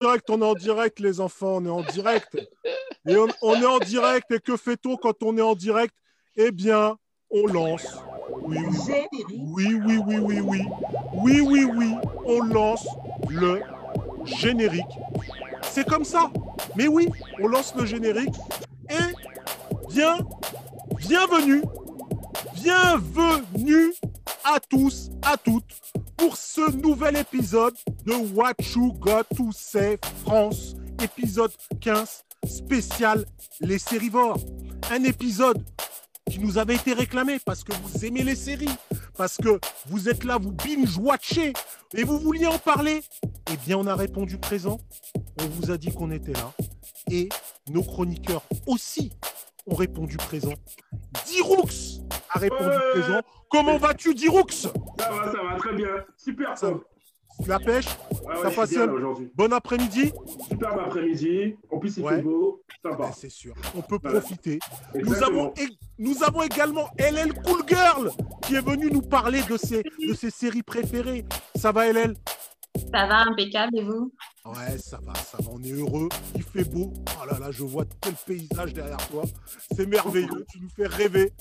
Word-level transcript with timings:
direct, 0.00 0.30
on 0.30 0.40
est 0.40 0.44
en 0.44 0.54
direct, 0.54 0.98
les 0.98 1.20
enfants, 1.20 1.56
on 1.56 1.66
est 1.66 1.68
en 1.68 1.82
direct. 1.82 2.36
Et 3.06 3.16
on, 3.16 3.26
on 3.42 3.54
est 3.60 3.66
en 3.66 3.78
direct, 3.78 4.30
et 4.30 4.40
que 4.40 4.56
fait-on 4.56 4.96
quand 4.96 5.22
on 5.22 5.36
est 5.36 5.42
en 5.42 5.54
direct? 5.54 5.94
Eh 6.36 6.50
bien, 6.50 6.96
on 7.30 7.46
lance. 7.46 7.98
Oui, 8.42 8.58
oui, 8.62 8.74
oui, 9.54 9.74
oui, 9.84 9.98
oui, 10.06 10.18
oui, 10.18 10.40
oui. 10.40 10.62
Oui, 11.12 11.40
oui, 11.40 11.64
oui, 11.64 11.94
on 12.24 12.40
lance 12.42 12.86
le 13.28 13.60
générique. 14.24 14.84
C'est 15.62 15.86
comme 15.86 16.04
ça. 16.04 16.30
Mais 16.76 16.88
oui, 16.88 17.08
on 17.42 17.48
lance 17.48 17.74
le 17.76 17.84
générique. 17.84 18.34
Et 18.88 19.92
bien, 19.92 20.16
bienvenue, 20.98 21.62
bienvenue 22.54 23.92
à 24.44 24.58
tous, 24.60 25.10
à 25.22 25.36
toutes, 25.36 25.70
pour 26.20 26.36
ce 26.36 26.70
nouvel 26.76 27.16
épisode 27.16 27.74
de 28.04 28.12
What 28.34 28.52
You 28.76 28.92
Got 28.92 29.24
to 29.34 29.50
Say 29.52 29.98
France, 30.22 30.74
épisode 31.02 31.50
15, 31.80 32.24
spécial 32.46 33.24
Les 33.60 33.78
Sérivores. 33.78 34.38
Un 34.90 35.04
épisode 35.04 35.64
qui 36.30 36.38
nous 36.40 36.58
avait 36.58 36.74
été 36.74 36.92
réclamé 36.92 37.38
parce 37.42 37.64
que 37.64 37.72
vous 37.72 38.04
aimez 38.04 38.22
les 38.22 38.34
séries, 38.34 38.68
parce 39.16 39.38
que 39.38 39.58
vous 39.86 40.10
êtes 40.10 40.24
là, 40.24 40.36
vous 40.36 40.52
binge-watchez 40.52 41.54
et 41.94 42.04
vous 42.04 42.18
vouliez 42.18 42.46
en 42.46 42.58
parler. 42.58 43.02
Eh 43.50 43.56
bien, 43.64 43.78
on 43.78 43.86
a 43.86 43.94
répondu 43.94 44.36
présent. 44.36 44.78
On 45.40 45.46
vous 45.46 45.70
a 45.70 45.78
dit 45.78 45.90
qu'on 45.90 46.10
était 46.10 46.34
là. 46.34 46.52
Et 47.10 47.30
nos 47.70 47.82
chroniqueurs 47.82 48.42
aussi 48.66 49.10
ont 49.70 49.74
répondu 49.74 50.16
présent. 50.16 50.52
Diroux 51.26 51.64
a 52.30 52.38
répondu 52.38 52.64
Ouais. 52.64 52.90
présent. 52.92 53.20
Comment 53.50 53.78
vas-tu, 53.78 54.14
Diroux 54.14 54.42
Ça 54.50 54.68
va, 54.98 55.32
ça 55.32 55.42
va, 55.42 55.56
très 55.58 55.72
bien. 55.74 55.88
Super 56.16 56.56
Ça 56.58 56.68
top. 56.70 56.84
La 57.46 57.58
pêche? 57.58 57.86
Ça 57.86 58.48
ouais, 58.48 58.54
passe 58.54 58.70
bien 58.70 58.86
là. 58.86 58.92
Bon 59.34 59.52
après-midi? 59.52 60.12
Superbe 60.50 60.78
après-midi. 60.80 61.56
En 61.70 61.78
plus, 61.78 61.96
il 61.96 62.06
fait 62.06 62.20
beau. 62.22 62.62
Sympa. 62.84 63.12
C'est 63.16 63.30
sûr. 63.30 63.54
On 63.74 63.80
peut 63.80 63.98
Voilà. 64.02 64.20
profiter. 64.20 64.58
Nous 64.94 65.22
avons, 65.22 65.54
nous 65.98 66.22
avons 66.22 66.42
également 66.42 66.88
LL 66.98 67.32
Cool 67.42 67.62
Girl 67.66 68.10
qui 68.42 68.56
est 68.56 68.60
venue 68.60 68.90
nous 68.90 69.00
parler 69.00 69.40
de 69.48 69.56
ses, 69.56 69.82
de 70.06 70.12
ses 70.12 70.30
séries 70.30 70.62
préférées. 70.62 71.24
Ça 71.56 71.72
va, 71.72 71.90
LL 71.90 72.14
Ça 72.76 73.06
va, 73.06 73.22
impeccable, 73.22 73.78
et 73.78 73.82
vous? 73.82 74.12
Ouais, 74.44 74.78
ça 74.78 74.98
va, 75.02 75.14
ça 75.14 75.38
va. 75.38 75.50
On 75.52 75.62
est 75.62 75.70
heureux. 75.72 76.08
Il 76.34 76.42
fait 76.42 76.64
beau. 76.64 76.92
Oh 77.20 77.26
là 77.30 77.38
là, 77.38 77.50
je 77.50 77.62
vois 77.62 77.84
tel 78.00 78.14
paysage 78.26 78.72
derrière 78.74 79.08
toi. 79.08 79.22
C'est 79.76 79.86
merveilleux. 79.86 80.44
Tu 80.50 80.60
nous 80.60 80.68
fais 80.70 80.86
rêver. 80.86 81.32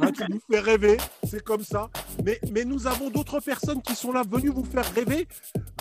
Hein, 0.00 0.10
tu 0.12 0.24
nous 0.30 0.40
fais 0.50 0.60
rêver. 0.60 0.96
C'est 1.28 1.42
comme 1.44 1.62
ça. 1.62 1.90
Mais, 2.24 2.40
mais 2.52 2.64
nous 2.64 2.86
avons 2.86 3.10
d'autres 3.10 3.40
personnes 3.40 3.82
qui 3.82 3.94
sont 3.94 4.12
là, 4.12 4.22
venues 4.28 4.48
vous 4.50 4.64
faire 4.64 4.84
rêver. 4.94 5.28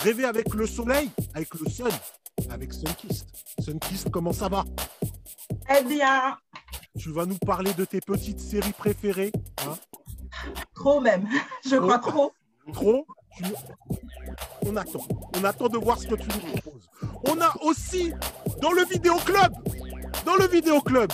Rêver 0.03 0.25
avec 0.25 0.53
le 0.53 0.67
soleil, 0.67 1.09
avec 1.33 1.53
le 1.55 1.69
sun, 1.69 1.89
avec 2.49 2.73
Sunkist. 2.73 3.27
Sunkist, 3.59 4.09
comment 4.11 4.33
ça 4.33 4.47
va? 4.49 4.63
Eh 5.79 5.83
bien, 5.85 6.37
Tu 6.97 7.11
vas 7.11 7.25
nous 7.25 7.37
parler 7.37 7.73
de 7.73 7.85
tes 7.85 8.01
petites 8.01 8.39
séries 8.39 8.73
préférées. 8.73 9.31
hein? 9.65 9.75
Trop 10.75 10.99
même. 10.99 11.27
Je 11.65 11.77
crois 11.77 11.99
trop. 11.99 12.31
Trop? 12.73 13.05
Tu- 13.37 13.43
On 14.67 14.75
attend. 14.75 15.05
On 15.37 15.43
attend 15.43 15.67
de 15.67 15.77
voir 15.77 15.97
ce 15.99 16.07
que 16.07 16.15
tu 16.15 16.27
nous 16.27 16.51
proposes. 16.51 16.89
On 17.27 17.39
a 17.41 17.53
aussi 17.63 18.11
dans 18.61 18.71
le 18.71 18.83
vidéoclub, 18.85 19.51
dans 20.25 20.35
le 20.35 20.47
vidéoclub, 20.47 21.11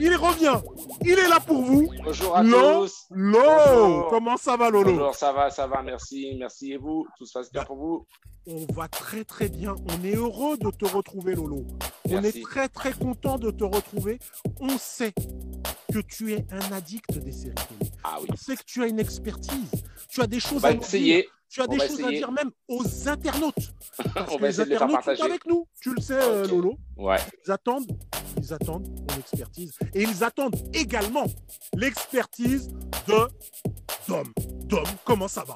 il 0.00 0.14
revient. 0.16 0.60
Il 1.02 1.12
est 1.18 1.28
là 1.28 1.38
pour 1.40 1.62
vous. 1.62 1.88
Bonjour 2.04 2.36
à 2.36 2.42
Lo- 2.42 2.82
tous. 2.86 3.06
Bonjour. 3.10 4.08
comment 4.08 4.36
ça 4.36 4.56
va 4.56 4.70
Lolo? 4.70 4.90
Bonjour, 4.92 5.14
ça 5.14 5.32
va, 5.32 5.50
ça 5.50 5.66
va, 5.66 5.82
merci, 5.82 6.34
merci. 6.38 6.72
Et 6.72 6.76
vous? 6.76 7.06
Tout 7.18 7.24
se 7.26 7.32
passe 7.34 7.52
bien 7.52 7.64
pour 7.64 7.76
vous? 7.76 8.06
On 8.46 8.66
va 8.72 8.88
très 8.88 9.24
très 9.24 9.48
bien. 9.48 9.74
On 9.90 10.04
est 10.04 10.14
heureux 10.16 10.56
de 10.56 10.70
te 10.70 10.86
retrouver 10.86 11.34
Lolo. 11.34 11.66
On 12.10 12.22
est 12.22 12.42
très 12.42 12.68
très 12.68 12.92
content 12.92 13.38
de 13.38 13.50
te 13.50 13.64
retrouver. 13.64 14.18
On 14.60 14.76
sait 14.78 15.12
que 15.92 15.98
tu 16.00 16.32
es 16.32 16.46
un 16.50 16.72
addict 16.72 17.18
des 17.18 17.32
séries 17.32 17.54
télé. 17.54 17.90
Ah 18.04 18.16
oui. 18.22 18.28
On 18.32 18.36
sait 18.36 18.56
que 18.56 18.64
tu 18.64 18.82
as 18.82 18.86
une 18.86 18.98
expertise. 19.00 19.70
Tu 20.08 20.22
as 20.22 20.26
des 20.26 20.40
choses 20.40 20.64
à 20.64 20.72
nous 20.72 20.80
dire. 20.80 21.24
Tu 21.50 21.60
as 21.60 21.64
On 21.64 21.68
des 21.68 21.78
choses 21.86 22.04
à 22.04 22.10
dire 22.10 22.30
même 22.30 22.50
aux 22.68 23.08
internautes. 23.08 23.54
Parce 24.14 24.32
On 24.32 24.36
que 24.36 24.40
va 24.42 24.48
les 24.48 24.60
internautes 24.60 25.16
sont 25.16 25.24
avec 25.24 25.46
nous. 25.46 25.66
Tu 25.80 25.94
le 25.94 26.00
sais, 26.00 26.14
euh. 26.14 26.46
Lolo. 26.46 26.76
Ouais. 26.96 27.16
Ils 27.46 27.50
attendent, 27.50 27.90
ils 28.36 28.52
attendent 28.52 29.06
ton 29.06 29.16
expertise. 29.18 29.78
Et 29.94 30.02
ils 30.02 30.22
attendent 30.24 30.56
également 30.74 31.24
l'expertise 31.74 32.68
de 33.06 33.28
Dom. 34.06 34.26
Dom, 34.66 34.84
comment 35.04 35.28
ça 35.28 35.44
va? 35.44 35.54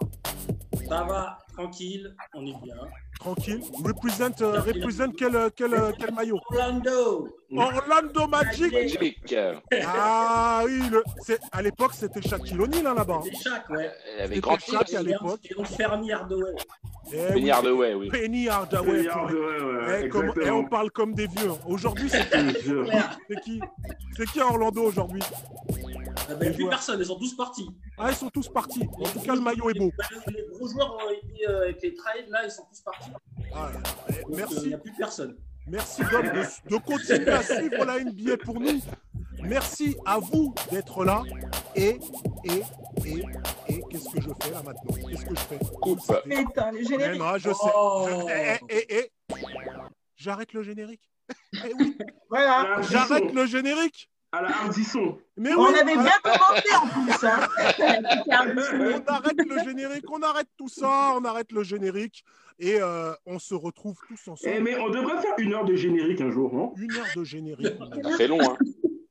Ça 0.89 1.05
va, 1.05 1.39
tranquille, 1.53 2.15
on 2.35 2.47
est 2.47 2.55
bien. 2.63 2.75
Tranquille. 3.21 3.61
Represent, 3.85 4.41
euh, 4.41 4.61
represent 4.61 5.13
quel, 5.17 5.37
euh, 5.37 5.49
quel, 5.55 5.75
euh, 5.75 5.93
quel 5.99 6.13
maillot? 6.13 6.41
Orlando 6.51 7.29
Orlando 7.57 8.27
Magic. 8.27 8.73
Magic. 8.73 9.33
euh, 9.33 9.55
Ah 9.87 10.63
oui, 10.65 10.81
le, 10.91 11.03
c'est- 11.25 11.41
à 11.53 11.63
l'époque 11.63 11.93
c'était 11.95 12.23
Shaquille 12.23 12.61
O'Neal 12.61 12.87
hein, 12.87 12.95
là-bas. 12.95 13.21
C'est 13.25 13.49
chaque, 13.51 13.69
ouais. 13.71 13.91
Il 14.15 14.19
y 14.19 14.23
avait 14.23 14.27
C'était 14.37 14.41
grand 14.41 14.59
Shaq 14.59 14.95
à 14.95 15.03
l'époque. 15.03 15.41
Et 15.51 15.55
donc 15.55 15.67
Fernie 15.67 16.13
Hardaway. 16.13 16.53
Eh 17.13 17.33
Penny 17.33 17.51
Hardaway, 17.51 17.95
oui. 17.95 18.09
Penny 18.09 18.49
Hardaway. 18.49 19.07
Ouais, 19.09 19.63
ouais, 19.63 20.03
Eh, 20.05 20.09
comme- 20.09 20.33
eh, 20.43 20.51
on 20.51 20.65
parle 20.65 20.91
comme 20.91 21.15
des 21.15 21.27
vieux. 21.27 21.51
Aujourd'hui, 21.67 22.09
c'est 22.09 22.61
jure. 22.63 22.87
c'est 23.29 23.41
qui? 23.43 23.61
C'est 24.17 24.27
qui 24.27 24.41
à 24.41 24.47
Orlando 24.47 24.83
aujourd'hui? 24.85 25.21
Ah 26.33 26.37
ben, 26.37 26.55
plus 26.55 26.69
personne, 26.69 26.99
ils 27.01 27.07
sont 27.07 27.19
tous 27.19 27.37
partis. 27.37 27.69
Ah, 27.99 28.11
ils 28.11 28.17
sont 28.17 28.31
tous 28.31 28.49
partis. 28.49 28.83
En 28.99 29.05
tout 29.05 29.21
cas, 29.21 29.35
le 29.35 29.41
maillot 29.41 29.71
est 29.71 29.79
beau. 29.79 29.91
Les, 30.29 30.45
gros 30.53 30.69
joueurs 30.69 30.95
ont 30.97 31.11
été 31.11 31.49
euh, 31.49 31.63
avec 31.65 31.83
les 31.83 31.95
trades, 31.95 32.29
là, 32.29 32.45
ils 32.45 32.51
sont 32.51 32.65
tous 32.69 32.81
partis. 32.81 33.11
Ah, 33.55 33.71
eh, 34.09 34.13
Donc, 34.13 34.17
euh, 34.17 34.23
Il 34.31 34.37
merci. 34.37 34.67
n'y 34.69 34.75
a 34.75 34.79
plus 34.79 34.93
personne. 34.97 35.37
Merci 35.69 36.03
Dom 36.11 36.23
de, 36.23 36.71
de 36.71 36.77
continuer 36.79 37.29
à 37.31 37.43
suivre 37.43 37.85
la 37.85 38.01
NBA 38.03 38.37
pour 38.39 38.59
nous. 38.59 38.81
Merci 39.45 39.97
à 40.05 40.19
vous 40.19 40.53
d'être 40.73 41.05
là. 41.05 41.23
Et, 41.77 41.99
et, 42.45 42.63
et, 43.05 43.25
et, 43.69 43.83
qu'est-ce 43.91 44.09
que 44.11 44.21
je 44.21 44.29
fais 44.43 44.51
là 44.51 44.63
maintenant? 44.65 44.95
Qu'est-ce 45.09 45.25
que 45.25 45.35
je 45.37 45.41
fais? 45.41 45.59
Coupe. 45.81 46.01
Le. 46.27 46.45
Putain, 46.47 46.73
les 46.73 46.81
Eh 46.81 46.85
génériques. 46.85 47.21
non, 47.21 47.39
je 47.39 47.51
sais. 47.51 47.71
Oh. 47.77 48.09
Je- 48.09 48.65
eh, 48.71 48.87
eh. 48.91 49.11
J'arrête 50.17 50.53
le 50.53 50.63
générique. 50.63 51.03
Eh 51.65 51.73
oui, 51.79 51.97
Voilà. 52.29 52.81
J'arrête 52.83 53.33
le 53.33 53.47
générique. 53.47 54.11
À 54.35 54.41
la 54.41 54.49
Hardisson. 54.49 55.19
Mais 55.37 55.53
On 55.55 55.67
oui, 55.69 55.79
avait 55.79 55.93
bien 55.95 56.19
commencé 56.23 56.75
en 56.75 56.89
plus. 56.89 57.27
Hein. 57.27 57.49
on 59.07 59.07
arrête 59.07 59.37
le 59.47 59.59
générique, 59.65 60.11
on 60.11 60.23
arrête 60.23 60.49
tout 60.57 60.69
ça, 60.69 61.13
on 61.17 61.25
arrête 61.25 61.53
le 61.53 61.63
générique 61.63 62.25
et 62.59 62.81
euh, 62.81 63.13
on 63.27 63.39
se 63.39 63.55
retrouve 63.55 63.99
tous 64.09 64.21
Eh, 64.27 64.31
ensemble. 64.31 64.61
mais 64.63 64.79
on 64.79 64.89
devrait 64.89 65.21
faire 65.21 65.35
une 65.39 65.53
heure 65.53 65.65
de 65.67 65.75
générique 65.75 66.21
un 66.23 66.31
jour, 66.31 66.53
non? 66.55 66.73
Une 66.77 66.93
heure 66.93 67.07
de 67.15 67.25
générique. 67.25 67.75
Fait 68.17 68.27
long, 68.29 68.41
hein. 68.41 68.57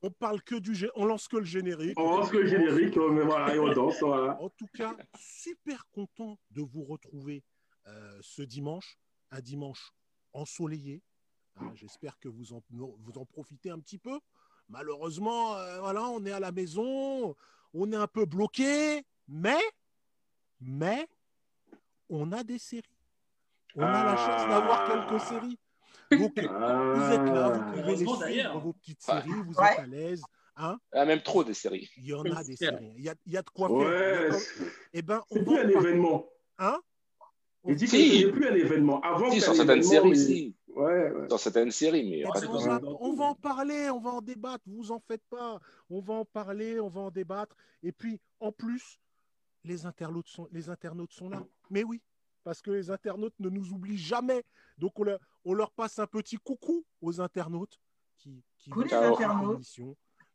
On 0.01 0.09
parle 0.09 0.41
que 0.41 0.55
du 0.55 0.71
gé- 0.73 0.89
on 0.95 1.05
lance 1.05 1.27
que 1.27 1.37
le 1.37 1.43
générique. 1.45 1.99
On 1.99 2.17
lance 2.17 2.31
le 2.33 2.47
générique, 2.47 2.97
euh, 2.97 3.11
mais 3.11 3.21
voilà, 3.21 3.53
et 3.55 3.59
on 3.59 3.71
danse, 3.71 3.99
voilà. 4.01 4.41
En 4.41 4.49
tout 4.49 4.65
cas, 4.73 4.95
super 5.19 5.85
content 5.91 6.39
de 6.49 6.61
vous 6.63 6.83
retrouver 6.83 7.43
euh, 7.87 8.17
ce 8.21 8.41
dimanche, 8.41 8.97
un 9.29 9.41
dimanche 9.41 9.91
ensoleillé. 10.33 11.03
Hein, 11.57 11.71
J'espère 11.75 12.17
que 12.19 12.27
vous 12.29 12.53
en, 12.53 12.63
vous 12.71 13.17
en 13.17 13.25
profitez 13.25 13.69
un 13.69 13.77
petit 13.79 13.99
peu. 13.99 14.17
Malheureusement, 14.71 15.55
euh, 15.57 15.79
voilà, 15.81 16.03
on 16.07 16.23
est 16.25 16.31
à 16.31 16.39
la 16.39 16.51
maison, 16.53 17.35
on 17.73 17.91
est 17.91 17.95
un 17.95 18.07
peu 18.07 18.25
bloqué, 18.25 19.03
mais, 19.27 19.59
mais, 20.61 21.07
on 22.09 22.31
a 22.31 22.41
des 22.43 22.57
séries. 22.57 22.83
On 23.75 23.83
a 23.83 24.03
la 24.05 24.15
chance 24.15 24.47
d'avoir 24.47 24.81
Ah. 24.89 25.07
quelques 25.09 25.21
séries. 25.21 25.59
Donc, 26.11 26.19
vous 26.39 27.11
êtes 27.11 27.21
là, 27.21 27.49
vous 27.49 27.61
Ah. 27.61 27.71
pouvez 27.73 27.83
les 27.91 27.95
suivre, 27.97 28.17
d'ailleurs. 28.17 28.59
vos 28.59 28.73
petites 28.73 29.05
Ouais. 29.07 29.13
séries, 29.21 29.41
vous 29.45 29.53
Ouais. 29.55 29.71
êtes 29.73 29.79
à 29.79 29.87
l'aise. 29.87 30.21
Hein 30.55 30.77
Il 30.93 30.97
y 30.97 30.99
a 31.01 31.05
même 31.05 31.21
trop 31.21 31.43
de 31.43 31.51
séries. 31.53 31.89
il 31.97 32.05
y 32.07 32.13
en 32.13 32.23
a 32.23 32.43
des 32.43 32.55
séries. 32.55 32.93
Il 32.97 33.03
y 33.03 33.09
a, 33.09 33.15
il 33.25 33.33
y 33.33 33.37
a 33.37 33.41
de 33.41 33.49
quoi 33.49 33.67
faire. 33.67 34.31
Ouais, 34.31 34.37
Eh 34.93 35.01
ben, 35.01 35.21
on 35.31 35.43
plus 35.43 35.57
un 35.59 35.67
événement. 35.69 36.29
Hein? 36.59 36.79
Il 37.65 37.75
dit 37.75 37.85
que 37.85 37.91
Si. 37.91 38.21
c'est 38.21 38.31
plus 38.31 38.47
un 38.47 38.55
événement. 38.55 38.99
Avant, 39.01 39.31
Si, 39.31 39.39
c'était 39.39 39.43
sur 39.43 39.51
un 39.51 39.55
certaines 39.55 39.77
événement, 39.79 39.89
séries, 39.91 40.09
mais- 40.09 40.15
si. 40.15 40.55
Ouais, 40.75 41.11
ouais. 41.11 41.27
Dans 41.27 41.37
certaines 41.37 41.71
séries, 41.71 42.03
mais 42.09 42.23
on, 42.25 42.31
dans- 42.47 42.59
va, 42.67 42.79
dans- 42.79 42.97
on 43.01 43.13
va 43.13 43.25
en 43.25 43.35
parler, 43.35 43.89
on 43.89 43.99
va 43.99 44.11
en 44.11 44.21
débattre, 44.21 44.63
vous 44.67 44.91
en 44.91 44.99
faites 44.99 45.23
pas. 45.29 45.59
On 45.89 45.99
va 46.01 46.13
en 46.15 46.25
parler, 46.25 46.79
on 46.79 46.89
va 46.89 47.01
en 47.01 47.11
débattre. 47.11 47.55
Et 47.83 47.91
puis, 47.91 48.19
en 48.39 48.51
plus, 48.51 48.99
les 49.63 49.85
internautes 49.85 50.27
sont, 50.27 50.47
les 50.51 50.69
internautes 50.69 51.13
sont 51.13 51.29
là. 51.29 51.45
Mais 51.69 51.83
oui, 51.83 52.01
parce 52.43 52.61
que 52.61 52.71
les 52.71 52.89
internautes 52.89 53.39
ne 53.39 53.49
nous 53.49 53.71
oublient 53.73 53.97
jamais. 53.97 54.43
Donc, 54.77 54.97
on 54.99 55.03
leur, 55.03 55.19
on 55.45 55.53
leur 55.53 55.71
passe 55.71 55.99
un 55.99 56.07
petit 56.07 56.37
coucou 56.37 56.85
aux 57.01 57.21
internautes 57.21 57.79
qui, 58.17 58.43
qui 58.57 58.69
vont 58.71 58.81
internautes. 59.13 59.57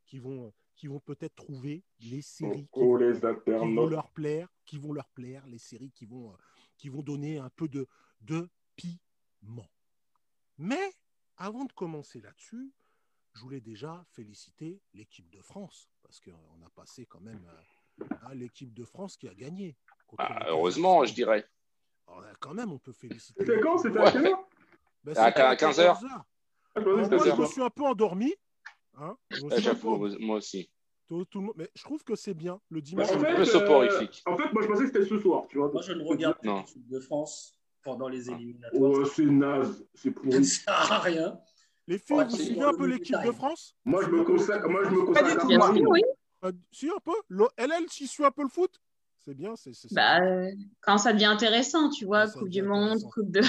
qui 0.07 0.19
vont, 0.19 0.53
qui 0.77 0.87
vont 0.89 1.01
peut-être 1.01 1.35
trouver 1.35 1.83
les 2.01 2.23
séries 2.23 2.63
qui 2.73 2.81
Oh, 2.81 2.87
vont- 2.93 2.97
les 2.97 3.15
qui 3.15 3.75
vont 3.75 3.87
leur 3.87 4.11
plaire, 4.11 4.49
qui 4.65 4.79
vont 4.79 4.93
leur 4.93 5.09
plaire, 5.09 5.47
les 5.47 5.59
séries 5.59 5.91
qui 5.93 6.05
vont, 6.07 6.31
euh, 6.33 6.37
qui 6.77 6.89
vont 6.89 7.03
donner 7.03 7.39
un 7.39 7.49
peu 7.51 7.67
de, 7.69 7.87
de 8.21 8.49
piment. 8.77 9.67
Mais 10.59 10.93
avant 11.37 11.65
de 11.65 11.73
commencer 11.73 12.21
là-dessus, 12.21 12.73
je 13.35 13.41
voulais 13.41 13.61
déjà 13.61 14.05
féliciter 14.13 14.81
l'équipe 14.95 15.29
de 15.31 15.41
France 15.43 15.89
parce 16.03 16.21
qu'on 16.21 16.63
a 16.65 16.71
passé 16.75 17.05
quand 17.07 17.21
même 17.21 17.47
euh, 18.01 18.05
à 18.27 18.35
l'équipe 18.35 18.73
de 18.73 18.85
France 18.85 19.17
qui 19.17 19.29
a 19.29 19.35
gagné. 19.35 19.77
Ah, 20.19 20.47
heureusement, 20.49 21.05
je 21.05 21.13
dirais. 21.13 21.47
Alors, 22.09 22.25
quand 22.41 22.55
même, 22.55 22.73
on 22.73 22.79
peut 22.79 22.93
féliciter. 22.93 23.45
C'était 23.45 23.61
quand 23.61 23.77
C'était 23.79 23.99
à 23.99 24.13
quelle 24.13 24.27
heure 24.29 24.49
Ben, 25.05 25.13
À 25.17 25.27
c'est 25.27 25.33
pas 25.35 25.57
15 25.57 25.81
heures. 25.81 25.95
14 26.01 26.05
heures. 26.13 26.25
Ah, 26.75 26.81
je 27.37 27.41
me 27.41 27.47
suis 27.47 27.63
un 27.63 27.71
peu 27.71 27.83
endormi. 27.85 28.35
Hein 28.99 29.17
J'avoue, 29.59 29.95
endormi. 29.95 30.25
moi 30.25 30.37
aussi. 30.37 30.71
Tout- 31.07 31.25
tout 31.27 31.41
le 31.41 31.47
monde- 31.47 31.55
Mais 31.57 31.71
je 31.75 31.83
trouve 31.83 32.03
que 32.03 32.15
c'est 32.17 32.35
bien 32.35 32.61
le 32.71 32.81
Bah, 32.81 32.85
dimanche. 32.87 33.11
en, 33.11 33.15
un 33.21 33.25
peu 33.25 33.45
fait, 33.45 33.51
soporifique. 33.51 34.23
euh, 34.27 34.33
en 34.33 34.37
fait, 34.37 34.53
moi, 34.53 34.63
je 34.63 34.69
pensais 34.69 34.81
que 34.83 34.87
c'était 34.87 35.05
ce 35.07 35.19
soir, 35.21 35.47
tu 35.49 35.59
vois. 35.59 35.71
Moi, 35.71 35.83
je 35.83 35.93
ne 35.93 36.03
regarde 36.05 36.39
pas 36.43 36.59
l'équipe 36.61 36.89
de 36.89 37.01
France 37.01 37.56
pendant 37.87 38.09
les 38.09 38.29
Oh, 38.29 38.33
éliminatoires. 38.35 39.07
c'est 39.15 39.25
naze, 39.27 39.87
c'est 39.95 40.13
Ça 40.13 40.21
pourri. 40.21 40.45
sert 40.45 40.93
à 40.93 40.99
rien. 40.99 41.41
Les 41.87 41.99
filles, 41.99 42.17
Ouais, 42.17 42.25
vous 42.25 42.37
suivez 42.37 42.63
un 42.63 42.75
peu 42.75 42.87
l'équipe 42.87 43.15
de. 43.25 43.31
France? 43.31 43.77
Moi, 43.85 44.03
je 44.05 44.11
me 44.11 44.25
consacre, 44.25 44.69
moi, 44.69 44.81
je 44.85 44.91
me 44.91 45.13
Pas 45.15 45.23
du 45.23 45.37
consacre 45.37 45.47
tout, 45.47 45.55
à. 45.55 45.59
Paris. 45.59 45.83
Oui, 45.87 46.03
Euh, 46.45 46.53
Si, 46.73 46.89
un 46.91 46.99
peu. 47.05 47.13
Le- 47.29 47.47
Elle, 47.57 47.71
elle, 47.73 47.89
s'y 47.89 48.07
suit 48.09 48.25
un 48.25 48.31
peu 48.33 48.43
le 48.43 48.49
foot 48.49 48.73
C'est 49.25 49.35
bien. 49.35 49.55
c'est 49.57 49.71
bah, 49.93 50.21
bien. 50.21 50.51
quand 50.81 50.99
ça 50.99 51.13
devient 51.13 51.27
intéressant, 51.27 51.89
tu 51.91 52.05
vois, 52.05 52.27
Quand 52.27 52.33
ça 52.33 52.39
Coupe 52.41 52.49
du 52.51 52.63
Monde. 52.63 52.99
Coupe 53.13 53.31
de. 53.31 53.41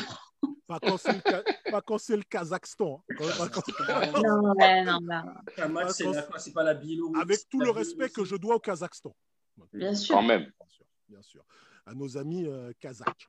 Pas 0.68 0.80
quand 0.80 0.98
c'est 0.98 1.13
le, 1.13 1.22
Ka- 1.22 1.44
pas 1.72 1.81
quand 1.81 1.98
c'est 1.98 2.16
le 2.16 2.24
Kazakhstan. 2.24 3.04
hein. 3.10 3.16
Quand- 3.18 3.38
pas 3.38 3.50
quand- 3.50 4.22
Non, 4.24 4.54
ouais, 4.54 4.83
non, 4.83 5.00
bah, 5.01 5.24
Un 5.57 5.68
match, 5.69 5.92
c'est 6.38 6.54
pas 6.54 6.63
la 6.63 6.75
Biélorussie. 6.75 7.19
Avec 7.22 7.40
tout 7.50 7.60
le 7.60 7.72
respect 7.72 8.10
que 8.10 8.24
je 8.24 8.36
dois 8.36 8.56
au 8.56 8.60
Kazakhstan. 8.60 9.16
bien 9.74 9.95
sûr. 9.95 10.13
Quand 10.16 10.22
même. 10.24 10.44
Bien 10.44 10.68
sûr, 10.69 10.86
bien 11.10 11.22
sûr. 11.24 11.44
À 11.88 11.94
nos 11.95 12.18
amis 12.18 12.45
euh, 12.45 12.72
kazakhs. 12.80 13.28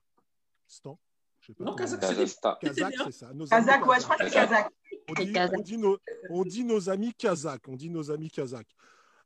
Stan 0.69 0.99
Je 1.41 1.47
sais 1.49 1.55
pas 1.55 1.65
Non, 1.65 1.75
Kazakh, 1.75 2.01
Kazakhstan. 2.01 2.57
Kazakh, 2.61 2.91
bien. 2.95 3.05
c'est 3.07 3.13
ça. 3.13 3.33
Nos 3.35 3.53
amis 3.53 3.67
Kazakh, 3.67 3.87
ouais, 3.87 3.97
je 3.99 4.05
crois 4.05 4.17
que 4.17 4.25
c'est 4.25 4.31
Kazakh. 4.35 4.69
On 5.09 5.15
dit, 5.15 5.33
on 5.57 5.61
dit 5.63 5.79
nos, 5.79 5.99
on 6.31 6.43
dit 6.45 6.65
nos 6.65 6.91
amis 6.91 7.15
kazakhs. 7.15 7.67
On 7.69 7.77
dit 7.77 7.89
nos 7.91 8.11
amis 8.11 8.31
kazakhs. 8.31 8.69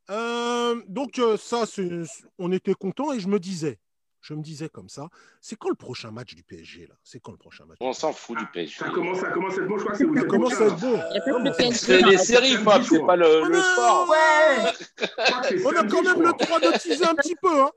Euh, 0.09 0.81
donc 0.87 1.19
euh, 1.19 1.37
ça, 1.37 1.65
c'est- 1.65 2.05
on 2.39 2.51
était 2.51 2.73
content 2.73 3.11
et 3.13 3.19
je 3.19 3.27
me 3.27 3.39
disais, 3.39 3.79
je 4.23 4.33
me 4.33 4.41
disais 4.41 4.69
comme 4.69 4.87
ça, 4.87 5.09
c'est 5.41 5.57
quand 5.57 5.67
le 5.67 5.75
prochain 5.75 6.09
match 6.09 6.33
du 6.33 6.43
PSG 6.43 6.87
là? 6.87 6.95
C'est 7.03 7.19
quand 7.19 7.33
le 7.33 7.37
prochain 7.37 7.65
match 7.65 7.77
On 7.81 7.91
s'en 7.91 8.13
fout 8.13 8.37
du 8.37 8.45
PSG. 8.47 8.77
Ça 8.79 8.89
commence, 8.89 9.19
ça 9.19 9.29
commence 9.31 9.53
à 9.57 9.61
être 9.61 9.67
bon, 9.67 9.77
je 9.77 9.83
crois 9.83 9.91
que 9.91 9.97
c'est 9.97 10.05
le 10.05 10.15
Ça 10.15 10.25
commence 10.25 10.61
à 10.61 10.65
être 10.65 10.79
bon. 10.79 11.71
C'est 11.73 12.01
les 12.01 12.17
séries, 12.17 12.55
Fab, 12.55 12.81
c'est 12.83 13.05
pas 13.05 13.17
le, 13.17 13.41
Oh 13.43 13.47
le 13.49 13.61
sport. 13.61 14.09
Ouais. 14.09 15.59
On 15.65 15.75
a 15.75 15.87
quand 15.87 16.03
même 16.03 16.21
le 16.21 16.45
droit 16.45 16.59
de 16.61 16.79
teaser 16.79 17.05
un 17.05 17.15
petit 17.15 17.35
peu. 17.35 17.61
Hein. 17.61 17.71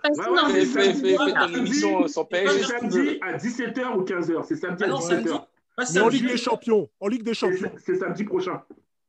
Fais, 0.72 1.16
ton 1.16 1.54
émission 1.54 2.06
sans 2.06 2.22
C'est 2.30 2.44
PSG. 2.44 2.64
samedi 2.64 3.18
à 3.22 3.36
17h 3.36 3.96
ou 3.96 4.04
15h. 4.04 4.44
C'est 4.46 4.56
samedi 4.56 4.84
Ah 4.84 4.86
à 4.86 4.88
non, 4.88 5.00
samedi. 5.00 5.28
17h. 5.28 5.44
Pas 5.76 5.84
Mais 5.92 6.00
en. 6.00 6.08
Ligue 6.08 6.28
des 6.28 6.36
Champions. 6.36 6.88
En 7.00 7.08
Ligue 7.08 7.24
des 7.24 7.34
Champions. 7.34 7.72
C'est 7.84 7.96
samedi 7.96 8.22
prochain. 8.24 8.62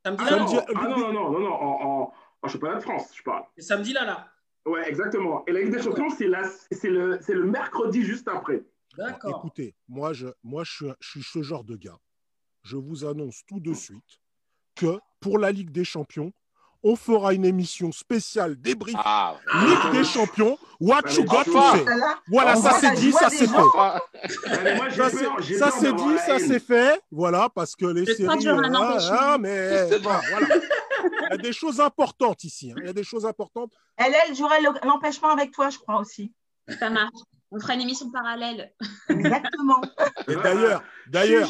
Samedi 0.04 0.24
Ah 0.26 0.30
là, 0.30 0.46
ah 0.74 0.88
non, 0.88 1.12
non, 1.12 1.30
non, 1.30 1.40
non, 1.40 2.10
en 2.40 2.48
championnat 2.48 2.76
de 2.76 2.80
France, 2.80 3.10
je 3.14 3.22
parle. 3.22 3.44
C'est 3.56 3.62
samedi 3.62 3.92
là, 3.92 4.04
là. 4.04 4.28
Ouais, 4.68 4.88
exactement. 4.88 5.44
Et 5.46 5.52
la 5.52 5.60
Ligue 5.62 5.72
des 5.72 5.82
Champions, 5.82 6.10
c'est 6.10 6.26
la- 6.28 6.48
c'est 6.70 6.90
le, 6.90 7.18
c'est 7.22 7.34
le 7.34 7.44
mercredi 7.44 8.04
juste 8.04 8.28
après. 8.28 8.62
D'accord. 8.96 9.38
Écoutez, 9.38 9.74
moi, 9.88 10.12
je, 10.12 10.26
moi 10.42 10.64
je, 10.64 10.72
suis, 10.72 10.86
je 11.00 11.08
suis 11.10 11.22
ce 11.22 11.42
genre 11.42 11.64
de 11.64 11.76
gars. 11.76 11.98
Je 12.64 12.76
vous 12.76 13.04
annonce 13.04 13.42
tout 13.46 13.60
de 13.60 13.72
suite 13.72 14.20
que 14.74 14.98
pour 15.20 15.38
la 15.38 15.52
Ligue 15.52 15.70
des 15.70 15.84
Champions, 15.84 16.32
on 16.84 16.94
fera 16.94 17.34
une 17.34 17.44
émission 17.44 17.90
spéciale 17.90 18.56
débrief 18.60 18.94
Ah, 18.98 19.36
Ligue 19.66 19.92
des 20.00 20.04
Champions. 20.04 20.56
What 20.80 21.00
Ah, 21.06 21.12
you 21.12 21.24
got 21.24 21.44
to 21.44 21.52
say? 21.52 21.84
Voilà. 22.28 22.54
Ça 22.56 22.72
c'est 22.80 22.92
dit, 22.94 23.10
ça 23.12 23.30
c'est 23.30 23.48
fait. 23.48 25.58
Ça, 25.58 25.70
c'est- 25.70 25.92
dit, 25.92 26.18
ça 26.26 26.38
c'est 26.38 26.60
fait. 26.60 27.00
Voilà, 27.10 27.48
parce 27.52 27.74
que 27.74 27.86
les 27.86 28.04
Le 28.04 28.14
séries. 28.14 28.24
30 28.28 28.42
jours, 28.42 28.58
un 28.58 28.74
ah, 28.74 28.90
empêchement. 28.92 29.16
ah, 29.20 29.38
mais 29.38 29.88
C'est 29.88 30.02
bon. 30.02 30.10
voilà. 30.30 30.46
Il 31.04 31.28
y 31.30 31.34
a 31.34 31.36
des 31.36 31.52
choses 31.52 31.80
importantes 31.80 32.44
ici. 32.44 32.70
hein. 32.72 32.74
Il 32.80 32.86
y 32.86 32.90
a 32.90 32.92
des 32.92 33.04
choses 33.04 33.26
importantes. 33.26 33.72
Elle, 33.96 34.14
elle 34.28 34.34
jouerait 34.34 34.60
le- 34.60 34.86
l'empêchement 34.86 35.30
avec 35.30 35.50
toi, 35.52 35.70
je 35.70 35.78
crois 35.78 35.98
aussi. 36.00 36.32
ça 36.78 36.90
marche. 36.90 37.12
On 37.50 37.58
fera 37.60 37.74
une 37.74 37.80
émission 37.82 38.10
parallèle. 38.10 38.72
Exactement. 39.08 39.80
Et 40.28 40.36
d'ailleurs, 40.36 40.82
d'ailleurs, 41.06 41.48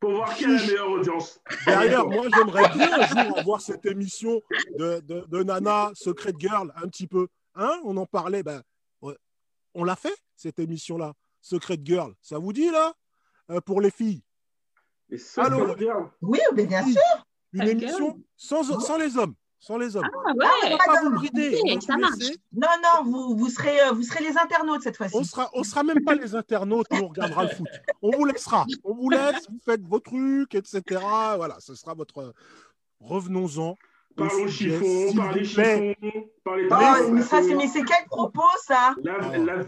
Pour 0.00 0.12
voir 0.12 0.34
qui 0.34 0.44
a 0.44 0.48
la 0.48 0.54
meilleure 0.60 0.90
audience. 0.90 1.40
D'ailleurs, 1.66 2.06
moi, 2.10 2.26
j'aimerais 2.34 2.68
bien 2.74 2.92
un 3.00 3.06
jour 3.06 3.38
avoir 3.38 3.60
cette 3.60 3.84
émission 3.86 4.40
de, 4.78 5.00
de, 5.00 5.24
de 5.26 5.42
Nana, 5.42 5.90
Secret 5.94 6.34
Girl, 6.38 6.72
un 6.76 6.86
petit 6.88 7.06
peu. 7.06 7.28
Hein 7.54 7.80
On 7.84 7.96
en 7.96 8.06
parlait. 8.06 8.42
Ben, 8.42 8.62
on 9.74 9.84
l'a 9.84 9.96
fait, 9.96 10.14
cette 10.36 10.58
émission-là. 10.58 11.12
Secret 11.40 11.78
Girl. 11.82 12.12
Ça 12.20 12.38
vous 12.38 12.52
dit, 12.52 12.70
là? 12.70 12.92
Euh, 13.50 13.60
Pour 13.60 13.80
les 13.80 13.90
filles. 13.90 14.22
Et 15.10 15.18
ça, 15.18 15.44
Allô? 15.44 15.74
Oui, 16.20 16.40
mais 16.54 16.66
bien 16.66 16.84
sûr. 16.84 17.26
Une 17.52 17.68
émission 17.68 18.18
sans, 18.36 18.62
sans 18.80 18.98
les 18.98 19.16
hommes. 19.16 19.34
Sans 19.60 19.76
les 19.76 19.96
hommes. 19.96 20.04
Ah 20.14 20.18
On 20.32 20.34
ouais. 20.36 20.70
va 20.70 20.78
pas 20.78 21.00
vous 21.02 21.10
brider. 21.16 21.58
Ça 21.80 21.96
marche. 21.96 22.14
Non, 22.52 22.68
non, 22.82 23.10
vous, 23.10 23.36
vous, 23.36 23.48
serez, 23.48 23.80
euh, 23.80 23.90
vous 23.92 24.02
serez 24.04 24.22
les 24.22 24.38
internautes 24.38 24.82
cette 24.82 24.96
fois-ci. 24.96 25.16
On 25.16 25.24
sera, 25.24 25.50
on 25.52 25.64
sera 25.64 25.82
même 25.82 26.04
pas 26.04 26.14
les 26.14 26.36
internautes, 26.36 26.86
nous 26.92 27.00
on 27.02 27.08
regardera 27.08 27.42
le 27.44 27.48
foot. 27.48 27.66
On 28.00 28.10
vous 28.12 28.24
laissera. 28.24 28.66
On 28.84 28.94
vous 28.94 29.10
laisse, 29.10 29.48
vous 29.50 29.58
faites 29.64 29.82
vos 29.82 29.98
trucs, 29.98 30.54
etc. 30.54 30.82
Voilà, 31.36 31.56
ce 31.58 31.74
sera 31.74 31.94
votre. 31.94 32.34
Revenons-en. 33.00 33.76
Parlons 34.16 34.48
sujet, 34.48 34.70
chiffon, 34.78 35.16
parlez 35.16 35.44
chiffon, 35.44 35.94
parlez 36.44 36.68
Oh, 36.70 37.06
de 37.08 37.10
mais 37.12 37.22
ça, 37.22 37.40
c'est 37.40 37.54
mais 37.54 37.68
c'est 37.68 37.84
quel 37.84 38.04
propos, 38.06 38.42
ça? 38.64 38.94
Lave, 39.02 39.30
Ah. 39.32 39.38
lave 39.38 39.66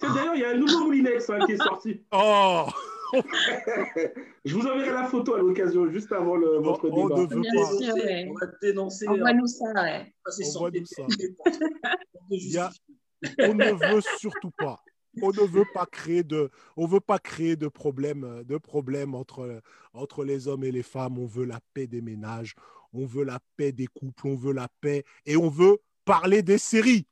D'ailleurs, 0.00 0.34
il 0.34 0.40
y 0.40 0.44
a 0.44 0.50
un 0.50 0.56
nouveau 0.56 0.80
Moulinex 0.80 1.30
hein, 1.30 1.38
qui 1.46 1.52
est 1.52 1.62
sorti. 1.62 2.02
Oh 2.10 2.66
Je 4.44 4.54
vous 4.54 4.66
enverrai 4.66 4.92
la 4.92 5.04
photo 5.04 5.34
à 5.34 5.38
l'occasion, 5.38 5.88
juste 5.90 6.12
avant 6.12 6.36
le, 6.36 6.58
votre 6.58 6.88
on 6.90 7.08
débat. 7.08 7.20
ne 7.22 7.26
veut 7.26 7.40
Bien 7.40 7.52
pas. 7.54 7.76
sûr, 7.78 7.94
ouais. 7.94 8.28
On 8.30 8.34
va 8.34 8.46
dénoncer. 8.60 9.08
Envoie-nous 9.08 9.46
ça, 9.46 9.64
ouais. 9.74 10.14
passer 10.24 10.44
sans 10.44 10.56
Envoie-nous 10.60 10.84
papier. 10.96 10.96
ça. 10.96 11.02
Pour 11.36 11.52
te 11.52 12.34
Il 12.34 12.50
y 12.52 12.58
a- 12.58 12.68
justifier. 12.70 13.50
On 13.50 13.54
ne 13.54 13.94
veut 13.94 14.00
surtout 14.18 14.50
pas. 14.58 14.80
On 15.20 15.28
ne 15.28 15.46
veut 15.46 15.66
pas 15.74 15.84
créer 15.86 16.22
de, 16.24 16.50
on 16.76 16.86
veut 16.86 17.00
pas 17.00 17.18
créer 17.18 17.54
de 17.54 17.68
problèmes, 17.68 18.42
de 18.44 18.56
problèmes 18.56 19.14
entre, 19.14 19.60
entre 19.92 20.24
les 20.24 20.48
hommes 20.48 20.64
et 20.64 20.72
les 20.72 20.82
femmes. 20.82 21.18
On 21.18 21.26
veut 21.26 21.44
la 21.44 21.60
paix 21.74 21.86
des 21.86 22.00
ménages, 22.00 22.54
on 22.94 23.04
veut 23.04 23.22
la 23.24 23.38
paix 23.58 23.72
des 23.72 23.86
couples, 23.86 24.26
on 24.26 24.36
veut 24.36 24.54
la 24.54 24.68
paix 24.80 25.04
et 25.26 25.36
on 25.36 25.50
veut 25.50 25.76
parler 26.06 26.42
des 26.42 26.56
séries. 26.58 27.06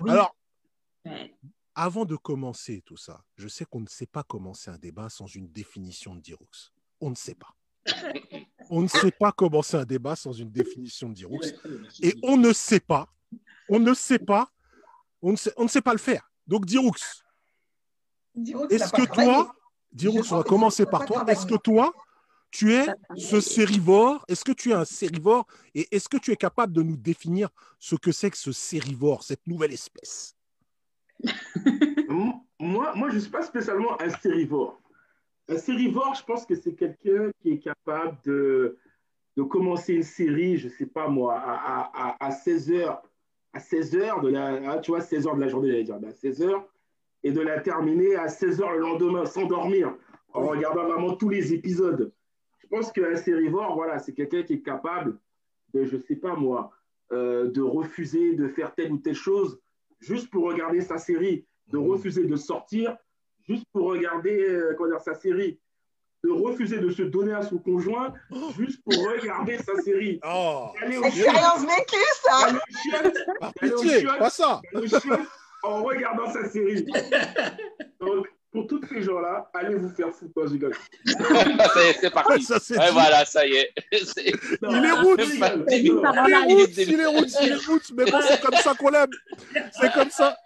Oui. 0.00 0.10
Alors. 0.10 0.34
Avant 1.74 2.04
de 2.04 2.16
commencer 2.16 2.82
tout 2.84 2.96
ça, 2.96 3.24
je 3.36 3.48
sais 3.48 3.64
qu'on 3.64 3.80
ne 3.80 3.88
sait 3.88 4.06
pas 4.06 4.22
commencer 4.22 4.70
un 4.70 4.78
débat 4.78 5.08
sans 5.08 5.26
une 5.26 5.48
définition 5.48 6.14
de 6.14 6.20
Diroux. 6.20 6.46
On 7.00 7.10
ne 7.10 7.14
sait 7.14 7.34
pas. 7.34 7.54
On 8.70 8.82
ne 8.82 8.88
sait 8.88 9.10
pas 9.10 9.32
commencer 9.32 9.76
un 9.76 9.84
débat 9.84 10.16
sans 10.16 10.32
une 10.32 10.50
définition 10.50 11.08
de 11.08 11.14
Diroux. 11.14 11.40
Et 12.00 12.14
on 12.22 12.36
ne 12.36 12.52
sait 12.52 12.80
pas, 12.80 13.12
on 13.68 13.78
ne 13.78 13.92
sait 13.94 14.18
pas, 14.18 14.50
on 15.20 15.32
ne 15.32 15.36
sait, 15.36 15.52
on 15.56 15.64
ne 15.64 15.68
sait 15.68 15.82
pas 15.82 15.92
le 15.92 15.98
faire. 15.98 16.30
Donc 16.46 16.66
que 16.66 16.72
est-ce 18.70 18.92
que 18.92 19.06
toi, 19.06 19.54
Diroux, 19.92 20.22
Je 20.22 20.34
on 20.34 20.38
va 20.38 20.42
commencer 20.42 20.86
par 20.86 21.04
toi, 21.06 21.24
est-ce 21.28 21.46
que 21.46 21.56
toi, 21.56 21.92
tu 22.50 22.72
es 22.72 22.86
ce 23.16 23.40
sérivore? 23.40 24.24
Est-ce 24.28 24.44
que 24.44 24.52
tu 24.52 24.70
es 24.70 24.74
un 24.74 24.84
sérivore? 24.84 25.46
Et 25.74 25.88
est-ce 25.94 26.08
que 26.08 26.16
tu 26.16 26.30
es 26.30 26.36
capable 26.36 26.72
de 26.72 26.82
nous 26.82 26.96
définir 26.96 27.48
ce 27.78 27.96
que 27.96 28.12
c'est 28.12 28.30
que 28.30 28.36
ce 28.36 28.52
sérivore, 28.52 29.24
cette 29.24 29.46
nouvelle 29.46 29.72
espèce? 29.72 30.36
Moi, 32.60 32.92
moi, 32.94 33.10
je 33.10 33.16
ne 33.16 33.20
suis 33.20 33.30
pas 33.30 33.42
spécialement 33.42 34.00
un 34.00 34.08
sérivore. 34.08 34.80
Un 35.48 35.58
sérivore, 35.58 36.14
je 36.14 36.24
pense 36.24 36.46
que 36.46 36.54
c'est 36.54 36.74
quelqu'un 36.74 37.30
qui 37.42 37.52
est 37.52 37.58
capable 37.58 38.16
de, 38.24 38.78
de 39.36 39.42
commencer 39.42 39.94
une 39.94 40.02
série, 40.02 40.56
je 40.56 40.68
ne 40.68 40.72
sais 40.72 40.86
pas 40.86 41.08
moi, 41.08 41.34
à, 41.34 41.90
à, 41.92 42.26
à 42.26 42.30
16 42.30 42.70
heures, 42.72 43.02
à 43.52 43.60
16 43.60 43.96
heures 43.96 44.20
de 44.20 44.30
la, 44.30 44.72
ah, 44.72 44.78
tu 44.78 44.92
vois, 44.92 45.00
16 45.00 45.26
heures 45.26 45.36
de 45.36 45.40
la 45.40 45.48
journée, 45.48 45.70
j'allais 45.70 45.84
dire, 45.84 45.98
ben, 45.98 46.08
à 46.08 46.14
16 46.14 46.42
heures, 46.42 46.66
et 47.22 47.32
de 47.32 47.40
la 47.40 47.60
terminer 47.60 48.16
à 48.16 48.28
16 48.28 48.62
heures 48.62 48.72
le 48.72 48.80
lendemain, 48.80 49.26
sans 49.26 49.46
dormir, 49.46 49.94
en 50.32 50.46
regardant 50.46 50.86
vraiment 50.86 51.14
tous 51.16 51.28
les 51.28 51.52
épisodes. 51.52 52.12
Je 52.58 52.66
pense 52.68 52.92
qu'un 52.92 53.16
sérivore, 53.16 53.74
voilà, 53.74 53.98
c'est 53.98 54.14
quelqu'un 54.14 54.42
qui 54.42 54.54
est 54.54 54.62
capable 54.62 55.18
de, 55.74 55.84
je 55.84 55.96
ne 55.96 56.02
sais 56.02 56.16
pas 56.16 56.34
moi, 56.34 56.70
euh, 57.12 57.50
de 57.50 57.60
refuser 57.60 58.34
de 58.34 58.48
faire 58.48 58.74
telle 58.74 58.92
ou 58.92 58.98
telle 58.98 59.14
chose 59.14 59.60
juste 60.06 60.30
pour 60.30 60.44
regarder 60.44 60.80
sa 60.80 60.98
série, 60.98 61.46
de 61.68 61.78
refuser 61.78 62.24
de 62.24 62.36
sortir 62.36 62.96
juste 63.46 63.64
pour 63.72 63.88
regarder 63.88 64.48
euh, 64.48 64.74
comment 64.76 64.90
dire, 64.90 65.00
sa 65.00 65.14
série, 65.14 65.58
de 66.22 66.30
refuser 66.30 66.78
de 66.78 66.90
se 66.90 67.02
donner 67.02 67.34
à 67.34 67.42
son 67.42 67.58
conjoint 67.58 68.14
juste 68.56 68.82
pour 68.82 68.94
regarder 68.94 69.58
sa 69.58 69.80
série. 69.82 70.20
Oh. 70.26 70.70
Expérience 70.80 71.62
vécue, 71.62 71.96
ça. 72.22 72.48
Au 73.62 74.18
pas 74.18 74.30
ça. 74.30 74.62
En 75.62 75.82
regardant 75.82 76.30
sa 76.32 76.48
série. 76.48 76.84
Donc, 78.00 78.26
pour 78.54 78.66
tous 78.68 78.80
ces 78.88 79.02
gens-là, 79.02 79.50
allez 79.52 79.74
vous 79.74 79.88
faire 79.90 80.10
foutre, 80.14 80.32
moi, 80.36 80.46
je 80.46 80.52
rigole. 80.52 80.74
Ça 81.04 81.84
y 81.84 81.88
est, 81.88 81.92
c'est 82.00 82.10
parti. 82.10 82.42
Ça, 82.44 82.58
c'est 82.60 82.78
Ouais, 82.78 82.90
voilà, 82.92 83.24
ça 83.24 83.44
y 83.46 83.52
est. 83.56 83.72
Non, 84.62 84.70
Il 84.70 84.84
est 84.84 84.92
route. 84.92 85.20
Il 85.20 85.34
Il 85.70 85.84
il 86.88 87.00
est 87.00 87.06
roots, 87.06 87.26
il 87.42 87.48
est 87.52 87.66
roots, 87.66 87.92
mais 87.96 88.04
bon, 88.04 88.18
c'est 88.22 88.40
comme 88.40 88.54
ça 88.54 88.74
qu'on 88.74 88.90
l'aime. 88.90 89.10
C'est 89.72 89.92
comme 89.92 90.10
ça. 90.10 90.36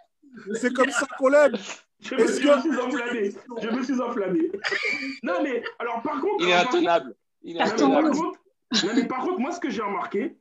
C'est 0.55 0.73
comme 0.73 0.91
ça 0.91 1.07
qu'on 1.19 1.29
l'aime. 1.29 1.57
Je 2.00 2.15
me, 2.15 2.25
que- 2.25 2.33
suis 2.33 2.49
enflammé. 2.49 3.33
Je 3.61 3.69
me 3.69 3.83
suis 3.83 4.00
enflammé. 4.00 4.50
Non, 5.23 5.43
mais 5.43 5.62
alors 5.79 6.00
par 6.03 6.21
contre. 6.21 6.45
Il 6.45 6.49
est 6.49 6.55
intenable. 6.55 7.15
Il 7.43 7.57
est 7.57 7.59
Non, 7.59 7.65
mais 7.65 7.71
Carton 7.71 7.88
par 7.91 7.99
intenable. 7.99 8.17
contre, 8.17 8.38
non, 8.87 8.91
mais 8.95 9.05
par 9.07 9.19
contre, 9.21 9.38
moi, 9.41 9.53
ce 9.53 9.61
que 9.61 9.69
j'ai 9.71 9.83
remarqué, 9.83 10.37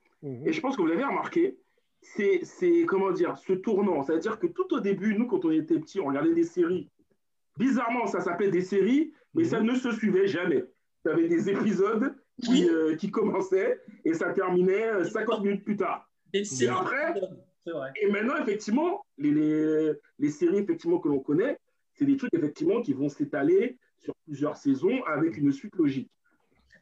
et 0.45 0.53
je 0.53 0.61
pense 0.61 0.75
que 0.77 0.81
vous 0.81 0.87
l'avez 0.87 1.03
remarqué, 1.03 1.57
c'est, 2.01 2.39
c'est, 2.43 2.85
comment 2.87 3.11
dire, 3.11 3.35
ce 3.45 3.53
tournant. 3.53 4.03
C'est-à-dire 4.03 4.39
que 4.39 4.47
tout 4.47 4.71
au 4.73 4.79
début, 4.79 5.15
nous, 5.15 5.27
quand 5.27 5.43
on 5.45 5.51
était 5.51 5.79
petits, 5.79 5.99
on 5.99 6.05
regardait 6.05 6.33
des 6.33 6.43
séries. 6.43 6.89
Bizarrement, 7.57 8.07
ça 8.07 8.21
s'appelait 8.21 8.51
des 8.51 8.61
séries, 8.61 9.13
mais 9.33 9.43
ça 9.43 9.61
ne 9.61 9.75
se 9.75 9.91
suivait 9.91 10.27
jamais. 10.27 10.63
tu 11.03 11.11
avais 11.11 11.27
des 11.27 11.49
épisodes 11.49 12.15
qui, 12.43 12.69
euh, 12.69 12.95
qui 12.95 13.09
commençaient 13.11 13.79
et 14.05 14.13
ça 14.13 14.31
terminait 14.33 14.87
euh, 14.87 15.03
50 15.03 15.43
minutes 15.43 15.63
plus 15.63 15.77
tard. 15.77 16.09
Et 16.33 16.43
c'est 16.43 16.67
après- 16.67 17.13
vrai. 17.65 17.91
Et 18.01 18.09
maintenant, 18.09 18.37
effectivement, 18.37 19.03
les, 19.17 19.31
les, 19.31 19.91
les 20.19 20.29
séries 20.29 20.59
effectivement, 20.59 20.99
que 20.99 21.09
l'on 21.09 21.19
connaît, 21.19 21.57
c'est 21.93 22.05
des 22.05 22.15
trucs 22.15 22.33
effectivement 22.33 22.81
qui 22.81 22.93
vont 22.93 23.09
s'étaler 23.09 23.77
sur 23.97 24.13
plusieurs 24.25 24.55
saisons 24.55 25.03
avec 25.05 25.37
une 25.37 25.51
suite 25.51 25.75
logique. 25.75 26.09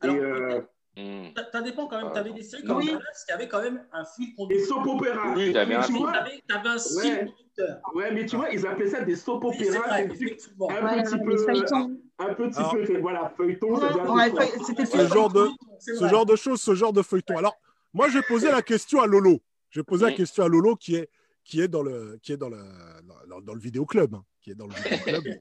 Alors, 0.01 0.15
et 0.15 0.20
euh, 0.20 0.62
Hmm. 0.98 1.25
ça, 1.36 1.44
ça 1.52 1.62
dépend 1.62 1.88
quand 1.88 2.02
même. 2.02 2.12
Tu 2.14 2.18
avais 2.20 2.32
des 2.32 2.42
séries 2.42 2.64
Oui. 2.64 2.70
comme 2.70 2.86
Dallas 2.86 3.24
qui 3.25 3.32
avaient 3.34 3.48
quand 3.50 3.62
même 3.62 3.84
un 3.92 4.06
fil 4.06 4.28
des 4.30 4.36
conducteur. 4.36 4.68
soap 4.68 4.88
opéra. 4.88 5.34
Oui, 5.36 5.44
un 5.44 5.46
tu 5.46 5.52
fil. 5.52 5.58
avais, 5.58 6.44
t'avais 6.48 6.70
un 6.70 6.78
fil 6.78 6.98
Ouais. 6.98 7.20
conducteur. 7.20 7.82
ouais, 7.96 8.12
mais 8.14 8.25
tu 8.25 8.36
vois, 8.38 8.50
ils 8.52 8.66
appelaient 8.66 8.90
ça 8.90 9.02
des 9.02 9.16
soap 9.16 9.44
Oui, 9.44 9.56
c'est 9.60 9.70
opéra. 9.72 9.88
vrai, 9.90 10.08
des 10.08 10.16
trucs 10.16 10.22
effectivement. 10.22 10.70
un 10.70 11.04
petit 11.04 11.18
peu, 11.20 11.38
feuilletons. 11.38 11.98
un 12.20 12.34
petit 12.34 12.86
peu, 12.94 12.98
voilà, 13.00 13.34
feuilleton. 13.36 13.75
Ce 13.75 15.08
genre 15.08 15.30
de- 15.32 15.50
ce 15.80 16.08
genre 16.08 16.25
de 16.25 16.36
choses, 16.36 16.62
ce 16.62 16.74
genre 16.75 16.94
de 16.94 17.02
feuilleton. 17.02 17.38
Alors, 17.38 17.56
moi, 17.94 18.08
j'ai 18.10 18.22
posé 18.22 18.50
la 18.52 18.62
question 18.62 19.02
à 19.02 19.08
Lolo. 19.08 19.40
J'ai 19.72 19.84
posé 19.84 20.06
la 20.06 20.12
question 20.14 20.44
à 20.44 20.48
Lolo 20.48 20.75
qui 20.75 20.96
est, 20.96 21.10
qui 21.46 21.62
est 21.62 21.68
dans 21.68 21.84
le, 21.84 22.20
qui 22.24 22.34
est 22.34 22.38
dans 22.38 22.50
le, 22.50 22.58
dans, 23.30 23.40
dans 23.40 23.54
le 23.54 23.60
vidéoclub, 23.60 24.16
hein, 24.16 24.24
qui 24.42 24.50
est 24.52 24.56
dans 24.56 24.66
le 24.66 24.74
vidéoclub. 24.74 25.40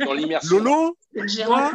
Lolo, 0.50 0.98
toi, 1.44 1.72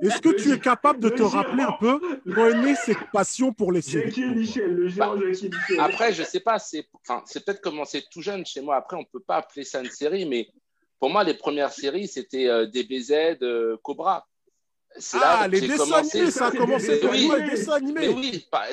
est-ce 0.00 0.20
que 0.20 0.40
tu 0.40 0.52
es 0.52 0.60
capable 0.60 1.00
de 1.00 1.08
Le 1.08 1.16
te 1.16 1.22
rappeler 1.22 1.64
un 1.64 1.72
peu 1.72 2.00
quand 2.32 2.46
est 2.46 2.62
née 2.62 2.74
cette 2.76 3.10
passion 3.12 3.52
pour 3.52 3.72
les 3.72 3.82
séries? 3.82 4.06
Jackie 4.06 4.26
Michel, 4.26 4.72
le 4.72 4.88
géant 4.88 5.18
Jackie 5.18 5.50
Michel. 5.50 5.80
Après, 5.80 6.12
je 6.12 6.22
sais 6.22 6.40
pas, 6.40 6.60
c'est 6.60 6.86
enfin, 7.02 7.22
c'est 7.26 7.44
peut-être 7.44 7.60
commencé 7.60 8.04
tout 8.12 8.22
jeune 8.22 8.46
chez 8.46 8.60
moi. 8.60 8.76
Après, 8.76 8.96
on 8.96 9.04
peut 9.04 9.20
pas 9.20 9.38
appeler 9.38 9.64
ça 9.64 9.80
une 9.82 9.90
série, 9.90 10.24
mais 10.24 10.48
pour 11.00 11.10
moi, 11.10 11.24
les 11.24 11.34
premières 11.34 11.72
séries, 11.72 12.06
c'était 12.06 12.46
euh, 12.46 12.66
DBZ, 12.66 13.42
euh, 13.42 13.76
Cobra. 13.82 14.28
C'est 14.98 15.18
Ah, 15.22 15.46
les 15.48 15.60
dessins 15.60 15.76
commencé- 15.84 16.16
animés, 16.18 16.30
ça 16.32 16.46
a 16.46 16.50
commencé 16.50 16.88
des 16.88 16.96
pour 16.98 17.10
dessins 17.12 17.26
les 17.28 17.30
animés. 17.34 17.50
dessins 17.50 17.78
Mais 17.80 18.04
animés. 18.06 18.08
oui, 18.08 18.46
pas- 18.50 18.66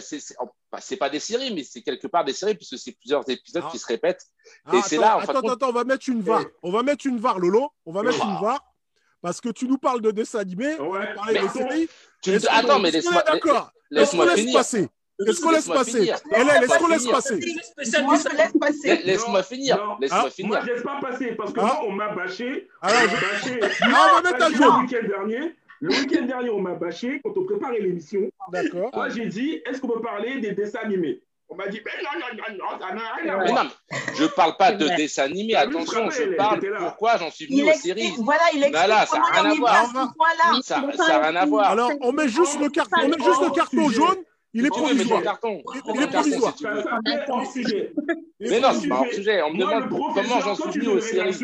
c'est 0.79 0.97
pas 0.97 1.09
des 1.09 1.19
séries, 1.19 1.53
mais 1.53 1.63
c'est 1.63 1.81
quelque 1.81 2.07
part 2.07 2.25
des 2.25 2.33
séries 2.33 2.55
puisque 2.55 2.77
c'est 2.79 2.91
plusieurs 2.93 3.29
épisodes 3.29 3.63
Ah. 3.65 3.69
qui 3.71 3.77
se 3.77 3.85
répètent. 3.85 4.23
Ah, 4.65 4.75
Et 4.77 4.81
c'est 4.81 4.95
attends, 4.97 5.05
là, 5.05 5.15
en 5.15 5.19
de 5.19 5.23
attends, 5.23 5.41
compte- 5.41 5.51
attends, 5.51 5.69
on 5.69 5.73
va 5.73 5.83
mettre 5.83 6.09
une 6.09 6.21
VAR. 6.21 6.43
On 6.63 6.71
va 6.71 6.81
mettre 6.83 7.05
une 7.05 7.19
VAR, 7.19 7.37
Lolo. 7.39 7.69
On 7.85 7.91
va 7.93 8.01
mettre 8.03 8.23
une 8.25 8.39
VAR. 8.41 8.59
Parce 9.21 9.41
que 9.41 9.49
tu 9.49 9.67
nous 9.67 9.77
parles 9.77 10.01
de 10.01 10.11
dessins 10.11 10.39
animés, 10.39 10.75
on 10.79 10.89
va 10.91 10.99
Ouais. 10.99 11.13
parler 11.15 11.33
Mais- 11.35 11.41
des 11.41 11.49
séries. 11.49 11.89
Tu- 12.21 12.39
qu'on- 12.39 12.47
Attends, 12.49 12.79
mais 12.79 12.91
laisse-moi 12.91 13.21
est 13.21 13.31
d'accord. 13.31 13.71
Est-ce 13.89 13.89
qu'on 13.89 13.95
laisse-moi 13.99 14.25
laisse 14.25 14.35
finir. 14.39 14.53
passer 14.59 14.77
Est-ce 15.19 15.41
qu'on 15.41 15.49
laisse 15.49 15.57
Laisse-moi 15.67 15.75
passer 15.77 15.97
est, 15.97 16.01
est-ce 16.01 16.07
Laisse-moi 16.07 16.77
qu'on 16.77 16.87
laisse 16.87 17.01
finir. 17.01 17.15
passer 17.15 17.33
Moi, 17.33 17.41
Laisse-moi 17.83 19.43
finir. 19.43 19.97
Laisse-moi 19.99 20.21
Moi, 20.21 20.29
finir. 20.29 20.61
je 20.61 20.67
laisse 20.71 20.83
pas 20.83 20.99
passer 21.01 21.31
parce 21.35 21.53
que 21.53 21.59
Ah. 21.59 21.63
moi, 21.63 21.79
on 21.85 21.91
m'a 21.91 22.09
bâché. 22.13 22.67
Alors, 22.81 22.99
on 23.01 23.05
m'a 23.05 23.21
bâché. 23.21 23.59
Ah, 23.81 24.07
on 24.11 24.21
va 24.21 24.31
mettre 24.31 24.45
à 24.45 24.49
Le 24.49 24.55
jour. 24.55 24.77
week-end 24.79 25.07
dernier, 25.07 25.55
le 25.81 25.89
week-end 25.89 26.25
dernier, 26.25 26.49
on 26.49 26.59
m'a 26.61 26.73
bâché 26.75 27.19
quand 27.23 27.37
on 27.37 27.43
préparait 27.45 27.79
l'émission. 27.79 28.21
D'accord. 28.51 28.89
Moi, 28.93 29.09
j'ai 29.09 29.25
dit, 29.27 29.61
est-ce 29.65 29.79
qu'on 29.81 29.87
peut 29.89 30.01
parler 30.01 30.39
des 30.39 30.51
dessins 30.51 30.79
animés? 30.83 31.21
On 31.49 31.55
m'a 31.55 31.67
dit, 31.69 31.79
mais 31.85 31.91
non, 32.03 32.19
non, 32.19 32.27
non, 32.35 32.57
non, 32.57 32.79
ça 32.79 32.93
n'a 32.93 33.13
rien 33.13 33.33
à 33.33 33.37
Mais 33.37 33.51
voir. 33.51 33.63
non, 33.63 33.69
je 34.15 34.25
parle 34.25 34.57
pas 34.57 34.73
de 34.73 34.85
dessin 34.97 35.23
animé. 35.23 35.55
Attention, 35.55 36.09
je 36.09 36.35
parle 36.35 36.59
pourquoi 36.77 37.17
j'en 37.17 37.31
suis 37.31 37.45
venu 37.45 37.69
aux 37.69 37.73
séries. 37.73 38.11
voilà, 38.17 38.41
il 38.53 38.57
explique 38.57 38.73
Bah 38.73 38.87
là, 38.87 39.05
ça 39.05 39.17
a 39.17 39.21
comment 39.21 39.41
rien 39.43 39.51
à 39.51 39.55
voir. 39.55 40.13
Ça 40.61 40.83
ça 40.97 41.15
a 41.15 41.29
rien 41.29 41.35
à 41.37 41.45
voir. 41.45 41.71
Alors, 41.71 41.91
on 42.01 42.11
met 42.11 42.27
juste 42.27 42.59
le 42.59 42.69
carton, 42.69 42.97
on 43.01 43.07
met 43.07 43.23
juste 43.23 43.41
le 43.41 43.51
carton 43.55 43.89
jaune. 43.89 44.17
Il 44.53 44.65
est 44.65 44.69
provisoire. 44.69 45.21
Il- 45.23 46.01
est 46.01 46.07
provisoire. 46.09 46.55
Mais 48.39 48.59
non, 48.59 48.69
c'est 48.73 48.87
pas 48.87 48.95
hors 48.99 49.13
sujet. 49.13 49.41
On 49.43 49.53
me 49.53 49.59
demande 49.59 49.89
comment 49.89 50.39
j'en 50.41 50.55
suis 50.55 50.79
venu 50.79 50.87
aux 50.89 50.99
séries. 50.99 51.37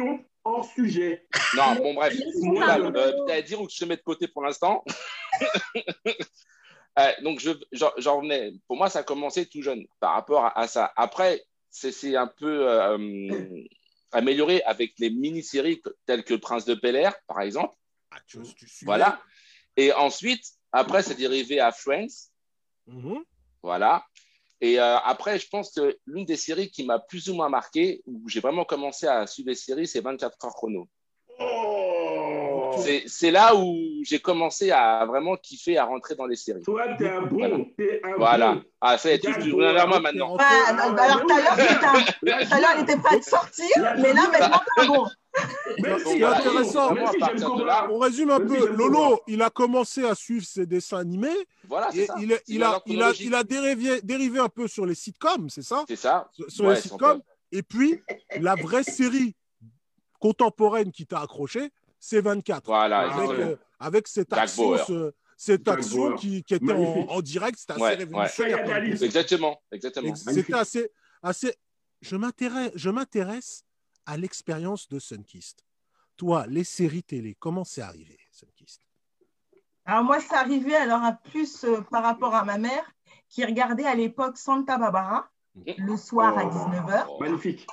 Hors 0.44 0.66
sujet. 0.66 1.26
Non, 1.56 1.76
bon, 1.76 1.94
bref. 1.94 2.14
Euh, 2.16 3.28
à 3.32 3.42
dire 3.42 3.62
ou 3.62 3.68
que 3.68 3.74
je 3.74 3.80
te 3.80 3.86
mets 3.86 3.98
de 3.98 4.02
côté 4.02 4.28
pour 4.28 4.44
l'instant. 4.44 4.84
Euh, 7.00 7.12
donc, 7.24 7.40
je- 7.40 7.50
j'en 7.72 8.18
revenais. 8.18 8.52
Pour 8.68 8.78
moi, 8.78 8.88
ça 8.88 9.00
a 9.00 9.04
commencé 9.04 9.48
tout 9.48 9.64
jeune 9.64 9.84
par 10.00 10.14
rapport 10.14 10.46
à, 10.46 10.60
à 10.60 10.68
ça. 10.68 10.94
Après, 10.96 11.44
c'est 11.72 12.16
un 12.16 12.28
peu 12.28 12.70
euh, 12.70 13.64
amélioré 14.12 14.62
avec 14.62 14.94
les 15.00 15.10
mini-séries 15.10 15.82
telles 16.06 16.24
que 16.24 16.36
Prince 16.36 16.66
de 16.66 16.76
Bel 16.76 16.96
Air, 16.96 17.16
par 17.26 17.42
exemple. 17.42 17.76
Ah, 18.12 18.18
tu- 18.28 18.38
tu 18.56 18.68
suis 18.70 18.86
Voilà. 18.86 19.20
Et 19.76 19.92
ensuite, 19.92 20.46
après, 20.72 21.02
c'est 21.02 21.16
dérivé 21.16 21.60
à 21.60 21.72
Friends. 21.72 22.30
Mhm. 22.86 23.24
Voilà. 23.64 24.06
Et 24.64 24.80
euh, 24.80 24.96
après, 25.00 25.38
je 25.40 25.50
pense 25.50 25.74
que 25.74 25.98
l'une 26.08 26.24
des 26.24 26.38
séries 26.38 26.72
qui 26.72 26.86
m'a 26.86 26.98
plus 26.98 27.28
ou 27.30 27.36
moins 27.36 27.50
marqué, 27.50 28.02
où 28.08 28.30
j'ai 28.30 28.40
vraiment 28.40 28.64
commencé 28.64 29.06
à 29.06 29.28
suivre 29.28 29.50
les 29.50 29.56
séries, 29.56 29.88
c'est 29.88 30.00
24 30.00 30.38
heures 30.46 30.54
chrono. 30.56 30.88
Oh 31.38 32.72
C'est 33.06 33.32
là 33.32 33.56
où 33.56 33.76
j'ai 34.04 34.20
commencé 34.20 34.72
à 34.72 35.06
vraiment 35.06 35.36
kiffer, 35.36 35.78
à 35.78 35.84
rentrer 35.84 36.16
dans 36.16 36.28
les 36.28 36.38
séries. 36.38 36.64
Toi, 36.64 36.86
t'es 36.98 37.10
un 37.10 37.24
bon. 37.24 37.66
T'es 37.78 38.00
un 38.06 38.16
Voilà. 38.16 38.54
bon. 38.54 38.64
Ah, 38.80 38.98
ça 38.98 39.12
y 39.12 39.16
est, 39.16 39.20
tu 39.20 39.34
reviens 39.34 39.74
vers 39.74 39.88
moi 39.90 40.00
maintenant. 40.00 40.38
Alors 40.38 40.96
tout 41.26 41.34
à 41.34 41.42
l'heure, 41.42 41.58
putain, 41.58 41.94
tout 42.22 42.54
à 42.54 42.60
l'heure, 42.62 42.74
il 42.78 42.84
était 42.84 42.98
prêt 42.98 43.18
à 43.18 43.20
te 43.20 43.26
sortir, 43.26 43.68
mais 43.98 44.14
là, 44.14 44.30
maintenant, 44.32 44.62
c'est 44.78 44.88
bon. 44.88 45.06
Même 45.82 45.98
Ce 46.00 46.04
si 46.06 46.10
qui 46.12 46.16
est 46.16 46.20
j'aime 46.20 46.34
intéressant, 46.34 46.96
si 46.96 47.66
là, 47.66 47.88
On 47.92 47.98
résume 47.98 48.30
un 48.32 48.40
peu. 48.40 48.68
Lolo, 48.70 49.22
il 49.28 49.42
a 49.42 49.50
commencé 49.50 50.06
à 50.06 50.14
suivre 50.16 50.46
ses 50.46 50.66
dessins 50.66 51.00
animés. 51.00 51.34
Voilà, 51.68 51.90
c'est 51.92 51.98
Et 52.00 52.06
ça. 52.06 52.16
il, 52.20 52.32
est- 52.32 52.44
C'est 52.46 52.54
il 52.54 52.64
a, 52.64 52.82
il, 52.86 53.02
a, 53.02 53.12
il 53.20 53.34
a 53.36 53.44
dérivé, 53.44 54.02
dérivé 54.02 54.40
un 54.40 54.50
peu 54.50 54.68
sur 54.68 54.86
les 54.86 54.94
sitcoms, 54.96 55.50
c'est 55.50 55.64
ça? 55.64 55.86
C'est 55.88 55.96
ça. 55.96 56.30
Sur, 56.48 56.66
Ouais, 56.66 56.76
les 56.76 56.82
sitcoms. 56.82 57.22
Et 57.52 57.64
puis, 57.64 58.00
la 58.40 58.56
vraie 58.56 58.84
série 58.84 59.36
contemporaine 60.20 60.92
qui 60.92 61.06
t'a 61.06 61.22
accroché, 61.22 61.70
c'est 62.00 62.22
24. 62.22 62.66
Voilà, 62.66 63.00
avec, 63.12 63.30
euh, 63.40 63.56
avec 63.80 64.08
cette 64.08 64.30
Jack 64.30 64.40
action, 64.44 64.78
ce- 64.86 65.14
cette 65.38 65.66
Jack 65.66 65.80
action 65.80 66.10
Bauer. 66.10 66.16
qui, 66.20 66.44
qui 66.44 66.54
était 66.54 66.72
en, 66.74 67.08
en 67.10 67.22
direct, 67.22 67.58
c'était 67.60 67.74
assez 67.74 67.82
Ouais, 67.82 67.96
révolutionnaire. 67.96 68.66
ouais. 68.68 69.04
Exactement, 69.04 69.62
exactement. 69.72 70.16
C'était 70.16 70.54
assez, 70.54 70.90
assez. 71.22 71.54
Je 72.02 72.16
m'intéresse, 72.16 72.72
je 72.76 72.90
m'intéresse 72.90 73.64
à 74.06 74.18
l'expérience 74.18 74.88
de 74.90 75.00
Sunkist. 75.00 75.66
Toi, 76.18 76.46
les 76.48 76.64
séries 76.64 77.04
télé, 77.04 77.36
comment 77.40 77.64
c'est 77.64 77.82
arrivé, 77.82 78.18
Sunkist? 78.32 78.82
Alors 79.86 80.04
moi, 80.04 80.20
c'est 80.20 80.36
arrivé 80.36 80.76
alors 80.76 81.04
à 81.04 81.14
plus 81.14 81.64
euh, 81.66 81.82
par 81.92 82.04
rapport 82.04 82.34
à 82.36 82.44
ma 82.46 82.58
mère 82.58 82.86
qui 83.30 83.44
regardait 83.44 83.86
à 83.86 83.96
l'époque 83.96 84.38
Santa 84.38 84.78
Barbara 84.78 85.28
le 85.78 85.98
soir 85.98 86.38
à 86.38 86.46
19h. 86.46 87.06
Oh, 87.10 87.18
Magnifique. 87.20 87.68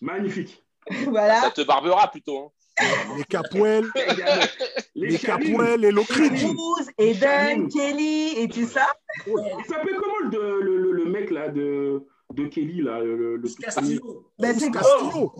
Magnifique. 0.00 0.62
Voilà. 1.08 1.40
Ça 1.40 1.50
te 1.50 1.62
barbera 1.62 2.08
plutôt. 2.10 2.38
hein. 2.38 2.84
Les 3.16 3.24
Capoel, 3.24 3.90
Les, 4.94 5.08
les 5.08 5.18
Eden, 6.98 7.68
Kelly 7.68 8.38
et 8.38 8.48
tout 8.48 8.66
ça. 8.66 8.86
Il 9.26 9.64
s'appelle 9.66 9.96
comment 9.98 10.30
le, 10.30 10.60
le, 10.60 10.78
le, 10.78 10.92
le 10.92 11.04
mec 11.06 11.30
là 11.30 11.48
de, 11.48 12.06
de 12.32 12.46
Kelly 12.46 12.82
là 12.82 13.00
le, 13.00 13.36
le, 13.36 13.48
Castillo. 13.60 14.30
Ben, 14.38 14.58
c'est 14.58 14.70
Castillo. 14.70 15.32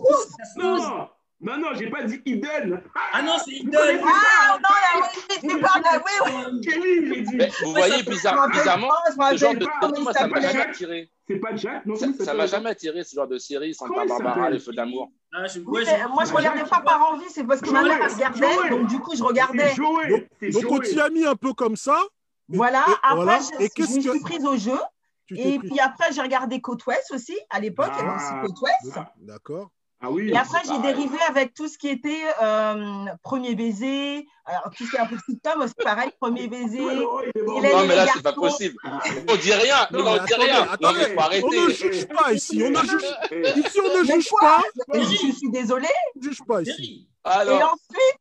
Non, 0.55 1.07
non, 1.39 1.57
non, 1.59 1.67
j'ai 1.75 1.89
pas 1.89 2.03
dit 2.03 2.19
Eden. 2.25 2.81
Ah 3.13 3.21
non, 3.21 3.35
c'est 3.43 3.51
Eden. 3.57 3.71
Ah 3.75 4.57
non, 4.57 4.69
là, 4.69 5.09
oui, 5.29 5.49
tu 5.49 5.59
parles 5.59 5.81
là, 5.83 6.01
oui, 6.03 6.33
oui. 6.51 6.61
Kelly, 6.61 7.07
j'ai 7.15 7.21
dit. 7.21 7.35
Mais 7.35 7.49
vous 7.63 7.71
voyez, 7.71 8.01
bizarrement, 8.03 8.47
ce 9.31 9.37
genre 9.37 9.53
de 9.53 9.65
pas 9.65 9.71
série, 9.81 10.01
moi, 10.03 10.13
ça 10.13 10.27
m'a 10.27 10.41
jamais 10.41 10.61
attiré. 10.61 11.09
C'est 11.29 11.35
pas 11.39 11.55
Jack, 11.57 11.85
non 11.85 11.95
Ça 11.95 12.33
m'a 12.33 12.47
jamais 12.47 12.69
attiré 12.69 13.03
ce 13.03 13.13
genre 13.15 13.27
de 13.27 13.37
série, 13.37 13.73
Santa 13.73 14.05
Barbara, 14.05 14.49
les 14.49 14.59
feux 14.59 14.71
d'amour. 14.73 15.11
Ah, 15.35 15.45
je- 15.45 15.59
Oui, 15.59 15.81
ouais, 15.81 15.83
mais 15.85 15.99
je- 16.03 16.07
moi, 16.07 16.23
je 16.23 16.33
regardais 16.33 16.63
pas 16.63 16.79
par 16.79 17.11
envie, 17.11 17.25
c'est 17.29 17.43
parce 17.43 17.59
que 17.61 17.69
ma 17.69 17.83
mère 17.83 17.99
regardait, 18.11 18.69
donc 18.69 18.87
du 18.87 18.99
coup, 18.99 19.13
je 19.15 19.23
regardais. 19.23 19.75
Donc 19.75 20.71
on 20.71 20.79
t'y 20.79 20.99
a 20.99 21.09
mis 21.09 21.25
un 21.25 21.35
peu 21.35 21.53
comme 21.53 21.75
ça. 21.75 22.01
Voilà, 22.49 22.85
et- 22.87 22.91
après, 23.03 23.15
voilà. 23.15 23.39
je, 23.39 23.61
Et 23.61 23.67
je 23.67 23.73
qu'est-ce 23.73 23.97
me 23.97 24.01
suis 24.01 24.19
prise 24.21 24.45
au 24.45 24.55
jeu. 24.57 24.77
Et 25.35 25.59
pris 25.59 25.69
puis 25.69 25.79
après, 25.79 26.11
j'ai 26.11 26.21
regardé 26.21 26.61
Côte 26.61 26.85
Ouest 26.85 27.11
aussi. 27.11 27.37
À 27.49 27.59
l'époque, 27.59 27.91
il 27.93 28.05
y 28.05 28.07
avait 28.07 28.15
aussi 28.15 28.25
Ah. 28.29 28.41
Côte 28.45 28.61
Ouest. 28.61 28.99
D'accord. 29.17 29.69
Ah 29.99 30.11
oui. 30.11 30.29
Et 30.29 30.37
après, 30.37 30.59
j'ai 30.63 30.77
dérivé 30.79 31.17
avec 31.27 31.55
tout 31.55 31.67
ce 31.67 31.75
qui 31.75 31.87
était 31.87 32.21
euh, 32.41 33.05
Premier 33.23 33.55
Baiser. 33.55 34.27
Alors, 34.45 34.69
tout 34.75 34.85
ce 34.85 34.91
qui 34.91 34.95
est 34.95 34.99
un 34.99 35.07
peu 35.07 35.17
sitcom, 35.25 35.65
c'est 35.67 35.83
pareil, 35.83 36.11
Premier 36.19 36.47
Baiser. 36.47 36.77
Il. 36.77 37.07
Il 37.35 37.43
Non, 37.43 37.85
mais 37.87 37.95
là, 37.95 38.05
c'est 38.13 38.21
pas 38.21 38.33
possible. 38.33 38.75
On 39.27 39.35
dit 39.35 39.53
rien. 39.53 39.87
Non, 39.91 39.99
Non, 39.99 40.03
mais 40.03 40.19
on 40.19 40.25
dit 40.25 40.33
attendez, 40.33 40.51
rien. 40.51 40.77
Non, 40.81 40.93
mais 40.93 41.41
faut 41.41 41.47
On 41.47 41.65
ne 41.65 41.69
juge 41.71 42.07
pas 42.07 42.31
ici. 42.31 42.63
On 42.63 42.69
ne 42.69 42.75
juge, 42.75 43.01
ici, 43.65 43.79
on 43.83 43.99
ne 43.99 44.03
juge 44.05 44.29
pas. 44.39 44.61
Et 44.93 45.01
je 45.01 45.31
suis 45.31 45.49
désolée. 45.49 45.87
On 46.15 46.19
ne 46.19 46.23
juge 46.23 46.43
pas 46.47 46.61
ici. 46.61 47.09
Et 47.25 47.63
ensuite, 47.63 48.19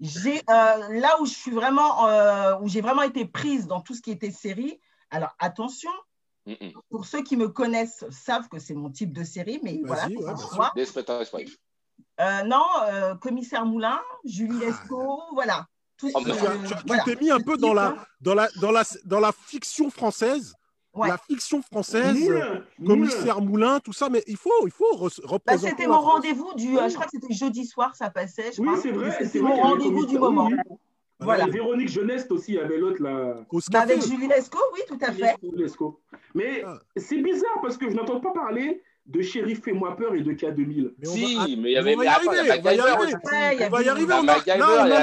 j'ai 0.00 0.42
euh, 0.48 1.00
là 1.00 1.20
où 1.20 1.26
je 1.26 1.32
suis 1.32 1.50
vraiment, 1.50 2.06
euh, 2.08 2.56
où 2.60 2.68
j'ai 2.68 2.80
vraiment 2.80 3.02
été 3.02 3.24
prise 3.24 3.66
dans 3.66 3.80
tout 3.80 3.94
ce 3.94 4.02
qui 4.02 4.10
était 4.10 4.30
série. 4.30 4.80
Alors 5.10 5.34
attention, 5.38 5.90
Mm, 6.46 6.52
mm. 6.52 6.72
pour 6.90 7.04
ceux 7.06 7.22
qui 7.22 7.36
me 7.36 7.48
connaissent 7.48 8.04
savent 8.10 8.48
que 8.48 8.58
c'est 8.60 8.74
mon 8.74 8.90
type 8.90 9.12
de 9.12 9.24
série, 9.24 9.58
mais 9.62 9.80
voilà, 9.84 10.06
ouais. 10.06 11.46
Euh, 12.20 12.42
non, 12.44 12.62
euh, 12.88 13.14
commissaire 13.16 13.64
Moulin, 13.66 14.00
Julie 14.24 14.58
Lescaut, 14.58 15.20
voilà. 15.34 15.66
Tout 15.98 16.08
Oh, 16.14 16.20
ce 16.20 16.24
qui- 16.24 16.30
Tu 16.30 16.30
as- 16.30 16.36
tu 16.36 16.46
as- 16.74 16.76
tu 16.78 16.86
voilà. 16.86 17.02
t'es 17.04 17.16
mis 17.16 17.30
un 17.30 17.40
peu 17.40 17.56
dans 17.56 17.72
la, 17.74 17.96
dans 18.20 18.34
la, 18.34 18.48
dans 18.60 18.70
la, 18.70 18.82
dans 19.04 19.20
la 19.20 19.32
fiction 19.32 19.90
française. 19.90 20.52
Ouais. 20.94 21.08
La 21.08 21.18
fiction 21.18 21.60
française, 21.60 22.16
commissaire 22.86 23.42
Moulin, 23.42 23.80
tout 23.80 23.92
ça, 23.92 24.08
mais 24.08 24.22
il 24.26 24.36
faut, 24.38 24.50
il 24.66 24.70
faut 24.72 24.84
re- 24.96 25.20
Bah, 25.22 25.28
représenter. 25.28 25.68
c'était 25.70 25.86
mon 25.86 26.00
rendez-vous 26.00 26.54
du. 26.54 26.78
euh, 26.78 26.88
je 26.88 26.94
crois 26.94 27.04
que 27.04 27.10
c'était 27.20 27.34
jeudi 27.34 27.66
soir, 27.66 27.94
ça 27.94 28.08
passait. 28.08 28.52
Je 28.52 28.62
Oui, 28.62 28.66
crois. 28.68 28.80
c'est 28.80 28.92
vrai. 28.92 29.10
C'était 29.12 29.26
c'est 29.26 29.40
mon 29.40 29.56
rendez-vous 29.56 30.06
du 30.06 30.18
moment. 30.18 30.46
oui, 30.46 30.56
Voilà. 31.18 31.46
Et 31.46 31.50
Véronique 31.50 31.88
Jeunesse 31.88 32.26
aussi, 32.30 32.52
il 32.52 32.54
y 32.56 32.58
avait 32.60 32.76
l'autre 32.78 33.02
là. 33.02 33.40
Bah, 33.72 33.80
avec 33.80 34.02
Julie 34.02 34.28
Lescaut, 34.28 34.58
oui, 34.74 34.80
tout 34.86 34.98
à 35.00 35.12
fait. 35.12 35.34
Lescaut. 35.54 36.00
Mais 36.34 36.62
Ah. 36.66 36.78
c'est 36.96 37.22
bizarre 37.22 37.58
parce 37.62 37.76
que 37.78 37.88
je 37.88 37.94
n'entends 37.96 38.20
pas 38.20 38.32
parler 38.32 38.82
de 39.06 39.22
Shérif 39.22 39.62
Fais-moi 39.62 39.96
peur 39.96 40.14
et 40.14 40.20
de 40.20 40.32
K2000. 40.32 40.92
Mais 40.98 41.08
on 41.08 41.12
Si, 41.12 41.34
va- 41.36 41.42
ah, 41.42 41.46
mais 41.48 41.70
il 41.70 41.72
y 41.72 41.76
avait 41.76 41.94
on 41.94 41.98
va 41.98 42.04
y 42.04 42.08
arriver, 42.08 42.28
a 42.28 42.58
on 42.58 42.62
va 42.62 42.74
y 42.74 42.80
arriver. 42.80 43.14
Ouais, 43.14 43.66
On 43.66 43.70
va 43.70 43.82
y 43.82 43.88
arriver. 43.88 44.14
On 44.14 44.18
a, 44.18 44.24
là, 44.24 44.40
on 44.58 44.62
a 44.62 44.88
la- 44.88 44.98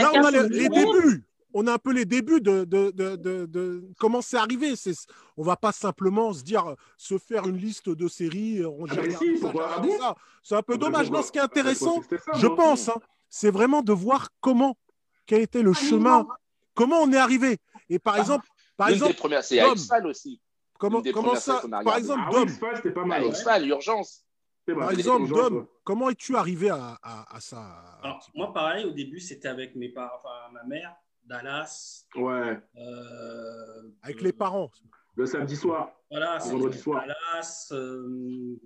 là, 0.00 0.12
on 0.14 0.24
a 0.24 0.30
les, 0.30 0.68
débuts. 0.68 1.24
On 1.54 1.66
a 1.66 1.74
un 1.74 1.78
peu 1.78 1.92
les 1.92 2.06
débuts 2.06 2.40
de, 2.40 2.64
de, 2.64 2.90
de, 2.92 3.44
de, 3.44 3.84
comment 3.98 4.22
c'est 4.22 4.38
arrivé. 4.38 4.74
C'est, 4.74 4.94
on 5.36 5.42
va 5.42 5.56
pas 5.56 5.72
simplement 5.72 6.32
se 6.32 6.42
dire, 6.42 6.76
se 6.96 7.18
faire 7.18 7.46
une 7.46 7.58
liste 7.58 7.90
de 7.90 8.08
séries. 8.08 8.64
On 8.64 8.86
Ah 8.88 8.94
bah 8.94 9.02
si, 9.18 9.36
ça, 9.36 9.52
ah. 10.00 10.14
C'est 10.42 10.54
un 10.54 10.62
peu 10.62 10.74
Ah 10.74 10.78
bah, 10.78 10.86
dommage. 10.86 11.10
Non, 11.10 11.20
ce 11.22 11.30
qui 11.30 11.36
est 11.36 11.42
ah 11.42 11.46
bah, 11.48 11.50
intéressant, 11.60 12.00
je 12.36 12.46
pense, 12.46 12.88
hein, 12.88 12.94
c'est 13.28 13.50
vraiment 13.50 13.82
de 13.82 13.92
voir 13.92 14.28
comment, 14.40 14.76
quel 15.26 15.42
était 15.42 15.62
le 15.62 15.72
chemin, 15.72 16.26
comment 16.74 17.00
on 17.00 17.12
est 17.12 17.16
arrivé. 17.18 17.58
Et 17.88 17.98
par 17.98 18.16
exemple, 18.18 18.46
par 18.76 18.88
L'une 18.88 18.94
exemple, 18.96 19.12
des 19.12 19.18
premières, 19.18 19.44
c'est 19.44 19.62
aussi. 20.04 20.40
comment, 20.78 21.02
une 21.02 21.12
comment 21.12 21.34
ça, 21.36 21.62
par 21.84 21.96
exemple, 21.96 22.22
Ah 22.26 22.30
Dom, 22.32 22.48
c'était 22.76 22.90
pas 22.90 23.02
Ah, 23.04 23.06
mal. 23.06 23.22
ouais. 23.22 23.28
X-Files, 23.28 23.68
Urgence. 23.68 24.24
C'est 24.66 24.74
par 24.74 24.84
vrai, 24.86 24.94
exemple, 24.94 25.28
Dom, 25.28 25.56
ouais. 25.58 25.64
comment 25.84 26.08
es-tu 26.10 26.36
arrivé 26.36 26.70
à, 26.70 26.96
à, 27.02 27.36
à 27.36 27.40
ça 27.40 27.98
Alors, 28.02 28.30
moi, 28.34 28.52
pareil, 28.52 28.84
au 28.84 28.92
début, 28.92 29.18
c'était 29.20 29.48
avec 29.48 29.74
mes 29.74 29.88
parents, 29.88 30.16
enfin, 30.18 30.52
ma 30.52 30.62
mère, 30.64 30.94
Dallas. 31.24 32.04
Ouais, 32.14 32.58
euh, 32.76 33.82
Avec 34.02 34.20
euh, 34.20 34.24
les 34.24 34.32
parents. 34.32 34.70
le 35.16 35.26
samedi 35.26 35.56
soir. 35.56 35.90
Voilà, 36.10 36.38
Le 36.38 36.44
vendredi 36.50 36.78
soir. 36.78 37.00
Dallas, 37.02 37.68
euh, 37.72 38.56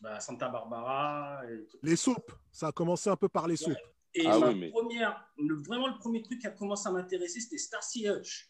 bah, 0.00 0.20
Santa 0.20 0.48
Barbara. 0.48 1.40
Et, 1.50 1.66
Les 1.82 1.96
soaps, 1.96 2.34
ça 2.52 2.68
a 2.68 2.72
commencé 2.72 3.10
un 3.10 3.16
peu 3.16 3.28
par 3.28 3.46
les 3.48 3.56
soaps. 3.56 3.76
Et 4.14 4.26
Ah 4.26 4.38
ma 4.38 4.48
oui, 4.48 4.54
mais- 4.58 4.70
première, 4.70 5.26
le- 5.38 5.56
vraiment 5.62 5.88
le 5.88 5.98
premier 5.98 6.22
truc 6.22 6.40
qui 6.40 6.46
a 6.46 6.50
commencé 6.50 6.88
à 6.88 6.92
m'intéresser, 6.92 7.40
c'était 7.40 7.58
Starsky 7.58 8.06
Hutch. 8.08 8.48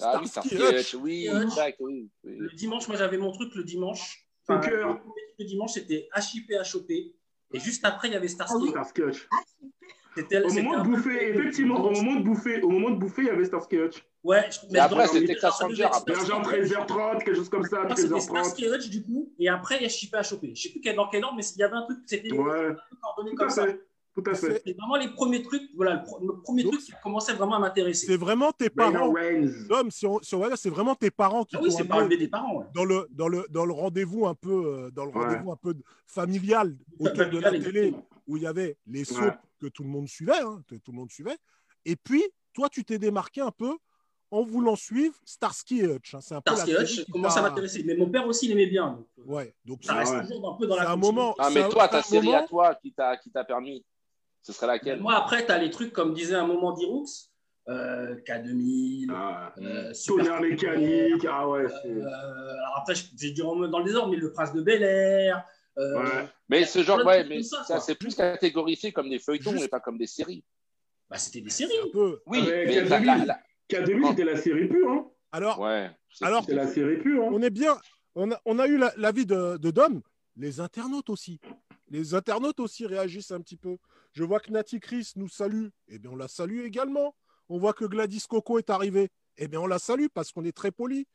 Ah 0.00 0.18
oui, 0.20 0.28
Starsky 0.28 0.54
Starsky 0.56 0.76
Hutch. 0.76 0.80
Hutch, 0.94 0.94
oui, 1.00 1.28
Hutch. 1.28 1.42
exact, 1.44 1.76
oui. 1.80 2.10
oui. 2.24 2.36
Le 2.38 2.48
dimanche, 2.50 2.86
moi 2.88 2.96
j'avais 2.96 3.18
mon 3.18 3.32
truc 3.32 3.54
le 3.54 3.64
dimanche. 3.64 4.24
Le 4.48 4.56
premier 4.60 4.96
truc 4.96 5.02
le 5.38 5.44
dimanche, 5.44 5.72
c'était 5.72 6.08
HIP 6.16 6.52
HOP. 6.74 6.90
Et 6.90 7.60
juste 7.60 7.84
après, 7.84 8.08
il 8.08 8.12
y 8.12 8.16
avait 8.16 8.28
Starsky. 8.28 8.68
Starsky 8.68 9.02
Hutch. 9.02 9.28
C'était- 10.14 10.42
Au 10.42 10.52
moment 10.52 10.82
de 10.82 10.88
bouffer, 10.88 11.28
effectivement, 11.30 11.76
au 11.84 11.90
moment 11.92 12.16
de 12.16 12.24
bouffer, 12.24 12.60
au 12.62 12.68
moment 12.70 12.90
de 12.90 12.96
bouffer, 12.96 13.22
il 13.22 13.28
y 13.28 13.30
avait 13.30 13.44
Starsky 13.44 13.76
Hutch. 13.76 14.02
Ouais, 14.24 14.48
je- 14.50 14.58
Mais 14.72 14.80
après, 14.80 15.06
c'était 15.06 15.34
Ranger, 15.46 15.84
après. 15.84 16.12
Vers 16.12 16.24
genre 16.26 16.42
13h30, 16.42 17.24
quelque 17.24 17.36
chose 17.36 17.48
comme 17.48 17.62
ça, 17.64 17.82
Moi, 17.84 17.94
c'était 17.94 18.08
13h30. 18.08 18.20
Starsky 18.44 18.66
Hutch 18.66 18.88
du 18.88 19.02
coup, 19.04 19.32
et 19.38 19.48
après 19.48 19.76
il 19.76 19.82
y 19.82 19.84
a 19.84 19.88
HIP. 19.88 20.16
Je 20.54 20.60
sais 20.62 20.70
plus 20.70 20.80
quel- 20.80 20.96
dans 20.96 21.08
quel 21.08 21.22
ordre, 21.24 21.36
mais 21.36 21.44
il 21.44 21.58
y 21.58 21.62
avait 21.62 21.76
un 21.76 21.82
truc, 21.82 21.98
c'était 22.06 22.32
Ouais, 22.32 22.74
coordonné 23.00 23.34
comme 23.36 23.48
ça. 23.50 23.66
Tout 24.22 24.30
à 24.30 24.34
fait. 24.34 24.62
C'est 24.64 24.72
vraiment 24.76 24.96
les 24.96 25.08
premiers 25.08 25.42
trucs, 25.42 25.70
voilà, 25.74 26.04
le, 26.20 26.26
le 26.26 26.40
premier 26.40 26.62
Donc, 26.64 26.72
truc 26.72 26.84
qui 26.84 26.92
commençait 27.02 27.34
vraiment 27.34 27.54
à 27.56 27.58
m'intéresser. 27.60 28.06
C'est 28.06 28.16
vraiment 28.16 28.52
tes 28.52 28.70
parents. 28.70 29.12
Dom, 29.68 29.90
si 29.90 30.06
on, 30.06 30.20
si 30.22 30.34
on 30.34 30.40
va 30.40 30.48
dire, 30.48 30.58
c'est 30.58 30.70
vraiment 30.70 30.94
tes 30.94 31.10
parents 31.10 31.44
qui 31.44 31.56
Ah 31.56 31.60
oui, 31.62 31.70
c'est 31.70 31.84
pas 31.84 32.06
des 32.06 32.28
parents. 32.28 32.58
Ouais. 32.58 32.66
dans 32.74 32.84
le 32.84 33.06
dans 33.10 33.28
le 33.28 33.46
dans 33.50 33.64
le 33.64 33.72
rendez-vous 33.72 34.26
un 34.26 34.34
peu 34.34 34.50
euh, 34.66 34.90
dans 34.90 35.04
le 35.04 35.12
Ouais. 35.12 35.24
rendez-vous 35.24 35.52
un 35.52 35.56
peu 35.56 35.74
familial 36.06 36.76
autour 36.98 37.14
de 37.14 37.38
la 37.38 37.50
Familial, 37.50 37.62
télé 37.62 37.78
exactement. 37.88 38.06
où 38.26 38.36
il 38.36 38.42
y 38.42 38.46
avait 38.46 38.76
les 38.86 39.04
soaps 39.04 39.20
Ouais. 39.26 39.32
que 39.60 39.66
tout 39.68 39.82
le 39.82 39.88
monde 39.88 40.08
suivait, 40.08 40.40
hein, 40.40 40.62
que 40.68 40.74
tout 40.76 40.90
le 40.92 40.96
monde 40.96 41.10
suivait. 41.10 41.36
Et 41.84 41.96
puis 41.96 42.22
toi, 42.54 42.68
tu 42.68 42.84
t'es 42.84 42.98
démarqué 42.98 43.40
un 43.40 43.50
peu 43.52 43.76
en 44.30 44.42
voulant 44.42 44.76
suivre 44.76 45.14
Starsky 45.24 45.80
et 45.80 45.84
Hutch. 45.86 46.14
hein. 46.14 46.20
C'est 46.20 46.34
un 46.34 46.40
peu 46.42 46.52
Starsky 46.52 46.72
la 46.74 46.82
Hutch 46.82 47.04
commençait 47.10 47.38
à 47.38 47.42
m'intéresser. 47.42 47.82
Mais 47.84 47.94
mon 47.96 48.10
père 48.10 48.26
aussi, 48.26 48.46
il 48.46 48.52
aimait 48.52 48.66
bien. 48.66 48.88
Donc, 48.90 49.06
euh, 49.26 49.32
Ouais, 49.32 49.54
donc 49.64 49.78
ça 49.84 49.92
Ah 49.94 49.98
reste 50.00 50.12
ouais. 50.12 50.20
toujours 50.26 50.52
un 50.52 50.56
peu 50.58 50.66
dans 50.66 50.76
C'est 50.76 50.82
la 50.84 50.90
un 50.90 50.96
moment- 50.96 51.34
Ah, 51.38 51.48
C'est 51.50 51.62
mais 51.62 51.68
toi, 51.70 51.88
ta 51.88 52.02
série 52.02 52.26
moment- 52.26 52.38
à 52.38 52.46
toi 52.46 52.74
qui 52.74 52.92
t'a 52.92 53.16
qui 53.16 53.30
t'a 53.30 53.44
permis, 53.44 53.84
ce 54.42 54.52
serait 54.52 54.66
laquelle? 54.66 55.00
Moi, 55.00 55.14
après, 55.14 55.44
tu 55.44 55.52
as 55.52 55.58
les 55.58 55.70
trucs, 55.70 55.92
comme 55.92 56.14
disait 56.14 56.34
un 56.34 56.46
moment 56.46 56.72
d'Irux, 56.72 57.04
euh, 57.68 58.16
K2000, 58.26 59.10
Ah, 59.12 59.52
euh, 59.58 59.92
Super 59.92 60.24
Tonnerre 60.24 60.40
mécanique, 60.40 61.26
ah 61.28 61.48
ouais. 61.48 61.66
c'est- 61.82 61.88
Euh, 61.88 62.06
alors 62.06 62.78
après, 62.78 62.94
je- 62.94 63.04
j'ai 63.16 63.30
dit 63.32 63.42
en- 63.42 63.56
dans 63.68 63.78
le 63.80 63.84
désordre, 63.84 64.10
mais 64.10 64.16
le 64.16 64.32
prince 64.32 64.52
de 64.52 64.62
Bel 64.62 64.82
Air. 64.82 65.44
euh, 65.76 66.02
Ouais. 66.02 66.28
Mais 66.48 66.64
ce 66.64 66.82
genre, 66.82 67.04
ouais, 67.06 67.22
mais 67.24 67.40
ça, 67.42 67.62
ça, 67.62 67.78
c'est 67.78 67.94
plus 67.94 68.14
catégorisé 68.16 68.90
comme 68.90 69.08
des 69.10 69.20
feuilletons, 69.20 69.50
Juste- 69.52 69.62
mais 69.64 69.68
pas 69.68 69.78
comme 69.80 69.96
des 69.96 70.08
séries. 70.08 70.42
bah, 71.08 71.18
c'était 71.18 71.40
des 71.40 71.50
séries. 71.50 71.72
un 71.84 71.90
peu. 71.92 72.20
Oui, 72.26 72.40
Ouais, 72.40 72.64
mais 72.66 72.72
K2000. 72.82 73.06
la- 73.06 73.16
la- 73.18 73.24
la- 73.26 73.40
K2000, 73.68 74.08
c'était 74.08 74.24
la 74.24 74.36
série 74.38 74.66
pure, 74.66 74.90
hein. 74.90 75.06
Alors, 75.30 75.60
Ouais. 75.60 75.90
Alors, 76.22 76.40
C'était 76.40 76.54
la 76.56 76.66
série 76.66 76.96
pure, 76.96 77.22
hein. 77.24 77.30
on 77.32 77.40
est 77.42 77.50
bien. 77.50 77.76
On 78.16 78.32
a, 78.32 78.40
on 78.44 78.58
a 78.58 78.66
eu 78.66 78.76
la- 78.78 78.92
l'avis 78.96 79.24
de, 79.26 79.56
de 79.58 79.70
Dom, 79.70 80.00
les 80.36 80.58
internautes 80.58 81.10
aussi. 81.10 81.38
Les 81.90 82.12
internautes 82.14 82.58
aussi 82.58 82.84
réagissent 82.86 83.30
un 83.30 83.40
petit 83.40 83.56
peu. 83.56 83.76
Je 84.12 84.24
vois 84.24 84.40
que 84.40 84.50
Nati 84.50 84.80
Chris 84.80 85.12
nous 85.16 85.28
salue. 85.28 85.68
Eh 85.88 85.98
bien, 85.98 86.10
on 86.10 86.16
la 86.16 86.28
salue 86.28 86.64
également. 86.64 87.14
On 87.48 87.58
voit 87.58 87.72
que 87.72 87.84
Gladys 87.84 88.24
Coco 88.28 88.58
est 88.58 88.70
arrivée. 88.70 89.08
Eh 89.36 89.48
bien, 89.48 89.60
on 89.60 89.66
la 89.66 89.78
salue 89.78 90.06
parce 90.12 90.32
qu'on 90.32 90.44
est 90.44 90.56
très 90.56 90.70
poli. 90.70 91.06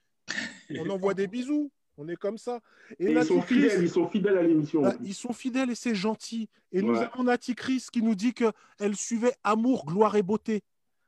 On 0.77 0.89
envoie 0.89 1.13
des 1.13 1.27
bisous. 1.27 1.71
On 1.97 2.07
est 2.07 2.15
comme 2.15 2.37
ça. 2.39 2.59
Et, 2.99 3.05
Et 3.05 3.11
ils 3.11 3.23
sont 3.25 3.41
Chris, 3.41 3.55
fidèles, 3.55 3.83
ils 3.83 3.89
sont 3.89 4.07
fidèles 4.09 4.37
à 4.37 4.41
l'émission. 4.43 4.81
bah, 4.81 4.95
ils 5.03 5.13
sont 5.13 5.33
fidèles 5.33 5.69
et 5.69 5.75
c'est 5.75 5.93
gentil. 5.93 6.49
Et 6.71 6.81
nous 6.81 6.95
avons 6.95 7.23
Nati 7.23 7.53
Chris 7.53 7.85
qui 7.91 8.01
nous 8.01 8.15
dit 8.15 8.33
qu'elle 8.33 8.95
suivait 8.95 9.35
Amour, 9.43 9.85
Gloire 9.85 10.15
et 10.15 10.23
Beauté. 10.23 10.63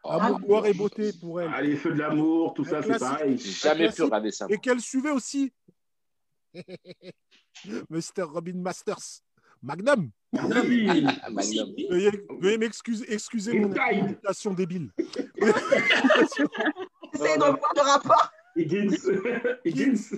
Oh, 0.07 0.11
Amour, 0.11 0.39
gloire 0.41 0.65
et 0.67 0.73
beauté 0.75 1.13
pour 1.19 1.41
elle. 1.41 1.49
Ah, 1.51 1.63
les 1.63 1.75
feux 1.75 1.91
de 1.91 1.97
l'amour, 1.97 2.53
tout 2.53 2.63
ça, 2.63 2.83
c'est 2.83 2.99
pareil. 2.99 3.39
Jamais 3.39 3.91
pu 3.91 4.03
regarder 4.03 4.29
ça. 4.29 4.45
et 4.51 4.59
qu'elle 4.59 4.79
suivait 4.79 5.09
aussi 5.09 5.51
Mr. 7.89 8.21
Robin 8.21 8.53
Masters. 8.57 9.21
Magnum. 9.63 10.11
Magnum. 10.33 11.73
Veuillez, 11.89 12.11
veuillez 12.39 12.57
m'excuser 12.57 13.05
excusez 13.13 13.59
mon 13.59 13.73
imitation 13.73 14.53
débile. 14.53 14.89
Essayez 17.13 17.37
de 17.37 17.43
voir 17.43 17.73
le 17.75 17.81
rapport? 17.81 18.31
Higgins. 18.55 18.95
Higgins. 19.65 20.15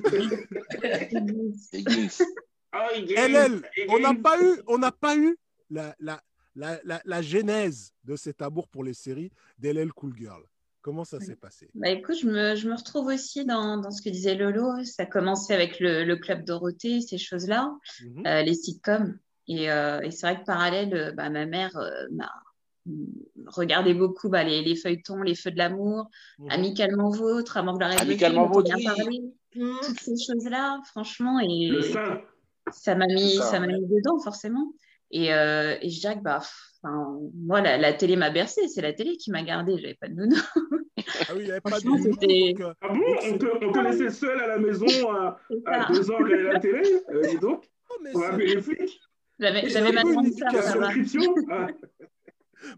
Higgins. 1.73 2.21
Ah. 2.73 2.89
LL, 2.93 3.61
on 3.87 3.97
n'a 3.97 4.13
pas 4.13 4.43
eu, 4.43 4.61
on 4.67 4.77
n'a 4.77 4.91
pas 4.91 5.15
eu 5.15 5.37
la, 5.69 5.95
la, 5.99 6.21
la, 6.53 6.77
la, 6.83 7.01
la 7.05 7.21
genèse 7.21 7.91
de 8.03 8.17
cet 8.17 8.41
amour 8.41 8.67
pour 8.67 8.83
les 8.83 8.93
séries 8.93 9.31
d'LL 9.57 9.93
Cool 9.93 10.13
Girl. 10.17 10.43
Comment 10.81 11.05
ça 11.05 11.19
s'est 11.21 11.37
passé? 11.37 11.69
Bah 11.73 11.89
écoute, 11.89 12.17
je 12.21 12.27
me, 12.27 12.55
je 12.55 12.67
me 12.69 12.75
retrouve 12.75 13.07
aussi 13.07 13.45
dans, 13.45 13.77
dans 13.77 13.89
ce 13.89 14.01
que 14.01 14.09
disait 14.09 14.35
Lolo. 14.35 14.83
Ça 14.83 15.05
commençait 15.05 15.53
avec 15.55 15.79
le, 15.79 16.03
le 16.03 16.17
Club 16.17 16.43
Dorothée, 16.43 16.99
ces 16.99 17.17
choses-là, 17.17 17.71
Mhm. 18.03 18.27
euh, 18.27 18.41
les 18.43 18.53
sitcoms. 18.53 19.17
Et, 19.47 19.71
euh, 19.71 20.01
et 20.01 20.11
c'est 20.11 20.27
vrai 20.27 20.39
que 20.39 20.45
parallèle, 20.45 20.93
euh, 20.93 21.11
bah, 21.13 21.29
ma 21.29 21.45
mère 21.45 21.75
euh, 21.77 21.89
m'a 22.11 22.29
regardé 23.47 23.93
beaucoup 23.93 24.29
bah, 24.29 24.43
les, 24.43 24.61
les 24.61 24.75
feuilletons, 24.75 25.21
les 25.21 25.35
feux 25.35 25.51
de 25.51 25.57
l'amour, 25.57 26.09
Mhm. 26.39 26.51
Amicalement 26.51 27.09
Vôtre, 27.09 27.53
Gloire 27.61 27.91
et 27.91 27.95
Beauté, 27.95 28.01
Amicalement 28.01 28.47
Vôtre, 28.47 28.71
oui. 28.75 28.83
parler. 28.83 29.21
Hmm. 29.55 29.75
Toutes 29.83 29.99
ces 29.99 30.15
choses-là, 30.17 30.79
franchement, 30.91 31.39
et 31.39 31.67
Le 31.69 31.81
sein. 31.81 32.21
ça 32.71 32.95
m'a 32.95 33.07
mis, 33.07 33.31
C'est 33.31 33.37
ça, 33.37 33.43
ça 33.51 33.59
m'a 33.59 33.67
mis 33.67 33.85
dedans, 33.87 34.19
forcément. 34.19 34.71
Et, 35.11 35.33
euh, 35.33 35.75
et 35.81 35.89
je 35.89 35.99
dirais 36.01 36.17
que 36.17 36.21
bah, 36.23 36.39
enfin, 36.83 37.17
moi, 37.33 37.61
la, 37.61 37.77
la 37.77 37.93
télé 37.93 38.15
m'a 38.17 38.29
bercée. 38.29 38.67
C'est 38.67 38.81
la 38.81 38.91
télé 38.93 39.15
qui 39.17 39.31
m'a 39.31 39.41
gardée. 39.41 39.77
J'avais 39.79 39.95
pas 39.95 40.09
de 40.09 40.13
nounou. 40.15 40.35
Ah 41.29 41.33
oui, 41.33 41.39
il 41.39 41.45
n'y 41.45 41.51
avait 41.51 41.61
pas 41.61 41.79
de 41.79 41.85
nounou, 41.85 42.03
donc, 42.03 42.23
euh, 42.61 42.73
Ah 42.81 42.87
bon 42.89 42.99
on 43.33 43.37
te, 43.37 43.65
on 43.65 43.71
te 43.71 43.79
laissait 43.79 44.09
seul 44.09 44.39
à 44.41 44.47
la 44.47 44.57
maison 44.59 44.85
à, 45.11 45.39
ça. 45.65 45.87
deux 45.93 46.11
ans 46.11 46.17
regarder 46.17 46.43
la 46.43 46.59
télé 46.59 46.81
euh, 47.13 47.21
Dis 47.29 47.39
donc, 47.39 47.69
oh, 47.89 47.95
mais 48.03 48.11
on 48.15 48.19
va 48.19 48.25
c'est- 48.27 48.33
appeler 48.33 48.55
les 48.55 48.61
flics. 48.61 48.99
J'avais 49.39 49.91
ma 49.91 50.01
ça 50.31 50.47
ah. 51.51 51.67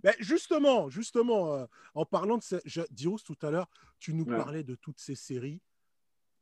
Mais 0.04 0.14
justement, 0.20 0.90
justement, 0.90 1.54
euh, 1.56 1.66
en 1.96 2.06
parlant 2.06 2.38
de 2.38 2.44
ces, 2.44 2.60
je- 2.66 2.82
Dirous, 2.92 3.20
tout 3.24 3.38
à 3.42 3.50
l'heure, 3.50 3.70
tu 3.98 4.14
nous 4.14 4.26
Ouais. 4.26 4.36
parlais 4.36 4.64
de 4.64 4.76
toutes 4.76 5.00
ces 5.00 5.16
séries 5.16 5.62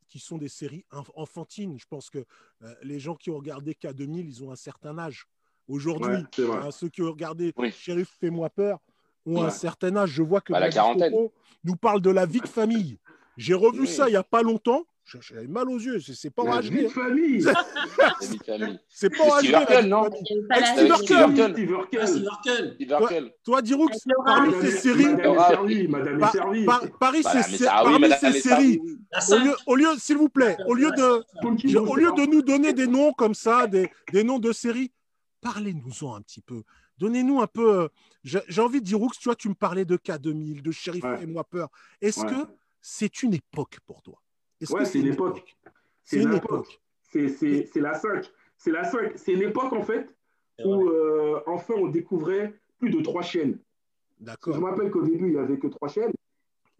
qui 0.08 0.18
sont 0.18 0.38
des 0.38 0.48
séries 0.48 0.84
enf- 0.90 1.10
enfantines. 1.14 1.78
Je 1.78 1.86
pense 1.86 2.10
que 2.10 2.24
euh, 2.62 2.74
les 2.82 2.98
gens 2.98 3.14
qui 3.14 3.30
ont 3.30 3.36
regardé 3.36 3.74
K2000, 3.74 4.26
ils 4.26 4.42
ont 4.42 4.50
un 4.50 4.56
certain 4.56 4.98
âge. 4.98 5.26
Aujourd'hui, 5.68 6.24
Ouais, 6.38 6.44
hein, 6.56 6.70
ceux 6.70 6.88
qui 6.88 7.02
ont 7.02 7.10
regardé 7.10 7.52
Oui. 7.56 7.70
Shérif 7.70 8.08
Fais-moi 8.18 8.48
peur 8.50 8.80
ont 9.26 9.42
un 9.42 9.50
certain 9.50 9.94
âge. 9.96 10.10
Je 10.10 10.22
vois 10.22 10.40
que 10.40 10.52
Bah, 10.52 10.60
la 10.60 10.70
quarantaine. 10.70 11.12
Nous 11.62 11.76
parle 11.76 12.00
de 12.00 12.10
la 12.10 12.24
vie 12.26 12.40
de 12.40 12.48
famille. 12.48 12.98
J'ai 13.36 13.54
revu 13.54 13.80
Oui. 13.82 13.86
ça 13.88 14.08
il 14.08 14.12
n'y 14.12 14.16
a 14.16 14.24
pas 14.24 14.42
longtemps. 14.42 14.84
J'ai- 15.10 15.18
J'avais 15.22 15.46
mal 15.46 15.68
aux 15.70 15.78
yeux. 15.78 16.00
C'est 16.00 16.28
pas 16.30 16.42
en 16.42 16.60
HD. 16.60 16.84
hein. 16.84 16.88
famille. 16.90 17.42
C'est 18.20 18.28
vite 18.30 18.44
famille. 18.44 18.78
C'est 18.88 19.08
pas 19.16 19.24
en 19.24 19.30
Steve 19.38 19.52
HD. 19.52 19.82
de 19.82 19.88
non 19.88 20.04
Steve 20.98 21.20
Urkel. 21.20 21.54
Ah, 21.56 21.70
Urkel. 21.70 22.06
Steve 22.74 22.90
Urkel. 22.90 23.34
Toi, 23.42 23.62
Laura. 24.06 24.24
parmi 24.24 24.52
ces 24.60 24.70
séries, 24.70 25.04
Paris, 27.00 27.22
parmi 27.84 28.10
ces 28.20 28.40
séries, 28.40 28.80
au 29.66 29.76
lieu, 29.76 29.88
s'il 29.98 30.16
vous 30.18 30.28
plaît, 30.28 30.56
au 30.66 30.74
lieu 30.74 30.90
de, 30.90 31.24
nous 32.30 32.42
donner 32.42 32.72
des 32.74 32.86
noms 32.86 33.12
comme 33.14 33.34
ça, 33.34 33.66
des, 33.66 33.90
des 34.12 34.24
noms 34.24 34.38
de 34.38 34.52
séries, 34.52 34.92
parlez-nous-en 35.40 36.16
un 36.16 36.20
petit 36.20 36.42
peu. 36.42 36.62
Donnez-nous 36.98 37.40
un 37.40 37.46
peu. 37.46 37.82
euh, 37.82 37.88
J'ai 38.24 38.60
envie 38.60 38.80
de 38.80 38.84
dire, 38.84 38.98
Roux, 38.98 39.08
tu 39.18 39.24
vois, 39.24 39.36
tu 39.36 39.48
me 39.48 39.54
parlais 39.54 39.84
de 39.84 39.96
K2000, 39.96 40.60
de 40.62 40.70
Sheriff 40.70 41.04
et 41.22 41.26
moi 41.26 41.44
peur. 41.44 41.68
Est-ce 42.02 42.24
que 42.26 42.46
c'est 42.82 43.22
une 43.22 43.34
époque 43.34 43.78
pour 43.86 44.02
toi? 44.02 44.20
Est-ce 44.60 44.72
Ouais, 44.72 44.84
c'est 44.84 45.00
une 45.00 45.08
époque. 45.08 45.56
C'est 46.02 46.22
une 46.22 46.34
époque? 46.34 46.80
C'est 47.02 47.28
c'est- 47.28 47.66
c'est 47.72 47.80
la 47.80 47.94
5. 47.94 48.30
C'est 48.56 48.70
la 48.72 48.84
5. 48.84 49.12
C'est 49.16 49.32
une 49.32 49.42
époque, 49.42 49.72
en 49.72 49.82
fait, 49.82 50.08
où 50.64 50.88
euh, 50.88 51.40
enfin 51.46 51.74
on 51.76 51.86
découvrait 51.88 52.54
plus 52.78 52.90
de 52.90 53.00
trois 53.00 53.22
chaînes. 53.22 53.58
D'accord. 54.20 54.54
Je 54.54 54.60
me 54.60 54.64
rappelle 54.66 54.90
qu'au 54.90 55.02
début, 55.02 55.26
il 55.28 55.32
n'y 55.34 55.38
avait 55.38 55.58
que 55.58 55.68
trois 55.68 55.88
chaînes. 55.88 56.12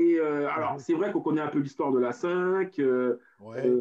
Et 0.00 0.18
euh, 0.18 0.48
alors, 0.48 0.80
c'est 0.80 0.94
vrai 0.94 1.12
qu'on 1.12 1.20
connaît 1.20 1.40
un 1.40 1.48
peu 1.48 1.58
l'histoire 1.60 1.92
de 1.92 1.98
la 1.98 2.12
5. 2.12 2.78
Euh, 2.78 3.18
ouais 3.40 3.72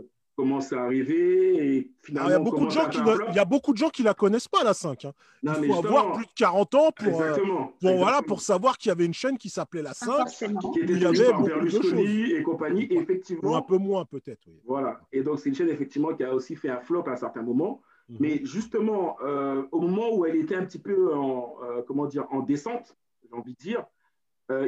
arrivé 0.73 1.77
et 1.77 1.91
finalement. 2.01 2.29
il, 2.29 2.31
y 2.31 2.35
a 2.35 2.39
beaucoup 2.39 2.65
de 2.65 2.71
gens 2.71 2.89
qui 2.89 2.99
il 3.29 3.35
y 3.35 3.39
a 3.39 3.45
beaucoup 3.45 3.73
de 3.73 3.77
gens 3.77 3.89
qui 3.89 4.03
la 4.03 4.13
connaissent 4.13 4.47
pas 4.47 4.63
la 4.63 4.73
5. 4.73 5.05
Hein. 5.05 5.13
il 5.43 5.67
faut 5.67 5.85
avoir 5.85 6.13
plus 6.13 6.25
de 6.25 6.31
40 6.35 6.75
ans 6.75 6.91
pour, 6.91 7.21
euh, 7.21 7.35
Voilà, 7.81 8.21
pour 8.21 8.41
savoir 8.41 8.77
qu'il 8.77 8.89
y 8.89 8.91
avait 8.91 9.05
une 9.05 9.13
chaîne 9.13 9.37
qui 9.37 9.49
s'appelait 9.49 9.81
la 9.81 9.93
5. 9.93 10.27
Qui 10.27 10.45
était 10.79 10.93
il 10.93 11.01
y 11.01 11.05
avait 11.05 11.31
par 11.31 11.41
Berlusconi 11.41 12.31
et 12.31 12.43
compagnie, 12.43 12.87
effectivement. 12.91 13.51
Ou 13.51 13.55
un 13.55 13.61
peu 13.61 13.77
moins 13.77 14.05
peut-être. 14.05 14.41
Oui. 14.47 14.61
Voilà. 14.65 14.99
Et 15.11 15.23
donc 15.23 15.39
c'est 15.39 15.49
une 15.49 15.55
chaîne 15.55 15.69
effectivement 15.69 16.13
qui 16.13 16.23
a 16.23 16.33
aussi 16.33 16.55
fait 16.55 16.69
un 16.69 16.79
flop 16.79 17.03
à 17.07 17.11
un 17.11 17.15
certain 17.15 17.41
moment. 17.41 17.81
Mhm. 18.09 18.17
Mais 18.19 18.45
justement, 18.45 19.17
euh, 19.21 19.63
au 19.71 19.81
moment 19.81 20.13
où 20.15 20.25
elle 20.25 20.35
était 20.35 20.55
un 20.55 20.65
petit 20.65 20.79
peu 20.79 21.13
en, 21.13 21.55
euh, 21.63 21.81
comment 21.87 22.05
dire, 22.05 22.25
en 22.31 22.41
descente, 22.41 22.95
j'ai 23.23 23.35
envie 23.35 23.53
de 23.53 23.59
dire, 23.59 23.85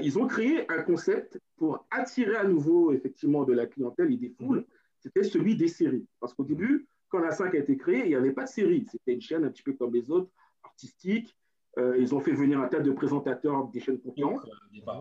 ils 0.01 0.19
ont 0.19 0.27
créé 0.27 0.69
un 0.69 0.81
concept 0.81 1.39
pour 1.55 1.85
attirer 1.89 2.35
à 2.35 2.43
nouveau 2.43 2.91
effectivement 2.91 3.45
de 3.45 3.53
la 3.53 3.65
clientèle 3.65 4.11
et 4.11 4.17
des 4.17 4.27
foules. 4.37 4.57
Mhm 4.57 4.65
c'était 4.99 5.23
celui 5.23 5.55
des 5.55 5.67
séries. 5.67 6.05
Parce 6.19 6.33
qu'au 6.33 6.43
début, 6.43 6.87
quand 7.09 7.19
la 7.19 7.31
5 7.31 7.53
a 7.55 7.57
été 7.57 7.77
créée, 7.77 8.03
il 8.03 8.09
n'y 8.09 8.15
avait 8.15 8.31
pas 8.31 8.43
de 8.43 8.49
série. 8.49 8.85
C'était 8.89 9.13
une 9.13 9.21
chaîne 9.21 9.43
un 9.43 9.49
petit 9.49 9.63
peu 9.63 9.73
comme 9.73 9.93
les 9.93 10.11
autres, 10.11 10.29
artistique. 10.63 11.35
Euh, 11.77 11.97
ils 11.97 12.13
ont 12.15 12.19
fait 12.19 12.33
venir 12.33 12.59
un 12.59 12.67
tas 12.67 12.79
de 12.79 12.91
présentateurs 12.91 13.67
des 13.67 13.79
chaînes 13.79 13.99
concurrentes. 13.99 14.47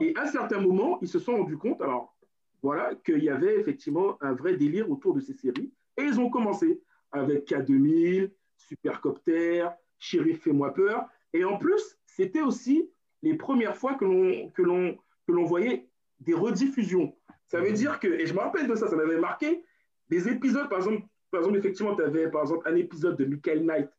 Et 0.00 0.14
à 0.16 0.22
un 0.22 0.26
certain 0.26 0.61
moment, 0.61 0.98
ils 1.00 1.08
se 1.08 1.18
sont 1.18 1.37
rendus 1.37 1.56
compte, 1.56 1.80
alors 1.80 2.14
voilà, 2.62 2.94
qu'il 2.94 3.22
y 3.22 3.30
avait 3.30 3.58
effectivement 3.58 4.16
un 4.20 4.32
vrai 4.32 4.56
délire 4.56 4.90
autour 4.90 5.14
de 5.14 5.20
ces 5.20 5.32
séries. 5.32 5.72
Et 5.96 6.02
ils 6.02 6.20
ont 6.20 6.30
commencé 6.30 6.80
avec 7.12 7.48
K2000, 7.48 8.30
Supercopter, 8.56 9.68
Sheriff 9.98 10.42
Fais-moi 10.42 10.74
peur. 10.74 11.06
Et 11.32 11.44
en 11.44 11.56
plus, 11.58 11.98
c'était 12.06 12.42
aussi 12.42 12.90
les 13.22 13.34
premières 13.34 13.76
fois 13.76 13.94
que 13.94 14.04
l'on, 14.04 14.50
que, 14.50 14.62
l'on, 14.62 14.96
que 15.26 15.32
l'on 15.32 15.44
voyait 15.44 15.88
des 16.20 16.34
rediffusions. 16.34 17.14
Ça 17.46 17.61
veut 17.61 17.70
mmh. 17.70 17.74
dire 17.74 18.00
que, 18.00 18.08
et 18.08 18.26
je 18.26 18.34
me 18.34 18.40
rappelle 18.40 18.66
de 18.66 18.74
ça, 18.74 18.88
ça 18.88 18.96
m'avait 18.96 19.18
marqué, 19.18 19.62
des 20.09 20.29
épisodes, 20.29 20.68
par 20.68 20.79
exemple, 20.79 21.03
par 21.31 21.40
exemple 21.40 21.59
effectivement, 21.59 21.94
tu 21.94 22.03
avais 22.03 22.31
par 22.31 22.42
exemple 22.42 22.68
un 22.68 22.77
épisode 22.77 23.16
de 23.16 23.25
Michael 23.25 23.64
Knight, 23.64 23.90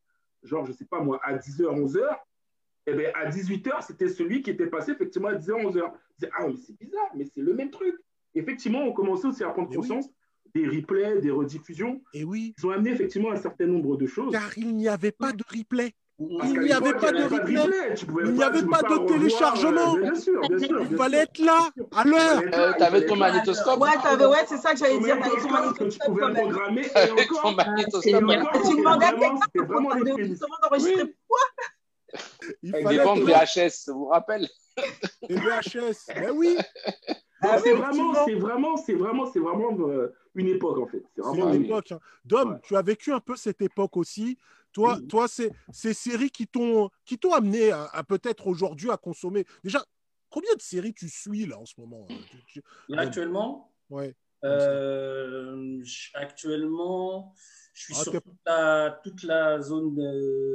genre, 0.44 0.66
je 0.66 0.72
sais 0.72 0.86
pas 0.86 1.02
moi, 1.02 1.20
à 1.24 1.36
10h, 1.36 1.64
11h. 1.64 2.18
Et 2.88 2.94
bien, 2.94 3.12
à 3.14 3.30
18h, 3.30 3.86
c'était 3.86 4.10
celui 4.10 4.42
qui 4.42 4.50
était 4.50 4.68
passé 4.68 4.92
effectivement 4.92 5.28
à 5.28 5.36
10h, 5.36 5.52
11h. 5.52 5.92
ah, 6.34 6.48
mais 6.48 6.56
c'est 6.56 6.78
bizarre, 6.80 7.10
mais 7.16 7.26
c'est 7.26 7.42
le 7.42 7.54
même 7.54 7.70
truc. 7.70 7.96
Effectivement, 8.34 8.84
on 8.84 8.94
commençait 8.94 9.28
aussi 9.28 9.44
à 9.44 9.50
prendre 9.50 9.74
conscience 9.74 10.10
des 10.56 10.68
replays, 10.68 11.20
des 11.20 11.30
rediffusions. 11.30 12.02
Et 12.14 12.24
oui. 12.24 12.54
Ils 12.58 12.66
ont 12.66 12.72
amené 12.72 12.92
effectivement 12.92 13.32
un 13.32 13.36
certain 13.36 13.68
nombre 13.68 13.98
de 13.98 14.08
choses. 14.08 14.32
Car 14.32 14.58
il 14.58 14.76
n'y 14.76 14.88
avait 14.88 15.12
pas 15.12 15.32
de 15.32 15.44
replay 15.52 15.94
il 16.20 16.60
n'y 16.62 16.72
avait 16.72 16.94
pas 16.94 17.12
de 17.12 17.24
replay. 17.24 17.96
Il 18.26 18.32
n'y 18.34 18.44
avait 18.44 18.64
pas 18.64 18.82
de 18.82 19.08
téléchargement. 19.08 19.96
Il 20.90 20.98
fallait 20.98 21.20
être 21.20 21.40
là, 21.40 21.70
à 21.96 22.04
l'heure. 22.04 22.42
Euh, 22.54 22.74
tu 22.78 22.84
avais 22.84 23.06
ton 23.06 23.16
magnétoscope. 23.16 23.80
Ouais, 23.80 23.90
c'est 24.48 24.58
ça 24.58 24.74
que 24.74 24.80
j'allais 24.80 25.00
dire. 25.00 25.18
Tu 25.90 25.98
pouvais 26.06 26.34
programmer. 26.34 26.86
Avec 26.94 27.30
ton 27.30 27.52
magnétoscope. 27.54 28.04
Tu 28.04 28.12
demandais 28.12 29.06
à 29.06 29.14
quelqu'un 29.54 29.82
d'enregistrer 30.62 31.16
quoi 31.28 31.40
Avec 32.74 32.88
des 32.88 33.00
bandes 33.00 33.22
VHS, 33.22 33.70
ça 33.70 33.94
vous 33.94 34.08
rappelle 34.08 34.48
Les 35.30 35.36
VHS, 35.36 36.14
ben 36.16 36.32
oui. 36.36 36.58
Ah, 37.42 37.58
c'est 37.64 37.72
vraiment, 37.72 38.14
c'est 38.26 38.36
vraiment, 38.36 38.78
c'est 38.78 38.94
vraiment, 38.96 39.26
c'est 39.32 39.40
vraiment 39.40 39.88
euh, 39.88 40.14
une 40.36 40.48
époque 40.48 40.78
en 40.78 40.88
fait. 40.88 41.02
C'est 41.16 41.22
vraiment 41.22 41.54
une 41.54 41.64
époque. 41.64 41.94
Hein. 41.94 42.00
Dom, 42.26 42.60
tu 42.64 42.76
as 42.76 42.82
vécu 42.82 43.14
un 43.14 43.22
peu 43.22 43.38
cette 43.38 43.62
époque 43.62 43.96
aussi 43.96 44.38
toi, 44.72 45.00
toi 45.08 45.28
c'est 45.28 45.52
ces 45.72 45.94
séries 45.94 46.30
qui 46.30 46.48
t'ont 46.48 46.90
amené 47.32 47.72
à, 47.72 48.04
peut-être 48.08 48.48
aujourd'hui 48.48 48.92
à 48.92 48.98
consommer. 48.98 49.46
Déjà, 49.64 49.84
combien 50.30 50.54
de 50.56 50.62
séries 50.62 50.94
tu 50.94 51.10
suis 51.10 51.46
là 51.46 51.60
en 51.60 51.66
ce 51.66 51.74
moment 51.78 52.08
euh, 52.10 52.62
Là, 52.90 53.04
actuellement? 53.04 53.72
Ouais. 53.90 54.16
Euh, 54.46 55.84
actuellement, 56.14 57.34
je 57.74 57.84
suis 57.84 57.94
ah, 57.98 58.04
sur 58.04 58.14
toute 58.14 58.38
la, 58.46 59.00
toute 59.04 59.24
la, 59.24 59.62
zone 59.62 59.96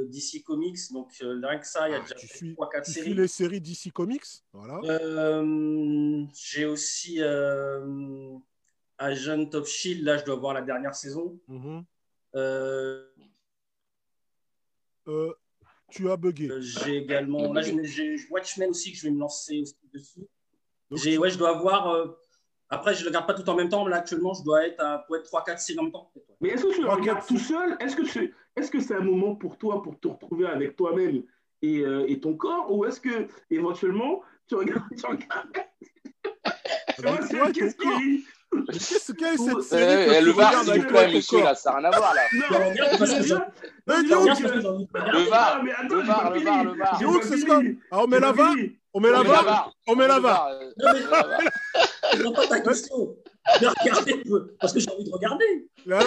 DC 0.09 0.43
Comics, 0.43 0.91
donc 0.91 1.11
euh, 1.21 1.39
rien 1.43 1.59
que 1.59 1.67
ça, 1.67 1.87
il 1.87 1.91
y 1.91 1.95
a 1.95 1.99
ah, 1.99 2.01
déjà 2.01 2.15
3-4 2.15 2.83
séries. 2.83 3.05
Suis 3.05 3.13
les 3.13 3.27
séries 3.27 3.61
DC 3.61 3.91
Comics? 3.93 4.25
Voilà. 4.53 4.81
J'ai 6.33 6.65
aussi 6.65 7.21
Agent 8.97 9.49
of 9.53 9.67
Shield, 9.67 10.03
là 10.03 10.17
je 10.17 10.23
dois 10.23 10.35
voir 10.35 10.53
la 10.53 10.61
dernière 10.61 10.95
saison. 10.95 11.37
Mm 11.47 11.81
euh, 15.07 15.33
tu 15.89 16.09
as 16.09 16.17
bugué. 16.17 16.49
Euh, 16.49 16.61
j'ai 16.61 16.97
également. 16.97 17.53
Là, 17.53 17.61
j'ai 17.61 18.17
Watchmen 18.29 18.69
aussi 18.69 18.91
que 18.91 18.97
je 18.97 19.03
vais 19.03 19.11
me 19.11 19.19
lancer 19.19 19.61
aussi 19.61 19.75
dessus. 19.93 20.27
J'ai, 20.91 21.17
ouais, 21.17 21.29
je 21.29 21.37
dois 21.37 21.55
avoir. 21.55 21.89
Euh, 21.89 22.07
après, 22.69 22.93
je 22.93 23.03
ne 23.03 23.09
regarde 23.09 23.27
pas 23.27 23.33
tout 23.33 23.47
en 23.49 23.55
même 23.55 23.69
temps. 23.69 23.85
Mais 23.85 23.91
là, 23.91 23.97
actuellement, 23.97 24.33
je 24.33 24.43
dois 24.43 24.67
être 24.67 24.81
à 24.81 25.05
être 25.15 25.31
3-4 25.31 25.57
séries 25.59 25.79
en 25.79 25.83
même 25.83 25.91
temps. 25.91 26.11
Mais 26.41 26.49
est-ce 26.49 26.63
que 26.63 26.73
tu 26.73 26.85
regardes 26.85 27.25
tout 27.25 27.37
seul? 27.37 27.77
Est-ce 27.79 27.95
que, 27.95 28.01
tu... 28.01 28.33
est-ce 28.55 28.71
que 28.71 28.79
c'est 28.79 28.95
un 28.95 29.01
moment 29.01 29.35
pour 29.35 29.57
toi 29.57 29.83
pour 29.83 29.99
te 29.99 30.07
retrouver 30.07 30.47
avec 30.47 30.75
toi-même 30.75 31.23
et, 31.61 31.83
et, 32.07 32.19
ton 32.19 32.35
corps 32.35 32.71
Ou 32.71 32.85
est-ce 32.85 32.99
que 32.99 33.27
éventuellement, 33.49 34.21
tu 34.47 34.55
regardes. 34.55 34.83
Tu 34.93 35.05
regardes... 35.05 35.53
Qu'est-ce 37.53 37.75
qui 37.75 38.25
Qu'est-ce 38.71 39.11
que 39.13 39.25
c'est 39.25 39.37
cette 39.37 39.61
série 39.61 40.25
Le 40.25 40.31
VAR, 40.31 40.63
s'il 40.63 40.81
vous 40.81 40.87
plaît, 40.87 41.13
monsieur, 41.13 41.43
là, 41.43 41.55
ça 41.55 41.71
n'a 41.71 41.77
rien 41.77 41.89
à 41.91 41.97
voir, 41.97 42.13
là. 42.13 42.21
Non, 42.33 42.57
Le 43.87 45.29
VAR, 45.29 45.63
le 45.63 46.01
VAR, 46.01 46.31
le 46.31 46.41
VAR, 46.41 46.63
le 46.63 46.77
VAR. 46.77 46.99
C'est 47.21 47.37
c'est 47.37 47.47
ça 47.47 47.59
Ah, 47.91 48.03
on 48.03 48.07
met 48.07 48.19
la 48.19 48.31
VAR. 48.31 48.53
On 48.93 48.99
met 48.99 49.11
la 49.11 49.23
VAR. 49.23 49.73
On 49.87 49.95
met 49.95 50.07
la 50.07 50.19
VAR. 50.19 50.49
Non, 50.77 50.89
mais 52.17 52.23
non, 52.23 52.33
pas 52.33 52.47
ta 52.47 52.61
question. 52.61 53.15
Mais 53.61 53.67
regardez, 53.67 54.23
parce 54.59 54.73
que 54.73 54.79
j'ai 54.79 54.89
envie 54.89 55.03
de 55.03 55.11
regarder. 55.11 55.67
Là, 55.85 55.99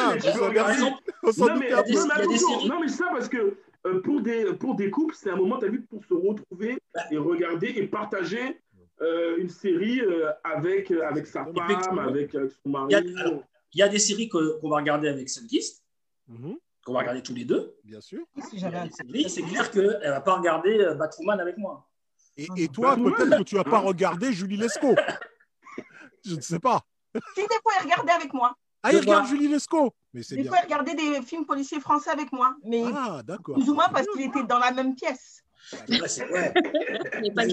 Non, 2.66 2.80
mais 2.80 2.88
ça, 2.88 3.06
parce 3.12 3.28
que 3.28 3.56
pour 4.02 4.20
des, 4.20 4.44
pour 4.54 4.74
des 4.74 4.90
couples, 4.90 5.14
c'est 5.16 5.30
un 5.30 5.36
moment, 5.36 5.58
tu 5.58 5.66
as 5.66 5.68
vu, 5.68 5.82
pour 5.82 6.04
se 6.04 6.14
retrouver 6.14 6.78
et 7.10 7.16
regarder 7.18 7.68
et 7.68 7.86
partager 7.86 8.40
euh, 8.40 8.52
une 9.38 9.48
série 9.48 10.00
euh, 10.00 10.30
avec, 10.44 10.90
euh, 10.90 11.06
avec 11.06 11.26
sa 11.26 11.44
femme, 11.44 11.58
avec, 11.58 11.82
son 11.82 11.94
mari. 12.68 12.94
Il 13.74 13.78
y, 13.78 13.82
a, 13.82 13.88
des 13.88 13.98
séries 13.98 14.28
qu'on 14.28 14.68
va 14.68 14.76
regarder 14.76 15.08
avec 15.08 15.28
Sunkist, 15.28 15.84
mm 16.26 16.54
qu'on 16.84 16.94
va 16.94 17.00
regarder 17.00 17.22
tous 17.22 17.34
les 17.34 17.44
deux. 17.44 17.76
Bien 17.84 18.00
sûr. 18.00 18.24
Si 18.48 18.58
c'est 19.28 19.42
clair 19.42 19.70
qu'elle 19.70 20.00
ne 20.02 20.08
va 20.08 20.22
pas 20.22 20.36
regarder 20.36 20.94
Batwoman 20.98 21.38
avec 21.38 21.58
moi. 21.58 21.86
Et, 22.34 22.46
et 22.56 22.68
toi, 22.68 22.96
peut-être 22.96 23.36
que 23.36 23.42
tu 23.42 23.56
ne 23.56 23.60
vas 23.60 23.70
pas 23.70 23.80
regarder 23.80 24.32
Julie 24.32 24.56
Lescaut. 24.56 24.94
Je 26.24 26.36
ne 26.36 26.40
sais 26.40 26.58
pas. 26.58 26.80
Si, 27.34 27.42
des 27.42 27.58
fois, 27.62 27.72
elle 27.78 27.84
regardait 27.84 28.12
avec 28.12 28.32
moi. 28.32 28.56
Ah, 28.82 28.92
il 28.92 29.00
regarde 29.00 29.26
Julie 29.26 29.48
Lescaut 29.48 29.92
mais 30.14 30.22
Des 30.22 30.44
fois, 30.44 30.58
il 30.60 30.64
regardait 30.64 30.94
des 30.94 31.22
films 31.22 31.44
policiers 31.44 31.80
français 31.80 32.10
avec 32.10 32.32
moi. 32.32 32.56
Mais 32.64 32.84
ah, 32.94 33.22
d'accord. 33.24 33.56
Plus 33.56 33.68
ou 33.68 33.74
moins 33.74 33.88
parce 33.88 34.06
qu'il 34.06 34.22
était 34.22 34.44
dans 34.44 34.58
la 34.58 34.70
même 34.70 34.94
pièce. 34.94 35.42
Ouais, 35.88 36.08
c'est 36.08 36.24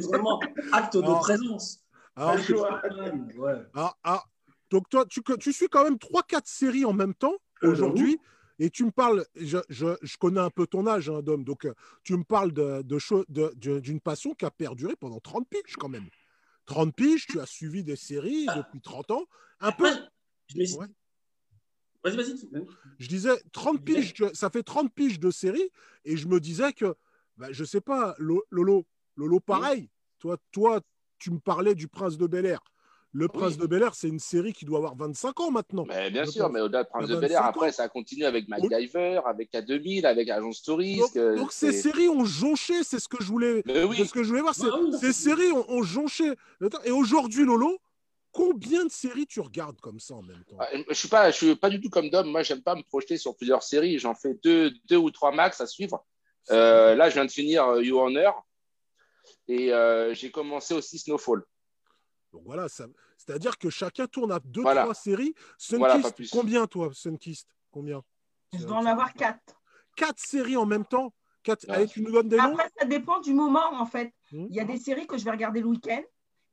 vraiment 0.01 0.39
acte 0.71 0.95
de 0.97 1.19
présence. 1.19 1.81
Alors, 2.15 3.97
ah, 4.03 4.23
donc 4.69 4.89
toi, 4.89 5.05
tu, 5.05 5.21
tu 5.39 5.53
suis 5.53 5.67
quand 5.67 5.83
même 5.83 5.95
3-4 5.95 6.41
séries 6.45 6.85
en 6.85 6.93
même 6.93 7.13
temps 7.13 7.35
euh, 7.63 7.71
aujourd'hui. 7.71 8.19
Et 8.57 8.69
tu 8.69 8.85
me 8.85 8.91
parles, 8.91 9.25
je, 9.35 9.57
je, 9.67 9.97
je, 10.01 10.17
connais 10.17 10.39
un 10.39 10.49
peu 10.49 10.65
ton 10.65 10.87
âge, 10.87 11.09
hein, 11.09 11.21
Dom, 11.21 11.43
donc 11.43 11.65
euh, 11.65 11.73
tu 12.03 12.15
me 12.15 12.23
parles 12.23 12.53
d'une 12.53 12.97
de, 13.27 13.53
de, 13.55 13.79
d'une 13.79 13.99
passion 13.99 14.33
qui 14.33 14.45
a 14.45 14.51
perduré 14.51 14.95
pendant 14.95 15.19
30 15.19 15.47
piges 15.49 15.75
quand 15.77 15.89
même. 15.89 16.07
30 16.65 16.95
piges, 16.95 17.27
tu 17.27 17.41
as 17.41 17.45
suivi 17.45 17.83
des 17.83 17.97
séries 17.97 18.45
ah. 18.47 18.57
depuis 18.57 18.79
30 18.79 19.11
ans. 19.11 19.25
Un 19.59 19.73
peu. 19.73 19.89
Vas-y, 22.03 22.15
vas-y. 22.15 22.35
Je 22.99 23.07
disais 23.07 23.35
30 23.51 23.83
piges, 23.83 24.13
ça 24.33 24.49
fait 24.49 24.63
30 24.63 24.93
piges 24.93 25.19
de 25.19 25.31
séries, 25.31 25.69
et 26.05 26.15
je 26.15 26.27
me 26.27 26.39
disais 26.39 26.71
que 26.71 26.95
bah, 27.37 27.47
je 27.51 27.63
sais 27.63 27.81
pas, 27.81 28.15
Lolo, 28.17 28.85
Lolo, 29.15 29.39
pareil. 29.39 29.89
Toi, 30.19 30.37
toi, 30.51 30.81
tu 31.19 31.31
me 31.31 31.39
parlais 31.39 31.75
du 31.75 31.87
Prince 31.87 32.17
de 32.17 32.27
Bel 32.27 32.45
Air. 32.45 32.59
Le 33.11 33.29
Prince 33.29 33.57
de 33.57 33.65
Bel 33.65 33.81
Air, 33.81 33.95
c'est 33.95 34.09
une 34.09 34.19
série 34.19 34.51
qui 34.51 34.65
doit 34.65 34.77
avoir 34.77 34.95
25 34.97 35.39
ans 35.39 35.49
maintenant. 35.49 35.85
Mais 35.87 36.11
bien 36.11 36.25
sûr, 36.25 36.49
mais 36.49 36.59
au-delà 36.59 36.83
de 36.83 36.89
Prince 36.89 37.07
de 37.07 37.15
Bel 37.15 37.31
Air, 37.31 37.45
après, 37.45 37.71
ça 37.71 37.87
continue 37.87 38.25
avec 38.25 38.49
MacGyver, 38.49 39.21
avec 39.25 39.53
A2000, 39.53 40.05
avec 40.05 40.29
Agent 40.29 40.51
Stories. 40.51 41.01
Donc, 41.15 41.53
ces 41.53 41.71
séries 41.71 42.09
ont 42.09 42.25
jonché, 42.25 42.83
c'est 42.83 42.99
ce 42.99 43.07
que 43.07 43.23
je 43.23 43.27
voulais, 43.27 43.63
ce 43.65 44.11
que 44.11 44.23
je 44.23 44.29
voulais 44.29 44.41
voir. 44.41 44.53
Bah 44.57 44.97
ces 44.99 45.13
séries 45.13 45.51
ont, 45.51 45.83
jonché. 45.83 46.33
Et 46.83 46.91
aujourd'hui, 46.91 47.45
Lolo, 47.45 47.77
combien 48.33 48.83
de 48.83 48.91
séries 48.91 49.27
tu 49.27 49.39
regardes 49.39 49.79
comme 49.79 49.99
ça 50.01 50.15
en 50.15 50.21
même 50.21 50.43
temps? 50.43 50.57
Ah, 50.59 50.67
Je 50.89 50.93
suis 50.93 51.07
pas, 51.07 51.31
je 51.31 51.37
suis 51.37 51.55
pas 51.55 51.69
du 51.69 51.79
tout 51.79 51.89
comme 51.89 52.09
Dom. 52.09 52.29
Moi, 52.29 52.43
j'aime 52.43 52.63
pas 52.63 52.75
me 52.75 52.83
projeter 52.83 53.17
sur 53.17 53.37
plusieurs 53.37 53.63
séries. 53.63 53.97
J'en 53.97 54.13
fais 54.13 54.33
deux, 54.43 54.73
deux 54.89 54.97
ou 54.97 55.09
trois 55.09 55.31
max 55.31 55.61
à 55.61 55.67
suivre. 55.67 56.05
Euh, 56.51 56.95
là, 56.95 57.09
je 57.09 57.15
viens 57.15 57.25
de 57.25 57.31
finir 57.31 57.65
euh, 57.67 57.83
You 57.83 57.99
Honor 57.99 58.45
et 59.47 59.73
euh, 59.73 60.13
j'ai 60.13 60.31
commencé 60.31 60.73
aussi 60.73 60.99
Snowfall. 60.99 61.43
Donc 62.31 62.43
voilà, 62.45 62.67
c'est-à-dire 62.69 63.57
que 63.57 63.69
chacun 63.69 64.07
tourne 64.07 64.31
à 64.31 64.39
deux, 64.39 64.61
trois 64.61 64.93
séries. 64.93 65.33
Sunkist, 65.57 66.29
combien 66.31 66.67
toi, 66.67 66.89
Sunkist? 66.93 67.47
Combien? 67.71 68.03
Je 68.53 68.65
dois 68.65 68.77
en 68.77 68.85
avoir 68.85 69.13
quatre. 69.13 69.61
Quatre 69.95 70.19
séries 70.19 70.57
en 70.57 70.65
même 70.65 70.85
temps? 70.85 71.13
Allez, 71.69 71.87
tu 71.87 72.01
nous 72.01 72.11
donnes 72.11 72.29
des 72.29 72.37
noms 72.37 72.53
Après, 72.53 72.69
ça 72.77 72.85
dépend 72.85 73.19
du 73.19 73.33
moment, 73.33 73.73
en 73.73 73.85
fait. 73.85 74.11
Hmm. 74.31 74.47
Il 74.49 74.55
y 74.55 74.59
a 74.59 74.65
des 74.65 74.77
séries 74.77 75.07
que 75.07 75.17
je 75.17 75.23
vais 75.23 75.31
regarder 75.31 75.61
le 75.61 75.67
week-end. 75.67 76.01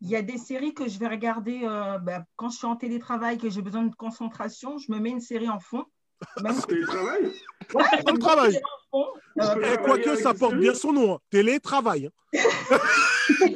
Il 0.01 0.09
y 0.09 0.17
a 0.17 0.23
des 0.23 0.39
séries 0.39 0.75
que 0.75 0.89
je 0.89 0.99
vais 0.99 1.07
regarder 1.07 1.61
euh, 1.65 1.99
bah, 1.99 2.25
quand 2.37 2.51
je 2.51 2.59
suis 2.59 2.67
en 2.67 2.77
télétravail, 2.77 3.39
que 3.39 3.49
j'ai 3.49 3.63
besoin 3.63 3.85
de 3.85 3.95
concentration. 3.95 4.79
Je 4.79 4.91
me 4.93 4.99
mets 4.99 5.11
une 5.11 5.21
série 5.21 5.49
en 5.49 5.61
fond. 5.61 5.85
Même 6.43 6.61
Télétravail 6.63 7.25
Ouais, 7.75 7.85
je 7.99 8.03
Comme 8.05 8.17
me 8.17 8.21
travail. 8.21 8.61
Euh, 8.95 9.77
Quoique, 9.85 10.17
ça 10.17 10.35
porte 10.35 10.57
bien 10.57 10.75
son 10.75 10.93
nom. 10.93 11.15
hein. 11.15 11.19
Télétravail. 11.31 12.07
hein. 12.07 12.11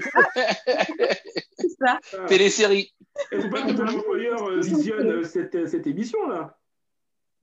C'est 1.59 1.68
ça. 1.81 1.99
Télésérie. 2.27 2.92
Il 3.33 3.42
faut 3.42 3.51
pas 3.51 3.62
que 3.62 3.72
ton 3.72 3.87
employeur 3.88 4.42
euh, 4.49 4.61
visionne 4.61 5.07
euh, 5.11 5.25
cette, 5.25 5.68
cette 5.68 5.87
émission-là. 5.87 6.57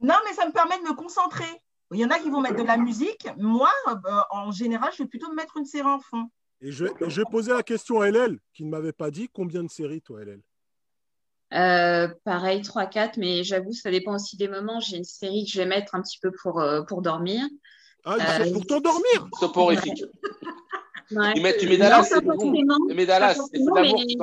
Non, 0.01 0.15
mais 0.25 0.33
ça 0.33 0.45
me 0.47 0.51
permet 0.51 0.77
de 0.79 0.83
me 0.83 0.93
concentrer. 0.95 1.45
Il 1.91 1.99
y 1.99 2.05
en 2.05 2.09
a 2.09 2.19
qui 2.19 2.29
vont 2.29 2.41
mettre 2.41 2.55
de 2.57 2.63
la 2.63 2.77
musique. 2.77 3.27
Moi, 3.37 3.69
euh, 3.87 3.95
en 4.31 4.51
général, 4.51 4.91
je 4.97 5.03
vais 5.03 5.09
plutôt 5.09 5.29
me 5.29 5.35
mettre 5.35 5.57
une 5.57 5.65
série 5.65 5.87
en 5.87 5.99
fond. 5.99 6.27
Et 6.61 6.71
je, 6.71 6.85
et 6.85 7.09
je 7.09 7.21
vais 7.21 7.25
poser 7.29 7.51
la 7.53 7.61
question 7.63 8.01
à 8.01 8.09
LL, 8.09 8.39
qui 8.53 8.63
ne 8.63 8.69
m'avait 8.69 8.93
pas 8.93 9.11
dit 9.11 9.29
combien 9.33 9.63
de 9.63 9.69
séries, 9.69 10.01
toi, 10.01 10.23
LL 10.23 10.41
Euh, 11.53 12.07
pareil, 12.23 12.61
3-4, 12.61 13.13
mais 13.17 13.43
j'avoue, 13.43 13.73
ça 13.73 13.91
dépend 13.91 14.15
aussi 14.15 14.37
des 14.37 14.47
moments. 14.47 14.79
J'ai 14.79 14.97
une 14.97 15.03
série 15.03 15.43
que 15.45 15.51
je 15.51 15.59
vais 15.59 15.65
mettre 15.67 15.93
un 15.95 16.01
petit 16.01 16.19
peu 16.21 16.31
pour, 16.41 16.59
euh, 16.61 16.81
pour 16.83 17.01
dormir. 17.01 17.45
Ah, 18.05 18.17
Euh, 18.41 18.51
pour 18.53 18.65
t'endormir 18.65 19.27
Soporifique. 19.39 20.03
Ouais. 21.11 21.33
Tu 21.35 21.41
mets, 21.41 21.57
tu 21.57 21.67
mets 21.67 21.73
Non, 21.77 21.79
Dallas, 21.83 21.97
pas 21.99 22.03
c'est 22.05 22.21
bon. 22.21 22.39
c'est 22.79 24.17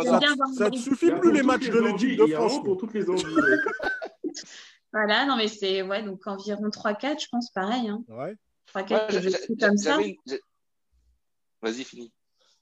Ça 0.59 0.65
série. 0.65 0.79
suffit 0.79 1.11
plus 1.13 1.31
les 1.31 1.43
matchs 1.43 1.69
de 1.69 1.79
l'équipe 1.79 2.19
de 2.19 2.27
France. 2.35 2.65
pour 2.65 2.79
toutes 2.79 2.95
les 2.95 3.09
envies. 3.09 3.23
Voilà, 4.93 5.25
non, 5.27 5.37
mais 5.37 5.47
c'est 5.47 5.83
ouais, 5.83 6.03
donc 6.03 6.27
environ 6.27 6.69
3-4, 6.69 7.21
je 7.23 7.27
pense, 7.31 7.51
pareil. 7.53 7.89
Hein. 7.89 8.03
Ouais. 8.09 8.35
3-4 8.75 8.91
Ouais, 8.93 9.07
que 9.09 9.21
je 9.21 9.29
j'a- 9.29 9.39
suis 9.39 9.55
j'a- 9.57 9.69
comme 9.69 9.77
ça. 9.77 9.99
Vas-y, 11.63 11.85
finis. 11.85 12.13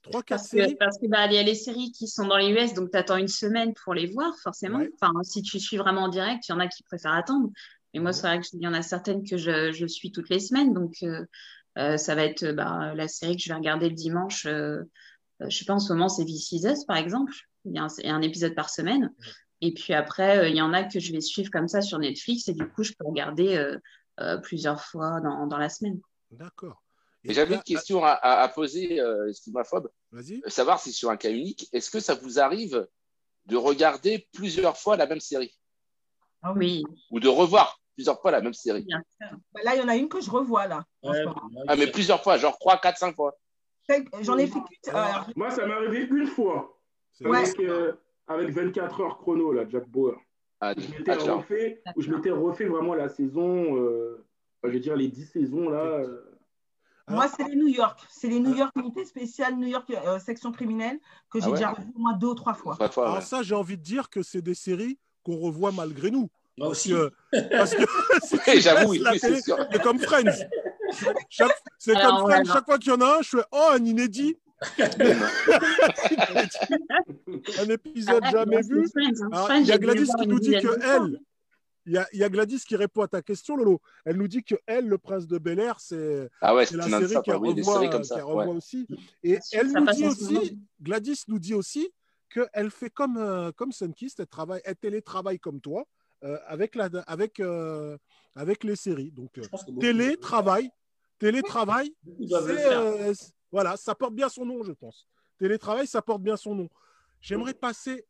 3-4 0.03 0.23
Parce 0.27 0.43
que, 0.43 0.47
séries 0.57 0.75
parce 0.75 0.97
que 0.99 1.07
bah, 1.07 1.25
il 1.25 1.33
y 1.33 1.37
a 1.37 1.43
les 1.43 1.55
séries 1.55 1.91
qui 1.91 2.07
sont 2.07 2.27
dans 2.27 2.37
les 2.37 2.49
US, 2.49 2.73
donc 2.73 2.91
tu 2.91 2.97
attends 2.97 3.17
une 3.17 3.27
semaine 3.27 3.73
pour 3.83 3.93
les 3.95 4.05
voir, 4.07 4.33
forcément. 4.43 4.79
Ouais. 4.79 4.91
Enfin, 5.01 5.11
si 5.23 5.41
tu 5.41 5.59
suis 5.59 5.77
vraiment 5.77 6.03
en 6.03 6.07
direct, 6.09 6.47
il 6.47 6.51
y 6.51 6.55
en 6.55 6.59
a 6.59 6.67
qui 6.67 6.83
préfèrent 6.83 7.13
attendre. 7.13 7.49
Mais 7.93 7.99
moi, 7.99 8.13
c'est 8.13 8.27
vrai 8.27 8.39
qu'il 8.39 8.61
y 8.61 8.67
en 8.67 8.73
a 8.73 8.81
certaines 8.81 9.23
que 9.27 9.37
je, 9.37 9.71
je 9.71 9.85
suis 9.85 10.11
toutes 10.11 10.29
les 10.29 10.39
semaines. 10.39 10.73
Donc, 10.73 10.95
euh, 11.03 11.25
euh, 11.77 11.97
ça 11.97 12.15
va 12.15 12.23
être 12.23 12.51
bah, 12.51 12.93
la 12.95 13.07
série 13.07 13.35
que 13.35 13.41
je 13.43 13.49
vais 13.49 13.55
regarder 13.55 13.89
le 13.89 13.95
dimanche. 13.95 14.45
Euh, 14.45 14.81
euh, 15.41 15.49
je 15.49 15.57
sais 15.57 15.65
pas, 15.65 15.73
en 15.73 15.79
ce 15.79 15.93
moment, 15.93 16.09
c'est 16.09 16.25
This 16.25 16.51
Is 16.51 16.65
Us, 16.67 16.85
par 16.85 16.97
exemple. 16.97 17.33
Il 17.65 17.75
y 17.75 17.79
a 17.79 17.83
un, 17.83 17.87
il 17.99 18.05
y 18.05 18.09
a 18.09 18.15
un 18.15 18.21
épisode 18.21 18.55
par 18.55 18.69
semaine. 18.69 19.13
Et 19.61 19.73
puis 19.73 19.93
après, 19.93 20.37
euh, 20.39 20.49
il 20.49 20.55
y 20.55 20.61
en 20.61 20.73
a 20.73 20.83
que 20.83 20.99
je 20.99 21.11
vais 21.11 21.21
suivre 21.21 21.49
comme 21.51 21.67
ça 21.67 21.81
sur 21.81 21.99
Netflix. 21.99 22.47
Et 22.47 22.53
du 22.53 22.67
coup, 22.67 22.83
je 22.83 22.93
peux 22.93 23.05
regarder 23.05 23.55
euh, 23.57 23.77
euh, 24.19 24.37
plusieurs 24.37 24.83
fois 24.83 25.19
dans, 25.21 25.47
dans 25.47 25.57
la 25.57 25.69
semaine. 25.69 25.99
D'accord. 26.31 26.83
Et 27.23 27.33
j'avais 27.33 27.55
une 27.55 27.63
question 27.63 28.03
à, 28.03 28.11
à- 28.11 28.41
à 28.43 28.47
poser, 28.47 29.01
euh, 29.01 29.31
Vas-y. 30.11 30.41
Euh, 30.45 30.49
savoir 30.49 30.79
si 30.79 30.93
sur 30.93 31.09
un 31.09 31.17
cas 31.17 31.31
unique, 31.31 31.67
est-ce 31.73 31.89
que 31.89 31.99
ça 31.99 32.15
vous 32.15 32.39
arrive 32.39 32.87
de 33.45 33.57
regarder 33.57 34.27
plusieurs 34.31 34.77
fois 34.77 34.95
la 34.95 35.05
même 35.05 35.19
série? 35.19 35.53
Ah 36.41 36.53
Oui, 36.55 36.83
ou 37.11 37.19
de 37.19 37.27
revoir 37.27 37.79
plusieurs 37.95 38.19
fois 38.21 38.31
la 38.31 38.41
même 38.41 38.53
série. 38.53 38.87
Bah, 39.19 39.61
Là, 39.63 39.75
il 39.75 39.79
y 39.81 39.83
en 39.83 39.87
a 39.89 39.95
une 39.95 40.07
que 40.07 40.21
je 40.21 40.31
revois, 40.31 40.67
là. 40.67 40.83
Ouais, 41.03 41.25
ouais, 41.25 41.33
Ah, 41.67 41.75
mais 41.75 41.87
plusieurs 41.87 42.23
fois, 42.23 42.37
genre 42.37 42.57
3, 42.57 42.77
4, 42.77 42.97
5 42.97 43.15
fois. 43.15 43.33
J'en 44.21 44.37
ai 44.37 44.47
fait 44.47 44.59
qu'une. 44.59 44.95
alors, 44.95 45.29
Moi, 45.35 45.49
ça 45.51 45.65
m'est 45.65 45.73
arrivé 45.73 46.07
une 46.09 46.27
fois. 46.27 46.79
C'est 47.11 47.27
Ouais. 47.27 47.39
Avec, 47.39 47.59
euh, 47.59 47.93
avec 48.27 48.49
24 48.51 49.01
heures 49.01 49.17
chrono, 49.17 49.51
là, 49.51 49.63
Jack 49.67 49.87
Bauer. 49.89 50.15
Ah, 50.61 50.73
Où 50.77 50.81
je 50.81 50.87
m'étais 50.91 51.11
ah, 51.11 51.33
refait, 51.33 51.81
où 51.95 52.01
je 52.01 52.11
m'étais 52.11 52.31
refait 52.31 52.65
vraiment 52.65 52.93
la 52.93 53.09
saison, 53.09 53.77
euh, 53.77 54.25
je 54.63 54.69
veux 54.69 54.79
dire 54.79 54.95
les 54.95 55.07
10 55.07 55.25
saisons 55.25 55.69
là. 55.69 55.79
euh, 55.79 56.37
Moi, 57.07 57.27
c'est 57.29 57.43
les 57.45 57.55
New 57.55 57.67
York. 57.69 57.99
C'est 58.09 58.27
les 58.27 58.39
New 58.41 58.53
York 58.53 58.71
Unité 58.75 59.05
spéciale 59.05 59.55
New 59.55 59.67
York 59.67 59.89
euh, 59.89 60.19
section 60.19 60.51
criminelle 60.51 60.99
que 61.31 61.39
j'ai 61.39 61.45
Ah 61.45 61.49
ouais? 61.49 61.55
déjà 61.55 61.71
revu 61.71 61.91
au 61.95 61.99
moins 61.99 62.13
deux 62.13 62.27
ou 62.27 62.35
trois 62.35 62.53
fois. 62.53 62.77
Ouais. 62.79 63.21
ça, 63.21 63.41
j'ai 63.41 63.55
envie 63.55 63.77
de 63.77 63.81
dire 63.83 64.09
que 64.09 64.21
c'est 64.21 64.41
des 64.41 64.53
séries 64.53 64.99
qu'on 65.29 65.37
revoit 65.39 65.71
malgré 65.71 66.09
nous. 66.11 66.29
Moi 66.57 66.67
Parce 66.69 66.79
aussi. 66.79 66.89
que, 66.89 67.11
parce 67.57 67.73
que 67.75 67.83
si 68.23 68.37
tu 68.39 68.49
Oui, 68.51 68.61
j'avoue, 68.61 68.91
laisses 68.93 68.99
oui, 68.99 68.99
la 68.99 69.11
oui, 69.13 69.19
télé, 69.19 69.35
c'est 69.35 69.41
sûr. 69.43 69.57
c'est 69.71 69.81
comme 69.81 69.99
Friends. 69.99 70.45
Chaque- 71.29 71.51
C'est 71.77 71.95
Alors, 71.95 72.21
comme 72.23 72.29
Friends. 72.31 72.45
Chaque 72.53 72.65
fois 72.65 72.77
qu'il 72.79 72.91
y 72.91 72.95
en 72.95 73.01
a 73.01 73.17
un, 73.19 73.21
je 73.21 73.29
fais 73.37 73.43
Oh, 73.51 73.69
un 73.73 73.85
inédit. 73.85 74.35
un 77.59 77.69
épisode 77.69 78.21
Ah, 78.23 78.31
jamais 78.31 78.61
vu. 78.61 78.85
Hein. 79.31 79.47
Il 79.61 79.67
y 79.67 79.71
a 79.71 79.77
Gladys 79.77 80.09
qui 80.19 80.27
nous 80.27 80.39
dit 80.39 80.51
que 80.59 80.77
elle, 80.83 81.19
il 81.85 81.93
y, 81.93 81.97
a, 81.97 82.07
il 82.13 82.19
y 82.19 82.23
a 82.23 82.29
Gladys 82.29 82.59
qui 82.67 82.75
répond 82.75 83.01
à 83.03 83.07
ta 83.07 83.21
question, 83.21 83.55
Lolo. 83.55 83.79
Elle 84.05 84.17
nous 84.17 84.27
dit 84.27 84.43
que 84.43 84.55
elle, 84.65 84.87
le 84.87 84.97
prince 84.97 85.27
de 85.27 85.37
Bel 85.37 85.59
Air, 85.59 85.77
c'est 85.79 86.29
Ah 86.41 86.53
ouais, 86.53 86.65
c'est 86.65 86.71
c'est 86.81 86.89
la 86.89 86.99
série 87.07 87.21
qu'elle 87.23 87.35
revoit, 87.35 88.03
ça. 88.03 88.21
revoit 88.23 88.45
ouais. 88.47 88.55
aussi. 88.55 88.85
Et 89.23 89.35
Ça 89.41 89.59
elle 89.59 89.71
nous 89.71 89.85
dit 89.93 90.05
aussi, 90.05 90.59
Gladys 90.81 91.23
nous 91.29 91.39
dit 91.39 91.53
aussi 91.53 91.89
qu'elle 92.29 92.71
fait 92.71 92.89
comme, 92.89 93.17
euh, 93.17 93.51
comme 93.51 93.71
Sunkist, 93.71 94.19
elle, 94.19 94.27
travaille, 94.27 94.61
elle 94.63 94.75
télétravaille 94.75 95.39
comme 95.39 95.59
toi, 95.59 95.85
euh, 96.23 96.37
avec, 96.47 96.75
la, 96.75 96.89
avec, 97.07 97.39
euh, 97.39 97.97
avec 98.35 98.63
les 98.63 98.75
séries. 98.75 99.11
Donc, 99.11 99.37
euh, 99.37 99.43
télétravail, 99.79 100.69
télétravail, 101.17 101.93
voilà, 103.51 103.77
ça 103.77 103.95
porte 103.95 104.13
bien 104.13 104.29
son 104.29 104.45
nom, 104.45 104.63
je 104.63 104.73
pense. 104.73 105.07
Télétravail, 105.37 105.87
ça 105.87 106.01
porte 106.01 106.21
bien 106.21 106.35
son 106.35 106.55
nom. 106.55 106.69
J'aimerais 107.21 107.53
passer. 107.53 108.05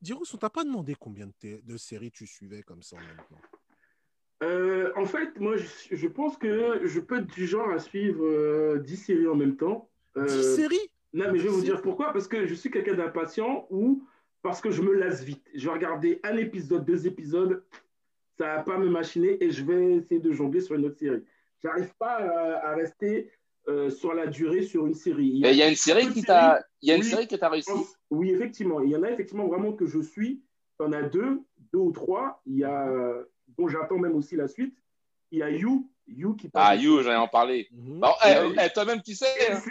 Dirous, 0.00 0.24
on 0.34 0.36
t'a 0.36 0.50
pas 0.50 0.64
demandé 0.64 0.94
combien 0.98 1.30
de, 1.42 1.76
séries 1.76 2.10
tu 2.10 2.26
suivais 2.26 2.62
comme 2.62 2.82
ça 2.82 2.96
en 2.96 3.00
même 3.00 3.24
temps. 3.28 3.40
euh, 4.42 4.92
en 4.96 5.04
fait, 5.04 5.38
moi, 5.38 5.56
je, 5.56 5.94
je 5.94 6.08
pense 6.08 6.36
que 6.36 6.80
je 6.86 7.00
peux 7.00 7.18
être 7.18 7.26
du 7.26 7.46
genre 7.46 7.70
à 7.70 7.78
suivre 7.78 8.24
euh, 8.24 8.78
10 8.78 8.96
séries 8.96 9.28
en 9.28 9.34
même 9.34 9.56
temps. 9.56 9.90
Euh, 10.16 10.26
10 10.26 10.56
séries? 10.56 10.90
Non, 11.12 11.26
mais 11.32 11.38
je 11.38 11.44
vais 11.44 11.48
vous 11.50 11.62
dire 11.62 11.82
pourquoi. 11.82 12.12
Parce 12.12 12.28
que 12.28 12.46
je 12.46 12.54
suis 12.54 12.70
quelqu'un 12.70 12.94
d'impatient 12.94 13.66
ou 13.70 14.04
parce 14.42 14.60
que 14.60 14.70
je 14.70 14.82
me 14.82 14.92
lasse 14.94 15.22
vite. 15.22 15.44
Je 15.54 15.66
vais 15.68 15.74
regarder 15.74 16.20
un 16.22 16.36
épisode, 16.36 16.84
deux 16.84 17.06
épisodes, 17.06 17.62
ça 18.38 18.56
va 18.56 18.62
pas 18.62 18.78
me 18.78 18.88
machiner 18.88 19.42
et 19.42 19.50
je 19.50 19.64
vais 19.64 19.96
essayer 19.96 20.20
de 20.20 20.32
jongler 20.32 20.60
sur 20.60 20.74
une 20.76 20.86
autre 20.86 20.98
série. 20.98 21.22
J'arrive 21.62 21.92
pas 21.98 22.14
à, 22.16 22.70
à 22.70 22.74
rester 22.74 23.30
euh, 23.68 23.90
sur 23.90 24.14
la 24.14 24.26
durée 24.26 24.62
sur 24.62 24.86
une 24.86 24.94
série. 24.94 25.26
Il 25.26 25.38
y 25.40 25.62
a 25.62 25.68
une 25.68 25.76
série 25.76 26.08
qui 26.08 26.22
t'a, 26.22 26.64
il 26.80 26.88
y 26.88 26.92
a 26.92 26.94
une 26.96 27.02
Oui. 27.02 27.08
série 27.08 27.28
que 27.28 27.36
t'as 27.36 27.50
réussi. 27.50 27.70
Oui, 28.08 28.30
effectivement. 28.30 28.80
Il 28.80 28.90
y 28.90 28.96
en 28.96 29.02
a 29.02 29.10
effectivement 29.10 29.46
vraiment 29.46 29.72
que 29.72 29.84
je 29.86 30.00
suis. 30.00 30.40
Il 30.78 30.84
y 30.84 30.86
en 30.86 30.92
a 30.92 31.02
deux, 31.02 31.40
deux 31.72 31.78
ou 31.78 31.92
trois. 31.92 32.40
Il 32.46 32.56
y 32.56 32.64
a, 32.64 32.88
euh, 32.88 33.24
dont 33.58 33.68
j'attends 33.68 33.98
même 33.98 34.14
aussi 34.16 34.36
la 34.36 34.48
suite. 34.48 34.74
Il 35.32 35.38
y 35.38 35.42
a 35.42 35.50
You, 35.50 35.88
You 36.08 36.34
qui 36.34 36.50
Ah, 36.54 36.74
You, 36.74 37.02
j'en 37.02 37.10
ai 37.12 37.16
en 37.16 37.28
parlé. 37.28 37.68
Mhm. 37.72 38.00
Bon, 38.00 38.12
eh, 38.26 38.34
eh, 38.64 38.70
toi-même, 38.70 39.00
tu 39.02 39.14
sais. 39.14 39.26
Et 39.40 39.52
hein. 39.52 39.62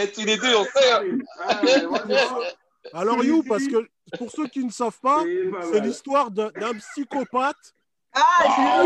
et 0.00 0.10
tu 0.10 0.20
et 0.20 0.22
Eh, 0.22 0.24
les 0.26 0.36
deux, 0.36 0.54
on 0.56 0.64
sait, 0.64 0.90
hein. 0.92 1.02
Ah, 1.46 1.60
Alors, 2.94 3.22
You, 3.24 3.42
parce 3.42 3.66
que 3.66 3.86
pour 4.18 4.30
ceux 4.30 4.46
qui 4.48 4.64
ne 4.64 4.70
savent 4.70 4.98
pas, 5.00 5.22
c'est 5.24 5.50
pas 5.50 5.62
c'est 5.72 5.80
l'histoire 5.80 6.30
d'un 6.30 6.50
psychopathe 6.78 7.74
Ah, 8.14 8.82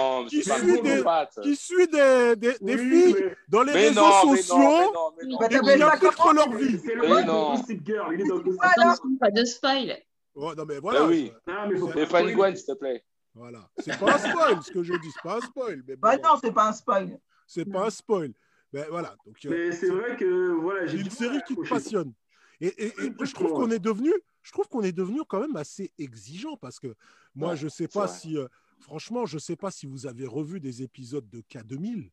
Oh, 0.00 0.24
Qui 0.28 0.42
suit 0.42 0.52
des- 0.82 0.82
psychopathe. 0.82 1.38
qui 1.42 1.56
suit 1.56 1.86
des, 1.88 2.34
des, 2.36 2.54
des 2.60 2.74
Oui, 2.74 2.90
filles 2.90 3.14
mais- 3.20 3.36
dans 3.48 3.62
les 3.62 3.72
Mais 3.72 3.88
réseaux 3.88 4.00
non, 4.00 4.32
mais 4.32 4.42
sociaux 4.42 4.58
non, 4.58 5.12
mais 5.16 5.26
non, 5.28 5.38
mais 5.40 5.76
non. 5.76 5.86
Bah, 5.86 5.94
infiltrent 5.94 6.16
comment 6.16 6.32
leur 6.32 6.52
vie. 6.52 6.78
C'est 6.84 6.94
le 6.94 7.02
Mais 7.02 7.24
non. 7.24 7.54
de 7.54 7.56
Gossip 7.60 7.86
Girl. 7.86 8.14
Il 8.14 8.20
est 8.20 8.28
dans 8.28 8.38
Gossip 8.40 8.60
Voilà. 8.60 8.94
Girl. 8.94 9.18
Pas 9.20 9.30
de 9.30 9.44
spoil. 9.44 9.98
Ouais, 10.34 10.54
non, 10.56 10.64
mais 10.66 10.78
voilà. 10.80 11.00
Bah 11.00 11.06
oui. 11.08 11.32
Non, 11.46 11.54
mais 11.70 11.76
faut 11.78 11.88
Fais 11.88 12.06
pas 12.06 12.22
une 12.22 12.34
Gwen, 12.36 12.56
s'il 12.56 12.66
te 12.66 12.72
plaît. 12.72 13.04
Voilà. 13.38 13.70
C'est 13.78 13.98
pas 13.98 14.14
un 14.14 14.18
spoil, 14.18 14.62
ce 14.62 14.70
que 14.72 14.82
je 14.82 14.92
dis, 14.94 15.10
c'est 15.12 15.22
pas 15.22 15.36
un 15.36 15.40
spoil. 15.40 15.82
Mais 15.86 15.94
bon, 15.96 16.00
Bah 16.08 16.16
non, 16.18 16.38
c'est 16.42 16.52
pas 16.52 16.68
un 16.68 16.72
spoil. 16.72 17.18
c'est 17.46 17.64
pas 17.64 17.86
un 17.86 17.90
spoil. 17.90 18.32
Mais 18.72 18.84
voilà. 18.90 19.16
Donc, 19.24 19.36
euh, 19.46 19.50
Mais 19.50 19.72
c'est 19.72 19.88
vrai 19.90 20.16
que 20.16 20.50
voilà, 20.52 20.86
j'ai 20.86 20.98
une 21.00 21.10
série 21.10 21.40
qui 21.46 21.56
te 21.56 21.66
passionne. 21.68 22.12
Et, 22.60 22.66
et- 22.66 22.92
et 23.06 23.12
je 23.24 23.32
trouve 23.34 23.52
qu'on 23.52 23.70
est 23.70 23.78
devenu, 23.78 24.12
je 24.42 24.50
trouve 24.52 24.68
qu'on 24.68 24.82
est 24.82 24.92
devenu 24.92 25.20
quand 25.28 25.40
même 25.40 25.54
assez 25.56 25.92
exigeant 25.98 26.56
parce 26.56 26.80
que 26.80 26.94
moi, 27.34 27.50
Ouais, 27.50 27.56
je 27.56 27.68
sais 27.68 27.86
pas 27.86 28.06
vrai. 28.06 28.18
si, 28.18 28.36
euh, 28.36 28.48
franchement, 28.80 29.24
je 29.26 29.38
sais 29.38 29.54
pas 29.56 29.70
si 29.70 29.86
vous 29.86 30.06
avez 30.06 30.26
revu 30.26 30.58
des 30.58 30.82
épisodes 30.82 31.28
de 31.30 31.40
K2000 31.42 32.10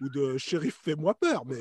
ou 0.00 0.08
de 0.08 0.38
Shérif 0.38 0.78
Fais-moi 0.82 1.14
peur, 1.14 1.44
mais, 1.44 1.58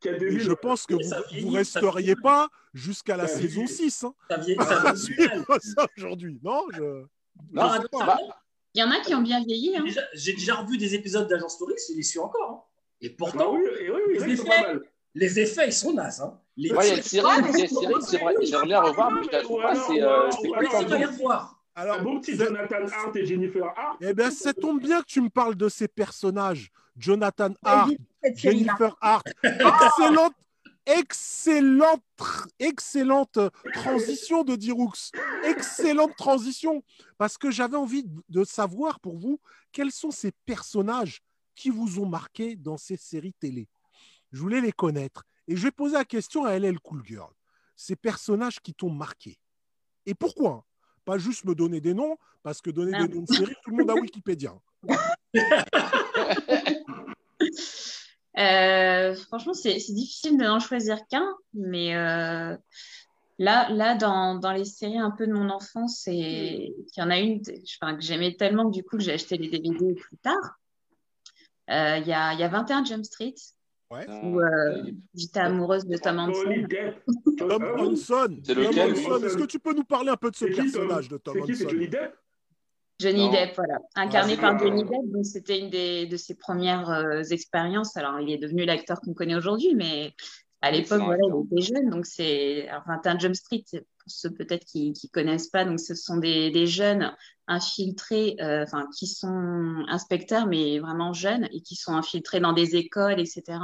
Qu'il 0.00 0.10
y 0.10 0.14
a 0.14 0.18
mais 0.18 0.26
2000, 0.26 0.40
je 0.40 0.52
pense 0.52 0.84
que 0.86 0.94
vous, 0.94 1.00
vieillit, 1.30 1.44
vous 1.46 1.50
resteriez 1.54 2.02
vieillit. 2.06 2.20
pas 2.20 2.48
jusqu'à 2.74 3.16
la 3.16 3.28
saison 3.28 3.64
vieillit. 3.64 3.68
6 3.90 4.04
hein, 4.04 4.14
Ça 4.28 4.36
vient, 4.38 4.58
à 4.58 4.64
ça 4.64 4.80
vient 4.82 4.94
suivre 4.96 5.58
ça 5.62 5.86
aujourd'hui. 5.96 6.40
Non, 6.42 6.64
je. 6.72 7.04
Non, 7.52 7.68
je 7.76 7.82
sais 7.82 7.88
pas. 7.92 8.06
bah, 8.06 8.18
Il 8.74 8.80
y 8.80 8.82
en 8.84 8.90
a 8.90 9.00
qui 9.00 9.14
ont 9.14 9.22
bien 9.22 9.42
vieilli. 9.42 9.72
J'ai 9.72 9.78
Hein. 9.78 9.84
déjà, 9.84 10.00
j'ai 10.14 10.32
déjà 10.34 10.54
revu 10.56 10.78
des 10.78 10.94
épisodes 10.94 11.28
d'Agence 11.28 11.58
Touriste, 11.58 11.90
je 11.92 11.96
les 11.96 12.02
suis 12.02 12.18
encore. 12.20 12.50
hein. 12.50 12.60
Et 13.00 13.08
Bah 13.08 13.14
pourtant, 13.18 13.54
oui, 13.54 13.62
et 13.80 13.90
oui, 13.90 14.00
oui, 14.08 14.18
les 14.26 14.32
effets- 14.34 14.44
pas 14.48 14.62
mal. 14.62 14.80
les 15.14 15.40
effets, 15.40 15.66
ils 15.68 15.72
sont 15.72 15.92
nazes. 15.94 16.20
Hein. 16.20 16.38
Les 16.56 16.70
Moi, 16.72 16.84
il 16.84 16.88
y 16.88 16.90
a 16.92 16.96
une 16.96 17.02
série, 17.02 17.26
c'est 18.02 18.18
vrai, 18.18 18.34
j'aimerais 18.42 18.66
bien 18.66 18.80
revoir, 18.82 19.10
mais 19.10 19.22
je 19.24 19.30
la 19.30 19.42
trouve 19.42 19.62
pas, 19.62 19.74
c'est 19.74 20.02
euh, 20.02 20.08
alors, 20.08 20.82
les 20.82 20.86
bon. 21.06 21.12
revoir. 21.12 21.56
Alors, 21.74 21.96
Un 21.98 22.02
bon 22.02 22.20
petit 22.20 22.36
c'est- 22.36 22.44
Jonathan 22.44 22.84
Hart 22.92 23.16
et 23.16 23.24
Jennifer 23.24 23.64
Hart. 23.76 23.96
Eh 24.02 24.12
bien, 24.12 24.30
ça 24.30 24.52
tombe 24.52 24.80
bien 24.82 25.00
que 25.00 25.06
tu 25.06 25.20
me 25.22 25.30
parles 25.30 25.54
de 25.54 25.68
ces 25.68 25.88
personnages. 25.88 26.70
Jonathan 26.96 27.50
Hart. 27.64 27.90
Jennifer 28.36 28.94
Hart. 29.00 29.26
Excellente, 29.42 30.34
excellente, 30.86 32.02
excellente 32.58 33.38
transition 33.72 34.44
de 34.44 34.56
Diroux. 34.56 34.92
Excellente 35.44 36.16
transition. 36.16 36.82
Parce 37.18 37.38
que 37.38 37.50
j'avais 37.50 37.76
envie 37.76 38.04
de 38.28 38.44
savoir 38.44 39.00
pour 39.00 39.16
vous 39.16 39.40
quels 39.72 39.92
sont 39.92 40.10
ces 40.10 40.32
personnages 40.46 41.20
qui 41.54 41.70
vous 41.70 42.00
ont 42.00 42.06
marqué 42.06 42.56
dans 42.56 42.76
ces 42.76 42.96
séries 42.96 43.34
télé? 43.34 43.68
Je 44.32 44.40
voulais 44.40 44.60
les 44.60 44.72
connaître. 44.72 45.24
Et 45.48 45.56
je 45.56 45.62
vais 45.62 45.70
poser 45.72 45.94
la 45.94 46.04
question 46.04 46.44
à 46.44 46.58
LL 46.58 46.78
Cool 46.80 47.04
Girl. 47.04 47.32
Ces 47.76 47.96
personnages 47.96 48.60
qui 48.60 48.74
t'ont 48.74 48.90
marqué. 48.90 49.38
Et 50.06 50.14
pourquoi? 50.14 50.64
Pas 51.04 51.18
juste 51.18 51.44
me 51.44 51.54
donner 51.54 51.80
des 51.80 51.94
noms, 51.94 52.16
parce 52.42 52.60
que 52.60 52.70
donner 52.70 52.92
des 52.92 53.14
noms 53.14 53.22
de 53.22 53.32
séries, 53.32 53.54
tout 53.64 53.70
le 53.70 53.78
monde 53.78 53.90
a 53.90 53.94
Wikipédia. 54.00 54.54
Euh, 58.38 59.14
franchement, 59.14 59.54
c'est 59.54 59.74
difficile 59.74 60.38
de 60.38 60.44
n'en 60.44 60.60
choisir 60.60 61.06
qu'un, 61.08 61.34
mais 61.52 61.96
euh, 61.96 62.56
là, 63.38 63.68
là 63.70 63.96
dans, 63.96 64.36
dans, 64.36 64.52
les 64.52 64.64
séries 64.64 64.98
un 64.98 65.10
peu 65.10 65.26
de 65.26 65.32
mon 65.32 65.50
enfance, 65.50 66.06
il 66.06 66.74
y 66.96 67.02
en 67.02 67.10
a 67.10 67.18
une 67.18 67.42
enfin, 67.82 67.96
que 67.96 68.02
j'aimais 68.02 68.34
tellement 68.36 68.70
que 68.70 68.74
du 68.74 68.84
coup, 68.84 69.00
j'ai 69.00 69.12
acheté 69.12 69.36
les 69.36 69.48
DVD 69.48 69.94
plus 69.94 70.16
tard. 70.18 70.58
Euh, 71.70 71.98
il 71.98 72.06
y, 72.06 72.12
a, 72.12 72.34
y, 72.34 72.42
a, 72.42 72.48
21 72.48 72.84
Jump 72.84 73.04
Street. 73.04 73.34
Ouais. 73.90 74.06
Où 74.08 74.40
j'étais 75.14 75.40
amoureuse 75.40 75.84
de 75.84 75.96
Tom 75.96 76.20
Hanson. 76.20 76.66
Tom 77.36 77.64
Hanson. 77.76 78.40
Est-ce 78.46 79.36
que 79.36 79.46
tu 79.46 79.58
peux 79.58 79.74
nous 79.74 79.82
parler 79.82 80.10
un 80.10 80.16
peu 80.16 80.30
de 80.30 80.36
ce 80.36 80.44
personnage 80.44 81.08
de 81.08 81.18
Tom 81.18 81.36
Hanson? 81.40 81.68
Johnny 81.68 81.88
Depp, 81.88 82.14
voilà, 83.54 83.78
incarné 83.94 84.36
par 84.36 84.58
Johnny 84.58 84.84
Depp. 84.84 85.10
Donc 85.10 85.24
c'était 85.24 85.58
une 85.58 85.70
des, 85.70 86.06
de 86.06 86.16
ses 86.16 86.34
premières 86.34 86.90
euh, 86.90 87.22
expériences. 87.30 87.96
Alors 87.96 88.20
il 88.20 88.30
est 88.30 88.38
devenu 88.38 88.64
l'acteur 88.64 89.00
qu'on 89.00 89.14
connaît 89.14 89.36
aujourd'hui, 89.36 89.74
mais 89.74 90.14
à 90.62 90.70
l'époque, 90.70 91.00
voilà, 91.02 91.22
il 91.26 91.58
était 91.58 91.74
jeune. 91.74 91.90
Donc 91.90 92.04
c'est, 92.06 92.68
enfin, 92.72 93.00
un 93.04 93.18
Jump 93.18 93.34
Street, 93.34 93.64
pour 93.72 93.82
ceux 94.06 94.30
peut-être 94.30 94.64
qui 94.64 94.90
ne 94.90 95.08
connaissent 95.10 95.48
pas, 95.48 95.64
donc 95.64 95.80
ce 95.80 95.94
sont 95.94 96.18
des, 96.18 96.50
des 96.50 96.66
jeunes 96.66 97.14
infiltrés, 97.46 98.36
euh, 98.40 98.64
enfin, 98.64 98.86
qui 98.96 99.06
sont 99.06 99.84
inspecteurs, 99.88 100.46
mais 100.46 100.78
vraiment 100.78 101.12
jeunes 101.12 101.48
et 101.52 101.62
qui 101.62 101.76
sont 101.76 101.94
infiltrés 101.94 102.40
dans 102.40 102.52
des 102.52 102.76
écoles, 102.76 103.20
etc., 103.20 103.58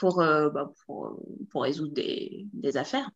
pour, 0.00 0.20
euh, 0.20 0.50
bah, 0.50 0.72
pour, 0.84 1.22
pour, 1.50 1.62
résoudre 1.62 1.94
des, 1.94 2.46
des 2.52 2.76
affaires. 2.76 3.08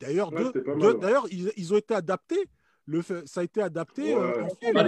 D'ailleurs, 0.00 0.32
d'ailleurs, 0.32 1.26
ils, 1.30 1.52
ils, 1.56 1.72
ont 1.72 1.76
été 1.76 1.94
adaptés 1.94 2.48
le 2.88 3.02
ça 3.02 3.40
a 3.40 3.44
été 3.44 3.60
adapté 3.62 4.14
euh, 4.14 4.44
en 4.44 4.48
film? 4.48 4.76
en 4.76 4.86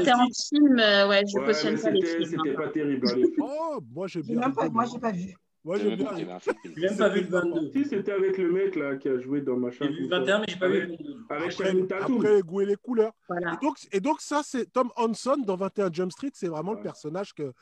film, 0.49 0.79
euh, 0.79 1.09
ouais, 1.09 1.23
je 1.27 1.39
cautionne 1.39 1.79
pas 1.79 1.91
les 1.91 2.03
films. 2.03 2.25
C'était 2.25 2.51
hein. 2.51 2.55
pas 2.57 2.69
terrible. 2.69 3.07
Hein. 3.09 3.29
Oh, 3.39 3.81
moi 3.93 4.07
j'ai 4.07 4.23
bien. 4.23 4.51
Pas, 4.51 4.69
moi 4.71 4.85
j'ai 4.91 4.99
pas 4.99 5.13
vu. 5.13 5.37
Moi 5.63 5.77
j'ai 5.79 5.95
bien. 5.95 6.09
J'ai 6.17 6.25
même 6.25 6.97
pas 6.97 7.09
vu 7.11 7.21
le 7.21 7.27
22. 7.29 7.71
Si 7.73 7.85
c'était 7.85 8.13
avec 8.13 8.39
le 8.39 8.51
mec 8.51 8.75
là 8.75 8.97
qui 8.97 9.09
a 9.09 9.19
joué 9.19 9.43
dans 9.43 9.57
machin. 9.57 9.85
J'ai 9.85 9.97
vu 9.97 10.03
le 10.05 10.09
21, 10.09 10.39
mais 10.39 10.47
j'ai 10.49 10.59
pas 10.59 10.69
vu 10.69 10.81
le 10.81 10.87
22. 10.87 11.27
Avec. 11.29 11.93
Après, 11.93 12.43
goûter 12.43 12.67
les 12.67 12.77
couleurs. 12.77 13.13
Voilà. 13.29 13.53
Et, 13.53 13.65
donc, 13.65 13.77
et 13.93 14.01
donc 14.01 14.21
ça, 14.23 14.41
c'est 14.43 14.73
Tom 14.73 14.91
Hanson 14.97 15.37
dans 15.45 15.57
21 15.57 15.93
Jump 15.93 16.13
Street, 16.13 16.31
c'est 16.33 16.49
vraiment 16.49 16.73
le 16.73 16.81
personnage 16.81 17.35
que 17.35 17.53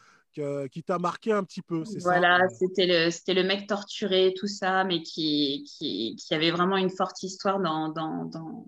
qui 0.70 0.82
t'a 0.82 0.98
marqué 0.98 1.32
un 1.32 1.44
petit 1.44 1.62
peu, 1.62 1.84
c'est 1.84 2.02
voilà, 2.02 2.48
c'était 2.48 2.86
le, 2.86 3.10
c'était 3.10 3.34
le 3.34 3.44
mec 3.44 3.66
torturé, 3.66 4.34
tout 4.36 4.46
ça, 4.46 4.84
mais 4.84 5.02
qui, 5.02 5.64
qui, 5.64 6.16
qui 6.16 6.34
avait 6.34 6.50
vraiment 6.50 6.76
une 6.76 6.90
forte 6.90 7.22
histoire 7.22 7.60
dans, 7.60 7.88
dans, 7.88 8.24
dans, 8.24 8.66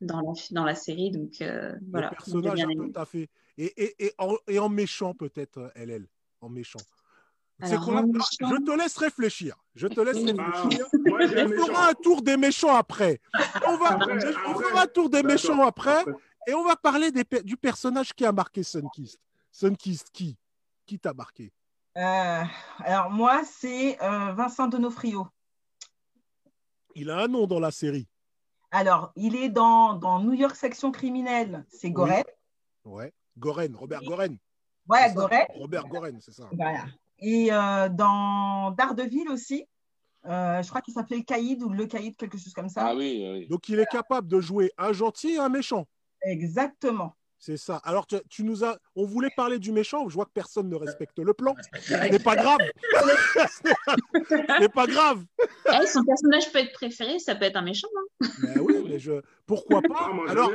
dans, 0.00 0.20
la, 0.20 0.32
dans 0.50 0.64
la 0.64 0.74
série. 0.74 1.10
Donc, 1.10 1.40
euh, 1.40 1.74
voilà. 1.90 2.08
Le 2.08 2.16
personnage, 2.16 2.64
tout 2.76 2.92
à 2.94 3.04
fait. 3.04 3.28
Et, 3.58 3.84
et, 3.84 4.06
et, 4.06 4.14
en, 4.18 4.34
et 4.48 4.58
en 4.58 4.68
méchant, 4.68 5.14
peut-être, 5.14 5.72
LL, 5.76 6.06
en 6.40 6.48
méchant. 6.48 6.80
Alors, 7.60 7.84
quoi 7.84 8.02
Je 8.40 8.64
te 8.64 8.78
laisse 8.78 8.96
réfléchir. 8.96 9.56
Je 9.74 9.86
te 9.86 10.00
laisse 10.00 10.16
réfléchir. 10.16 10.86
on 10.92 11.66
fera 11.66 11.90
un 11.90 11.94
tour 11.94 12.22
des 12.22 12.36
méchants 12.36 12.74
après. 12.74 13.20
On, 13.66 13.76
va, 13.76 13.98
on 14.48 14.54
fera 14.54 14.82
un 14.82 14.86
tour 14.86 15.08
des 15.08 15.22
méchants 15.22 15.62
après. 15.64 16.04
Et 16.48 16.54
on 16.54 16.64
va 16.64 16.74
parler 16.74 17.12
des, 17.12 17.24
du 17.44 17.56
personnage 17.56 18.12
qui 18.14 18.24
a 18.24 18.32
marqué 18.32 18.62
Sunkist. 18.62 19.20
Sunkist, 19.52 20.10
qui? 20.12 20.36
Qui 20.86 20.98
t'a 20.98 21.12
marqué? 21.14 21.52
Euh, 21.96 22.42
Alors, 22.78 23.10
moi, 23.10 23.42
c'est 23.44 24.00
euh, 24.02 24.32
Vincent 24.32 24.68
Donofrio. 24.68 25.26
Il 26.94 27.10
a 27.10 27.20
un 27.20 27.28
nom 27.28 27.46
dans 27.46 27.60
la 27.60 27.70
série. 27.70 28.08
Alors, 28.70 29.12
il 29.16 29.36
est 29.36 29.50
dans, 29.50 29.94
dans 29.94 30.18
New 30.20 30.32
York 30.32 30.56
Section 30.56 30.90
Criminelle, 30.92 31.64
c'est 31.68 31.90
Goren. 31.90 32.24
Ouais, 32.84 33.12
Goren, 33.36 33.74
Robert 33.76 34.02
Goren. 34.02 34.38
Ouais, 34.88 35.12
Goren. 35.14 35.46
Robert 35.54 35.86
Goren, 35.88 36.20
c'est 36.20 36.32
ça. 36.32 36.48
Voilà. 36.52 36.84
Et 37.18 37.52
euh, 37.52 37.88
dans 37.88 38.70
Daredevil 38.72 39.28
aussi, 39.28 39.66
je 40.24 40.68
crois 40.68 40.80
qu'il 40.80 40.94
s'appelait 40.94 41.22
Caïd 41.22 41.62
ou 41.62 41.68
le 41.68 41.86
Caïd, 41.86 42.16
quelque 42.16 42.38
chose 42.38 42.52
comme 42.54 42.68
ça. 42.68 42.86
Ah 42.88 42.94
oui, 42.94 43.24
oui. 43.30 43.46
Donc, 43.48 43.68
il 43.68 43.78
est 43.78 43.90
capable 43.90 44.28
de 44.28 44.40
jouer 44.40 44.72
un 44.78 44.92
gentil 44.92 45.32
et 45.32 45.38
un 45.38 45.48
méchant. 45.48 45.86
Exactement. 46.22 47.14
C'est 47.44 47.56
ça. 47.56 47.80
Alors, 47.82 48.06
tu, 48.06 48.44
nous 48.44 48.62
as. 48.62 48.78
On 48.94 49.04
voulait 49.04 49.32
parler 49.36 49.58
du 49.58 49.72
méchant. 49.72 50.08
Je 50.08 50.14
vois 50.14 50.26
que 50.26 50.30
personne 50.32 50.68
ne 50.68 50.76
respecte 50.76 51.18
le 51.18 51.34
plan. 51.34 51.56
Ce 51.80 51.92
n'est 51.92 52.20
pas 52.20 52.36
grave. 52.36 52.60
Ce 54.28 54.60
n'est 54.60 54.68
pas 54.68 54.86
grave. 54.86 55.24
Eh, 55.66 55.86
son 55.88 56.04
personnage 56.04 56.52
peut 56.52 56.60
être 56.60 56.72
préféré. 56.72 57.18
Ça 57.18 57.34
peut 57.34 57.46
être 57.46 57.56
un 57.56 57.62
méchant. 57.62 57.88
Hein. 57.98 58.28
Ben 58.44 58.60
oui, 58.60 58.84
mais 58.88 59.00
je. 59.00 59.22
Pourquoi 59.44 59.82
pas? 59.82 60.08
Ah, 60.28 60.30
Alors, 60.30 60.52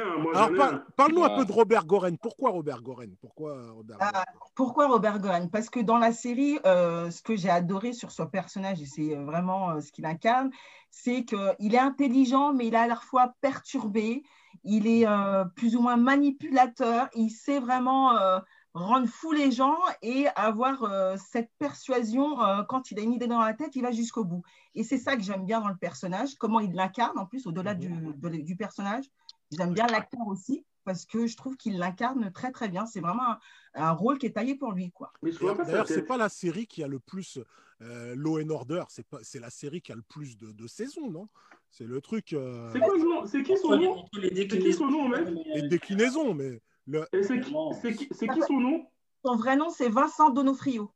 parle-nous 0.95 1.25
un 1.25 1.35
peu 1.35 1.43
de 1.43 1.51
Robert 1.51 1.85
Goren. 1.85 2.17
Pourquoi 2.17 2.51
Robert 2.51 2.81
Goren? 2.81 3.13
Pourquoi 3.19 3.69
Robert 3.69 3.97
ah, 3.99 4.23
Pourquoi 4.55 4.87
Robert 4.87 5.19
Goren? 5.19 5.49
Parce 5.49 5.69
que 5.69 5.81
dans 5.81 5.97
la 5.97 6.13
série, 6.13 6.57
euh, 6.65 7.11
ce 7.11 7.21
que 7.21 7.35
j'ai 7.35 7.49
adoré 7.49 7.91
sur 7.91 8.11
son 8.11 8.27
personnage, 8.27 8.81
et 8.81 8.85
c'est 8.85 9.13
euh, 9.13 9.25
vraiment 9.25 9.71
euh, 9.71 9.81
ce 9.81 9.91
qu'il 9.91 10.05
incarne, 10.05 10.51
c'est 10.89 11.25
qu'il 11.25 11.75
est 11.75 11.79
intelligent, 11.79 12.53
mais 12.53 12.67
il 12.67 12.73
est 12.73 12.77
à 12.77 12.87
la 12.87 12.95
fois 12.95 13.33
perturbé 13.41 14.23
il 14.63 14.87
est 14.87 15.07
euh, 15.07 15.45
plus 15.55 15.75
ou 15.75 15.81
moins 15.81 15.97
manipulateur, 15.97 17.09
il 17.15 17.29
sait 17.29 17.59
vraiment 17.59 18.17
euh, 18.17 18.39
rendre 18.73 19.07
fou 19.07 19.31
les 19.31 19.51
gens 19.51 19.77
et 20.01 20.27
avoir 20.35 20.83
euh, 20.83 21.15
cette 21.17 21.49
persuasion, 21.59 22.37
quand 22.67 22.91
il 22.91 22.99
a 22.99 23.01
une 23.01 23.13
idée 23.13 23.27
dans 23.27 23.41
la 23.41 23.53
tête, 23.53 23.75
il 23.75 23.81
va 23.81 23.91
jusqu'au 23.91 24.23
bout. 24.23 24.43
Et 24.75 24.83
c'est 24.83 24.97
ça 24.97 25.15
que 25.15 25.23
j'aime 25.23 25.45
bien 25.45 25.61
dans 25.61 25.69
le 25.69 25.77
personnage, 25.77 26.35
comment 26.35 26.59
il 26.59 26.73
l'incarne 26.73 27.17
en 27.17 27.25
plus, 27.25 27.47
au-delà 27.47 27.73
du, 27.73 27.89
du, 27.89 28.55
personnage. 28.55 29.05
J'aime 29.51 29.73
bien 29.73 29.87
l'acteur 29.87 30.27
aussi, 30.27 30.65
parce 30.83 31.05
que 31.05 31.27
je 31.27 31.35
trouve 31.35 31.55
qu'il 31.57 31.77
l'incarne 31.77 32.31
très 32.31 32.51
très 32.51 32.69
bien. 32.69 32.85
C'est 32.85 32.99
vraiment 32.99 33.37
un, 33.73 33.91
rôle 33.91 34.17
qui 34.17 34.25
est 34.25 34.33
taillé 34.33 34.55
pour 34.55 34.73
lui. 34.73 34.91
Quoi. 34.91 35.11
D'ailleurs, 35.21 35.87
c'est 35.87 36.05
pas 36.05 36.17
la 36.17 36.29
série 36.29 36.67
qui 36.67 36.83
a 36.83 36.87
le 36.87 36.99
plus 36.99 37.39
euh, 37.81 38.15
Law 38.15 38.39
and 38.41 38.49
Order, 38.49 38.83
c'est 38.89 39.39
la 39.39 39.49
série 39.49 39.81
qui 39.81 39.91
a 39.91 39.95
le 39.95 40.01
plus 40.01 40.37
de, 40.37 40.51
de 40.51 40.67
saisons, 40.67 41.11
non? 41.11 41.27
C'est 41.69 41.85
le 41.85 42.01
truc. 42.01 42.33
Euh... 42.33 42.69
C'est 42.71 42.79
quoi 42.79 42.93
C'est 43.27 43.43
qui 43.43 43.57
son 43.57 43.77
nom 43.77 44.05
C'est 44.13 44.47
qui 44.47 44.73
son 44.73 44.87
nom, 44.87 45.07
mec 45.09 45.27
Les 45.55 45.67
déclinaisons, 45.67 46.33
mais. 46.33 46.61
Le... 46.87 47.05
c'est 47.11 47.39
qui, 47.41 47.53
qui, 47.95 48.27
qui, 48.27 48.41
son 48.47 48.59
nom 48.59 48.85
Son 49.25 49.35
vrai 49.35 49.57
nom, 49.57 49.69
c'est 49.69 49.89
Vincent 49.89 50.29
Donofrio. 50.29 50.89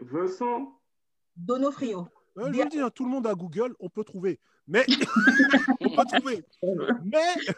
Vincent 0.00 0.80
Donofrio. 1.36 2.08
je 2.36 2.42
veux 2.42 2.68
dire, 2.68 2.90
tout 2.92 3.04
le 3.04 3.10
monde 3.10 3.26
a 3.26 3.34
Google, 3.34 3.74
on 3.80 3.88
peut 3.88 4.04
trouver. 4.04 4.40
Mais. 4.66 4.84
on 5.80 5.96
peut 5.96 6.04
trouver. 6.06 6.44
Mais 7.04 7.54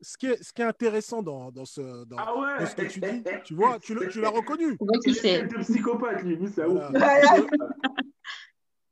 ce 0.00 0.16
qui, 0.16 0.26
est, 0.26 0.42
ce 0.42 0.52
qui 0.52 0.62
est 0.62 0.66
intéressant 0.66 1.22
dans, 1.22 1.50
dans, 1.50 1.64
ce, 1.64 2.04
dans, 2.04 2.16
ah 2.18 2.36
ouais. 2.36 2.58
dans 2.60 2.66
ce 2.66 2.76
que 2.76 2.86
tu 2.86 3.00
dis, 3.00 3.22
tu 3.44 3.54
vois, 3.54 3.78
tu, 3.78 3.96
tu 4.10 4.20
l'as 4.20 4.30
reconnu. 4.30 4.76
Il 5.06 5.26
est 5.26 5.54
un 5.54 5.60
psychopathe, 5.60 6.22
lui, 6.22 6.48
ça 6.48 6.66
voilà. 6.66 6.90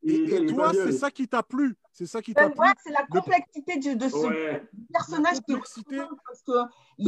Et, 0.05 0.15
et, 0.15 0.47
toi, 0.47 0.73
c'est 0.73 0.93
ça 0.93 1.11
qui 1.11 1.29
t'a 1.29 1.43
plu. 1.43 1.77
C'est 1.93 2.07
ça 2.07 2.23
qui 2.23 2.35
t'a 2.35 2.51
plu. 2.51 2.67
c'est 2.83 2.91
la 2.91 3.07
complexité 3.07 3.79
de, 3.79 3.95
de 3.95 4.09
ce 4.09 4.27
ouais. 4.27 4.69
personnage 4.93 5.41
qui 5.47 5.53
est 5.53 5.57
parce 5.57 6.43
que 6.47 6.53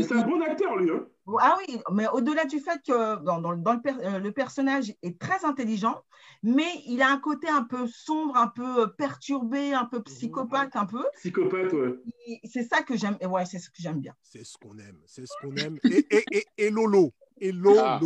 c'est 0.02 0.12
un 0.12 0.26
bon 0.26 0.40
acteur, 0.42 0.76
lui. 0.76 0.90
Hein. 0.90 1.06
Ah 1.40 1.56
oui, 1.58 1.80
mais 1.92 2.06
au-delà 2.08 2.44
du 2.44 2.60
fait 2.60 2.80
que 2.86 3.22
dans, 3.22 3.40
dans, 3.40 3.56
dans 3.56 3.72
le, 3.72 3.80
per, 3.80 3.94
euh, 4.00 4.18
le, 4.18 4.32
personnage 4.32 4.94
est 5.02 5.18
très 5.18 5.44
intelligent, 5.44 6.02
mais 6.42 6.68
il 6.86 7.02
a 7.02 7.10
un 7.10 7.18
côté 7.18 7.48
un 7.48 7.64
peu 7.64 7.86
sombre, 7.86 8.36
un 8.36 8.48
peu 8.48 8.92
perturbé, 8.92 9.72
un 9.72 9.86
peu 9.86 10.02
psychopathe, 10.02 10.76
un 10.76 10.86
peu. 10.86 11.04
Psychopathe, 11.16 11.72
ouais. 11.72 12.40
C'est 12.44 12.64
ça 12.64 12.82
que 12.82 12.96
j'aime. 12.96 13.16
Ouais, 13.22 13.46
c'est 13.46 13.58
ce 13.58 13.70
que 13.70 13.76
j'aime 13.78 14.00
bien. 14.00 14.14
C'est 14.22 14.44
ce 14.44 14.56
qu'on 14.58 14.76
aime. 14.78 15.00
C'est 15.06 15.26
ce 15.26 15.32
qu'on 15.40 15.54
aime. 15.56 15.78
Et, 15.84 16.06
et, 16.10 16.24
et, 16.30 16.44
et, 16.58 16.70
Lolo. 16.70 17.12
Et 17.38 17.50
Lolo. 17.50 17.80
Ah. 17.80 18.00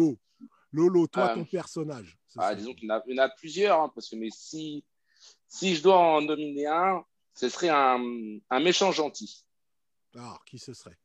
Lolo, 0.73 1.07
toi, 1.07 1.29
ah. 1.31 1.35
ton 1.35 1.45
personnage. 1.45 2.18
Ah, 2.37 2.55
disons 2.55 2.75
qu'il 2.75 2.89
y, 2.89 2.93
en 2.93 3.23
a 3.23 3.29
plusieurs, 3.29 3.81
hein, 3.81 3.93
parce 3.95 4.09
que 4.09 4.17
mais 4.17 4.29
si, 4.31 4.85
si 5.47 5.75
je 5.75 5.83
dois 5.83 5.99
en 5.99 6.21
nominer 6.21 6.67
un, 6.67 7.05
ce 7.35 7.49
serait 7.49 7.71
un, 7.71 8.01
un 8.51 8.61
méchant 8.61 8.93
gentil. 8.93 9.47
Alors, 10.15 10.45
qui 10.45 10.59
ce 10.59 10.75
serait? 10.75 10.99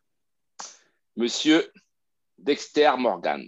Monsieur 1.16 1.72
Dexter 2.38 2.92
Morgan. 2.98 3.48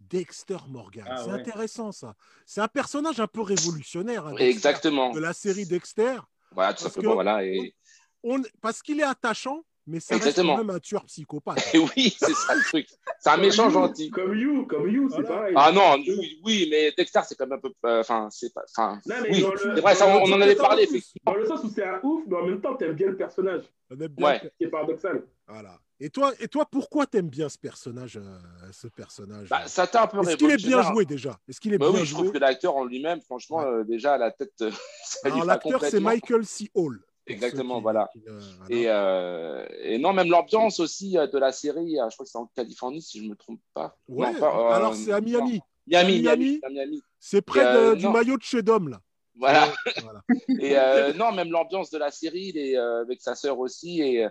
Dexter 0.00 0.58
Morgan, 0.68 1.06
ah 1.08 1.22
c'est 1.24 1.30
intéressant 1.30 1.92
ça. 1.92 2.16
C'est 2.44 2.60
un 2.60 2.68
personnage 2.68 3.20
un 3.20 3.26
peu 3.26 3.40
révolutionnaire. 3.40 4.26
Hein, 4.26 4.36
Exactement. 4.36 5.10
De 5.10 5.20
la 5.20 5.32
série 5.32 5.64
Dexter. 5.64 6.18
Voilà, 6.50 6.74
tout 6.74 6.82
simplement. 6.82 7.14
Voilà, 7.14 7.44
et... 7.44 7.74
on, 8.22 8.42
parce 8.60 8.82
qu'il 8.82 9.00
est 9.00 9.04
attachant, 9.04 9.64
mais 9.86 10.00
ça 10.00 10.16
reste 10.16 10.36
quand 10.36 10.56
même 10.56 10.70
un 10.70 10.78
tueur 10.78 11.04
psychopathe. 11.04 11.74
Et 11.74 11.78
oui, 11.96 12.14
c'est 12.16 12.34
ça 12.34 12.54
le 12.54 12.62
truc. 12.62 12.86
C'est 13.18 13.30
un 13.30 13.36
méchant 13.36 13.68
gentil. 13.70 14.10
Comme 14.10 14.36
You, 14.36 14.66
comme 14.66 14.88
You, 14.88 15.08
c'est 15.14 15.22
pareil. 15.22 15.54
Ah 15.56 15.72
non, 15.72 16.02
oui, 16.44 16.68
mais 16.70 16.92
Dexter, 16.96 17.20
c'est 17.26 17.34
quand 17.34 17.46
même 17.46 17.58
un 17.58 17.60
peu. 17.60 17.72
Euh, 17.86 18.00
enfin, 18.00 18.28
c'est 18.30 18.52
pas. 18.52 18.62
Enfin, 18.76 19.00
oui, 19.30 19.44
c'est 19.60 19.80
vrai, 19.80 19.94
ça, 19.94 20.06
on, 20.06 20.32
en 20.32 20.40
avait 20.40 20.54
parlé. 20.54 20.88
Dans 21.24 21.34
le 21.34 21.46
sens 21.46 21.64
où 21.64 21.68
c'est 21.68 21.84
un 21.84 22.00
ouf, 22.02 22.22
mais 22.26 22.36
en 22.36 22.46
même 22.46 22.60
temps, 22.60 22.74
t'aimes 22.76 22.94
bien 22.94 23.08
le 23.08 23.16
personnage. 23.16 23.64
Ouais. 24.18 24.40
C'est 24.60 24.68
paradoxal. 24.68 25.24
Voilà. 25.46 25.78
Et 26.00 26.10
toi, 26.10 26.32
et 26.40 26.48
toi 26.48 26.66
pourquoi 26.68 27.06
t'aimes 27.06 27.28
bien 27.28 27.48
ce 27.48 27.58
personnage, 27.58 28.16
euh, 28.16 28.38
ce 28.72 28.88
personnage? 28.88 29.48
Bah, 29.48 29.68
Ça 29.68 29.86
t'a 29.86 30.02
un 30.02 30.06
peu 30.08 30.18
Est-ce 30.22 30.36
qu'il 30.36 30.50
est 30.50 30.56
bien 30.56 30.82
joué 30.82 31.04
déjà? 31.04 31.38
Est-ce 31.48 31.60
qu'il 31.60 31.72
est 31.74 31.78
bah, 31.78 31.90
bien 31.90 32.00
oui, 32.00 32.06
joué 32.06 32.06
je 32.06 32.14
trouve 32.14 32.32
que 32.32 32.38
l'acteur 32.38 32.74
en 32.74 32.84
lui-même, 32.84 33.20
franchement, 33.20 33.60
euh, 33.62 33.84
déjà 33.84 34.14
à 34.14 34.18
la 34.18 34.32
tête. 34.32 34.52
Alors 35.24 35.44
l'acteur, 35.44 35.80
c'est 35.84 36.00
Michael 36.00 36.44
C. 36.44 36.70
Hall. 36.74 37.04
Exactement, 37.32 37.80
voilà. 37.80 38.10
Euh, 38.28 38.40
et, 38.68 38.84
euh, 38.86 39.66
et, 39.82 39.98
non, 39.98 40.12
même 40.12 40.28
l'ambiance 40.28 40.80
aussi 40.80 41.16
euh, 41.16 41.26
de 41.26 41.38
la 41.38 41.52
série, 41.52 41.96
je 41.96 42.14
crois 42.14 42.24
que 42.24 42.30
c'est 42.30 42.38
en 42.38 42.46
Californie, 42.46 43.02
si 43.02 43.18
je 43.18 43.24
ne 43.24 43.30
me 43.30 43.36
trompe 43.36 43.60
pas. 43.74 43.96
Ouais, 44.08 44.28
alors 44.40 44.94
c'est 44.94 45.12
à 45.12 45.20
Miami. 45.20 45.60
Miami, 45.86 46.20
Miami. 46.20 46.60
Miami. 46.70 47.02
C'est 47.18 47.42
près 47.42 47.96
du 47.96 48.08
maillot 48.08 48.36
de 48.36 48.42
chez 48.42 48.62
Dom, 48.62 48.88
là. 48.88 49.00
Voilà. 49.34 49.72
voilà. 50.02 50.22
et 50.60 51.16
non, 51.16 51.32
même 51.32 51.50
l'ambiance 51.50 51.90
de 51.90 51.98
la 51.98 52.10
série, 52.10 52.52
il 52.54 52.58
est, 52.58 52.76
avec 52.76 53.20
sa 53.20 53.34
sœur 53.34 53.58
aussi. 53.58 54.02
Et, 54.02 54.26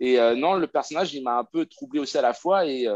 et 0.00 0.16
non, 0.36 0.54
le 0.54 0.66
personnage, 0.66 1.12
il 1.14 1.22
m'a 1.22 1.38
un 1.38 1.44
peu 1.44 1.66
troublé 1.66 2.00
aussi 2.00 2.16
à 2.16 2.22
la 2.22 2.32
fois. 2.32 2.66
Et, 2.66 2.86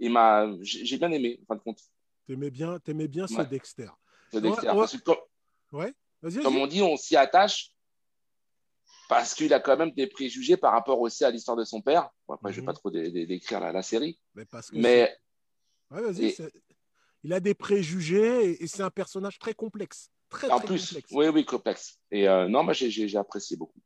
et 0.00 0.08
m'a, 0.08 0.48
j'ai 0.62 0.98
bien 0.98 1.10
aimé, 1.10 1.40
en 1.42 1.46
fin 1.46 1.56
de 1.56 1.62
compte. 1.62 1.80
T'aimais 2.26 2.50
bien, 2.50 2.78
aimais 2.86 3.08
bien 3.08 3.26
ce 3.26 3.40
Dexter. 3.42 3.88
Ce 4.32 4.38
Dexter. 4.38 4.70
Ouais, 4.70 4.80
ouais. 4.80 4.98
comme, 5.04 5.16
ouais. 5.72 6.42
comme 6.42 6.56
on 6.56 6.66
dit, 6.66 6.82
on 6.82 6.96
s'y 6.96 7.16
attache 7.16 7.70
parce 9.08 9.34
qu'il 9.34 9.52
a 9.54 9.60
quand 9.60 9.76
même 9.76 9.92
des 9.92 10.06
préjugés 10.06 10.56
par 10.56 10.72
rapport 10.72 11.00
aussi 11.00 11.24
à 11.24 11.30
l'histoire 11.30 11.56
de 11.56 11.64
son 11.64 11.80
père. 11.80 12.10
Bon, 12.26 12.34
après, 12.34 12.52
je 12.52 12.60
ne 12.60 12.66
vais 12.66 12.72
mhm. 12.72 12.74
pas 12.74 12.78
trop 12.78 12.90
décrire 12.90 13.60
la, 13.60 13.72
la, 13.72 13.82
série. 13.82 14.18
Mais, 14.34 14.44
parce 14.44 14.70
que 14.70 14.76
mais... 14.76 15.16
Ouais, 15.90 16.02
il 17.22 17.32
a 17.32 17.40
des 17.40 17.54
préjugés 17.54 18.62
et, 18.62 18.66
c'est 18.66 18.82
un 18.82 18.90
personnage 18.90 19.38
très 19.38 19.54
complexe. 19.54 20.10
Très, 20.28 20.50
en 20.50 20.58
très 20.58 20.66
plus, 20.66 20.86
complexe. 20.88 21.10
oui, 21.12 21.28
oui, 21.28 21.44
complexe. 21.44 21.98
Et 22.10 22.28
euh, 22.28 22.48
non, 22.48 22.62
moi, 22.62 22.72
j'ai 22.72 23.16
apprécié 23.16 23.56
beaucoup. 23.56 23.80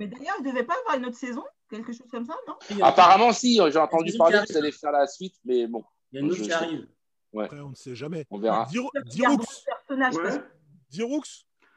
Mais 0.00 0.06
d'ailleurs, 0.06 0.36
il 0.40 0.46
ne 0.46 0.50
devait 0.50 0.64
pas 0.64 0.74
avoir 0.80 0.96
une 0.96 1.06
autre 1.06 1.16
saison? 1.16 1.44
Quelque 1.70 1.92
chose 1.92 2.08
comme 2.10 2.24
ça, 2.24 2.34
non? 2.46 2.56
Apparemment, 2.82 3.32
si. 3.32 3.56
J'ai 3.56 3.78
entendu 3.78 4.16
parler 4.16 4.40
qu'ils 4.46 4.56
allaient 4.56 4.72
faire 4.72 4.92
la 4.92 5.06
suite, 5.06 5.34
mais 5.44 5.66
bon. 5.66 5.84
Il 6.12 6.16
y 6.16 6.18
a 6.18 6.24
une 6.24 6.30
autre 6.30 6.42
qui 6.42 6.52
arrive. 6.52 6.88
Ouais. 7.32 7.44
Après, 7.44 7.60
on 7.60 7.70
ne 7.70 7.74
sait 7.74 7.94
jamais. 7.94 8.24
On 8.30 8.38
verra. 8.38 8.66
Diroux, 8.70 8.90
Diroux, 10.88 11.22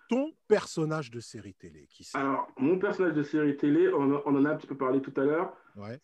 ton 0.10 0.34
personnage 0.48 1.12
de 1.12 1.22
série 1.22 1.54
télé 1.54 1.88
qui 1.88 2.06
Alors, 2.16 2.48
mon 2.58 2.78
personnage 2.78 3.14
de 3.14 3.24
série 3.24 3.56
télé, 3.56 3.88
on, 3.94 4.16
en 4.16 4.46
a 4.46 4.50
un 4.50 4.56
petit 4.58 4.68
peu 4.68 4.76
parlé 4.76 5.02
tout 5.02 5.14
à 5.16 5.24
l'heure, 5.24 5.54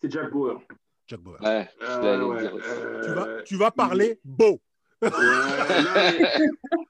c'est 0.02 0.10
Jack 0.10 0.32
Bauer. 0.32 0.62
Jack 1.08 1.20
Bauer. 1.20 1.42
Ouais, 1.42 1.68
euh, 1.82 2.28
ouais, 2.28 2.46
euh, 2.46 3.04
tu, 3.04 3.12
vas, 3.12 3.42
tu 3.42 3.56
vas 3.58 3.72
parler 3.72 4.20
beau. 4.24 4.62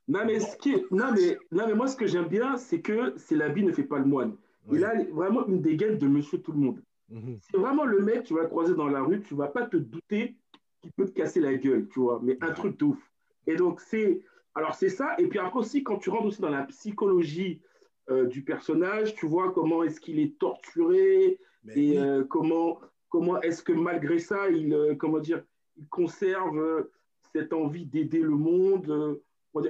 non, 0.07 0.25
mais, 0.25 0.39
ce 0.39 0.55
qui 0.57 0.75
non, 0.91 1.11
mais, 1.13 1.37
non, 1.51 1.67
mais 1.67 1.73
moi, 1.73 1.87
ce 1.87 1.95
que 1.95 2.05
j'aime 2.05 2.27
bien, 2.27 2.57
c'est 2.57 2.81
que 2.81 3.13
c'est 3.17 3.35
l'habit 3.35 3.63
ne 3.63 3.71
fait 3.71 3.83
pas 3.83 3.97
le 3.97 4.05
moine. 4.05 4.35
Il 4.71 4.83
a 4.83 4.93
vraiment 5.11 5.47
une 5.47 5.61
dégaine 5.61 5.97
de 5.97 6.07
monsieur 6.07 6.41
tout 6.41 6.51
le 6.51 6.59
monde. 6.59 6.81
Mhm. 7.09 7.39
C'est 7.41 7.57
vraiment 7.57 7.85
le 7.85 8.01
mec, 8.01 8.23
tu 8.23 8.33
vas 8.33 8.41
le 8.41 8.47
croiser 8.47 8.73
dans 8.73 8.87
la 8.87 9.01
rue, 9.01 9.21
tu 9.21 9.35
vas 9.35 9.47
pas 9.47 9.65
te 9.65 9.77
douter 9.77 10.35
qu'il 10.81 10.91
peut 10.93 11.05
te 11.05 11.11
casser 11.11 11.39
la 11.39 11.53
gueule, 11.53 11.87
tu 11.89 11.99
vois, 11.99 12.19
mais 12.23 12.37
un 12.41 12.51
truc 12.51 12.77
de 12.79 12.85
ouf. 12.85 13.11
Et 13.47 13.55
donc, 13.55 13.79
c'est 13.79 14.21
alors, 14.55 14.73
c'est 14.73 14.89
ça. 14.89 15.15
Et 15.19 15.27
puis 15.27 15.37
après 15.37 15.59
aussi, 15.59 15.83
quand 15.83 15.97
tu 15.97 16.09
rentres 16.09 16.27
aussi 16.27 16.41
dans 16.41 16.49
la 16.49 16.63
psychologie 16.63 17.61
euh, 18.09 18.25
du 18.25 18.41
personnage, 18.41 19.13
tu 19.15 19.27
vois 19.27 19.51
comment 19.51 19.83
est-ce 19.83 19.99
qu'il 19.99 20.19
est 20.19 20.39
torturé 20.39 21.39
et 21.75 21.99
euh, 21.99 22.23
comment, 22.23 22.79
comment 23.09 23.41
est-ce 23.41 23.61
que 23.61 23.73
malgré 23.73 24.17
ça, 24.17 24.49
il, 24.49 24.73
euh, 24.73 24.95
comment 24.95 25.19
dire, 25.19 25.43
il 25.75 25.87
conserve 25.89 26.87
cette 27.33 27.51
envie 27.51 27.85
d'aider 27.85 28.21
le 28.21 28.29
monde, 28.29 29.19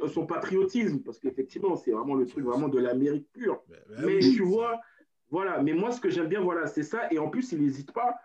son 0.07 0.27
patriotisme, 0.27 0.99
parce 0.99 1.17
qu'effectivement, 1.17 1.75
c'est 1.75 1.91
vraiment 1.91 2.15
le 2.15 2.27
truc 2.27 2.45
vraiment 2.45 2.67
de 2.67 2.79
l'Amérique 2.79 3.27
pure. 3.33 3.63
Mais, 4.03 4.19
tu 4.19 4.43
vois, 4.43 4.79
voilà. 5.31 5.63
Mais 5.63 5.73
moi, 5.73 5.91
ce 5.91 5.99
que 5.99 6.09
j'aime 6.09 6.27
bien, 6.27 6.41
voilà, 6.41 6.67
c'est 6.67 6.83
ça. 6.83 7.11
Et 7.11 7.17
en 7.17 7.29
plus, 7.29 7.51
il 7.53 7.61
n'hésite 7.63 7.91
pas. 7.91 8.15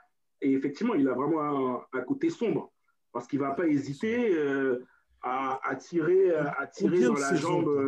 Et 0.42 0.52
effectivement, 0.52 0.94
il 0.94 1.08
a 1.08 1.14
vraiment 1.14 1.84
un, 1.92 2.00
côté 2.02 2.28
sombre, 2.28 2.70
parce 3.12 3.26
qu'il 3.26 3.38
ne 3.38 3.44
va 3.44 3.52
pas 3.52 3.66
hésiter 3.66 4.34
à, 5.22 5.76
tirer, 5.76 6.34
à 6.34 6.66
tirer 6.66 7.02
dans 7.02 7.14
la 7.14 7.34
jambe. 7.34 7.68
Euh, 7.68 7.86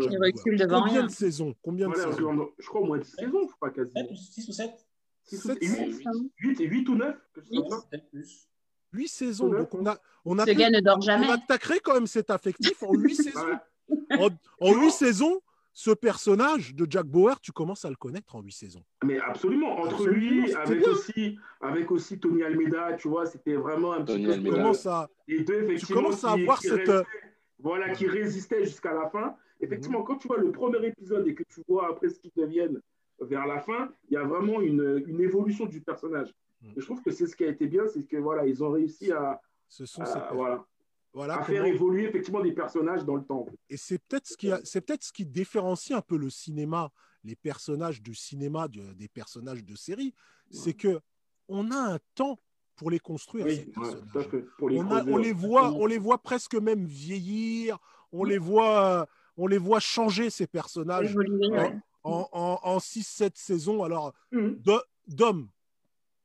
devant 0.56 0.82
Combien 0.82 1.04
de 1.04 1.10
saisons 1.10 1.54
Combien 1.62 1.88
de 1.88 1.94
saisons 1.94 2.48
Je 2.58 2.66
crois 2.66 2.80
au 2.80 2.86
moins 2.86 2.98
10 2.98 3.08
saisons, 3.08 3.48
je 3.48 3.54
crois 3.56 3.70
quasiment. 3.70 4.14
6 4.14 4.48
ou 4.48 4.52
7 4.52 4.70
8, 6.38 6.58
8 6.58 6.88
ou 6.88 6.94
9 6.96 7.16
8 8.92 9.08
saisons. 9.08 9.48
Donc 9.48 9.74
on 9.74 9.86
a, 9.86 9.96
on 10.24 10.38
a, 10.38 10.44
Ce 10.44 10.50
gars 10.50 10.70
ne 10.70 10.80
dort 10.80 11.00
jamais. 11.00 11.26
On 11.28 11.52
a 11.52 11.58
créé 11.58 11.80
quand 11.80 11.94
même 11.94 12.06
cet 12.06 12.30
affectif 12.30 12.82
en 12.82 12.92
8 12.92 13.14
saisons. 13.14 13.58
En, 14.10 14.28
en 14.60 14.74
8 14.74 14.90
saisons, 14.90 15.40
ce 15.72 15.90
personnage 15.90 16.74
de 16.74 16.86
Jack 16.88 17.06
Bauer, 17.06 17.40
tu 17.40 17.50
commences 17.52 17.84
à 17.84 17.90
le 17.90 17.96
connaître 17.96 18.36
en 18.36 18.42
huit 18.42 18.52
saisons. 18.52 18.84
Mais 19.04 19.18
absolument, 19.20 19.78
entre 19.80 20.06
lui, 20.06 20.52
avec 20.54 20.86
aussi, 20.86 21.38
avec 21.60 21.90
aussi 21.90 22.18
Tony 22.18 22.42
Almeida, 22.42 22.94
tu 22.94 23.08
vois, 23.08 23.26
c'était 23.26 23.54
vraiment 23.54 23.92
un 23.92 24.04
petit 24.04 24.22
peu. 24.22 24.34
Tu 24.34 24.50
commences 24.50 24.86
à, 24.86 25.08
tu 25.26 25.92
commences 25.92 26.24
à 26.24 26.32
avoir 26.32 26.60
cette. 26.60 26.90
voilà, 27.58 27.90
qui 27.90 28.06
résistait 28.06 28.64
jusqu'à 28.64 28.92
la 28.92 29.08
fin. 29.08 29.34
Effectivement, 29.60 30.00
mhm. 30.00 30.04
quand 30.04 30.16
tu 30.16 30.28
vois 30.28 30.38
le 30.38 30.50
premier 30.50 30.84
épisode 30.86 31.26
et 31.28 31.34
que 31.34 31.44
tu 31.44 31.62
vois 31.68 31.88
après 31.88 32.10
ce 32.10 32.18
qu'ils 32.18 32.32
deviennent 32.36 32.80
vers 33.20 33.46
la 33.46 33.60
fin, 33.60 33.90
il 34.08 34.14
y 34.14 34.16
a 34.16 34.24
vraiment 34.24 34.60
une, 34.60 35.04
une 35.06 35.20
évolution 35.20 35.66
du 35.66 35.80
personnage. 35.80 36.34
Mhm. 36.60 36.72
je 36.76 36.84
trouve 36.84 37.02
que 37.02 37.10
c'est 37.10 37.26
ce 37.26 37.36
qui 37.36 37.44
a 37.44 37.48
été 37.48 37.66
bien, 37.66 37.86
c'est 37.86 38.02
que 38.02 38.16
voilà, 38.16 38.46
ils 38.46 38.62
ont 38.62 38.70
réussi 38.70 39.10
à. 39.12 39.40
Ce 39.68 39.86
sont 39.86 40.04
ces 40.04 40.18
voilà 40.34 40.66
à 41.20 41.42
faire 41.44 41.64
évoluer 41.64 42.04
effectivement 42.04 42.40
des 42.40 42.52
personnages 42.52 43.04
dans 43.04 43.16
le 43.16 43.24
temps. 43.24 43.46
Et 43.68 43.76
c'est 43.76 43.98
peut-être 43.98 44.26
ce 44.26 44.36
qui 44.36 44.50
c'est 44.64 44.80
peut-être 44.80 45.04
ce 45.04 45.12
qui 45.12 45.26
différencie 45.26 45.96
un 45.96 46.00
peu 46.00 46.16
le 46.16 46.30
cinéma, 46.30 46.90
les 47.24 47.36
personnages 47.36 48.02
du 48.02 48.14
cinéma 48.14 48.68
des 48.68 49.08
personnages 49.08 49.64
de 49.64 49.74
série, 49.74 50.14
c'est 50.50 50.74
que 50.74 51.00
on 51.48 51.70
a 51.70 51.94
un 51.94 51.98
temps 52.14 52.38
pour 52.76 52.90
les 52.90 52.98
construire. 52.98 53.46
ces 53.46 53.66
personnages. 53.66 54.44
on, 54.60 55.18
les 55.18 55.32
voit, 55.32 55.70
on 55.72 55.86
les 55.86 55.98
voit 55.98 56.18
presque 56.18 56.54
même 56.54 56.86
vieillir, 56.86 57.78
on 58.10 58.24
les 58.24 58.38
voit, 58.38 59.06
on 59.36 59.46
les 59.46 59.58
voit 59.58 59.80
changer 59.80 60.30
ces 60.30 60.46
personnages 60.46 61.14
en, 62.04 62.78
6-7 62.78 63.32
saisons. 63.34 63.84
Alors, 63.84 64.14
mmh. 64.32 64.50
d'hommes 65.08 65.48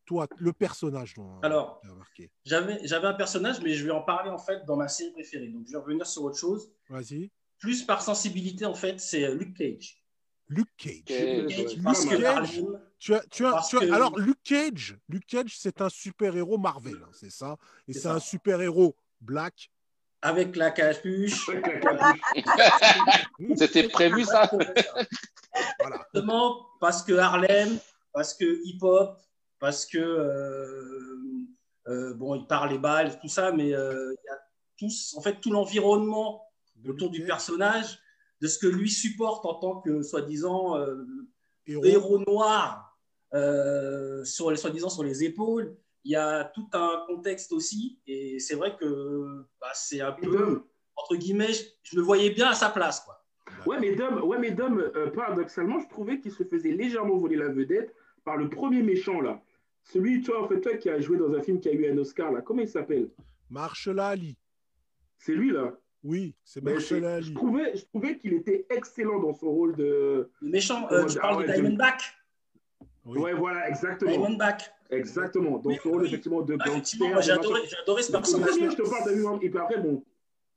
toi, 0.07 0.27
le 0.37 0.53
personnage 0.53 1.13
dont 1.13 1.39
Alors, 1.41 1.81
j'avais, 2.45 2.79
j'avais 2.87 3.07
un 3.07 3.13
personnage, 3.13 3.61
mais 3.61 3.73
je 3.73 3.85
vais 3.85 3.91
en 3.91 4.01
parler 4.01 4.31
en 4.31 4.39
fait 4.39 4.65
dans 4.65 4.77
ma 4.77 4.87
série 4.87 5.11
préférée. 5.11 5.49
Donc, 5.49 5.67
je 5.67 5.73
vais 5.73 5.77
revenir 5.77 6.07
sur 6.07 6.23
autre 6.23 6.39
chose. 6.39 6.71
Vas-y. 6.89 7.29
Plus 7.59 7.83
par 7.83 8.01
sensibilité, 8.01 8.65
en 8.65 8.73
fait, 8.73 8.99
c'est 8.99 9.25
euh, 9.25 9.35
Luke 9.35 9.55
Cage. 9.55 10.01
Luke 10.49 10.69
Cage. 10.77 11.77
parce 11.83 12.05
que 12.05 12.15
tu 12.99 13.13
as, 13.13 13.19
tu 13.29 13.45
as, 13.45 13.61
tu 13.69 13.77
as 13.77 13.93
alors 13.93 14.17
Luke 14.17 14.41
Cage, 14.43 14.97
Luke 15.09 15.25
Cage, 15.27 15.57
c'est 15.57 15.81
un 15.81 15.89
super 15.89 16.35
héros 16.37 16.57
Marvel, 16.57 16.95
hein, 17.03 17.09
c'est 17.11 17.29
ça, 17.29 17.57
et 17.87 17.93
c'est, 17.93 18.07
un 18.07 18.19
super 18.19 18.61
héros 18.61 18.95
black. 19.19 19.69
Avec 20.21 20.55
la 20.55 20.71
capuche. 20.71 21.47
C'était 23.55 23.89
prévu 23.89 24.23
ça. 24.23 24.49
voilà. 25.79 26.07
parce 26.79 27.03
que 27.03 27.13
Harlem, 27.13 27.77
parce 28.13 28.33
que 28.33 28.45
hip 28.65 28.79
hop, 28.81 29.19
parce 29.59 29.85
que 29.85 29.97
euh, 29.97 31.47
euh, 31.87 32.13
bon, 32.13 32.35
il 32.35 32.45
parle 32.47 32.71
les 32.71 32.79
balles, 32.79 33.19
tout 33.19 33.27
ça, 33.27 33.51
mais 33.51 33.73
euh, 33.73 34.13
il 34.13 34.25
y 34.25 34.29
a 34.29 34.39
tous, 34.77 35.15
en 35.17 35.21
fait, 35.21 35.39
tout 35.41 35.51
l'environnement 35.51 36.43
autour 36.87 37.09
du 37.09 37.25
personnage, 37.25 37.99
de 38.41 38.47
ce 38.47 38.59
que 38.59 38.67
lui 38.67 38.89
supporte 38.89 39.45
en 39.45 39.55
tant 39.55 39.81
que 39.81 40.03
soi-disant 40.03 40.77
héros. 41.65 42.19
noir, 42.27 42.97
sur 44.23 44.51
les 44.51 44.57
soi-disant 44.57 44.89
sur 44.89 45.03
les 45.03 45.23
épaules. 45.23 45.75
Il 46.03 46.11
y 46.11 46.15
a 46.15 46.45
tout 46.45 46.69
un 46.73 47.03
contexte 47.07 47.51
aussi, 47.51 47.99
et 48.05 48.39
c'est 48.39 48.55
vrai 48.55 48.77
que 48.77 49.45
bah, 49.59 49.71
c'est 49.73 50.01
un 50.01 50.13
peu 50.13 50.63
entre 50.95 51.15
guillemets, 51.15 51.51
je, 51.83 51.97
me 51.97 52.01
voyais 52.01 52.29
bien 52.29 52.49
à 52.49 52.53
sa 52.53 52.69
place, 52.69 53.01
quoi. 53.01 53.23
Ouais, 53.65 53.79
mais 53.79 53.95
Dom, 53.95 54.21
ouais, 54.23 54.37
mais 54.37 54.51
Dom 54.51 54.91
paradoxalement, 55.15 55.79
je 55.79 55.87
trouvais 55.89 56.19
qu'il 56.19 56.31
se 56.31 56.43
faisait 56.43 56.71
légèrement 56.71 57.17
voler 57.17 57.35
la 57.35 57.49
vedette 57.49 57.93
par 58.23 58.37
le 58.37 58.49
premier 58.49 58.83
méchant 58.83 59.21
là. 59.21 59.41
Celui, 59.91 60.21
toi, 60.21 60.43
en 60.43 60.47
fait, 60.47 60.59
toi, 60.59 60.75
qui 60.75 60.89
a 60.89 60.99
joué 60.99 61.17
dans 61.17 61.33
un 61.33 61.41
film 61.41 61.59
qui 61.59 61.69
a 61.69 61.71
eu 61.71 61.89
un 61.89 61.97
Oscar, 61.97 62.31
là, 62.31 62.41
comment 62.41 62.61
il 62.61 62.67
s'appelle? 62.67 63.09
Marshall 63.49 63.99
Ali. 63.99 64.37
C'est 65.17 65.33
lui, 65.33 65.51
là? 65.51 65.73
Oui, 66.03 66.35
c'est 66.43 66.61
Marshall 66.61 67.05
Ali. 67.05 67.27
Je 67.27 67.33
trouvais, 67.33 67.75
je 67.75 67.85
trouvais 67.85 68.17
qu'il 68.17 68.33
était 68.33 68.65
excellent 68.69 69.19
dans 69.19 69.33
son 69.33 69.49
rôle 69.49 69.75
de. 69.77 70.29
Le 70.41 70.49
méchant, 70.49 70.87
euh, 70.91 71.05
tu 71.05 71.17
parles 71.17 71.45
de 71.47 71.53
Diamondback 71.53 72.01
oui. 73.05 73.19
Ouais, 73.19 73.33
voilà, 73.33 73.69
exactement. 73.69 74.11
Diamondback. 74.11 74.69
Exactement. 74.89 75.59
Dans 75.59 75.73
son 75.81 75.89
rôle, 75.89 76.05
effectivement, 76.05 76.41
de 76.41 76.57
ah, 76.59 76.67
gangster. 76.67 77.21
j'ai 77.21 77.31
adoré, 77.31 77.61
adoré, 77.81 78.03
ce 78.03 78.11
personnage. 78.11 78.55
Je 78.59 78.75
te 78.75 78.89
parle 78.89 79.39
de 79.39 79.45
et 79.45 79.49
puis 79.49 79.59
après, 79.59 79.77
bon. 79.77 80.03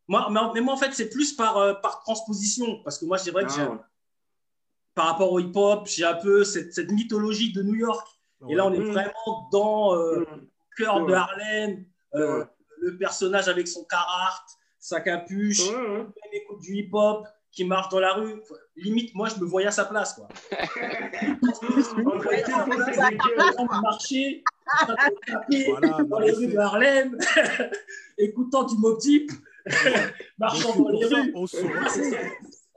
Moi, 0.08 0.28
mais, 0.52 0.60
moi, 0.60 0.74
en 0.74 0.76
fait, 0.76 0.92
c'est 0.92 1.08
plus 1.08 1.32
par, 1.34 1.56
euh, 1.56 1.74
par 1.74 2.00
transposition. 2.00 2.82
Parce 2.82 2.98
que 2.98 3.04
moi, 3.04 3.18
c'est 3.18 3.30
vrai 3.30 3.44
que 3.44 3.52
ah, 3.60 3.88
par 4.96 5.06
rapport 5.06 5.30
au 5.30 5.38
hip-hop, 5.38 5.86
j'ai 5.86 6.04
un 6.04 6.14
peu 6.14 6.42
cette, 6.42 6.74
cette 6.74 6.90
mythologie 6.90 7.52
de 7.52 7.62
New 7.62 7.76
York 7.76 8.19
Et 8.48 8.54
là, 8.54 8.66
on 8.66 8.72
est 8.72 8.80
vraiment 8.80 9.48
dans 9.52 9.94
le 9.94 10.26
cœur 10.76 11.06
de 11.06 11.12
Harlem, 11.12 11.84
le 12.12 12.96
personnage 12.98 13.48
avec 13.48 13.68
son 13.68 13.84
carhartt, 13.84 14.44
sa 14.78 15.00
capuche, 15.00 15.68
écoute 16.32 16.60
du 16.60 16.76
hip-hop, 16.76 17.26
qui 17.52 17.64
marche 17.64 17.88
dans 17.90 18.00
la 18.00 18.14
rue. 18.14 18.40
Limite, 18.76 19.14
moi, 19.14 19.28
je 19.28 19.38
me 19.40 19.46
voyais 19.46 19.68
à 19.68 19.72
sa 19.72 19.84
place. 19.84 20.14
Quoi. 20.14 20.26
marcher, 23.82 24.42
dans 26.08 26.18
les 26.20 26.30
rues 26.30 26.46
de 26.46 26.56
Harlem, 26.56 27.18
écoutant 28.18 28.62
du 28.64 28.76
Mob 28.76 28.98
marchant 30.38 30.74
dans 30.76 30.88
les 30.88 31.04
rues. 31.06 31.34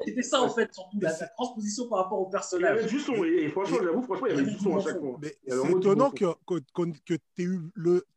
C'était 0.06 0.22
ça, 0.22 0.42
en 0.42 0.50
fait, 0.50 0.74
surtout 0.74 1.00
la, 1.00 1.12
transposition 1.12 1.88
par 1.88 2.04
rapport 2.04 2.20
au 2.20 2.30
personnage. 2.30 2.76
Il 2.76 2.76
y 2.76 2.80
avait 2.80 2.90
du 2.90 3.00
son, 3.00 3.24
et 3.24 3.50
franchement, 3.50 3.78
j'avoue, 3.84 4.02
franchement, 4.04 4.28
il 4.28 4.36
y 4.36 4.40
avait 4.40 4.52
du 4.52 4.60
son 4.60 4.78
à 4.78 4.82
chaque 4.82 5.00
fois. 5.00 5.20
C'est 5.48 5.72
étonnant 5.72 6.12
que, 6.12 6.26
que, 6.48 6.60
que 6.74 7.14
tu 7.36 7.44
aies, 7.44 7.48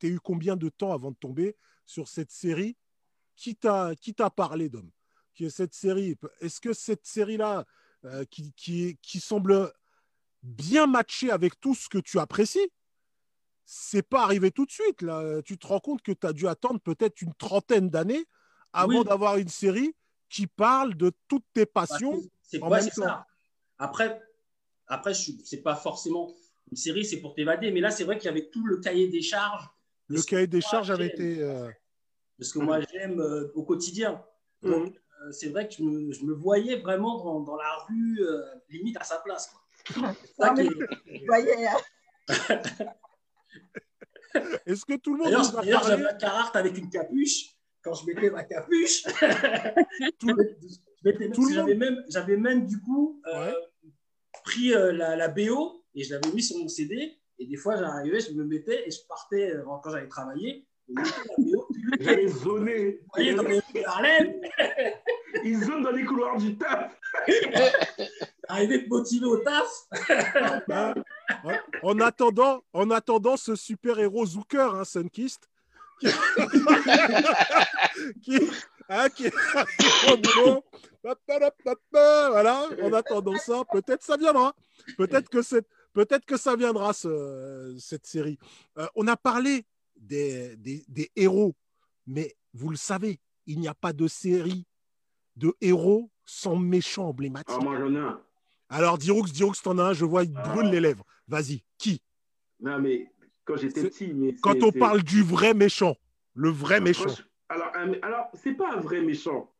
aies, 0.02 0.08
eu 0.08 0.20
combien 0.20 0.56
de 0.56 0.68
temps 0.68 0.92
avant 0.92 1.10
de 1.10 1.16
tomber 1.16 1.56
sur 1.84 2.08
cette 2.08 2.30
série 2.30 2.76
Qui 3.36 3.56
t'a 3.56 3.94
parlé, 4.34 4.68
d'homme 4.68 4.90
que 5.36 5.48
cette 5.48 5.74
série, 5.74 6.16
est-ce 6.40 6.60
que 6.60 6.72
cette 6.72 7.06
série-là, 7.06 7.66
euh, 8.04 8.24
qui, 8.24 8.52
qui, 8.54 8.98
qui, 9.02 9.20
semble 9.20 9.70
bien 10.42 10.86
matcher 10.86 11.30
avec 11.30 11.60
tout 11.60 11.74
ce 11.74 11.88
que 11.88 11.98
tu 11.98 12.18
apprécies, 12.18 12.70
c'est 13.64 14.02
pas 14.02 14.22
arrivé 14.22 14.50
tout 14.50 14.64
de 14.64 14.70
suite. 14.70 15.02
Là? 15.02 15.42
Tu 15.42 15.58
te 15.58 15.66
rends 15.66 15.80
compte 15.80 16.02
que 16.02 16.12
tu 16.12 16.26
as 16.26 16.32
dû 16.32 16.48
attendre 16.48 16.80
peut-être 16.80 17.20
une 17.20 17.34
trentaine 17.34 17.90
d'années 17.90 18.24
avant 18.72 19.04
d'avoir 19.04 19.36
une 19.36 19.48
série 19.48 19.94
qui 20.28 20.46
parle 20.46 20.94
de 20.94 21.12
toutes 21.28 21.46
tes 21.54 21.66
passions. 21.66 22.22
c'est 22.42 22.58
quoi, 22.58 22.80
c'est 22.80 22.94
ça. 22.94 23.26
Après, 23.78 24.20
après 24.86 25.12
c'est 25.14 25.62
pas 25.62 25.76
forcément 25.76 26.34
une 26.70 26.76
série, 26.76 27.04
c'est 27.04 27.20
pour 27.20 27.34
t'évader. 27.34 27.70
Mais 27.70 27.80
là, 27.80 27.90
c'est 27.90 28.04
vrai 28.04 28.18
qu'il 28.18 28.26
y 28.26 28.30
avait 28.30 28.48
tout 28.48 28.66
le 28.66 28.78
cahier 28.78 29.08
des 29.08 29.22
charges. 29.22 29.68
Le 30.08 30.22
cahier 30.22 30.46
des 30.46 30.60
charges 30.60 30.90
avait 30.90 31.08
été. 31.08 31.42
Euh, 31.42 31.70
de 32.38 32.44
ce 32.44 32.52
que 32.52 32.58
moi 32.58 32.80
j'aime 32.80 33.20
euh, 33.20 33.52
au 33.54 33.62
quotidien. 33.64 34.22
Donc, 34.62 34.94
euh, 35.22 35.32
c'est 35.32 35.48
vrai 35.48 35.68
que 35.68 35.74
je 35.74 35.82
me, 35.82 36.32
voyais 36.34 36.76
vraiment 36.76 37.40
dans, 37.40 37.56
la 37.56 37.76
rue, 37.88 38.20
euh, 38.20 38.42
limite 38.70 38.96
à 38.98 39.04
sa 39.04 39.18
place. 39.18 39.52
Quoi. 39.94 40.14
voyais, 41.26 41.66
hein. 41.66 41.76
Est-ce 44.66 44.84
que 44.84 44.96
tout 44.96 45.14
le 45.14 45.24
monde. 45.24 45.32
D'ailleurs, 45.62 45.84
j'avais 45.84 46.06
un 46.06 46.14
cararte 46.14 46.56
avec 46.56 46.76
une 46.76 46.90
capuche. 46.90 47.55
Quand 47.86 47.94
je 47.94 48.06
mettais 48.06 48.30
ma 48.30 48.42
capuche, 48.42 49.04
j'avais 52.08 52.36
même, 52.36 52.66
du 52.66 52.80
coup 52.80 53.22
euh, 53.32 53.52
pris 54.42 54.70
la, 54.70 55.14
la, 55.14 55.28
BO 55.28 55.84
et 55.94 56.02
je 56.02 56.12
l'avais 56.12 56.32
mis 56.34 56.42
sur 56.42 56.58
mon 56.58 56.66
CD. 56.66 57.16
Et 57.38 57.46
des 57.46 57.56
fois, 57.56 57.76
j'arrivais, 57.76 58.18
je 58.18 58.32
me 58.32 58.44
mettais 58.44 58.88
et 58.88 58.90
je 58.90 58.98
partais 59.08 59.54
quand 59.64 59.88
j'allais 59.88 60.08
travailler. 60.08 60.66
J'allais 62.00 62.26
zoner. 62.28 62.98
Vous 63.02 63.08
voyez, 63.14 63.34
dans 63.34 63.44
les 63.44 63.62
Harlem. 63.84 64.34
Ils 65.44 65.60
dans 65.60 65.92
les 65.92 66.04
couloirs 66.04 66.38
du 66.38 66.56
taf. 66.56 66.98
Arrivé 68.48 68.82
de 68.82 68.88
motiver 68.88 69.26
au 69.26 69.36
taf. 69.36 69.68
Bah, 70.66 70.92
en, 71.84 72.00
attendant, 72.00 72.64
en 72.72 72.90
attendant 72.90 73.36
ce 73.36 73.54
super-héros 73.54 74.26
Zucker, 74.26 74.74
hein, 74.74 74.84
Sunkist, 74.84 75.48
qui, 76.00 76.08
qui, 78.22 78.38
hein, 78.88 79.08
qui 79.10 79.30
voilà, 81.92 82.68
en 82.82 82.92
attendant 82.92 83.36
ça, 83.38 83.62
peut-être 83.72 84.02
ça 84.02 84.16
viendra. 84.16 84.54
Peut-être 84.96 85.28
que, 85.28 85.38
peut-être 85.92 86.24
que 86.26 86.36
ça 86.36 86.56
viendra, 86.56 86.92
ce, 86.92 87.76
cette 87.78 88.06
série. 88.06 88.38
Euh, 88.78 88.86
on 88.94 89.06
a 89.06 89.16
parlé 89.16 89.64
des, 89.96 90.56
des, 90.56 90.84
des 90.88 91.10
héros, 91.16 91.54
mais 92.06 92.36
vous 92.52 92.70
le 92.70 92.76
savez, 92.76 93.20
il 93.46 93.60
n'y 93.60 93.68
a 93.68 93.74
pas 93.74 93.92
de 93.92 94.08
série 94.08 94.66
de 95.36 95.54
héros 95.60 96.10
sans 96.24 96.56
méchants 96.56 97.08
emblématiques. 97.08 97.56
Ah, 97.60 97.64
moi, 97.64 97.78
j'en 97.78 97.94
ai 97.94 97.98
un. 97.98 98.20
Alors, 98.68 98.98
Diroux, 98.98 99.22
Diroux, 99.22 99.54
t'en 99.62 99.78
as 99.78 99.84
un, 99.84 99.92
je 99.92 100.04
vois, 100.04 100.24
il 100.24 100.32
brûle 100.32 100.70
les 100.70 100.80
lèvres. 100.80 101.04
Vas-y, 101.28 101.62
qui? 101.78 102.02
Non, 102.60 102.80
mais 102.80 103.08
quand 103.46 103.56
j'étais 103.56 103.82
petit. 103.82 104.12
Mais 104.12 104.34
quand 104.34 104.62
on 104.62 104.72
parle 104.72 105.02
du 105.02 105.22
vrai 105.22 105.54
méchant, 105.54 105.96
le 106.34 106.50
vrai 106.50 106.80
méchant. 106.80 107.14
Alors, 107.48 107.72
alors 108.02 108.28
c'est 108.34 108.52
pas 108.52 108.72
un 108.72 108.80
vrai 108.80 109.00
méchant. 109.00 109.50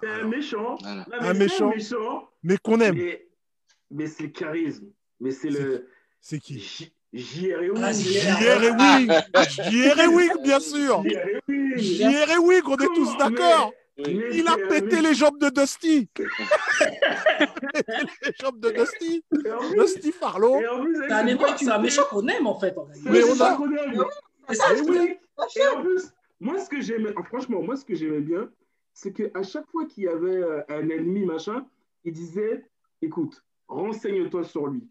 c'est 0.00 0.08
un 0.08 0.26
méchant. 0.26 0.78
un 0.84 1.34
méchant, 1.34 1.68
méchant, 1.68 2.28
mais 2.42 2.56
qu'on 2.56 2.80
aime. 2.80 2.94
Mais, 2.94 3.26
mais 3.90 4.06
c'est 4.06 4.22
le 4.22 4.28
charisme. 4.30 4.86
Mais 5.20 5.32
c'est 5.32 5.50
le. 5.50 5.88
C'est 6.20 6.38
qui? 6.38 6.92
J.R. 7.12 7.62
Ewing. 7.62 7.82
Ah, 7.82 7.92
J.R. 7.92 8.64
Ewing. 8.64 9.12
J.R. 9.70 10.00
Ewing, 10.00 10.42
bien 10.42 10.58
sûr. 10.58 11.02
J.R. 11.76 12.30
Ewing, 12.38 12.62
on 12.66 12.76
est 12.76 12.94
tous 12.94 13.16
d'accord. 13.18 13.72
Il 13.96 14.46
a 14.48 14.56
pété 14.68 15.00
les 15.00 15.14
jambes 15.14 15.38
de 15.38 15.48
Dusty. 15.50 16.08
les 16.18 16.26
jambes 18.40 18.58
de 18.60 18.70
Dusty. 18.70 19.24
Dusty 19.76 20.12
Farlow. 20.12 20.60
C'est 21.08 21.70
un 21.70 21.78
méchant 21.78 22.02
qu'on 22.10 22.26
aime 22.28 22.46
en 22.46 22.58
fait. 22.58 22.74
Mais 23.04 23.22
on 23.24 23.40
a. 23.40 23.58
Et 25.56 25.66
en 25.68 25.82
plus, 25.82 26.12
moi 26.40 26.58
ce 26.58 26.68
que 26.68 26.80
j'aimais, 26.80 27.12
franchement, 27.24 27.62
moi 27.62 27.76
ce 27.76 27.84
que 27.84 27.94
j'aimais 27.94 28.20
bien, 28.20 28.50
c'est 28.92 29.12
qu'à 29.12 29.42
chaque 29.42 29.68
fois 29.70 29.86
qu'il 29.86 30.04
y 30.04 30.08
avait 30.08 30.42
euh, 30.42 30.62
un 30.68 30.88
ennemi 30.88 31.24
machin, 31.24 31.66
il 32.04 32.12
disait, 32.12 32.64
écoute, 33.02 33.42
renseigne-toi 33.66 34.44
sur 34.44 34.68
lui 34.68 34.88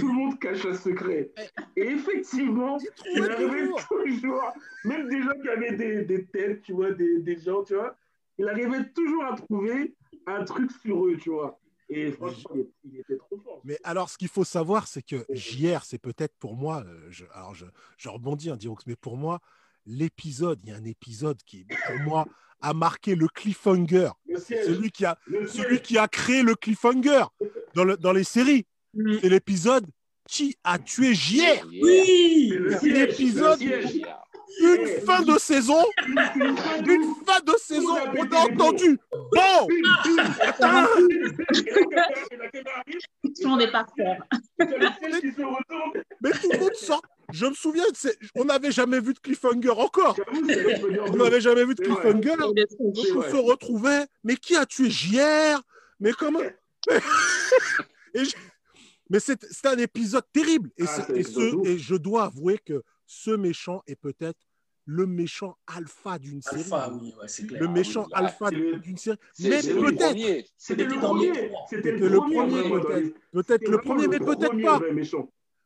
tout 0.00 0.08
le 0.08 0.14
monde 0.14 0.38
cache 0.38 0.64
un 0.64 0.74
secret. 0.74 1.30
Et 1.76 1.82
effectivement, 1.82 2.78
il 3.14 3.22
arrivait 3.22 3.68
toujours, 3.88 4.52
même 4.84 5.08
des 5.08 5.22
gens 5.22 5.38
qui 5.42 5.48
avaient 5.48 5.76
des, 5.76 6.04
des 6.04 6.24
têtes, 6.24 6.62
tu 6.62 6.72
vois, 6.72 6.92
des, 6.92 7.18
des, 7.18 7.38
gens, 7.38 7.62
tu 7.62 7.74
vois, 7.74 7.94
il 8.40 8.48
arrivait 8.48 8.88
toujours 8.94 9.24
à 9.24 9.36
trouver 9.36 9.94
un 10.26 10.44
truc 10.44 10.70
sur 10.82 11.06
eux, 11.06 11.16
tu 11.18 11.30
vois. 11.30 11.60
Et 11.90 12.10
franchement, 12.12 12.56
il 12.84 13.00
était 13.00 13.16
trop 13.18 13.36
fort. 13.44 13.60
Mais 13.64 13.78
alors, 13.84 14.08
ce 14.08 14.16
qu'il 14.16 14.28
faut 14.28 14.44
savoir, 14.44 14.86
c'est 14.86 15.02
que 15.02 15.26
JR, 15.30 15.84
c'est 15.84 15.98
peut-être 15.98 16.34
pour 16.38 16.54
moi, 16.54 16.82
euh, 16.86 17.06
je, 17.10 17.26
alors 17.34 17.54
je, 17.54 17.66
je 17.98 18.08
rebondis, 18.08 18.48
hein, 18.48 18.56
Dirox, 18.56 18.86
mais 18.86 18.96
pour 18.96 19.18
moi, 19.18 19.40
l'épisode, 19.84 20.58
il 20.62 20.70
y 20.70 20.72
a 20.72 20.76
un 20.76 20.84
épisode 20.84 21.42
qui, 21.44 21.66
pour 21.86 21.98
moi, 22.02 22.26
a 22.62 22.72
marqué 22.72 23.14
le 23.14 23.28
cliffhanger. 23.28 24.10
Celui 24.38 24.90
qui, 24.90 25.04
a, 25.04 25.18
celui 25.48 25.82
qui 25.82 25.98
a 25.98 26.08
créé 26.08 26.42
le 26.42 26.54
cliffhanger 26.54 27.24
dans, 27.74 27.84
le, 27.84 27.98
dans 27.98 28.12
les 28.12 28.24
séries. 28.24 28.64
C'est 29.20 29.28
l'épisode 29.28 29.86
Qui 30.26 30.56
a 30.64 30.78
tué 30.78 31.14
JR? 31.14 31.66
Oui 31.66 32.54
L'épisode 32.82 33.60
une 34.60 35.00
fin 35.06 35.22
de 35.22 35.38
saison, 35.38 35.84
une 36.06 37.14
fin 37.26 37.40
de 37.40 37.52
saison, 37.58 37.96
on 38.16 38.24
a 38.32 38.38
entendu. 38.40 38.98
Bon 39.32 39.68
est 43.60 43.70
par 43.70 43.86
Mais 46.20 46.30
tout 46.30 46.50
le 46.52 46.58
monde 46.58 46.74
sort. 46.74 47.02
Je 47.32 47.46
me 47.46 47.54
souviens, 47.54 47.84
on 48.34 48.44
n'avait 48.44 48.72
jamais 48.72 48.98
vu 49.00 49.14
de 49.14 49.20
cliffhanger 49.20 49.70
encore. 49.70 50.18
On 51.08 51.16
n'avait 51.16 51.40
jamais 51.40 51.64
vu 51.64 51.74
de 51.74 51.82
cliffhanger. 51.82 52.34
On 53.14 53.22
se 53.22 53.36
retrouvait. 53.36 54.06
Mais 54.24 54.36
qui 54.36 54.56
a 54.56 54.66
tué 54.66 54.90
JR 54.90 55.62
Mais 56.00 56.12
comment? 56.12 56.40
Et 58.14 58.22
mais 59.10 59.18
c'est 59.18 59.66
un 59.66 59.76
épisode 59.76 60.24
terrible. 60.32 60.70
Et, 60.78 60.84
ah, 60.86 61.06
et, 61.14 61.78
je 61.78 61.96
dois 61.96 62.26
avouer 62.26 62.58
que 62.58 62.82
ce 63.10 63.32
méchant 63.32 63.82
est 63.88 63.96
peut-être 63.96 64.38
le 64.84 65.04
méchant 65.04 65.58
alpha 65.66 66.20
d'une 66.20 66.40
série. 66.42 66.62
Oui, 66.92 67.12
ouais, 67.20 67.58
le 67.58 67.66
méchant 67.66 68.06
alpha 68.12 68.52
d'une 68.52 68.96
série. 68.96 69.18
Mais 69.40 69.60
peut-être. 69.60 70.46
C'était 70.56 70.84
le 70.84 70.94
premier. 70.94 71.50
C'était 71.68 71.90
le 71.90 72.16
premier, 72.18 72.62
peut-être. 72.70 73.14
Peut-être 73.32 73.68
le 73.68 73.78
premier, 73.78 74.06
mais 74.06 74.20
peut-être 74.20 74.62
pas. 74.62 74.80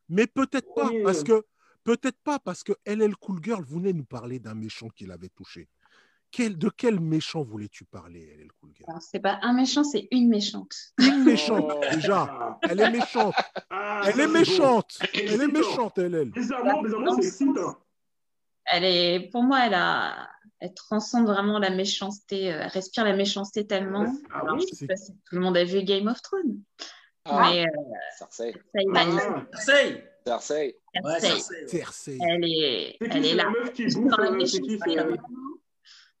Mais 0.09 0.25
peut-être 0.25 0.73
pas, 0.73 0.89
parce 1.03 1.23
que 1.23 1.45
peut-être 1.83 2.17
pas, 2.23 2.39
parce 2.39 2.63
que 2.63 2.73
LL 2.87 3.15
Cool 3.15 3.43
Girl 3.43 3.63
venait 3.63 3.93
nous 3.93 4.05
parler 4.05 4.39
d'un 4.39 4.55
méchant 4.55 4.89
qui 4.89 5.05
l'avait 5.05 5.29
touché 5.29 5.67
de 6.37 6.69
quel 6.69 6.99
méchant 6.99 7.43
voulais-tu 7.43 7.85
parler, 7.85 8.35
elle, 8.39 8.51
Cool 8.59 8.71
C'est 8.99 9.19
pas 9.19 9.39
un 9.41 9.53
méchant, 9.53 9.83
c'est 9.83 10.07
une 10.11 10.27
méchante. 10.27 10.75
Une 10.99 11.23
méchante, 11.23 11.71
oh. 11.73 11.81
déjà. 11.93 12.59
Elle 12.69 12.81
est 12.81 12.89
méchante. 12.89 13.35
Ah, 13.69 14.01
elle 14.07 14.19
est 14.19 14.27
méchante. 14.27 14.97
Elle 15.13 15.41
est 15.41 15.47
méchante, 15.47 15.97
elle. 15.97 16.15
Elle, 16.15 16.31
elle 18.65 18.83
est, 18.83 19.29
pour 19.31 19.43
moi, 19.43 19.65
elle 19.65 19.75
a, 19.75 20.29
elle 20.59 20.73
transcende 20.73 21.27
vraiment 21.27 21.59
la 21.59 21.69
méchanceté. 21.69 22.51
Euh, 22.51 22.61
elle 22.63 22.67
respire 22.67 23.03
la 23.03 23.15
méchanceté 23.15 23.67
tellement. 23.67 24.05
Ah, 24.31 24.39
Alors, 24.41 24.59
je 24.59 24.75
sais 24.75 24.87
pas 24.87 24.95
si 24.95 25.11
tout 25.11 25.35
le 25.35 25.41
monde 25.41 25.57
a 25.57 25.63
vu 25.63 25.83
Game 25.83 26.07
of 26.07 26.21
Thrones. 26.21 26.61
Ah. 27.25 27.49
Mais 27.51 27.63
euh, 27.63 27.69
Cersei. 28.17 28.55
Cersei. 30.25 30.75
Cersei. 30.93 31.67
Cersei. 31.67 32.17
Elle 32.21 32.43
est, 32.43 32.97
elle 33.01 33.25
est 33.25 33.35
là. 33.35 33.51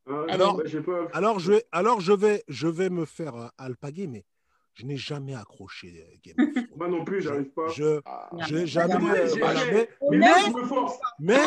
Ah, 0.07 0.25
alors, 0.29 0.57
bah, 0.57 0.63
alors, 1.13 1.39
je 1.39 1.51
vais, 1.53 1.65
alors 1.71 1.99
je, 1.99 2.13
vais, 2.13 2.43
je 2.47 2.67
vais 2.67 2.89
me 2.89 3.05
faire 3.05 3.35
euh, 3.35 3.47
alpaguer, 3.57 4.05
mais 4.07 4.23
je 4.75 4.85
n'ai 4.85 4.97
jamais 4.97 5.33
accroché 5.33 6.05
euh, 6.07 6.15
Game 6.23 6.35
of 6.47 6.53
Thrones. 6.53 6.67
Moi 6.77 6.87
non 6.89 7.03
plus, 7.05 7.21
j'arrive 7.21 7.49
pas. 7.49 7.67
Je, 7.69 8.01
Ah. 8.05 8.29
jamais. 8.65 9.19
Euh, 9.19 9.27
j'ai- 9.33 9.41
mais, 10.11 10.27
Mais 11.19 11.37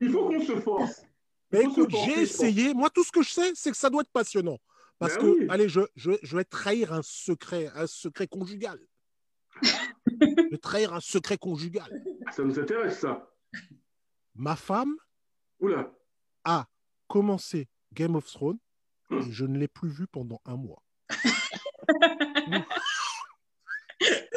Il 0.00 0.10
faut, 0.10 0.28
qu'on 0.28 0.40
se 0.40 0.60
force. 0.60 1.02
mais 1.50 1.62
écoute, 1.62 1.90
j'ai 2.04 2.20
essayé. 2.22 2.72
Moi, 2.74 2.88
tout 2.90 3.02
ce 3.02 3.10
que 3.10 3.22
je 3.22 3.30
sais, 3.30 3.50
c'est 3.54 3.70
que 3.72 3.76
ça 3.76 3.90
doit 3.90 4.02
être 4.02 4.12
passionnant. 4.12 4.58
Parce 5.00 5.14
Ben 5.16 5.20
que, 5.22 5.26
oui. 5.40 5.46
allez, 5.48 5.68
je, 5.68 5.80
je, 5.96 6.12
je 6.22 6.36
vais 6.36 6.44
trahir 6.44 6.92
un 6.92 7.02
secret, 7.02 7.68
un 7.74 7.86
secret 7.86 8.26
conjugal. 8.28 8.78
je 9.62 10.50
vais 10.50 10.58
trahir 10.58 10.92
un 10.94 11.00
secret 11.00 11.38
conjugal. 11.38 11.88
Ça 12.32 12.42
nous 12.44 12.58
intéresse, 12.60 13.00
ça. 13.00 13.28
Ma 14.36 14.54
femme 14.56 14.94
Oula. 15.60 15.90
a 16.44 16.66
commencé 17.08 17.68
Game 17.98 18.14
of 18.14 18.26
Thrones 18.26 18.58
et 19.10 19.32
je 19.32 19.44
ne 19.44 19.58
l'ai 19.58 19.66
plus 19.66 19.88
vu 19.90 20.06
pendant 20.06 20.40
un 20.46 20.54
mois. 20.56 20.82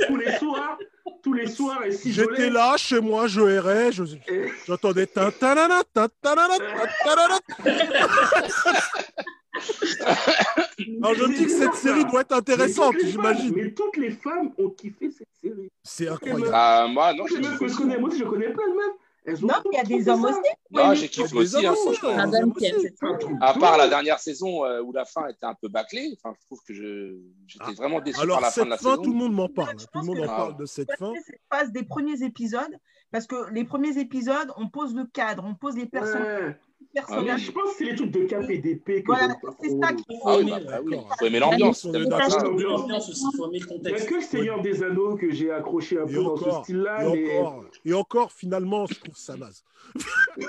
Tous 0.08 0.18
les 0.18 0.32
soirs, 0.38 0.78
tous 1.22 1.34
les 1.34 1.46
soirs, 1.48 1.84
et 1.86 1.92
si 1.92 2.12
J'étais 2.12 2.50
là 2.50 2.76
chez 2.78 3.00
moi, 3.00 3.28
je 3.28 3.42
errais, 3.42 3.92
je- 3.92 4.04
j'entendais 4.66 5.06
tin, 5.06 5.30
tanana, 5.30 5.84
tin, 5.94 6.08
tanana, 6.22 6.58
tin, 6.58 6.88
tanana. 7.04 7.40
Alors 11.04 11.14
je 11.14 11.24
me 11.26 11.36
dis 11.36 11.44
que 11.46 11.52
cette 11.52 11.76
série 11.76 12.04
doit 12.06 12.22
être 12.22 12.32
intéressante, 12.34 12.96
j'imagine. 13.04 13.54
Mais 13.56 13.72
toutes 13.72 13.98
les 13.98 14.10
femmes 14.12 14.52
ont 14.58 14.70
kiffé 14.72 15.12
cette 15.12 15.28
série. 15.40 15.70
C'est 15.84 16.08
incroyable. 16.08 16.50
Ah, 16.54 16.88
moi, 16.90 17.14
non, 17.14 17.28
je 17.28 17.36
connais, 17.78 18.00
moi 18.00 18.10
je 18.18 18.24
connais 18.24 18.50
plein 18.50 18.68
de 18.68 18.74
meufs. 18.76 18.96
Non, 19.28 19.54
il 19.72 19.76
y 19.76 19.78
a 19.78 19.82
toutes 19.82 19.90
des 19.90 20.10
hommes 20.10 20.26
aussi. 20.26 20.40
Non, 20.72 20.94
j'ai 20.96 21.08
kiffé 21.08 21.38
aussi, 21.38 21.66
hein, 21.66 21.74
franchement. 21.76 22.18
À 23.40 23.54
part 23.54 23.78
la 23.78 23.88
dernière 23.88 24.20
saison 24.20 24.66
euh, 24.66 24.82
où 24.82 24.92
la 24.92 25.06
fin 25.06 25.28
était 25.28 25.46
un 25.46 25.54
peu 25.54 25.68
bâclée, 25.70 26.18
enfin, 26.24 26.36
je 26.40 26.46
trouve 26.48 26.60
que 26.68 26.74
je 26.74 27.18
j'étais 27.46 27.66
Ah. 27.68 27.72
vraiment 27.78 28.02
déçu 28.02 28.20
Alors 28.20 28.38
par 28.38 28.46
la 28.46 28.52
fin 28.52 28.66
de 28.66 28.70
la 28.70 28.78
fin, 28.78 28.90
saison. 28.92 29.02
tout 29.04 29.12
le 29.12 29.18
monde 29.18 29.34
m'en 29.34 29.48
parle. 29.50 29.78
Je 29.80 29.86
Tout 29.86 30.00
le 30.00 30.06
monde 30.06 30.20
en 30.22 30.26
parle 30.28 30.58
de 30.58 30.66
cette 30.66 30.92
fin. 30.98 31.14
cette 31.26 31.42
phase 31.54 31.72
des 31.72 31.84
premiers 31.84 32.24
épisodes, 32.24 32.76
parce 33.12 33.28
que 33.28 33.52
les 33.54 33.64
premiers 33.64 33.98
épisodes, 34.00 34.52
on 34.58 34.70
pose 34.70 34.96
le 34.96 35.06
cadre, 35.06 35.44
on 35.46 35.54
pose 35.56 35.76
les 35.78 35.86
personnages. 35.86 36.56
Mais 36.94 37.02
personnages. 37.02 37.42
je 37.46 37.52
pense 37.52 37.70
que 37.72 37.76
c'est 37.78 37.84
les 37.86 37.96
trucs 37.96 38.12
de 38.12 38.26
KPDP 38.26 39.02
que 39.04 39.06
Voilà, 39.08 39.36
c'est 39.62 39.70
ça 39.80 39.94
qui 39.94 40.04
Il 40.10 40.16
faut 40.18 40.28
Ah 40.30 40.36
oui, 40.38 40.42
aimer, 40.42 40.52
bah, 40.52 40.60
bah 40.66 40.80
oui, 40.84 40.98
faut 41.20 41.26
aimer 41.26 41.40
l'ambiance. 41.40 41.84
Il 41.84 41.90
faut 41.92 41.96
aimer 41.96 42.10
l'ambiance. 42.10 42.80
l'ambiance 42.82 43.10
aussi, 43.10 43.24
il 43.34 43.38
faut 43.38 43.48
aimer 43.48 43.60
le 43.60 43.66
Il 43.66 43.70
n'y 43.70 43.74
a 43.74 43.78
contexte. 43.92 44.10
que 44.10 44.16
le 44.16 44.22
Seigneur 44.22 44.62
des 44.62 44.84
Anneaux 44.84 45.16
que 45.16 45.32
j'ai 45.32 45.52
accroché 45.52 46.00
un 46.00 46.06
Et 46.08 46.14
peu 46.14 46.24
dans 46.24 46.36
ce 46.38 46.44
encore, 46.44 46.64
style-là. 46.64 47.16
et 47.16 47.38
encore, 47.40 47.66
et 47.86 47.94
encore, 47.94 48.32
finalement, 48.32 48.86
je 48.88 48.96
trouve 49.00 49.16
ça 49.16 49.38
naze. 49.38 49.64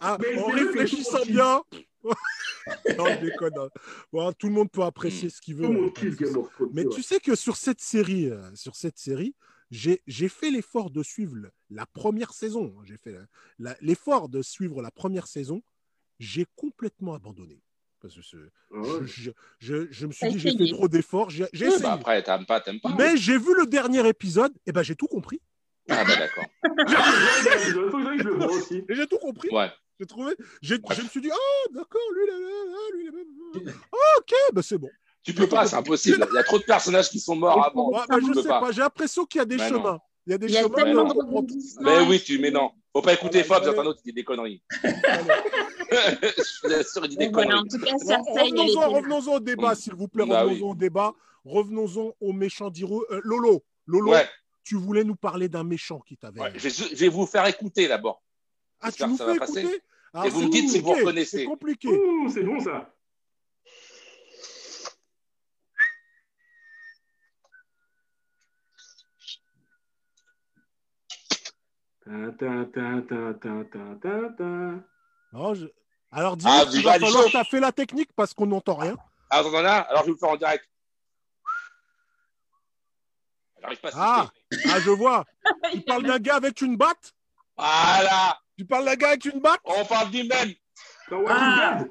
ah, 0.00 0.18
Mais 0.20 0.38
en 0.38 0.46
réfléchissant 0.46 1.24
bien. 1.26 1.62
non, 2.04 3.06
je 3.06 3.20
déconne. 3.26 3.52
hein. 3.58 3.68
Bon, 4.12 4.32
tout 4.32 4.48
le 4.48 4.52
monde 4.52 4.70
peut 4.70 4.82
apprécier 4.82 5.30
ce 5.30 5.40
qu'il 5.40 5.54
veut. 5.56 5.66
Tout 5.66 5.72
le 5.72 5.80
monde 5.80 5.88
hein, 5.90 6.00
kiffe 6.00 6.16
pas 6.16 6.24
de 6.24 6.30
Game 6.30 6.38
of 6.42 6.52
Thrones. 6.52 6.70
Mais 6.74 6.84
tu 6.86 7.02
sais 7.02 7.20
que 7.20 7.34
sur 7.34 7.56
cette 7.56 7.80
série, 7.80 8.28
euh, 8.28 8.40
sur 8.54 8.74
cette 8.76 8.98
série, 8.98 9.34
j'ai 9.72 10.02
j'ai 10.06 10.28
fait 10.28 10.50
l'effort 10.52 10.90
de 10.90 11.02
suivre 11.02 11.34
la 11.70 11.86
première 11.86 12.32
saison. 12.32 12.72
J'ai 12.84 12.96
fait 12.98 13.10
la- 13.12 13.26
la- 13.58 13.76
l'effort 13.80 14.28
de 14.28 14.40
suivre 14.42 14.80
la 14.82 14.90
première 14.92 15.26
saison. 15.26 15.62
J'ai 16.20 16.46
complètement 16.54 17.14
abandonné. 17.14 17.60
Parce 18.00 18.14
que 18.14 18.20
Ah 18.74 18.78
ouais. 18.80 18.88
je, 19.06 19.30
je- 19.30 19.30
je- 19.58 19.86
je 19.90 20.06
me 20.06 20.12
suis 20.12 20.28
dit, 20.28 20.38
j'ai 20.38 20.56
fait 20.56 20.70
trop 20.72 20.88
d'efforts. 20.88 21.30
J'ai 21.30 21.46
j'ai 21.52 21.66
Oui, 21.66 21.70
essayé. 21.72 21.82
bah 21.84 21.92
après, 21.94 22.22
t'aimes 22.22 22.46
pas, 22.46 22.60
t'aimes 22.60 22.80
pas. 22.80 22.94
Mais 22.98 23.16
j'ai 23.16 23.38
vu 23.38 23.54
le 23.56 23.66
dernier 23.66 24.06
épisode, 24.08 24.52
et 24.66 24.72
ben 24.72 24.82
j'ai 24.82 24.94
tout 24.96 25.06
compris. 25.08 25.40
Ah 25.88 26.04
bah 26.04 26.14
d'accord. 26.16 26.46
Aussi. 28.50 28.84
Et 28.88 28.94
j'ai 28.94 29.06
tout 29.06 29.18
compris. 29.18 29.48
Ouais. 29.50 29.70
J'ai 30.00 30.06
trouvé. 30.06 30.34
j'ai- 30.62 30.78
Je 30.90 31.02
me 31.02 31.08
suis 31.08 31.20
dit, 31.20 31.30
ah, 31.32 31.68
d'accord, 31.72 32.00
lui, 32.14 32.22
il 32.26 32.30
a- 32.30 32.36
ah, 32.36 32.88
lui, 32.96 33.08
ah, 33.92 34.18
ok, 34.18 34.32
ben 34.54 34.62
c'est 34.62 34.78
bon. 34.78 34.90
Tu 35.24 35.32
peux 35.34 35.46
pas, 35.48 35.66
c'est 35.66 35.76
impossible. 35.76 36.26
Il 36.30 36.34
y 36.34 36.38
a 36.38 36.42
trop 36.42 36.58
de 36.58 36.64
personnages 36.64 37.08
qui 37.10 37.20
sont 37.20 37.36
morts 37.36 37.64
avant. 37.64 37.90
Ouais, 37.90 37.98
je 38.10 38.32
peux 38.32 38.42
sais 38.42 38.48
pas. 38.48 38.60
pas. 38.60 38.72
J'ai 38.72 38.80
l'impression 38.80 39.24
qu'il 39.24 39.38
y 39.38 39.42
a 39.42 39.44
des 39.44 39.56
non. 39.56 39.68
chemins. 39.68 39.98
Il 40.26 40.30
y 40.30 40.34
a 40.34 40.38
des 40.38 40.46
Il 40.46 40.52
y 40.52 40.56
a 40.58 40.62
chemins. 40.62 40.84
mais 40.84 40.92
de 40.92 40.98
on 40.98 41.06
comprend- 41.08 41.26
rebondissements. 41.26 41.82
Mais 41.84 42.00
oui, 42.08 42.20
tu, 42.24 42.38
mais 42.38 42.50
non. 42.50 42.70
Faut 42.92 43.02
pas 43.02 43.14
écouter 43.14 43.42
Fab, 43.44 43.64
j'entends 43.64 43.86
autre, 43.86 44.00
il 44.04 44.08
dit 44.10 44.16
des 44.16 44.24
conneries. 44.24 44.62
Je 44.82 46.66
vous 46.68 46.74
assure, 46.74 47.04
il 47.04 47.08
dit 47.10 47.16
des 47.16 47.28
voilà, 47.28 47.58
en 47.58 47.62
conneries. 47.62 47.68
tout 47.68 48.06
cas, 48.06 48.18
Revenons-en 48.28 48.88
revenons-en 48.90 49.34
au 49.36 49.40
débat, 49.40 49.74
s'il 49.74 49.94
vous 49.94 50.08
plaît. 50.08 50.26
Bah 50.26 50.42
Revenons-en 50.42 50.70
au 50.70 50.74
débat. 50.74 51.12
Revenons-en 51.44 52.12
au 52.20 52.32
méchant 52.32 52.70
d'Hiro. 52.70 53.04
Euh, 53.10 53.20
Lolo, 53.24 53.62
Lolo, 53.86 54.12
Ouais, 54.12 54.28
tu 54.64 54.76
voulais 54.76 55.04
nous 55.04 55.16
parler 55.16 55.48
d'un 55.48 55.64
méchant 55.64 56.00
qui 56.00 56.16
t'avait. 56.16 56.40
ouais. 56.40 56.52
Je, 56.54 56.68
vais, 56.68 56.70
je 56.70 56.94
vais 56.96 57.08
vous 57.08 57.26
faire 57.26 57.46
écouter 57.46 57.88
d'abord. 57.88 58.22
ah, 58.80 58.92
tu 58.92 59.04
nous 59.06 59.16
fais 59.16 59.34
écouter 59.36 59.66
Ah, 60.14 60.26
Et 60.26 60.30
vous 60.30 60.42
me 60.42 60.48
dites 60.50 60.70
si 60.70 60.78
vous 60.80 60.90
reconnaissez. 60.92 61.38
C'est 61.38 61.44
compliqué. 61.44 61.88
C'est 62.32 62.42
bon 62.44 62.60
ça. 62.60 62.92
Je- 75.54 75.66
Alors, 76.10 76.36
dis 76.36 76.44
Ah, 76.48 76.64
il 76.72 76.82
va 76.82 76.98
falloir 76.98 77.46
fait 77.46 77.60
la 77.60 77.72
technique 77.72 78.10
parce 78.14 78.34
qu'on 78.34 78.46
n'entend 78.46 78.74
rien. 78.74 78.96
Ah, 79.30 79.42
vous 79.42 79.48
en 79.54 79.58
avez 79.58 79.68
Alors 79.68 80.02
je 80.02 80.06
vais 80.06 80.06
vous 80.08 80.12
le 80.12 80.18
faire 80.18 80.28
en 80.30 80.36
direct. 80.36 80.68
Ah, 83.94 84.30
ah, 84.70 84.80
je 84.80 84.90
vois. 84.90 85.24
Tu 85.72 85.80
parles 85.82 86.02
d'un 86.02 86.18
gars 86.18 86.36
avec 86.36 86.60
une 86.60 86.76
batte? 86.76 87.14
Voilà, 87.56 88.38
Tu 88.58 88.64
parles 88.64 88.84
d'un 88.86 88.96
gars 88.96 89.08
avec 89.10 89.24
une 89.24 89.40
batte? 89.40 89.60
On 89.64 89.84
parle 89.84 90.10
du 90.10 90.24
même. 90.24 90.52
Ah. 91.28 91.84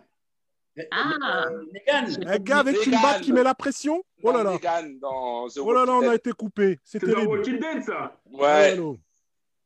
Ah. 0.92 1.46
Euh, 1.48 1.64
Negan. 1.74 2.28
Un 2.28 2.38
gars 2.38 2.60
avec 2.60 2.86
une 2.86 3.02
batte 3.02 3.22
qui 3.22 3.34
met 3.34 3.44
la 3.44 3.54
pression? 3.56 4.04
Oh 4.24 4.32
là 4.32 4.44
Dans 4.44 4.52
là. 4.52 4.58
Negan, 4.58 4.90
dans 5.02 5.48
The 5.48 5.58
Oh 5.60 5.74
là 5.74 5.86
là, 5.86 5.94
on 5.94 6.10
a 6.10 6.16
été 6.16 6.32
coupé. 6.32 6.80
C'est 6.84 7.00
C'est 7.00 7.08
dans 7.08 7.14
terrible. 7.14 7.38
Walking 7.38 7.60
Dead 7.60 7.84
ça. 7.84 8.16
Ouais. 8.32 8.78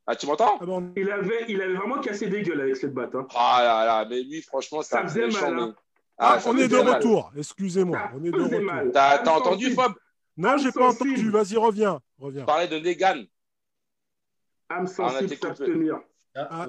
Ah, 0.06 0.14
tu 0.14 0.26
m'entends? 0.26 0.58
Ah, 0.60 0.64
on- 0.68 0.92
Il 0.96 1.10
avait, 1.10 1.44
il 1.48 1.60
avait 1.60 1.74
vraiment 1.74 2.00
cassé 2.00 2.28
des 2.28 2.42
gueules 2.42 2.60
avec 2.60 2.76
cette 2.76 2.94
batte. 2.94 3.14
Hein. 3.14 3.26
Ah 3.34 3.58
là 3.62 3.84
là, 3.86 4.06
mais 4.08 4.22
lui, 4.22 4.40
franchement, 4.42 4.82
c'est 4.82 4.90
Ça 4.94 5.00
un 5.02 5.08
faisait 5.08 5.26
méchant. 5.26 5.50
mal, 5.50 5.58
hein. 5.60 5.66
mais- 5.76 5.82
Ah, 6.18 6.38
ça 6.40 6.50
on 6.50 6.56
est 6.56 6.62
faisait 6.64 6.78
de 6.78 6.82
mal. 6.84 6.94
retour. 6.96 7.32
Excusez-moi. 7.36 7.98
Ça 7.98 8.10
On 8.14 8.24
est 8.24 8.30
de 8.30 8.36
faisait 8.38 8.56
retour. 8.56 8.72
mal. 8.72 8.90
T'as 8.92 9.30
entendu. 9.36 9.70
Fob 9.72 9.92
Non, 10.36 10.56
j'ai 10.58 10.70
pas 10.72 10.88
entendu. 10.90 11.30
Vas-y, 11.30 11.56
reviens. 11.56 12.00
Reviens. 12.18 12.44
Parler 12.44 12.68
de 12.68 12.78
Negan 12.78 13.24
Âme 14.68 14.80
On 14.80 14.84
a 14.84 14.86
sensible, 14.86 15.36
s'abstenir. 15.36 16.00
Ah, 16.34 16.48
Ah, 16.50 16.66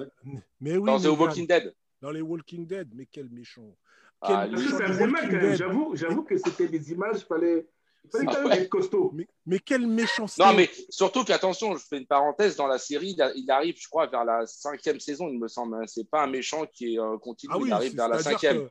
mais 0.60 0.76
oui. 0.76 0.84
dans 0.86 0.98
The. 1.00 1.06
Walking 1.18 1.46
Dead. 1.46 1.74
Dans 2.00 2.10
les 2.10 2.20
Walking 2.22 2.66
Dead. 2.66 2.88
Mais 2.94 3.06
quel 3.06 3.28
méchant. 3.28 3.76
Ah, 4.20 4.46
Quel 4.46 4.50
lui, 4.50 4.56
Parce 4.56 4.62
que 4.62 4.66
méchant 4.66 4.78
ça 4.78 4.86
faisait 4.92 5.06
mal. 5.06 5.56
J'avoue, 5.56 5.96
j'avoue 5.96 6.22
que 6.22 6.36
c'était 6.38 6.68
des 6.68 6.92
images, 6.92 7.16
il 7.20 7.24
fallait, 7.26 7.66
il 8.12 8.18
fallait 8.18 8.26
Ah 8.28 8.34
quand 8.42 8.48
même 8.48 8.58
être 8.62 8.68
costaud. 8.68 9.10
Mais, 9.14 9.26
mais 9.46 9.58
quelle 9.58 9.86
méchanceté. 9.86 10.42
Non, 10.42 10.54
mais 10.54 10.70
surtout 10.90 11.24
qu'attention, 11.24 11.76
je 11.76 11.84
fais 11.84 11.98
une 11.98 12.06
parenthèse, 12.06 12.56
dans 12.56 12.66
la 12.66 12.78
série, 12.78 13.16
il, 13.36 13.50
arrive, 13.50 13.76
je 13.78 13.88
crois, 13.88 14.06
vers 14.06 14.24
la 14.24 14.46
cinquième 14.46 15.00
saison, 15.00 15.28
il 15.28 15.38
me 15.38 15.48
semble. 15.48 15.76
hein. 15.76 15.86
C'est 15.86 16.08
pas 16.08 16.22
un 16.24 16.26
méchant 16.28 16.66
qui 16.66 16.94
est 16.94 16.98
euh, 16.98 17.18
continu, 17.18 17.52
Ah 17.54 17.58
oui, 17.58 17.68
il 17.68 17.72
arrive 17.72 17.94
vers 17.96 18.08
la 18.08 18.18
cinquième. 18.22 18.56
que- 18.58 18.70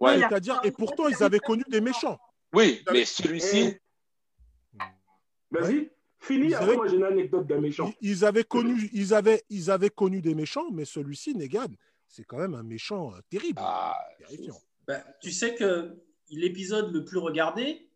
Ouais. 0.00 0.14
Ouais, 0.16 0.20
c'est-à-dire, 0.20 0.60
et 0.62 0.70
pourtant, 0.70 1.08
ils 1.08 1.22
avaient 1.24 1.40
connu 1.40 1.64
des 1.68 1.80
méchants. 1.80 2.18
Oui, 2.54 2.82
mais 2.86 3.00
oui. 3.00 3.06
celui-ci, 3.06 3.74
Vas-y, 5.50 5.90
fini. 6.20 6.54
Après, 6.54 6.76
moi, 6.76 6.86
j'ai 6.88 6.96
une 6.96 7.04
anecdote 7.04 7.46
d'un 7.46 7.60
méchant. 7.60 7.92
Ils, 8.00 8.10
ils 8.10 8.24
avaient 8.24 8.44
connu, 8.44 8.90
ils, 8.92 9.14
avaient, 9.14 9.42
ils 9.48 9.70
avaient 9.70 9.90
connu 9.90 10.20
des 10.20 10.34
méchants, 10.34 10.70
mais 10.70 10.84
celui-ci, 10.84 11.34
Negan, 11.34 11.66
c'est 12.06 12.24
quand 12.24 12.36
même 12.38 12.54
un 12.54 12.62
méchant 12.62 13.12
euh, 13.14 13.18
terrible. 13.30 13.58
ah, 13.62 13.96
terrifiant. 14.18 14.58
Bah, 14.86 15.02
tu 15.20 15.32
sais 15.32 15.54
que 15.54 15.96
l'épisode 16.30 16.92
le 16.92 17.04
plus 17.04 17.18
regardé, 17.18 17.87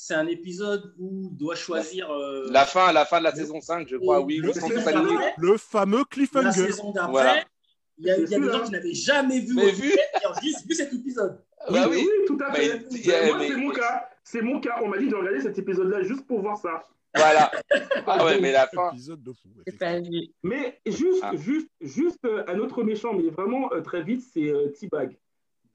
c'est 0.00 0.14
un 0.14 0.28
épisode 0.28 0.94
où 0.96 1.28
doit 1.32 1.56
choisir 1.56 2.08
euh, 2.08 2.46
la 2.52 2.64
fin, 2.64 2.92
la 2.92 3.04
fin 3.04 3.18
de 3.18 3.24
la 3.24 3.34
saison 3.34 3.60
5, 3.60 3.88
je 3.88 3.96
crois, 3.96 4.20
oui, 4.20 4.36
le 4.36 4.52
d'après, 4.52 5.34
Le 5.38 5.56
fameux 5.58 5.98
la 5.98 6.04
cliffhanger. 6.04 6.52
saison 6.66 6.92
d'après. 6.92 7.10
Voilà. 7.10 7.44
Il 7.98 8.06
y 8.06 8.10
a, 8.12 8.16
il 8.16 8.20
y 8.20 8.24
a 8.24 8.26
C'est 8.28 8.40
des 8.40 8.52
gens 8.52 8.62
qui 8.62 8.70
n'avaient 8.70 8.94
jamais 8.94 9.40
vu, 9.40 9.54
Mais 9.56 9.72
vu, 9.72 9.90
juste 10.40 10.64
vu 10.68 10.74
cet 10.76 10.92
épisode. 10.92 11.40
bah 11.68 11.88
oui. 11.90 12.06
tout 12.28 12.38
à 12.40 12.52
Mais- 12.52 12.58
fait. 12.68 12.84
yeah, 12.92 13.26
moi, 13.26 13.38
mais- 13.38 13.48
c'est 13.48 13.56
mon 13.56 13.70
cas. 13.72 14.08
C'est 14.22 14.40
mon 14.42 14.60
cas. 14.60 14.76
On 14.84 14.88
m'a 14.88 14.98
dit 14.98 15.08
de 15.08 15.16
regarder 15.16 15.40
cet 15.40 15.58
épisode-là 15.58 16.02
juste 16.04 16.24
pour 16.28 16.42
voir 16.42 16.56
ça. 16.58 16.84
Voilà. 17.16 17.50
Ah 18.06 18.24
ouais, 18.24 18.40
mais 18.40 18.52
la 18.52 18.68
fin. 18.68 18.90
Épisode 18.92 19.22
de 19.24 19.32
fou. 19.32 19.48
Mais 20.44 20.80
juste, 20.86 21.20
Ah. 21.22 21.32
juste, 21.36 21.68
juste 21.80 22.24
euh, 22.24 22.44
un 22.46 22.58
autre 22.60 22.84
méchant, 22.84 23.12
mais 23.14 23.30
vraiment 23.30 23.72
euh, 23.72 23.80
très 23.80 24.02
vite, 24.04 24.22
c'est 24.32 24.48
euh, 24.48 24.68
T-Bag. 24.78 25.18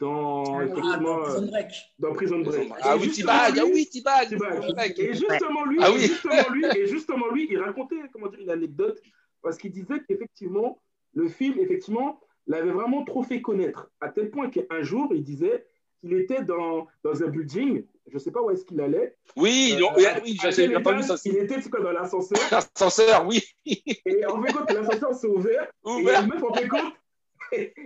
Dans, 0.03 0.59
Ah, 0.59 0.63
effectivement, 0.65 0.99
dans 1.01 1.19
euh, 1.19 1.23
Prison 1.23 1.45
Break. 1.47 1.71
dans 1.99 2.13
Prison 2.13 2.39
Break. 2.39 2.69
Ah 2.81 2.95
Et 2.95 2.99
oui, 2.99 3.05
justement, 3.05 3.31
T-Bag, 3.31 3.59
ah 3.59 3.65
oui, 3.65 3.89
T-Bag. 3.91 4.99
Et 4.99 5.13
justement 5.13 5.65
lui, 5.65 5.77
Ah 5.81 5.89
et 5.89 5.93
oui. 5.93 6.01
justement 6.01 6.49
lui, 6.51 6.65
et 6.77 6.87
justement 6.87 7.27
lui, 7.29 7.47
il 7.49 7.59
racontait 7.59 7.95
comment 8.11 8.27
dire 8.27 8.39
une 8.41 8.49
anecdote 8.49 8.99
parce 9.41 9.57
qu'il 9.57 9.71
disait 9.71 10.01
qu'effectivement 10.07 10.79
le 11.13 11.27
film, 11.29 11.59
effectivement, 11.59 12.19
l'avait 12.47 12.71
vraiment 12.71 13.03
trop 13.05 13.23
fait 13.23 13.41
connaître 13.41 13.89
à 14.01 14.09
tel 14.09 14.29
point 14.31 14.49
qu'un 14.49 14.81
jour 14.81 15.11
il 15.13 15.23
disait 15.23 15.65
qu'il 16.01 16.13
était 16.13 16.43
dans, 16.43 16.87
dans 17.03 17.23
un 17.23 17.27
building, 17.27 17.85
je 18.11 18.17
sais 18.17 18.31
pas 18.31 18.41
où 18.41 18.49
est-ce 18.51 18.65
qu'il 18.65 18.81
allait. 18.81 19.15
Oui, 19.37 19.73
Euh, 19.75 19.79
non, 19.79 19.89
oui, 19.95 20.03
oui, 20.25 20.37
pas 20.83 20.91
vu 20.93 21.03
ça. 21.03 21.15
Il 21.23 21.37
était 21.37 21.61
quoi, 21.69 21.79
dans 21.81 21.91
l'ascenseur 21.93 22.37
L'ascenseur, 22.51 23.25
oui, 23.25 23.41
et 23.65 24.25
en 24.25 24.41
fait 24.41 24.51
quand 24.51 24.69
l'ascenseur 24.73 25.13
s'est 25.13 25.27
ouvert, 25.27 25.63
et 25.63 25.89
il 25.99 26.03
y 26.03 26.09
a 26.09 26.19
ouvert. 26.19 26.23
une 26.23 26.29
meuf 26.29 26.43
en 26.43 26.53
fait 26.53 26.67
compte, 26.67 26.93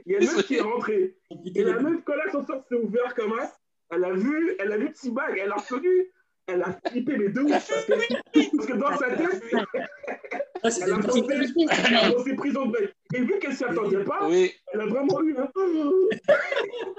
il 0.05 0.11
y 0.11 0.15
a 0.15 0.19
une 0.19 0.25
meuf 0.25 0.45
qui 0.45 0.55
est 0.55 0.61
rentrée. 0.61 1.15
Et 1.55 1.63
la 1.63 1.79
meuf, 1.79 2.01
quand 2.05 2.15
l'ascenseur 2.15 2.63
s'est 2.69 2.75
ouvert 2.75 3.13
comme 3.15 3.33
ça, 3.39 3.53
elle 3.91 4.03
a 4.03 4.11
vu, 4.13 4.55
elle 4.59 4.71
a 4.71 4.77
vu 4.77 4.91
T-Bag, 4.91 5.39
elle 5.43 5.51
a 5.51 5.55
reconnu. 5.55 6.11
elle 6.47 6.61
a 6.63 6.79
flippé 6.89 7.17
les 7.17 7.29
deux 7.29 7.41
ouf 7.43 7.49
parce 7.51 7.85
que, 7.85 8.55
parce 8.55 8.67
que 8.67 8.73
dans 8.77 8.97
sa 8.97 9.09
tête, 9.15 9.43
elle 10.63 10.93
a 10.93 10.99
pensé, 10.99 11.23
elle 11.87 11.95
a 11.95 12.11
pensé 12.11 12.33
prison 12.35 12.65
de 12.67 12.77
veille. 12.77 12.89
Et 13.13 13.21
vu 13.21 13.39
qu'elle 13.39 13.53
s'y 13.55 13.63
attendait 13.65 14.03
pas, 14.03 14.27
Oui, 14.27 14.51
elle 14.73 14.81
a 14.81 14.85
vraiment 14.85 15.21
eu 15.23 15.35
un. 15.37 15.49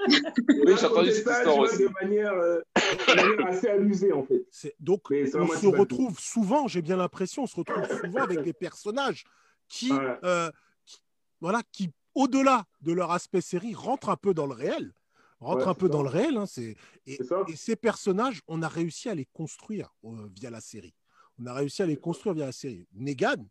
oui 0.07 0.75
j'ai 0.79 0.85
entendu 0.85 1.11
cette 1.11 1.25
ça, 1.27 1.37
histoire 1.39 1.55
vois, 1.57 1.65
aussi. 1.65 1.83
de 1.83 1.89
manière, 2.01 2.33
euh, 2.33 2.59
de 2.75 3.15
manière 3.15 3.47
assez 3.47 3.67
amusée, 3.69 4.11
en 4.13 4.23
fait. 4.23 4.43
Donc, 4.79 5.01
on 5.11 5.47
se 5.47 5.67
retrouve 5.67 6.19
souvent, 6.19 6.67
j'ai 6.67 6.81
bien 6.81 6.97
l'impression, 6.97 7.43
on 7.43 7.47
se 7.47 7.55
retrouve 7.55 7.85
souvent 8.01 8.23
avec 8.23 8.41
des 8.41 8.53
personnages 8.53 9.23
qui, 9.67 9.91
euh, 10.23 10.49
qui- 10.85 11.01
voilà, 11.41 11.61
qui, 11.71 11.91
au-delà 12.15 12.65
de 12.81 12.91
leur 12.91 13.11
aspect 13.11 13.41
série, 13.41 13.73
rentrent 13.73 14.09
un 14.09 14.15
peu 14.17 14.33
dans 14.33 14.45
le 14.47 14.53
réel. 14.53 14.93
Rentrent 15.39 15.65
Ouais, 15.65 15.71
un 15.71 15.73
peu 15.73 15.87
ça. 15.87 15.93
dans 15.93 16.03
le 16.03 16.09
réel. 16.09 16.37
hein, 16.37 16.45
c'est- 16.45 16.75
et, 17.05 17.15
C'est 17.17 17.23
ça 17.23 17.43
et 17.47 17.55
ces 17.55 17.75
personnages, 17.75 18.41
on 18.47 18.61
a 18.61 18.67
réussi 18.67 19.07
à 19.09 19.15
les 19.15 19.25
construire 19.25 19.93
euh, 20.03 20.27
via 20.35 20.49
la 20.49 20.59
série. 20.61 20.93
On 21.37 21.45
a 21.45 21.53
réussi 21.53 21.81
à 21.81 21.85
les 21.85 21.95
construire 21.97 22.35
via 22.35 22.45
la 22.45 22.51
série. 22.51 22.85
Negan, 22.93 23.47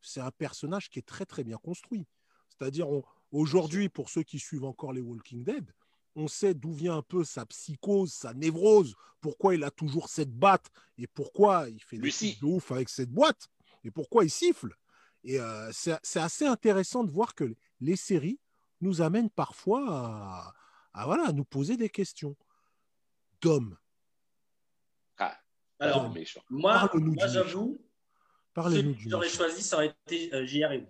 c'est 0.00 0.20
un 0.20 0.30
personnage 0.30 0.88
qui 0.88 1.00
est 1.00 1.06
très 1.06 1.26
très 1.26 1.42
bien 1.42 1.56
construit. 1.56 2.06
C'est-à-dire, 2.48 2.88
on- 2.88 3.02
aujourd'hui, 3.32 3.88
pour 3.88 4.08
ceux 4.08 4.22
qui 4.22 4.38
suivent 4.38 4.64
encore 4.64 4.92
les 4.92 5.00
Walking 5.00 5.42
Dead, 5.42 5.64
on 6.14 6.28
sait 6.28 6.54
d'où 6.54 6.72
vient 6.72 6.96
un 6.98 7.02
peu 7.02 7.24
sa 7.24 7.44
psychose, 7.44 8.12
sa 8.12 8.32
névrose, 8.32 8.94
pourquoi 9.20 9.54
il 9.56 9.64
a 9.64 9.70
toujours 9.72 10.08
cette 10.08 10.32
batte 10.32 10.70
et 10.96 11.06
pourquoi 11.08 11.68
il 11.68 11.82
fait 11.82 11.98
des 11.98 12.10
trucs 12.10 12.40
de 12.40 12.46
ouf 12.46 12.70
avec 12.70 12.88
cette 12.88 13.10
boîte 13.10 13.48
et 13.84 13.90
pourquoi 13.90 14.24
il 14.24 14.30
siffle. 14.30 14.74
Et 15.24 15.40
euh, 15.40 15.70
c'est 15.72 15.98
c'est 16.04 16.20
assez 16.20 16.46
intéressant 16.46 17.02
de 17.02 17.10
voir 17.10 17.34
que 17.34 17.52
les 17.80 17.96
séries 17.96 18.38
nous 18.80 19.02
amènent 19.02 19.30
parfois 19.30 19.84
à, 19.88 20.54
à, 20.94 21.06
voilà, 21.06 21.28
à 21.28 21.32
nous 21.32 21.44
poser 21.44 21.76
des 21.76 21.88
questions. 21.90 22.36
Dom, 23.40 23.76
Ah, 25.18 25.36
Alors, 25.78 26.10
c'est 26.12 26.18
méchant. 26.18 26.40
moi, 26.50 26.72
Parle-nous 26.74 27.14
moi 27.14 27.26
j'avoue, 27.26 27.78
que 28.54 28.94
j'aurais 29.08 29.28
choisi, 29.28 29.62
ça 29.62 29.76
aurait 29.76 29.94
été 30.06 30.32
euh, 30.34 30.46
JRE. 30.46 30.86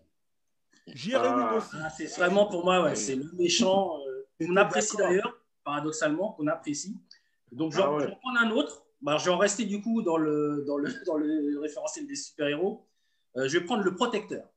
Jérémy 0.87 1.34
Ah. 1.37 1.51
Dossi. 1.55 1.76
Ah, 1.82 1.91
C'est 1.91 2.07
vraiment 2.16 2.47
pour 2.47 2.64
moi, 2.64 2.82
ouais, 2.84 2.95
c'est 2.95 3.16
le 3.16 3.30
méchant 3.32 3.99
euh, 4.07 4.26
qu'on 4.47 4.57
apprécie 4.57 4.97
d'ailleurs, 4.97 5.37
paradoxalement, 5.64 6.32
qu'on 6.32 6.47
apprécie. 6.47 6.97
Donc, 7.53 7.72
je 7.72 7.78
vais 7.78 7.82
Ah 7.82 7.93
ouais. 7.93 8.07
vais 8.07 8.12
en 8.12 8.16
prendre 8.16 8.39
un 8.41 8.51
autre. 8.53 8.82
Bah, 9.03 9.18
je 9.18 9.24
vais 9.26 9.30
en 9.30 9.39
rester 9.39 9.64
du 9.66 9.82
coup 9.82 10.03
dans 10.03 10.16
le, 10.16 10.64
dans 10.66 10.78
le, 10.78 10.93
dans 11.05 11.16
le 11.16 11.59
référentiel 11.61 12.07
des 12.07 12.16
super-héros. 12.16 12.87
Euh, 13.37 13.49
je 13.49 13.59
vais 13.59 13.64
prendre 13.64 13.82
le 13.82 13.95
protecteur. 13.95 14.49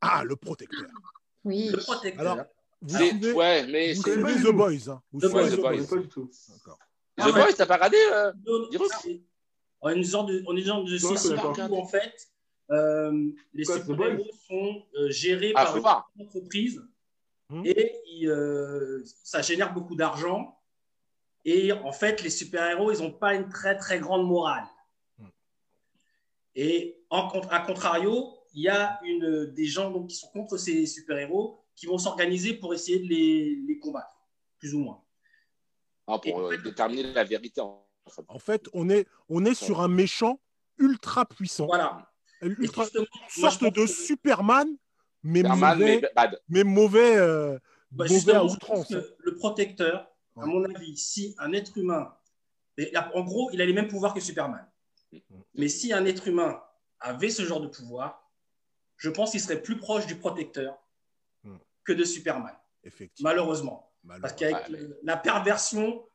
Ah, 0.00 0.22
le 0.24 0.36
protecteur. 0.36 0.86
Oui. 1.44 1.68
Le 1.68 1.78
protecteur. 1.78 2.32
Alors, 2.32 2.44
Vous 2.82 2.96
suivez, 2.96 3.32
Ouais, 3.32 3.66
mais 3.66 3.92
vous 3.94 4.02
pas 4.02 4.32
du 4.34 4.42
The. 4.42 4.48
Boys. 4.52 4.88
hein. 4.90 5.02
Vous 5.12 5.20
The 5.20 5.30
Boys, 5.30 5.50
The 5.50 5.56
Boys. 5.56 5.86
Pas 5.86 5.96
du 5.96 6.08
tout. 6.08 6.30
D'accord. 6.48 6.78
Ah 7.16 7.22
The 7.22 7.34
ouais. 7.34 7.42
Boys, 7.42 7.52
t'as 7.56 7.66
pas 7.66 7.74
regardé 7.76 7.96
euh, 8.12 8.32
On 9.80 9.88
est 9.90 9.96
une 9.96 10.04
genre 10.04 10.24
de, 10.24 10.42
on 10.46 10.56
est 10.56 10.60
une 10.60 10.66
genre 10.66 10.84
de 10.84 11.70
où 11.70 11.76
en 11.76 11.86
fait 11.86 12.28
euh, 12.70 13.30
les 13.52 13.64
super-héros 13.64 14.24
sont 14.48 14.82
euh, 14.96 15.10
gérés 15.10 15.52
Ah, 15.54 15.66
par 15.82 16.10
une 16.16 16.26
entreprise 16.26 16.82
Hmm. 17.50 17.60
et 17.66 17.92
euh, 18.24 19.02
ça 19.22 19.42
génère 19.42 19.74
beaucoup 19.74 19.94
d'argent. 19.96 20.58
Et 21.44 21.72
en 21.72 21.92
fait, 21.92 22.22
les 22.22 22.30
super-héros, 22.30 22.90
ils 22.90 23.02
n'ont 23.02 23.12
pas 23.12 23.34
une 23.34 23.50
très 23.50 23.76
très 23.76 23.98
grande 24.00 24.26
morale. 24.26 24.64
Hmm. 25.18 25.26
Et 26.54 27.04
en, 27.10 27.28
à 27.50 27.60
contrario, 27.60 28.32
il 28.54 28.62
y 28.62 28.68
a 28.68 28.98
une, 29.04 29.46
des 29.52 29.66
gens 29.66 29.90
donc, 29.90 30.08
qui 30.08 30.16
sont 30.16 30.28
contre 30.28 30.56
ces 30.56 30.86
super-héros 30.86 31.60
qui 31.74 31.86
vont 31.86 31.98
s'organiser 31.98 32.54
pour 32.54 32.72
essayer 32.72 33.00
de 33.00 33.08
les, 33.08 33.56
les 33.66 33.78
combattre, 33.78 34.16
plus 34.58 34.74
ou 34.74 34.78
moins. 34.78 35.02
Ah, 36.06 36.18
pour 36.18 36.38
euh, 36.40 36.56
déterminer 36.56 37.12
la 37.12 37.24
vérité. 37.24 37.60
En 37.60 37.84
fait. 38.08 38.22
En 38.28 38.38
fait, 38.38 38.68
on 38.72 38.88
est, 38.90 39.06
on 39.28 39.44
est 39.44 39.54
sur 39.54 39.80
un 39.80 39.88
méchant 39.88 40.38
ultra 40.78 41.24
puissant. 41.24 41.66
Voilà. 41.66 42.10
Ultra, 42.42 42.82
moi, 42.94 43.10
sorte 43.28 43.60
pense 43.60 43.72
de 43.72 43.80
que- 43.80 43.86
Superman, 43.86 44.68
mais 45.22 45.40
Superman, 45.40 45.78
mauvais, 45.78 46.00
mais 46.02 46.10
bad. 46.14 46.40
mais 46.48 46.64
mauvais, 46.64 47.16
euh, 47.16 47.58
Bah, 47.90 48.04
mauvais 48.08 48.34
à 48.34 48.44
outrance. 48.44 48.88
que 48.88 49.16
le 49.18 49.34
protecteur, 49.36 50.06
à 50.36 50.40
Ouais. 50.40 50.46
mon 50.46 50.62
avis, 50.64 50.96
si 50.96 51.34
un 51.38 51.52
être 51.54 51.76
humain, 51.78 52.14
en 53.14 53.22
gros, 53.24 53.50
il 53.52 53.60
a 53.62 53.66
les 53.66 53.72
mêmes 53.72 53.88
pouvoirs 53.88 54.12
que 54.14 54.20
Superman. 54.20 54.68
Mais 55.54 55.68
si 55.68 55.92
un 55.92 56.04
être 56.04 56.28
humain 56.28 56.60
avait 57.00 57.30
ce 57.30 57.42
genre 57.42 57.60
de 57.60 57.68
pouvoir, 57.68 58.23
je 59.04 59.10
pense 59.10 59.32
qu'il 59.32 59.40
serait 59.40 59.60
plus 59.60 59.76
proche 59.76 60.06
du 60.06 60.16
protecteur 60.16 60.78
Hmm. 61.44 61.58
que 61.84 61.92
de 61.92 62.04
Superman, 62.04 62.54
Effectivement. 62.84 63.28
malheureusement. 63.28 63.92
Parce 64.22 64.32
qu'avec 64.32 64.56
Ouais, 64.56 64.62
mais- 64.70 64.78
le- 64.78 64.98
la 65.02 65.16
perversion, 65.18 66.06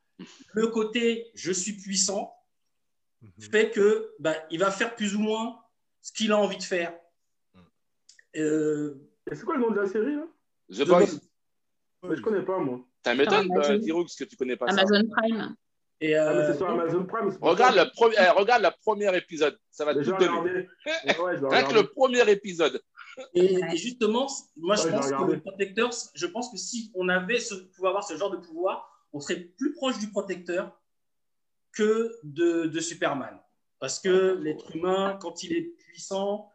le 0.54 0.68
côté 0.68 1.30
je 1.36 1.52
suis 1.52 1.74
puissant 1.74 2.36
Mhm. 3.22 3.32
fait 3.52 3.70
que 3.70 4.16
bah, 4.18 4.34
il 4.50 4.60
va 4.60 4.72
faire 4.72 4.96
plus 4.96 5.16
ou 5.16 5.20
moins 5.20 5.62
ce 6.02 6.12
qu'il 6.12 6.32
a 6.32 6.38
envie 6.38 6.58
de 6.58 6.64
faire. 6.64 6.98
Hmm. 7.54 7.60
Euh, 8.38 8.96
Et 9.32 9.36
c'est 9.36 9.44
quoi 9.46 9.56
le 9.56 9.62
nom 9.62 9.70
de 9.72 9.80
la 9.82 9.88
série 9.88 10.16
là? 10.16 10.26
The 10.72 10.88
Boys. 10.88 11.06
Mais 12.04 12.16
Je 12.16 12.22
connais 12.24 12.42
pas 12.44 12.58
moi. 12.58 12.80
Ça 13.06 13.14
m'étonne, 13.14 13.52
Amazon. 13.52 13.74
euh, 13.74 14.04
que 14.18 14.24
tu 14.24 14.36
connais 14.36 14.56
pas 14.58 14.68
ça. 14.68 14.82
Amazon 14.82 15.08
Prime. 15.16 15.56
Et, 16.02 16.16
Ah, 16.16 16.34
mais 16.34 16.40
euh, 16.40 16.52
c'est 16.52 16.58
sur 16.58 16.70
Amazon 16.70 17.06
Prime. 17.06 17.32
c'est 17.32 17.40
pour 17.40 17.50
Regarde 17.50 17.76
le, 17.76 17.92
premier, 17.92 18.16
eh, 18.18 18.30
regarde 18.30 18.64
le 18.64 18.70
premier 18.84 19.18
épisode. 19.18 19.60
Ça 19.72 19.86
va 19.86 19.94
Mais 19.94 20.04
tout 20.04 20.12
donner. 20.12 20.68
Ouais, 20.86 21.38
Rien 21.42 21.64
que 21.64 21.74
le 21.74 21.88
premier 21.88 22.30
épisode. 22.30 22.82
Et, 23.34 23.60
justement, 23.76 24.28
moi 24.56 24.76
je 24.76 24.84
Ouais, 24.84 24.92
je 24.92 24.96
pense 24.96 25.12
que 25.12 25.32
le 25.32 25.40
protecteur, 25.42 25.90
je 26.14 26.26
pense 26.28 26.50
que 26.52 26.58
si 26.58 26.92
on 26.96 27.10
avait 27.10 27.40
ce, 27.40 27.56
pouvait 27.56 27.90
avoir 27.90 28.04
ce 28.04 28.16
genre 28.16 28.32
de 28.32 28.38
pouvoir, 28.38 28.90
on 29.12 29.20
serait 29.20 29.40
plus 29.40 29.74
proche 29.74 30.00
du 30.00 30.10
protecteur 30.10 30.80
que 31.74 32.16
de, 32.24 32.68
de 32.68 32.80
Superman. 32.80 33.38
Parce 33.80 34.00
que 34.00 34.38
l'être 34.42 34.76
humain, 34.76 35.18
quand 35.22 35.44
il 35.44 35.54
est 35.54 35.62
puissant, 35.62 36.50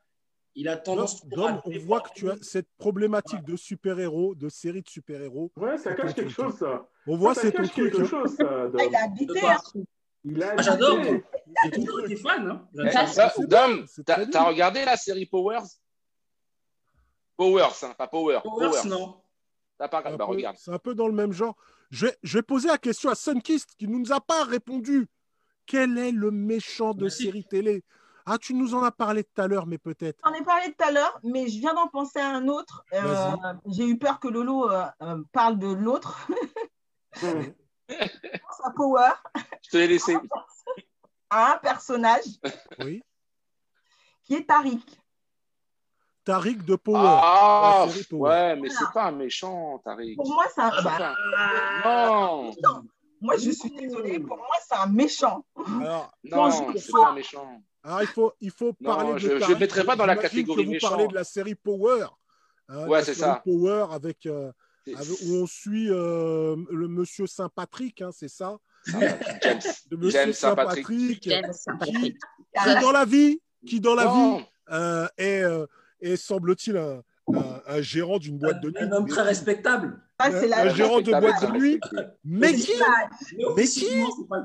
il 0.55 0.69
a 0.69 0.77
tendance 0.77 1.27
Dom, 1.27 1.47
à 1.47 1.63
on 1.65 1.79
voit 1.79 2.01
que 2.01 2.11
tu 2.15 2.31
as 2.31 2.37
cette 2.43 2.69
problématique 2.79 3.45
de 3.45 3.57
super-héros, 3.57 4.35
de 4.35 4.49
série 4.49 4.83
de 4.83 4.89
super-héros. 4.89 5.53
Ouais, 5.57 5.77
ça 5.79 5.95
cache 5.95 6.15
quelque 6.15 6.31
chose 6.31 6.55
ça. 6.55 6.89
On 7.07 7.17
voit, 7.17 7.35
c'est 7.35 7.53
ton 7.53 7.63
truc. 7.65 7.75
quelque 7.75 8.03
hein. 8.03 8.05
chose 8.07 8.35
ça. 8.37 8.45
Ah, 8.49 8.85
il 8.89 8.97
a 8.97 9.05
habité. 9.05 9.47
hein. 9.47 9.57
Il 10.25 10.43
a 10.43 10.55
Ah, 10.57 10.63
j'adore. 10.63 10.99
J'ai 11.65 11.71
toujours 11.71 12.01
été 12.01 12.17
fan. 12.17 12.51
Hein. 12.51 12.69
Eh, 12.87 12.91
Ça, 12.91 13.07
ça, 13.07 13.33
c'est 13.37 13.47
Dom, 13.47 13.85
t'as 14.07 14.25
bien. 14.25 14.43
regardé 14.45 14.85
la 14.85 14.97
série 14.97 15.27
Powers? 15.27 15.61
Powers, 17.37 17.73
hein, 17.83 17.95
pas 17.99 18.07
Power. 18.09 18.41
Powers, 18.43 18.87
non. 18.87 19.21
T'as 19.77 19.89
pas 19.89 20.03
C'est 20.03 20.09
un 20.09 20.17
bah, 20.17 20.25
peu- 20.27 20.33
regarde. 20.33 20.57
C'est 20.59 20.71
un 20.73 20.79
peu 20.79 20.95
dans 20.95 21.09
le 21.09 21.15
même 21.15 21.33
genre. 21.33 21.57
Je 21.91 22.07
vais, 22.07 22.17
je 22.23 22.39
vais 22.39 22.43
poser 22.43 22.69
la 22.69 22.79
question 22.79 23.11
à 23.11 23.15
Sunkist 23.15 23.75
qui 23.77 23.87
ne 23.89 23.97
nous 23.97 24.13
a 24.13 24.21
pas 24.21 24.45
répondu. 24.45 25.09
Quel 25.67 25.99
est 25.99 26.13
le 26.13 26.31
méchant 26.31 26.95
de 26.95 27.09
série 27.09 27.45
télé? 27.45 27.83
Ah, 28.27 28.39
tu 28.39 28.55
nous 28.55 28.75
en 28.75 28.83
as 28.83 28.91
parlé 28.93 29.25
tout 29.25 29.41
à 29.41 29.47
l'heure, 29.49 29.67
mais 29.67 29.79
peut-être. 29.79 30.19
J'en 30.25 30.33
ai 30.33 30.43
parlé 30.43 30.73
tout 30.73 30.85
à 30.85 30.91
l'heure, 30.91 31.19
mais 31.25 31.49
je 31.49 31.59
viens 31.59 31.75
d'en 31.75 31.89
penser 31.89 32.19
à 32.21 32.31
un 32.31 32.49
autre. 32.49 32.85
Euh. 32.95 33.31
J'ai 33.67 33.87
eu 33.87 33.99
peur 33.99 34.19
que 34.21 34.29
Lolo 34.29 34.71
euh, 34.71 34.85
euh, 35.03 35.23
parle 35.33 35.59
de 35.59 35.67
l'autre. 35.67 36.27
Je 37.17 38.39
pense 38.39 38.61
à 38.65 38.71
Power, 38.75 39.11
Je 39.63 39.71
te 39.71 39.77
l'ai 39.77 39.89
laissé. 39.89 40.17
à 41.31 41.53
un 41.55 41.59
personnage 41.59 42.25
Oui. 42.81 43.03
qui 44.25 44.35
est 44.35 44.47
Tariq. 44.47 44.83
Tariq 46.25 46.65
de 46.65 46.77
Power. 46.77 46.99
Ah, 47.23 47.85
la 47.87 47.93
série 47.93 48.05
Power. 48.05 48.31
ouais, 48.31 48.57
mais 48.57 48.69
Voilà. 48.69 48.75
c'est 48.87 48.93
pas 48.95 49.05
un 49.05 49.13
méchant, 49.13 49.79
Tariq. 49.85 50.17
Pour 50.17 50.29
moi, 50.33 50.45
c'est 50.55 50.61
un. 50.63 50.71
Bah, 50.83 51.15
Non, 51.85 52.83
moi, 53.21 53.37
je 53.37 53.51
suis 53.51 53.71
désolée. 53.71 54.19
Pour 54.21 54.37
moi, 54.39 54.57
c'est 54.67 54.77
un 54.77 54.87
méchant. 54.87 55.45
Alors, 55.57 56.13
non, 56.25 56.51
je- 56.51 56.79
c'est 56.79 56.93
pas 56.93 57.09
un 57.09 57.13
méchant. 57.15 57.61
alors, 57.83 58.01
il 58.03 58.09
faut, 58.09 58.33
il 58.41 58.51
faut 58.51 58.73
Non, 58.81 58.95
parler 58.97 59.13
de 59.15 59.19
je- 59.19 59.29
je 59.35 59.39
Tariq. 59.39 59.59
mettrai 59.61 59.85
pas 59.85 59.97
dans 59.97 60.07
la 60.07 60.17
catégorie 60.17 60.63
que 60.63 60.67
vous 60.67 60.73
méchant. 60.73 60.89
parlez 60.89 61.07
de 61.09 61.15
la 61.15 61.25
série 61.25 61.55
Power. 61.55 62.07
hein, 62.69 62.87
Ouais, 62.89 63.05
c'est 63.05 63.15
ça. 63.15 63.43
Power 63.45 63.87
avec, 63.93 64.25
euh, 64.25 64.51
où 64.93 65.35
on 65.37 65.47
suit 65.47 65.89
euh, 65.91 66.57
le 66.71 66.89
monsieur 66.89 67.27
Saint-Patrick, 67.27 68.03
hein, 68.03 68.11
c'est 68.13 68.29
ça? 68.29 68.59
James. 68.87 69.61
Le 69.91 69.97
monsieur 69.97 70.21
James 70.21 70.33
Saint-Patrick. 70.33 71.23
James 71.23 71.45
qui, 71.53 71.59
Saint-Patrick. 71.59 72.17
qui, 72.63 72.81
dans 72.83 72.93
la 72.93 73.05
vie, 73.05 73.41
qui 73.67 73.81
dans 73.81 73.95
la 73.95 74.05
vie 74.05 74.09
Non, 74.11 74.47
euh, 74.73 75.07
est, 75.17 75.43
euh, 75.43 75.67
est, 76.01 76.17
semble-t-il 76.17 76.77
un, 76.77 77.03
un- 77.33 77.61
un 77.67 77.81
gérant 77.81 78.19
d'une 78.19 78.39
boîte 78.39 78.61
de 78.61 78.69
nuit. 78.69 78.77
Un 78.81 78.93
homme 78.93 79.09
très 79.09 79.23
respectable. 79.23 80.01
La. 80.19 80.63
Un 80.63 80.75
gérant 80.75 81.01
de 81.01 81.11
boîte 81.11 81.43
de 81.43 81.59
nuit, 81.59 81.81
mais 82.23 82.55
qui, 82.55 82.71
Mais 83.57 83.65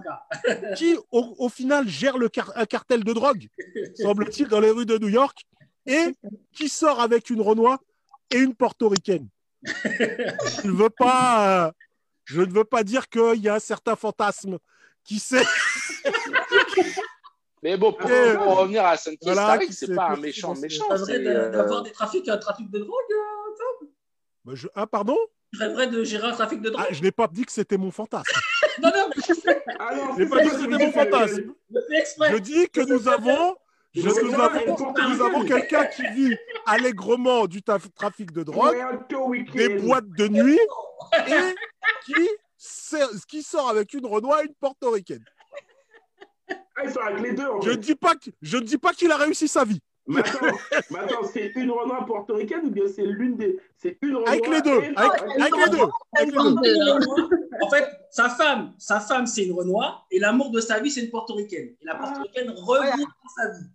cas. 0.04 0.24
qui 0.76 0.96
au, 1.12 1.36
au 1.38 1.50
final 1.50 1.88
gère 1.88 2.18
le 2.18 2.28
car- 2.28 2.52
un 2.56 2.66
cartel 2.66 3.04
de 3.04 3.14
drogue, 3.14 3.48
semble-t-il, 3.96 4.48
dans 4.48 4.60
les 4.60 4.72
rues 4.72 4.86
de 4.88 4.98
New 4.98 5.10
York, 5.10 5.46
et 5.86 6.16
qui 6.54 6.70
sort 6.70 7.00
avec 7.00 7.30
une 7.30 7.42
Renoir 7.42 7.80
et 8.32 8.38
une 8.38 8.56
portoricaine. 8.56 9.28
Je 9.64 10.68
ne 10.68 10.72
veux 10.72 10.90
pas, 10.90 11.68
euh, 11.68 11.72
je 12.26 12.42
ne 12.42 12.52
veux 12.52 12.64
pas 12.64 12.84
dire 12.84 13.10
qu'il 13.10 13.42
y 13.42 13.50
a 13.50 13.56
un 13.56 13.60
certain 13.60 13.96
fantasme 13.96 14.58
qui 15.04 15.20
sait? 15.20 15.44
Mais 17.62 17.76
bon, 17.76 17.92
pour, 17.92 18.10
Et- 18.10 18.36
pour 18.38 18.58
revenir 18.60 18.86
à 18.86 18.96
Sunkist, 18.96 19.24
Voilà, 19.24 19.58
qui 19.58 19.74
c'est 19.74 19.94
pas 19.94 20.12
un 20.12 20.16
méchant 20.16 20.56
méchant. 20.56 20.86
C'est 20.92 20.96
vrai 20.98 21.14
c'est, 21.14 21.24
d'a- 21.24 21.30
euh, 21.32 21.50
d'avoir 21.52 21.84
des 21.84 21.92
trafics, 21.92 22.28
un 22.30 22.38
trafic 22.38 22.70
de 22.72 22.80
drogue. 22.80 22.94
euh, 23.12 23.88
Bah, 24.46 24.54
je- 24.56 24.70
Ah, 24.76 24.88
pardon? 24.88 25.18
Tu 25.52 25.60
rêverais 25.60 25.88
de 25.88 26.04
gérer 26.04 26.28
un 26.28 26.32
trafic 26.32 26.62
de 26.62 26.70
drogue 26.70 26.86
ah, 26.88 26.94
Je 26.94 27.02
n'ai 27.02 27.12
pas 27.12 27.28
dit 27.28 27.44
que 27.44 27.52
c'était 27.52 27.76
mon 27.78 27.92
fantasme. 27.92 28.32
non, 28.82 28.90
non, 28.96 29.10
mais 29.10 29.22
je 29.28 29.34
sais. 29.34 29.62
Ah 29.78 29.94
non, 29.94 30.16
Je 30.16 30.24
n'ai 30.24 30.30
pas 30.30 30.42
dit 30.44 30.50
que 30.50 30.56
c'était 30.56 30.86
mon 30.86 30.92
fantasme. 30.92 31.54
Je 31.74 31.80
fais 31.90 32.00
exprès. 32.00 32.32
Je 32.32 32.38
dis 32.38 32.70
que 32.70 32.82
nous 32.82 33.08
avons, 33.10 33.58
je- 33.94 34.02
nous 34.02 35.22
avons, 35.22 35.44
quelqu'un 35.46 35.86
qui 35.86 36.04
vit 36.14 36.36
allègrement 36.66 37.48
du 37.48 37.60
taf- 37.62 37.92
trafic 37.96 38.32
de 38.32 38.44
drogue, 38.44 38.76
des 39.54 39.70
boîtes 39.80 40.10
de 40.18 40.28
nuit 40.28 40.60
et 41.28 42.28
qui, 43.28 43.42
sort 43.44 43.70
avec 43.70 43.94
une 43.94 44.06
Renoir 44.06 44.42
et 44.42 44.46
une 44.46 44.54
portoricaine. 44.56 45.24
Ah, 46.50 46.82
ils 46.86 46.92
sont 46.92 47.00
avec 47.02 47.22
les 47.22 47.34
deux, 47.34 47.46
en 47.48 47.62
Je 47.62 47.72
dis 47.72 47.96
pas 47.96 48.16
que- 48.16 48.30
je 48.42 48.58
ne 48.58 48.64
dis 48.64 48.78
pas 48.78 48.94
qu'il 48.94 49.12
a 49.12 49.18
réussi 49.18 49.48
sa 49.48 49.66
vie. 49.66 49.82
Mais 50.08 50.22
attends, 50.22 51.24
c'est 51.32 51.52
une 51.56 51.70
Renoir 51.72 52.04
portoricaine 52.06 52.66
ou 52.66 52.72
bien 52.72 52.86
c'est 52.88 53.06
l'une 53.06 53.38
des. 53.38 53.60
C'est 53.78 53.98
une 54.02 54.16
Renoir. 54.16 54.30
Avec 54.32 54.48
les 54.48 54.62
deux, 54.62 54.82
et- 54.82 54.88
avec, 54.88 54.96
Ah, 54.98 55.06
avec 55.44 55.56
les 55.56 55.70
deux, 55.70 55.78
avec 56.18 56.32
les 56.32 56.74
deux. 56.74 57.30
En 57.62 57.70
fait, 57.70 57.86
sa 58.10 58.30
femme, 58.30 58.74
sa 58.80 59.00
femme, 59.00 59.28
c'est 59.28 59.44
une 59.44 59.52
Renoir 59.54 60.08
et 60.10 60.20
l'amour 60.20 60.50
de 60.52 60.62
sa 60.62 60.80
vie, 60.80 60.90
c'est 60.90 61.02
une 61.02 61.12
portoricaine. 61.12 61.76
Et 61.82 61.86
la 61.86 61.96
portoricaine 61.96 62.50
revient 62.52 63.04
dans 63.04 63.30
sa 63.44 63.50
vie. 63.52 63.68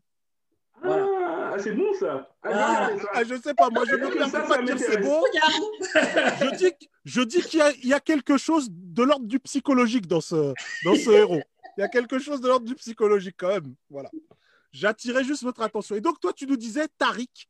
Voilà. 0.82 1.06
Ah, 1.54 1.56
c'est 1.58 1.72
bon 1.72 1.92
ça. 1.98 2.28
Ah, 2.42 2.48
Ah. 2.52 2.86
regardez 2.86 3.00
ça. 3.02 3.08
Ah, 3.14 3.24
je 3.24 3.34
sais 3.40 3.54
pas, 3.54 3.70
moi 3.70 3.84
je 3.88 3.94
ne 3.94 4.04
Ça, 4.28 4.40
permets 4.40 4.48
pas 4.48 4.62
dire 4.62 4.78
c'est 4.78 5.00
beau. 5.00 5.24
Je 6.40 6.56
dis, 6.56 6.72
je 7.04 7.20
dis 7.22 7.40
qu'il 7.42 7.58
y 7.58 7.62
a, 7.62 7.70
il 7.72 7.88
y 7.88 7.94
a 7.94 8.00
quelque 8.00 8.36
chose 8.36 8.68
de 8.70 9.02
l'ordre 9.02 9.26
du 9.26 9.38
psychologique 9.40 10.06
dans 10.06 10.20
ce, 10.20 10.52
dans 10.84 10.94
ce 10.94 11.10
héros. 11.10 11.40
Il 11.76 11.80
y 11.80 11.84
a 11.84 11.88
quelque 11.88 12.18
chose 12.18 12.40
de 12.40 12.48
l'ordre 12.48 12.66
du 12.66 12.74
psychologique 12.74 13.36
quand 13.38 13.48
même. 13.48 13.74
Voilà. 13.90 14.10
J'attirais 14.72 15.24
juste 15.24 15.42
votre 15.44 15.62
attention. 15.62 15.94
Et 15.94 16.00
donc, 16.00 16.18
toi, 16.20 16.32
tu 16.32 16.46
nous 16.46 16.56
disais, 16.56 16.86
Tariq, 16.98 17.48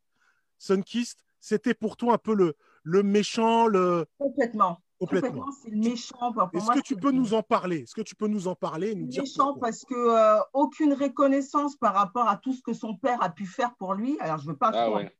Sunkist, 0.59 1.19
c'était 1.41 1.75
pour 1.75 1.97
toi 1.97 2.15
un 2.15 2.19
peu 2.19 2.35
le, 2.35 2.55
le 2.83 3.03
méchant, 3.03 3.67
le. 3.67 4.07
Complètement. 4.19 4.81
Complètement. 5.07 5.47
C'est 5.63 5.71
le 5.71 5.77
méchant. 5.77 6.33
Est-ce 6.53 6.71
que 6.71 6.81
tu 6.81 6.97
peux 6.97 7.11
nous 7.11 7.35
en 7.35 7.43
parler? 7.43 7.81
Est-ce 7.83 7.95
que 7.95 8.01
tu 8.03 8.15
peux 8.15 8.27
nous 8.29 8.49
en 8.49 8.55
parler 8.55 8.91
et 8.93 8.95
nous 8.95 9.07
dire 9.07 9.23
méchant 9.23 9.47
pourquoi? 9.53 9.69
parce 9.69 9.85
que 9.85 9.95
euh, 9.95 10.41
aucune 10.53 10.93
reconnaissance 10.95 11.77
par 11.77 11.95
rapport 11.95 12.29
à 12.29 12.37
tout 12.37 12.53
ce 12.53 12.63
que 12.63 12.73
son 12.73 12.97
père 12.97 13.23
a 13.23 13.31
pu 13.31 13.47
faire 13.47 13.75
pour 13.77 13.95
lui. 13.95 14.17
Alors, 14.21 14.39
je 14.39 14.47
veux 14.49 14.57
pas 14.57 14.71
Ah 14.75 14.91
ouais. 14.91 15.11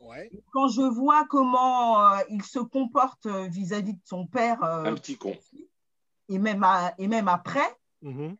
Ouais. 0.00 0.30
quand 0.52 0.68
je 0.68 0.82
vois 0.82 1.24
comment 1.28 1.98
euh, 2.12 2.18
il 2.28 2.42
se 2.42 2.58
comporte 2.58 3.24
euh, 3.26 3.46
vis-à-vis 3.48 3.94
de 3.94 4.00
son 4.04 4.26
père 4.26 4.62
euh, 4.62 4.84
Un 4.84 4.94
petit 4.94 5.16
con. 5.16 5.34
et, 6.28 6.38
même 6.38 6.62
à- 6.62 6.92
et 6.98 7.08
même 7.08 7.26
après, 7.28 7.78
Mhm. 8.02 8.36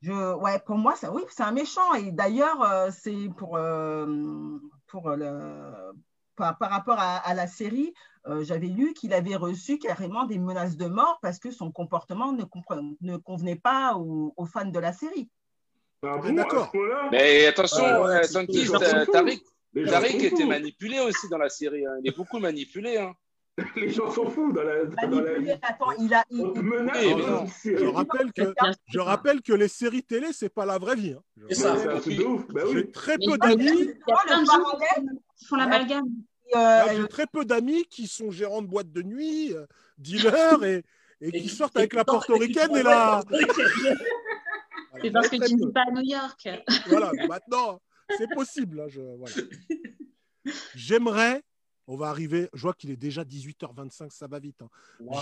je, 0.00 0.34
ouais, 0.34 0.58
pour 0.60 0.78
moi, 0.78 0.96
ça, 0.96 1.12
oui, 1.12 1.22
c'est 1.28 1.42
un 1.42 1.52
méchant. 1.52 1.92
Et 1.94 2.10
d'ailleurs, 2.10 2.62
euh, 2.62 2.90
c'est 2.90 3.28
pour, 3.36 3.56
euh, 3.58 4.58
pour 4.86 5.10
le, 5.10 5.92
par, 6.36 6.56
par 6.58 6.70
rapport 6.70 6.98
à, 6.98 7.16
à 7.18 7.34
la 7.34 7.46
série, 7.46 7.92
euh, 8.26 8.42
j'avais 8.44 8.68
lu 8.68 8.94
qu'il 8.94 9.12
avait 9.12 9.36
reçu 9.36 9.78
carrément 9.78 10.24
des 10.24 10.38
menaces 10.38 10.76
de 10.76 10.86
mort 10.86 11.18
parce 11.20 11.38
que 11.38 11.50
son 11.50 11.70
comportement 11.70 12.32
ne, 12.32 13.16
convenait 13.16 13.56
pas 13.56 13.94
aux, 13.96 14.32
aux 14.36 14.46
fans 14.46 14.64
de 14.66 14.78
la 14.78 14.92
série. 14.92 15.28
Ah 16.02 16.12
Ah, 16.14 16.18
bon, 16.18 16.32
d'accord. 16.34 16.72
Mais 17.10 17.46
attention, 17.46 17.84
euh, 17.84 18.20
euh. 18.22 19.06
Tariq, 19.06 19.42
était 20.16 20.30
fous. 20.30 20.46
manipulé 20.46 21.00
aussi 21.00 21.28
dans 21.28 21.38
la 21.38 21.48
série. 21.48 21.84
hein. 21.86 21.96
Il 22.02 22.08
est 22.10 22.16
beaucoup 22.16 22.38
manipulé. 22.38 22.98
hein. 22.98 23.14
Les 23.76 23.88
gens 23.90 24.10
sont 24.10 24.28
fous 24.28 24.52
dans 24.52 24.64
la, 24.64 24.84
dans 24.84 25.20
la 25.20 25.54
attends, 25.62 25.92
il 26.00 26.12
a. 26.12 26.24
il- 26.28 26.44
menace 26.60 26.96
Oui, 27.04 27.14
non. 27.14 27.46
Je 27.64 27.86
rappelle 27.86 28.32
que, 28.32 28.52
je 28.88 28.98
rappelle 28.98 29.42
que 29.42 29.52
les 29.52 29.68
séries 29.68 30.02
télé, 30.02 30.32
c'est 30.32 30.48
pas 30.48 30.66
la 30.66 30.76
vraie 30.78 30.96
vie. 30.96 31.12
hein. 31.12 31.22
C'est 31.50 31.54
ça. 31.54 31.74
Mais 31.74 31.80
C'est 31.80 31.88
un 31.88 32.00
truc 32.00 32.16
de 32.16 32.24
ouf. 32.24 32.42
J'ai 32.72 32.90
très 32.90 33.16
peu 33.16 33.38
d'amis. 33.38 33.64
Il 33.70 33.86
y 33.86 33.90
a 33.90 33.94
Moi, 34.08 34.20
plein 34.26 34.36
le 34.36 34.40
de 34.42 34.46
gens 34.46 34.52
parallèle, 34.62 35.10
qui 35.36 35.46
font 35.46 35.56
l'amalgame. 35.56 36.08
Euh, 36.56 36.96
J'ai 37.02 37.08
très 37.08 37.26
peu 37.26 37.44
d'amis 37.44 37.84
qui 37.86 38.06
sont 38.06 38.30
gérants 38.30 38.62
de 38.62 38.66
boîtes 38.66 38.90
de 38.92 39.02
nuit, 39.02 39.52
euh, 39.52 39.66
dealers 39.98 40.62
et, 40.64 40.84
et 41.20 41.32
qui 41.32 41.48
sortent 41.48 41.76
avec 41.76 41.92
la 41.94 42.04
portoricaine 42.04 42.74
et 42.76 42.82
la. 42.82 43.22
C'est 45.02 45.10
parce 45.10 45.28
que 45.28 45.36
tu 45.46 45.54
ne 45.56 45.66
vis 45.66 45.72
pas 45.72 45.82
à 45.88 45.90
New 45.90 46.02
York. 46.02 46.48
Voilà, 46.86 47.10
maintenant, 47.28 47.80
c'est 48.16 48.28
possible. 48.34 48.80
hein, 48.80 48.86
je- 48.88 49.00
voilà. 49.16 49.34
J'aimerais, 50.74 51.42
on 51.86 51.96
va 51.96 52.08
arriver, 52.08 52.48
je 52.52 52.62
vois 52.62 52.74
qu'il 52.74 52.90
est 52.90 52.96
déjà 52.96 53.24
18h25, 53.24 54.10
ça 54.12 54.26
va 54.26 54.38
vite. 54.38 54.62
hein. 54.62 54.68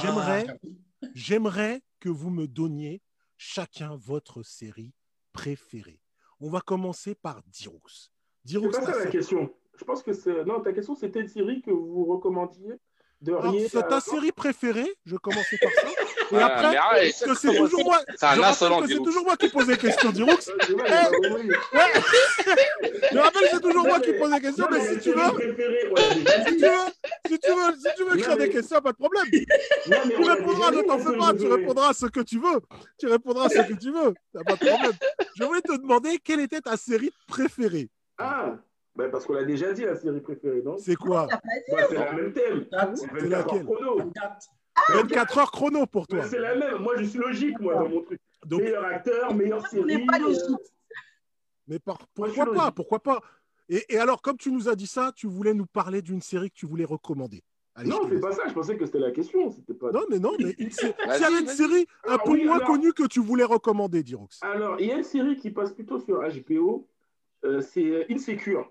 J'aimerais- 0.02 0.46
J'aimerais 1.14 1.82
que 2.00 2.08
vous 2.08 2.30
me 2.30 2.46
donniez 2.46 3.00
chacun 3.36 3.96
votre 3.96 4.42
série 4.42 4.92
préférée. 5.32 6.00
On 6.40 6.50
va 6.50 6.60
commencer 6.60 7.14
par 7.14 7.42
Dirous. 7.46 7.80
C'est 7.88 8.10
Dirous, 8.44 8.70
pas 8.70 8.82
ça 8.82 8.90
la 8.90 8.98
série- 8.98 9.10
question. 9.12 9.54
Je 9.78 9.84
pense 9.84 10.02
que 10.02 10.12
c'est. 10.12 10.44
Non, 10.44 10.60
ta 10.60 10.72
question, 10.72 10.94
c'était 10.94 11.20
une 11.20 11.28
série 11.28 11.62
que 11.62 11.70
vous 11.70 12.04
recommandiez 12.04 12.78
de 13.22 13.32
Alors, 13.32 13.52
rien. 13.52 13.66
c'est 13.70 13.86
ta 13.88 14.00
série 14.00 14.32
préférée, 14.32 14.92
je 15.06 15.16
commençais 15.16 15.56
par 15.58 15.70
ça. 15.72 15.88
Et 16.32 16.36
Ah, 16.40 16.46
après, 16.46 16.76
mais 17.02 17.10
que 17.12 17.34
c'est 17.34 17.54
toujours 17.56 17.84
moi 17.84 17.98
C'est 18.18 18.96
toujours 18.96 19.24
moi 19.24 19.36
qui 19.36 19.48
pose 19.48 19.68
les 19.68 19.76
questions, 19.76 20.10
compris. 20.10 20.26
Ouais. 20.26 21.92
Je 23.12 23.18
rappelle 23.18 23.42
que 23.42 23.48
c'est 23.52 23.60
toujours 23.60 23.86
moi 23.86 24.00
qui 24.00 24.12
pose 24.14 24.32
les 24.32 24.40
questions, 24.40 24.66
Non, 24.70 24.76
mais 24.76 24.86
si 24.94 24.98
tu 25.00 25.10
veux, 25.12 25.22
si 25.26 26.56
tu 26.56 26.64
veux, 26.64 26.88
si 27.26 27.38
tu 27.38 27.50
veux, 27.52 27.76
si 27.76 27.88
tu 27.96 28.04
veux 28.04 28.18
écrire 28.18 28.36
des 28.36 28.48
questions, 28.50 28.80
pas 28.80 28.92
de 28.92 28.96
problème. 28.96 29.24
Non, 29.88 29.96
mais 30.06 30.14
Tu 30.14 30.22
répondras, 30.30 30.70
ne 30.70 30.82
t'en 30.82 30.98
fais 30.98 31.16
pas, 31.16 31.34
tu 31.34 31.46
répondras 31.46 31.88
à 31.90 31.92
ce 31.92 32.06
que 32.06 32.20
tu 32.20 32.38
veux. 32.38 32.60
Tu 32.98 33.06
répondras 33.06 33.46
à 33.46 33.48
ce 33.50 33.68
que 33.68 33.74
tu 33.74 33.92
veux, 33.92 34.14
t'as 34.32 34.42
pas 34.44 34.56
de 34.56 34.66
problème. 34.66 34.92
Je 35.38 35.44
voulais 35.44 35.60
te 35.62 35.76
demander 35.76 36.18
quelle 36.18 36.40
était 36.40 36.60
ta 36.60 36.76
série 36.76 37.12
préférée? 37.28 37.88
Ah, 38.18 38.54
bah 38.94 39.08
parce 39.08 39.24
qu'on 39.26 39.32
l'a 39.32 39.44
déjà 39.44 39.72
dit, 39.72 39.82
la 39.84 39.96
série 39.96 40.20
préférée, 40.20 40.62
non? 40.62 40.76
C'est 40.78 40.96
quoi? 40.96 41.26
Pas. 41.28 41.40
Bah, 41.70 41.78
C'est 41.88 41.94
la 41.94 42.12
même 42.12 42.32
thème. 42.32 42.66
C'est 42.94 43.28
laquelle 43.28 43.64
chrono. 43.64 44.12
24 44.90 45.38
heures 45.38 45.50
chrono 45.50 45.86
pour 45.86 46.06
toi. 46.06 46.24
C'est 46.24 46.38
la 46.38 46.54
même. 46.56 46.78
Moi, 46.78 46.94
je 46.96 47.04
suis 47.04 47.18
logique, 47.18 47.58
moi, 47.60 47.74
dans 47.74 47.88
mon 47.88 48.02
truc. 48.02 48.20
Donc, 48.46 48.60
Meilleur 48.62 48.84
acteur, 48.84 49.34
meilleure 49.34 49.62
On 49.64 49.68
série. 49.68 50.04
pas 50.06 50.16
euh, 50.18 50.22
logique. 50.22 50.42
mais 51.68 51.78
par- 51.78 51.98
pourquoi 52.14 52.44
pas 52.44 52.50
logique. 52.52 52.74
Pourquoi 52.74 52.98
pas? 53.02 53.20
Et, 53.68 53.84
et 53.94 53.98
alors, 53.98 54.20
comme 54.20 54.36
tu 54.36 54.50
nous 54.50 54.68
as 54.68 54.74
dit 54.74 54.86
ça, 54.86 55.12
tu 55.14 55.26
voulais 55.26 55.54
nous 55.54 55.66
parler 55.66 56.02
d'une 56.02 56.20
série 56.20 56.50
que 56.50 56.56
tu 56.56 56.66
voulais 56.66 56.84
recommander. 56.84 57.42
Allez, 57.74 57.88
Non, 57.88 58.00
c'est 58.08 58.20
pas 58.20 58.32
ça. 58.32 58.42
Je 58.48 58.52
pensais 58.52 58.76
que 58.76 58.84
c'était 58.84 58.98
la 58.98 59.12
question. 59.12 59.50
C'était 59.50 59.72
pas. 59.74 59.90
Non, 59.92 60.02
mais 60.10 60.18
non, 60.18 60.32
mais 60.38 60.54
s'il 60.70 60.88
y 60.88 61.24
avait 61.24 61.40
une 61.40 61.46
série 61.46 61.86
un 62.06 62.18
peu 62.18 62.32
oui, 62.32 62.44
moins 62.44 62.56
alors- 62.56 62.68
connue 62.68 62.92
que 62.92 63.06
tu 63.06 63.20
voulais 63.20 63.44
recommander, 63.44 64.02
Dirox. 64.02 64.40
Alors, 64.42 64.78
il 64.80 64.88
y 64.88 64.92
a 64.92 64.96
une 64.96 65.02
série 65.04 65.36
qui 65.36 65.50
passe 65.50 65.72
plutôt 65.72 65.98
sur 66.00 66.20
HBO. 66.20 66.86
euh, 67.44 67.60
c'est 67.62 68.06
Insecure 68.12 68.70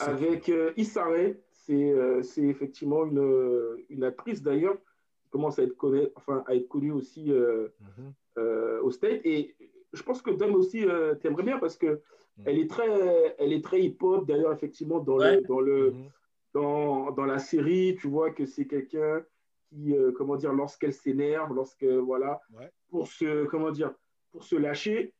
Avec 0.00 0.48
euh, 0.48 0.72
Issa 0.76 1.04
Rae. 1.04 1.34
C'est 1.52 1.90
euh, 1.92 2.22
c'est 2.22 2.42
effectivement 2.42 3.04
une, 3.04 3.18
euh, 3.18 3.84
une 3.90 4.04
actrice 4.04 4.42
d'ailleurs 4.42 4.76
qui 5.22 5.28
commence 5.30 5.58
à 5.58 5.62
être, 5.64 5.76
connue, 5.76 6.06
enfin, 6.14 6.42
à 6.46 6.54
être 6.54 6.68
connue 6.68 6.92
aussi 6.92 7.30
euh, 7.32 7.68
Mhm. 7.80 8.12
euh, 8.38 8.80
au 8.82 8.90
State. 8.90 9.20
Et 9.24 9.54
je 9.92 10.02
pense 10.02 10.22
que 10.22 10.30
Dom 10.30 10.54
aussi 10.54 10.84
euh, 10.86 11.14
t'aimerais 11.14 11.42
bien 11.42 11.58
parce 11.58 11.76
que 11.76 12.00
elle 12.44 12.58
est 12.58 12.70
très, 12.70 13.34
elle 13.38 13.52
est 13.52 13.64
très 13.64 13.82
hip-hop. 13.82 14.26
D'ailleurs, 14.26 14.52
effectivement, 14.52 15.00
dans 15.00 15.18
Ouais. 15.18 15.36
le, 15.36 15.42
dans 15.42 15.60
le, 15.60 15.90
Mhm. 15.90 16.08
dans, 16.54 17.10
dans 17.10 17.24
la 17.26 17.38
série, 17.38 17.96
tu 18.00 18.06
vois 18.08 18.30
que 18.30 18.46
c'est 18.46 18.66
quelqu'un 18.66 19.24
qui, 19.68 19.94
euh, 19.96 20.12
comment 20.12 20.36
dire, 20.36 20.52
lorsqu'elle 20.52 20.92
s'énerve, 20.94 21.52
lorsque, 21.54 21.84
voilà, 21.84 22.40
Ouais. 22.56 22.70
pour 22.90 23.08
se, 23.08 23.44
comment 23.46 23.70
dire, 23.72 23.92
pour 24.30 24.44
se 24.44 24.56
lâcher, 24.56 25.12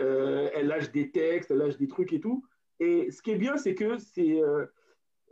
euh, 0.00 0.48
elle 0.54 0.66
lâche 0.68 0.90
des 0.90 1.10
textes, 1.10 1.50
elle 1.50 1.58
lâche 1.58 1.76
des 1.76 1.86
trucs 1.88 2.12
et 2.12 2.20
tout. 2.20 2.42
Et 2.84 3.10
ce 3.10 3.22
qui 3.22 3.30
est 3.30 3.36
bien, 3.36 3.56
c'est 3.56 3.74
que 3.74 3.98
c'est, 3.98 4.42
euh, 4.42 4.66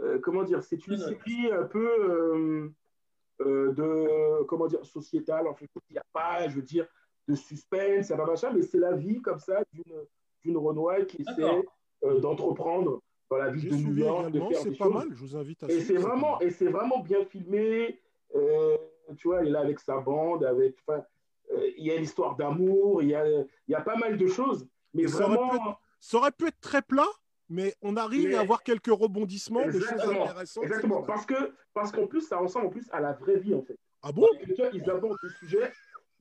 euh, 0.01 0.18
comment 0.20 0.44
dire, 0.44 0.62
c'est 0.62 0.86
une 0.86 0.96
série 0.96 1.51
un 1.53 1.64
peu 1.64 1.88
euh, 1.88 2.68
euh, 3.40 3.72
de, 3.72 4.44
comment 4.44 4.66
dire, 4.66 4.84
sociétale. 4.84 5.46
En 5.48 5.55
fait, 5.55 5.68
il 5.88 5.92
n'y 5.94 5.98
a 5.98 6.05
pas, 6.12 6.48
je 6.48 6.57
veux 6.57 6.62
dire, 6.62 6.86
de 7.28 7.34
suspense, 7.34 8.09
il 8.09 8.14
n'y 8.14 8.20
a 8.20 8.24
pas 8.24 8.30
machin, 8.30 8.53
mais 8.55 8.62
c'est 8.62 8.78
la 8.78 8.94
vie 8.94 9.20
comme 9.20 9.38
ça 9.38 9.62
d'une, 9.72 9.94
d'une 10.42 10.57
Renoir 10.57 11.07
qui 11.07 11.22
essaie 11.22 11.62
euh, 12.05 12.20
d'entreprendre 12.20 13.01
dans 13.30 13.36
la 13.36 13.51
ville 13.51 13.70
de 13.70 13.76
New 13.76 13.96
York, 13.96 14.30
de 14.30 14.40
faire 14.40 14.59
c'est 14.62 14.70
des 14.70 14.76
pas 14.76 14.84
choses. 14.86 14.94
mal, 14.94 15.09
je 15.12 15.20
vous 15.24 15.36
invite 15.36 15.62
à 15.62 15.68
Et 15.68 15.80
c'est 15.80 15.96
vraiment, 15.96 16.40
et 16.40 16.51
c'est 16.51 16.68
vraiment 16.68 17.01
bien 17.01 17.24
filmé. 17.24 18.01
Euh, 18.34 18.76
tu 19.16 19.28
vois, 19.28 19.40
elle 19.40 19.48
est 19.48 19.57
là 19.59 19.61
avec 19.61 19.78
sa 19.80 19.98
bande, 19.98 20.44
avec. 20.44 20.76
enfin, 20.86 21.03
euh, 21.53 21.70
Il 21.76 21.84
y 21.84 21.90
a 21.92 21.96
l'histoire 21.96 22.36
d'amour, 22.36 23.03
il 23.03 23.09
y 23.11 23.14
a, 23.14 23.26
il 23.26 23.46
y 23.68 23.74
a 23.74 23.80
pas 23.80 23.96
mal 23.96 24.16
de 24.16 24.26
choses. 24.26 24.66
Mais 24.94 25.03
Et 25.05 25.09
ça 25.09 25.26
aurait 25.26 25.36
vraiment, 25.36 25.76
Ça 26.01 26.18
aurait 26.18 26.32
pu 26.32 26.46
être 26.48 26.61
très 26.61 26.82
plat, 26.82 27.09
mais 27.51 27.74
on 27.82 27.96
arrive 27.96 28.30
Mais- 28.30 28.36
à 28.36 28.40
avoir 28.40 28.62
quelques 28.62 28.86
rebondissements, 28.86 29.66
des 29.66 29.72
choses 29.72 29.82
Exactement, 29.90 30.24
intéressantes. 30.24 30.64
exactement. 30.64 31.03
Parce 31.03 31.26
que 31.26 31.34
parce 31.74 31.92
qu'en 31.92 32.07
plus, 32.07 32.22
ça 32.22 32.38
ressemble 32.38 32.66
en 32.66 32.70
plus 32.70 32.88
à 32.92 33.01
la 33.01 33.12
vraie 33.12 33.38
vie, 33.38 33.55
en 33.55 33.62
fait. 33.62 33.76
Ah 34.03 34.12
bon? 34.12 34.26
Parce 34.32 34.38
que, 34.46 34.53
tu 34.55 34.62
vois, 34.62 34.70
ils 34.72 34.88
abordent 34.90 35.18
des 35.22 35.28
sujets. 35.38 35.72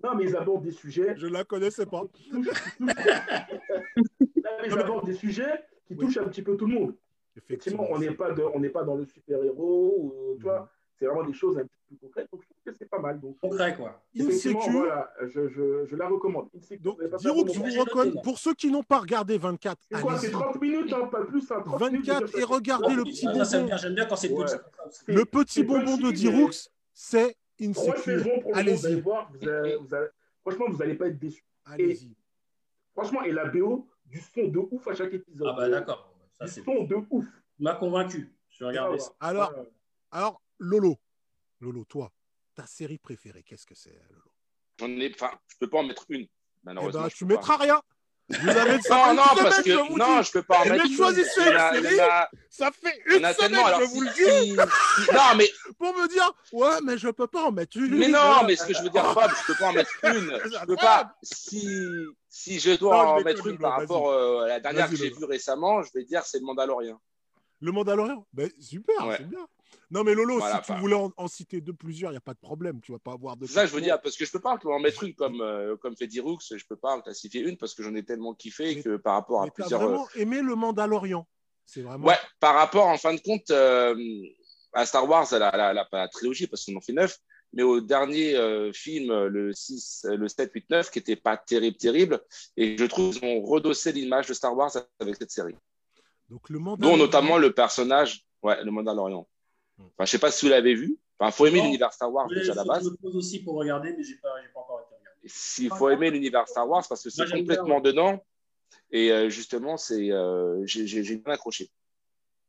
Non, 0.04 0.16
mais 0.16 0.24
ils 0.26 0.36
abordent 0.36 0.64
des 0.64 0.72
sujets. 0.72 1.14
Je 1.18 1.28
la 1.28 1.44
connaissais 1.44 1.86
pas. 1.86 2.04
Non, 2.32 2.42
mais 2.80 4.68
ils 4.68 4.74
abordent 4.80 5.06
des 5.06 5.14
sujets 5.14 5.64
qui 5.88 5.94
Oui. 5.94 6.00
touchent 6.06 6.18
un 6.18 6.28
petit 6.28 6.42
peu 6.42 6.56
tout 6.58 6.66
le 6.66 6.74
monde. 6.74 6.96
Effectivement, 7.38 7.86
on 7.90 8.00
n'est 8.00 8.12
pas, 8.12 8.32
de- 8.32 8.44
on 8.44 8.60
n'est 8.60 8.70
pas 8.70 8.84
dans 8.84 8.96
le 8.96 9.06
super-héros, 9.06 9.96
ou, 9.98 10.36
tu 10.38 10.44
vois, 10.44 10.70
c'est 11.00 11.06
vraiment 11.06 11.24
des 11.24 11.34
choses 11.34 11.58
un 11.58 11.62
petit 11.64 11.82
peu 11.90 11.96
concrètes. 12.08 12.28
Donc, 12.32 12.42
je 12.44 12.48
trouve 12.50 12.64
que 12.66 12.74
c'est 12.78 12.90
pas 12.90 13.00
mal. 13.00 13.20
Donc, 13.20 13.38
Concret, 13.40 13.76
quoi. 13.76 14.02
voilà, 14.16 15.12
je, 15.24 15.48
je, 15.48 15.86
je 15.86 15.96
la 15.96 16.08
recommande. 16.08 16.50
Insecure, 16.56 16.82
Donc, 16.84 16.96
vous 16.98 17.02
avez 17.02 17.10
pas 17.12 17.18
Diroux, 17.18 17.46
je 17.52 17.60
vous 17.60 17.80
recommande, 17.84 18.24
pour 18.24 18.38
ceux 18.38 18.54
qui 18.54 18.70
n'ont 18.70 18.84
pas 18.84 19.00
regardé 19.00 19.38
24, 19.38 19.78
C'est 19.90 20.02
quoi, 20.02 20.18
c'est 20.18 20.28
allez-y. 20.28 20.32
30 20.40 20.62
minutes, 20.62 20.94
hein, 20.94 21.08
pas 21.08 21.24
plus, 21.26 21.52
hein, 21.52 21.62
30 21.64 21.80
minutes, 21.92 22.06
24 22.08 22.28
je 22.28 22.34
veux 22.34 22.40
et 22.40 22.44
regardez 22.44 22.94
le 22.96 23.04
petit 23.04 23.26
ça, 23.26 23.34
ça, 23.34 23.44
j'aime 23.44 23.52
bonbon. 23.62 23.66
bien, 23.68 23.78
j'aime 23.78 23.96
bien 23.96 24.06
quand 24.06 24.16
c'est 24.18 24.32
Ouais. 24.32 24.46
petit. 24.46 24.56
c'est- 24.92 25.12
Le 25.14 25.26
petit 25.26 25.64
bonbon 25.64 25.98
de 25.98 26.04
mais- 26.08 26.14
Diroux, 26.14 26.50
c'est 26.94 27.36
Insecure. 27.62 27.94
Allez-y. 28.54 29.02
voir, 29.02 29.30
franchement, 30.42 30.66
vous 30.70 30.78
n'allez 30.78 30.96
pas 30.96 31.08
être 31.08 31.20
déçus. 31.20 31.44
Allez-y. 31.66 32.16
Franchement, 32.94 33.22
et 33.24 33.32
la 33.32 33.46
BO, 33.46 33.88
du 34.06 34.20
son 34.22 34.48
de 34.48 34.60
ouf 34.72 34.88
à 34.88 34.96
chaque 34.96 35.14
épisode. 35.14 35.48
Ah 35.52 35.56
bah 35.58 35.70
d'accord. 35.70 36.14
Du 36.42 36.48
son 36.50 36.84
de 36.84 36.96
ouf. 37.10 37.26
M'as 37.60 37.76
convaincu. 37.76 38.34
Je 38.50 38.64
vais 38.64 38.70
regarder 38.70 39.00
ça. 39.00 39.12
Alors, 39.20 39.54
alors, 40.12 40.42
Lolo, 40.60 41.00
Lolo, 41.62 41.86
toi, 41.86 42.12
ta 42.56 42.66
série 42.68 42.98
préférée, 42.98 43.44
qu'est-ce 43.44 43.66
que 43.66 43.76
c'est, 43.76 43.98
Lolo? 44.10 44.32
J'en 44.80 44.88
ai, 44.90 45.12
enfin, 45.14 45.32
je 45.48 45.56
peux 45.60 45.70
pas 45.70 45.80
en 45.80 45.84
mettre 45.84 46.06
une. 46.10 46.22
Eh 46.22 46.30
Malheureusement, 46.64 47.02
ben, 47.04 47.10
je 47.10 47.16
tu 47.16 47.26
peux 47.26 47.34
mettras 47.36 47.58
pas. 47.58 47.64
rien. 47.64 47.82
Vous 48.30 48.48
avez 48.50 48.78
Non, 48.90 49.14
non, 49.16 49.24
une 49.36 49.44
parce 49.44 49.56
semaine, 49.56 49.64
que 49.64 49.72
je 49.94 49.98
non, 49.98 50.22
je 50.22 50.32
peux 50.32 50.44
pas 50.44 50.60
en 50.60 50.64
Eh 50.66 50.70
mettre 50.70 50.86
une. 50.86 50.96
choisissez 50.96 51.42
en 51.56 51.74
série. 51.74 51.98
Ça 52.50 52.72
fait 52.72 53.02
une 53.08 53.14
semaine. 53.34 53.56
Alors, 53.56 53.82
je 53.82 53.86
vous 53.88 54.02
le 54.02 54.10
dis, 54.14 54.54
non, 55.14 55.36
mais, 55.38 55.50
pour 55.80 55.94
me 55.96 56.08
dire, 56.08 56.32
ouais, 56.54 56.80
mais 56.84 56.98
je 56.98 57.10
peux 57.10 57.28
pas 57.28 57.46
en 57.46 57.52
mettre 57.52 57.78
une. 57.78 57.98
mais 57.98 58.08
non, 58.08 58.44
mais 58.46 58.56
ce 58.56 58.66
que 58.68 58.74
je 58.74 58.84
veux 58.84 58.90
dire, 58.90 59.12
Fab, 59.14 59.32
je 59.32 59.46
peux 59.48 59.58
pas 59.58 59.68
en 59.70 59.74
mettre 59.74 59.92
une. 60.04 60.40
Je 60.62 60.66
peux 60.66 60.76
pas. 60.76 61.16
Si, 61.24 61.86
si 62.30 62.60
je 62.60 62.72
dois 62.78 63.04
Non, 63.04 63.10
en 63.14 63.22
mettre 63.24 63.48
une 63.48 63.58
par 63.58 63.78
rapport 63.80 64.10
euh, 64.12 64.44
à 64.44 64.48
la 64.48 64.60
dernière 64.60 64.90
que 64.90 64.96
j'ai 64.96 65.10
vue 65.10 65.26
récemment, 65.26 65.82
je 65.82 65.90
vais 65.96 66.04
dire 66.04 66.24
c'est 66.26 66.40
le 66.40 66.46
Mandalorian. 66.46 67.02
Le 67.62 67.72
Mandalorian? 67.72 68.26
Ben, 68.34 68.50
Super, 68.60 69.08
Ouais. 69.08 69.16
c'est 69.18 69.28
bien. 69.28 69.48
Non, 69.92 70.04
mais 70.04 70.14
Lolo, 70.14 70.38
Voilà, 70.38 70.62
si 70.64 70.72
tu 70.72 70.80
voulais 70.80 70.96
en, 70.96 71.12
en 71.18 71.28
citer 71.28 71.62
deux, 71.62 71.74
plusieurs, 71.74 72.12
il 72.12 72.14
n'y 72.14 72.18
a 72.18 72.22
pas 72.22 72.34
de 72.36 72.40
problème. 72.40 72.80
Tu 72.82 72.92
vas 72.92 73.00
pas 73.00 73.14
avoir 73.14 73.36
de. 73.38 73.48
C'est 73.48 73.54
ça 73.54 73.66
je 73.66 73.74
veux 73.74 73.82
dire, 73.82 74.00
parce 74.02 74.16
que 74.16 74.24
je 74.26 74.32
peux 74.32 74.40
pas 74.40 74.58
en 74.64 74.80
mettre 74.80 75.04
une 75.04 75.16
comme, 75.16 75.42
euh, 75.42 75.76
comme 75.78 75.96
fait 75.98 76.06
Dirux, 76.06 76.38
je 76.56 76.64
peux 76.68 76.76
pas 76.76 76.92
en 76.96 77.02
classifier 77.02 77.42
une 77.42 77.58
parce 77.58 77.74
que 77.74 77.82
j'en 77.82 77.96
ai 77.96 78.04
tellement 78.04 78.34
kiffé 78.36 78.76
Mais- 78.76 78.84
que 78.84 78.98
par 78.98 79.16
rapport 79.16 79.42
à 79.42 79.46
Mais 79.46 79.52
plusieurs. 79.52 79.82
euh, 79.82 79.86
vraiment 79.88 80.08
aimé 80.16 80.42
le 80.42 80.56
Mandalorian. 80.56 81.28
C'est 81.66 81.82
vraiment. 81.82 82.06
Ouais, 82.08 82.18
par 82.40 82.54
rapport 82.56 82.86
en 82.88 82.98
fin 82.98 83.14
de 83.16 83.20
compte 83.20 83.50
euh, 83.50 83.96
à 84.74 84.86
Star 84.86 85.10
Wars, 85.10 85.32
à 85.34 85.40
la, 85.40 85.52
la, 85.58 85.74
la- 85.74 85.86
pas 85.86 85.98
la 86.00 86.08
trilogie, 86.08 86.46
parce 86.48 86.66
qu'on 86.66 86.76
en 86.76 86.82
fait 86.82 86.94
neuf, 86.94 87.18
mais 87.54 87.64
au 87.64 87.82
dernier 87.82 88.36
euh, 88.36 88.72
film, 88.72 89.12
le 89.26 89.54
6, 89.54 90.06
euh, 90.06 90.16
le 90.18 90.28
7, 90.28 90.52
8, 90.54 90.70
9, 90.70 90.92
qui 90.92 91.00
était 91.00 91.16
pas 91.16 91.36
terrible, 91.36 91.78
terrible. 91.78 92.22
Et 92.58 92.78
je 92.78 92.86
trouve 92.86 93.12
qu'ils 93.18 93.28
ont 93.28 93.42
redossé 93.42 93.92
l'image 93.92 94.28
de 94.28 94.36
Star 94.36 94.56
Wars 94.56 94.72
avec 95.00 95.16
cette 95.16 95.32
série. 95.32 95.56
Donc, 96.30 96.48
le 96.50 96.60
Dont 96.60 96.64
Mandalorian. 96.66 96.98
notamment 96.98 97.38
le 97.40 97.52
personnage, 97.54 98.24
ouais, 98.44 98.64
le 98.64 98.70
Mandalorian. 98.70 99.28
Enfin, 99.80 100.06
je 100.06 100.12
sais 100.12 100.20
pas 100.20 100.32
si 100.32 100.46
vous 100.46 100.52
l'avez 100.52 100.76
vu. 100.76 100.98
Enfin, 101.20 101.32
faut 101.32 101.46
aimer 101.46 101.62
l'univers 101.62 101.92
Star 101.94 102.12
Wars 102.14 102.28
déjà 102.28 102.52
à 102.54 102.56
la 102.56 102.64
base. 102.64 102.84
Je 102.86 102.90
me 102.90 102.96
pose 102.98 103.16
aussi 103.16 103.44
pour 103.44 103.56
regarder, 103.56 103.94
mais 103.96 104.04
j'ai 104.04 104.16
pas, 104.16 104.30
j'ai 104.42 104.50
pas 104.50 104.60
encore 104.62 104.82
été. 104.82 104.96
S'il 105.26 105.70
faut 105.70 105.90
aimer 105.90 106.10
l'univers 106.12 106.48
Star 106.48 106.68
Wars 106.70 106.86
parce 106.88 107.04
que 107.04 107.10
c'est 107.10 107.30
complètement 107.30 107.82
dedans. 107.82 108.24
Et 108.92 109.12
euh, 109.12 109.30
justement, 109.30 109.78
c'est, 109.78 110.12
euh, 110.12 110.66
j'ai 110.66 110.88
j'ai- 110.88 111.04
j'ai 111.04 111.18
bien 111.18 111.34
accroché. 111.34 111.70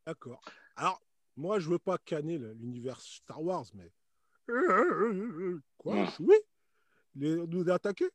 D'accord. 0.06 0.40
Alors, 0.76 1.02
moi, 1.36 1.58
je 1.58 1.68
veux 1.68 1.78
pas 1.78 1.98
canner 1.98 2.38
l'univers 2.38 3.00
Star 3.00 3.42
Wars, 3.42 3.64
mais. 3.74 3.90
Quoi 5.76 5.94
Ouais. 5.94 6.06
Oui 6.20 6.36
Les... 7.16 7.34
Nous 7.46 7.68
attaquer? 7.70 8.08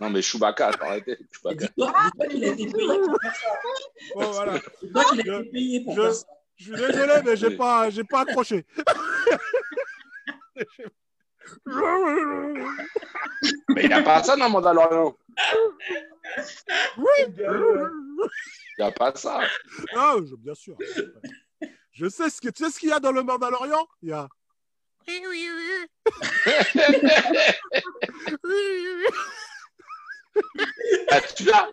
Non, 0.00 0.10
mais 0.10 0.22
Chewbacca, 0.22 0.68
attends, 0.68 0.86
arrêtez. 0.86 1.18
Chewbacca. 1.32 1.66
Dis-toi 1.66 1.92
dis-toi 2.04 2.26
qu'il 2.28 2.44
a 2.44 2.48
été 2.48 2.66
payé 2.72 2.86
pour 3.00 3.20
faire 3.20 3.34
ça. 3.34 3.50
Bon, 4.14 4.30
voilà. 4.30 4.58
Dis-toi 4.82 5.04
qu'il 5.10 5.20
a 5.20 5.24
Je- 5.24 5.40
été 5.40 5.50
payé 5.50 5.84
pour 5.84 5.94
je- 5.96 6.00
faire 6.02 6.14
ça. 6.14 6.26
Je 6.56 6.64
suis 6.64 6.72
désolé, 6.76 7.14
mais 7.24 7.36
j'ai 7.36 7.56
pas, 7.56 7.90
j'ai 7.90 8.04
pas 8.04 8.20
accroché. 8.20 8.64
Mais 13.68 13.82
il 13.82 13.88
n'y 13.88 13.92
a 13.94 14.02
pas 14.02 14.22
ça 14.22 14.36
dans 14.36 14.48
Mandalorian. 14.50 15.16
Oui. 16.98 17.08
Il 17.28 18.78
n'y 18.78 18.84
a 18.84 18.92
pas 18.92 19.14
ça. 19.14 19.40
Ah, 19.96 20.16
je- 20.24 20.36
bien 20.36 20.54
sûr. 20.54 20.76
Je 21.92 22.08
sais 22.08 22.30
ce 22.30 22.40
que 22.40 22.48
tu 22.48 22.64
sais 22.64 22.70
ce 22.70 22.78
qu'il 22.78 22.88
y 22.90 22.92
a 22.92 23.00
dans 23.00 23.12
le 23.12 23.22
Mandalorian? 23.22 23.86
Il 24.02 24.10
y 24.10 24.12
a. 24.12 24.28
Oui, 25.08 25.20
oui, 25.28 25.50
oui. 25.56 25.86
Oui, 28.44 28.54
oui, 28.54 28.86
oui. 30.44 30.64
Ah, 31.10 31.20
tu 31.20 31.44
l'as? 31.44 31.70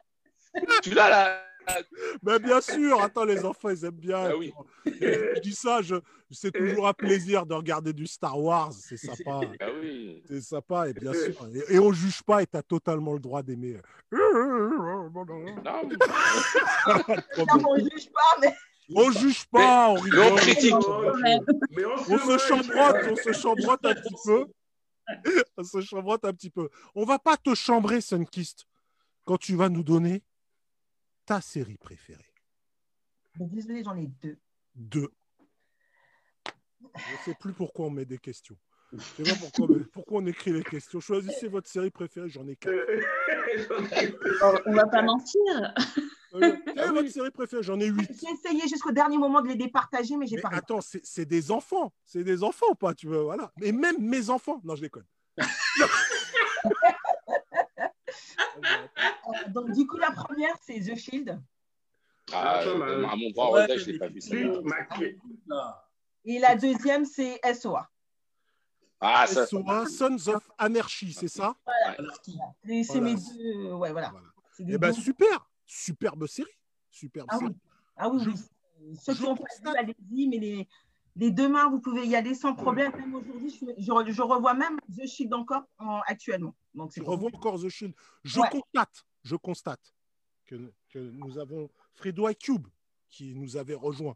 Tu 0.82 0.90
l'as 0.92 1.10
là? 1.10 1.46
Ben, 2.24 2.38
bien 2.40 2.60
sûr. 2.62 3.02
Attends, 3.02 3.26
les 3.26 3.44
enfants, 3.46 3.70
ils 3.70 3.84
aiment 3.86 3.92
bien. 3.92 4.30
Ah 4.32 4.36
oui. 4.38 4.54
Je 4.86 5.40
dis 5.42 5.54
ça, 5.56 5.82
je, 5.82 5.96
c'est 6.32 6.52
toujours 6.52 6.88
un 6.88 6.94
plaisir 6.94 7.46
de 7.46 7.54
regarder 7.54 7.94
du 7.94 8.06
Star 8.08 8.38
Wars. 8.40 8.74
C'est 8.74 8.98
sympa. 8.98 9.42
Ah 9.62 9.68
oui. 9.82 10.22
C'est 10.28 10.42
sympa, 10.42 10.90
et 10.90 10.94
bien 10.94 11.14
sûr. 11.14 11.36
Et, 11.70 11.76
et 11.76 11.80
on 11.80 11.92
juge 11.92 12.22
pas, 12.24 12.42
et 12.44 12.48
tu 12.48 12.58
as 12.58 12.64
totalement 12.64 13.14
le 13.14 13.20
droit 13.20 13.42
d'aimer. 13.44 13.80
Non, 14.12 14.20
Non, 15.64 15.82
on 17.68 17.76
ne 17.78 17.90
juge 17.90 18.10
pas, 18.12 18.38
mais 18.42 18.54
On 18.96 19.12
juge 19.12 19.46
pas, 19.48 19.90
on 19.90 19.94
mais 19.96 20.00
on 20.00 20.04
rigole. 20.04 20.36
critique. 20.40 20.76
Mais 21.72 21.86
on 21.86 21.94
On 21.94 22.18
se 22.18 22.26
moque. 22.26 22.40
chambrotte, 22.40 22.96
on 23.12 23.16
se 23.16 23.32
chambrotte 23.34 23.86
un 23.86 23.94
petit 23.96 24.16
peu. 24.26 24.46
On 25.58 25.64
se 25.64 25.82
chambrotte 25.82 26.26
un 26.26 26.34
petit 26.34 26.50
peu. 26.50 26.70
On 26.96 27.06
va 27.06 27.20
pas 27.20 27.38
te 27.38 27.54
chambrer, 27.56 28.02
Sunkist, 28.02 28.66
quand 29.26 29.38
tu 29.38 29.56
vas 29.56 29.70
nous 29.70 29.84
donner 29.84 30.24
ta 31.30 31.42
série 31.42 31.78
préférée. 31.78 32.34
mais 33.40 33.46
désolé, 33.46 33.84
j'en 33.84 33.96
ai 33.96 34.08
deux. 34.08 34.40
Deux. 34.74 35.12
Je 36.82 37.24
sais 37.24 37.36
plus 37.40 37.54
pourquoi 37.54 37.86
on 37.86 37.92
met 37.92 38.06
des 38.06 38.18
questions. 38.18 38.58
Je 38.92 38.98
sais 39.00 39.22
pas 39.22 39.36
pourquoi, 39.40 39.68
mais 39.78 39.84
pourquoi 39.94 40.22
on 40.24 40.26
écrit 40.26 40.52
les 40.52 40.64
questions. 40.64 41.00
Choisissez 41.00 41.48
votre 41.48 41.70
série 41.70 41.92
préférée, 41.92 42.30
j'en 42.30 42.48
ai 42.48 42.56
quatre. 42.56 42.74
On 44.66 44.74
va 44.74 44.88
pas 44.88 45.04
mentir. 45.04 45.40
Euh, 46.34 46.56
Quelle 46.66 46.80
est 46.80 46.88
votre 46.88 47.10
série 47.12 47.30
préférée? 47.30 47.62
J'en 47.62 47.80
ai 47.80 47.86
huit. 47.90 48.10
J'ai 48.20 48.32
essayé 48.34 48.68
jusqu'au 48.68 48.92
dernier 48.92 49.20
moment 49.20 49.42
de 49.44 49.50
les 49.50 49.56
départager, 49.56 50.18
mais 50.18 50.26
j'ai 50.26 50.42
pas 50.42 50.50
réussi. 50.50 50.64
attends, 50.64 50.82
c'est 50.82 51.06
c'est 51.06 51.26
des 51.26 51.52
enfants. 51.52 51.94
C'est 52.06 52.24
des 52.24 52.44
enfants 52.44 52.72
ou 52.72 52.76
pas 52.76 52.96
tu 52.96 53.08
veux, 53.08 53.22
voilà. 53.22 53.52
Mais 53.58 53.72
même 53.72 54.00
mes 54.00 54.32
enfants. 54.32 54.62
Non, 54.64 54.76
je 54.76 54.82
déconne. 54.82 55.06
Euh, 58.66 59.50
Donc, 59.50 59.72
du 59.72 59.86
coup, 59.88 59.98
la 59.98 60.12
première, 60.12 60.56
c'est 60.62 60.80
The 60.80 60.96
Shield. 60.96 61.42
Ah, 62.32 62.62
mal. 62.78 62.90
euh, 62.90 63.08
à 63.08 63.16
mon 63.16 63.26
Ouais, 63.28 63.62
regret, 63.64 63.78
je 63.80 63.92
l'ai 63.92 63.98
pas 63.98 64.08
vu. 64.08 64.22
ça. 64.22 65.90
Et 66.26 66.38
la 66.40 66.56
deuxième, 66.56 67.06
c'est 67.06 67.40
SOA. 67.56 67.90
Ah, 69.00 69.26
ça. 69.26 69.46
SOA, 69.48 69.86
Sons 69.88 70.28
of 70.28 70.52
Anarchy, 70.58 71.14
c'est 71.14 71.28
ça? 71.30 71.56
Et 72.68 72.84
C'est 72.84 73.00
Voilà. 73.00 73.14
mes 73.14 73.16
deux. 73.16 73.70
euh, 73.70 73.74
Ouais, 73.76 73.92
voilà. 73.92 74.10
Voilà. 74.10 74.28
Eh 74.68 74.78
ben 74.78 74.92
super, 74.92 75.50
superbe 75.66 76.28
série. 76.28 76.50
Superbe 76.92 77.28
Ah 77.32 77.38
oui, 77.38 77.46
série. 77.48 77.56
ah 77.96 78.10
oui, 78.10 78.20
Je- 78.24 78.30
oui. 78.30 78.96
Ceux 79.02 79.14
je 79.14 79.20
qui 79.22 79.26
ont 79.26 79.36
pas 79.36 79.44
vu, 79.64 79.78
allez-y, 79.78 80.28
mais 80.28 80.38
les, 80.38 80.68
les 81.20 81.32
demain, 81.32 81.70
vous 81.70 81.80
pouvez 81.82 82.06
y 82.08 82.16
aller 82.16 82.34
sans 82.34 82.56
problème. 82.56 82.92
Même 82.98 83.14
aujourd'hui, 83.16 83.50
je, 83.50 83.66
je, 83.78 83.92
re- 83.92 84.10
je 84.12 84.22
revois 84.22 84.54
même 84.54 84.80
The 84.98 85.06
Shield 85.06 85.34
encore 85.34 85.64
en- 85.78 86.00
actuellement. 86.08 86.56
Donc, 86.74 86.94
c'est 86.94 87.02
revois 87.02 87.30
encore 87.34 87.60
The 87.62 87.70
Shield. 87.70 87.94
Je 88.24 88.40
Ouais. 88.40 88.50
constate, 88.50 89.06
je 89.24 89.36
constate 89.36 89.94
que, 90.46 90.72
que 90.90 91.00
nous 91.00 91.38
avons 91.38 91.70
Fredo 91.94 92.28
Cube 92.42 92.68
qui 93.10 93.36
nous 93.36 93.58
avait 93.58 93.76
rejoint 93.76 94.16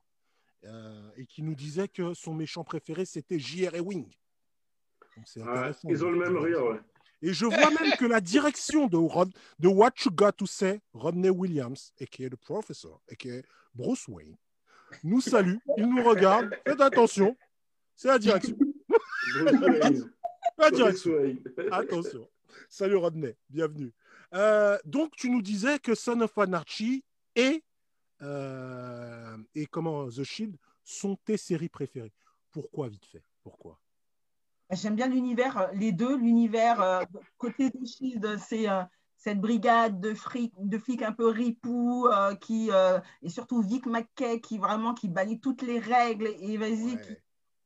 euh, 0.64 1.12
et 1.18 1.26
qui 1.26 1.43
nous 1.43 1.56
disait 1.56 1.88
que 1.89 2.14
son 2.14 2.34
méchant 2.34 2.64
préféré 2.64 3.04
c'était 3.06 3.38
J.R. 3.38 3.86
Wing. 3.86 4.06
Donc, 5.18 5.26
c'est 5.28 5.41
Ouais, 5.43 5.49
intéressant. 5.49 5.89
Ils 5.89 6.06
ont 6.06 6.10
le 6.12 6.20
même 6.20 6.38
rire, 6.38 6.64
ouais. 6.66 6.80
Et 7.22 7.34
je 7.34 7.45
vois 7.45 7.70
même 7.70 7.91
que 7.97 8.06
la 8.06 8.20
direction 8.20 8.88
de, 8.88 8.97
Rod, 8.97 9.32
de 9.60 9.68
What 9.70 9.91
You 10.06 10.12
Got 10.12 10.34
to 10.34 10.45
Say, 10.45 10.82
Rodney 10.93 11.30
Williams, 11.30 11.93
a.k.a. 12.01 12.30
The 12.30 12.36
Professor, 12.36 12.99
a.k.a. 13.12 13.41
Bruce 13.74 14.08
Wayne, 14.10 14.36
nous 15.04 15.22
salue, 15.22 15.58
il 15.78 15.88
nous 15.88 16.04
regarde, 16.04 16.56
faites 16.66 16.82
attention, 16.82 17.36
c'est 17.96 18.08
la 18.08 18.20
direction. 18.20 18.58
La 20.58 20.72
direction. 20.72 21.14
Attention. 21.72 22.30
Salut 22.70 22.96
Rodney, 22.96 23.36
bienvenue. 23.50 23.91
Euh, 24.34 24.78
donc, 24.86 25.16
tu 25.16 25.30
nous 25.30 25.41
disais 25.41 25.80
que 25.80 25.96
Son 25.96 26.22
of 26.22 26.38
Anarchy 26.38 27.04
et, 27.36 27.64
euh, 28.22 29.38
et 29.54 29.66
comment 29.66 30.08
The 30.08 30.24
Shield 30.24 30.56
sont 30.84 31.16
tes 31.24 31.38
séries 31.38 31.70
préférées. 31.70 32.14
Pourquoi, 32.52 32.89
vite 32.89 33.06
fait? 33.06 33.24
Pourquoi? 33.44 33.80
J'aime 34.72 34.96
bien 34.96 35.08
l'univers, 35.08 35.58
euh, 35.58 35.68
les 35.74 35.91
deux. 35.91 36.18
L'univers 36.18 37.06
côté 37.38 37.70
de 37.70 37.86
Shield, 37.86 38.38
c'est 38.39 38.66
cette 39.18 39.39
brigade 39.39 40.01
de 40.01 40.14
flics, 40.14 40.53
de 40.57 40.78
flics 40.78 41.01
un 41.01 41.14
peu 41.14 41.28
ripoux, 41.28 42.07
euh, 42.07 42.36
qui, 42.36 42.70
euh, 42.72 42.99
et 43.22 43.30
surtout 43.30 43.61
Vic 43.61 43.86
McKay, 43.86 44.41
qui 44.41 44.57
vraiment 44.57 44.93
qui 44.93 45.07
balaye 45.07 45.39
toutes 45.39 45.61
les 45.61 45.80
règles 45.80 46.28
et 46.41 46.57
vas-y, 46.57 46.99
qui, 46.99 47.16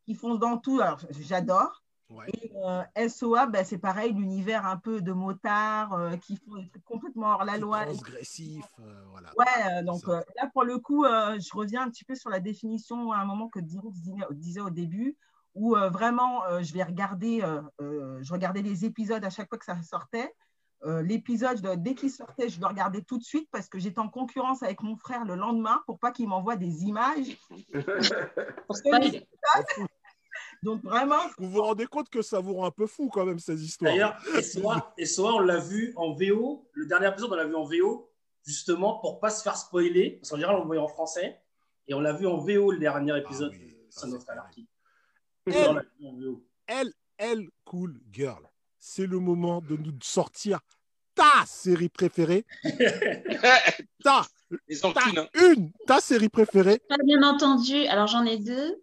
qui 0.05 0.13
fonce 0.13 0.37
dans 0.37 0.57
tout. 0.57 0.79
Alors, 0.81 0.99
j'adore. 1.09 1.81
Ouais. 2.09 2.27
Et 2.29 2.51
euh, 2.55 3.09
SOA, 3.09 3.47
ben, 3.47 3.65
c'est 3.65 3.79
pareil, 3.79 4.13
l'univers 4.13 4.67
un 4.67 4.77
peu 4.77 5.01
de 5.01 5.11
motards 5.11 6.11
qui 6.21 6.37
font 6.37 6.55
des 6.57 6.69
trucs 6.69 6.85
complètement 6.85 7.31
hors 7.31 7.43
la 7.43 7.57
loi. 7.57 7.85
Transgressif, 7.85 8.65
voilà. 9.09 9.31
Ouais, 9.37 9.83
donc 9.83 10.05
là, 10.07 10.49
pour 10.53 10.63
le 10.63 10.77
coup, 10.77 11.05
je 11.05 11.57
reviens 11.57 11.81
un 11.81 11.89
petit 11.89 12.05
peu 12.05 12.13
sur 12.13 12.29
la 12.29 12.39
définition 12.39 13.11
à 13.11 13.17
un 13.17 13.25
moment 13.25 13.49
que 13.49 13.59
Diroux 13.59 13.91
disait, 14.31 14.61
au 14.61 14.69
début, 14.69 15.17
où 15.55 15.75
vraiment, 15.91 16.43
je 16.61 16.71
vais 16.71 16.83
regarder, 16.83 17.39
je 17.79 18.31
regardais 18.31 18.61
les 18.61 18.85
épisodes 18.85 19.25
à 19.25 19.29
chaque 19.29 19.49
fois 19.49 19.57
que 19.57 19.65
ça 19.65 19.81
sortait. 19.81 20.31
Euh, 20.83 21.01
L'épisode, 21.01 21.59
dès 21.81 21.95
qu'il 21.95 22.11
sortait, 22.11 22.49
je 22.49 22.59
le 22.59 22.67
regardais 22.67 23.01
tout 23.01 23.17
de 23.17 23.23
suite 23.23 23.49
parce 23.51 23.67
que 23.67 23.79
j'étais 23.79 23.99
en 23.99 24.09
concurrence 24.09 24.61
avec 24.61 24.83
mon 24.83 24.95
frère 24.95 25.25
le 25.25 25.35
lendemain 25.35 25.81
pour 25.87 25.99
pas 25.99 26.11
qu'il 26.11 26.27
m'envoie 26.27 26.55
des 26.55 26.83
images. 26.83 27.37
Donc 30.63 30.83
vraiment. 30.83 31.19
Vous 31.37 31.49
vous 31.49 31.61
rendez 31.61 31.87
compte 31.87 32.09
que 32.09 32.21
ça 32.21 32.39
vous 32.39 32.53
rend 32.53 32.65
un 32.65 32.71
peu 32.71 32.87
fou 32.87 33.09
quand 33.09 33.25
même 33.25 33.39
ces 33.39 33.63
histoires. 33.63 33.91
D'ailleurs, 33.91 34.17
et 34.97 35.05
soit 35.05 35.33
on 35.33 35.39
l'a 35.39 35.59
vu 35.59 35.93
en 35.95 36.13
VO. 36.13 36.67
Le 36.73 36.85
dernier 36.85 37.07
épisode, 37.07 37.31
on 37.31 37.35
l'a 37.35 37.45
vu 37.45 37.55
en 37.55 37.63
VO, 37.63 38.11
justement 38.45 38.99
pour 38.99 39.19
pas 39.19 39.29
se 39.29 39.41
faire 39.41 39.57
spoiler. 39.57 40.17
Parce 40.21 40.29
qu'en 40.29 40.37
général, 40.37 40.57
on 40.57 40.61
le 40.61 40.65
voyait 40.65 40.81
en 40.81 40.87
français. 40.87 41.41
Et 41.87 41.93
on 41.93 42.01
l'a 42.01 42.13
vu 42.13 42.27
en 42.27 42.37
VO 42.37 42.71
le 42.71 42.79
dernier 42.79 43.17
épisode. 43.17 43.51
Ah 43.53 43.57
oui, 43.59 43.77
Son 43.89 44.11
of 44.13 44.27
Anarchy. 44.29 44.67
Elle, 45.45 45.85
elle, 46.67 46.93
elle, 47.17 47.49
cool 47.63 48.01
girl. 48.11 48.43
C'est 48.89 49.05
le 49.05 49.19
moment 49.19 49.59
de 49.59 49.75
nous 49.75 49.91
sortir 50.01 50.61
ta 51.13 51.45
série 51.45 51.89
préférée. 51.89 52.45
ta. 54.01 54.25
Ta 54.71 54.87
hein. 54.95 55.27
une, 55.35 55.71
ta 55.85 55.99
série 55.99 56.29
préférée. 56.29 56.81
Pas 56.87 56.95
bien 57.03 57.21
entendu. 57.21 57.85
Alors 57.87 58.07
j'en 58.07 58.23
ai 58.23 58.37
deux. 58.37 58.81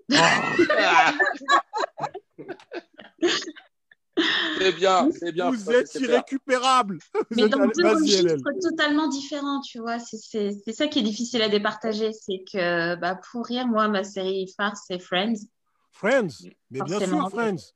c'est 4.59 4.72
bien, 4.76 5.09
c'est 5.11 5.32
bien. 5.32 5.50
Vous 5.50 5.70
êtes 5.70 5.94
irrécupérable. 5.94 6.98
Mais 7.30 7.48
dans 7.48 7.66
deux 7.66 7.88
registres 7.88 8.36
totalement 8.61 9.09
différents, 9.09 9.62
tu 9.62 9.78
vois. 9.78 9.98
C'est 9.98 10.52
ça 10.74 10.86
qui 10.86 10.98
est 10.98 11.02
difficile 11.02 11.40
à 11.40 11.48
départager. 11.48 12.12
C'est 12.12 12.44
que 12.52 12.94
bah, 12.96 13.18
pour 13.32 13.46
rire, 13.46 13.66
moi, 13.66 13.88
ma 13.88 14.05
série 14.05 14.52
phare, 14.55 14.76
c'est 14.76 14.98
Friends. 14.98 15.46
Friends, 15.92 16.50
mais 16.70 16.82
bien 16.82 17.00
sûr, 17.00 17.30
Friends. 17.30 17.72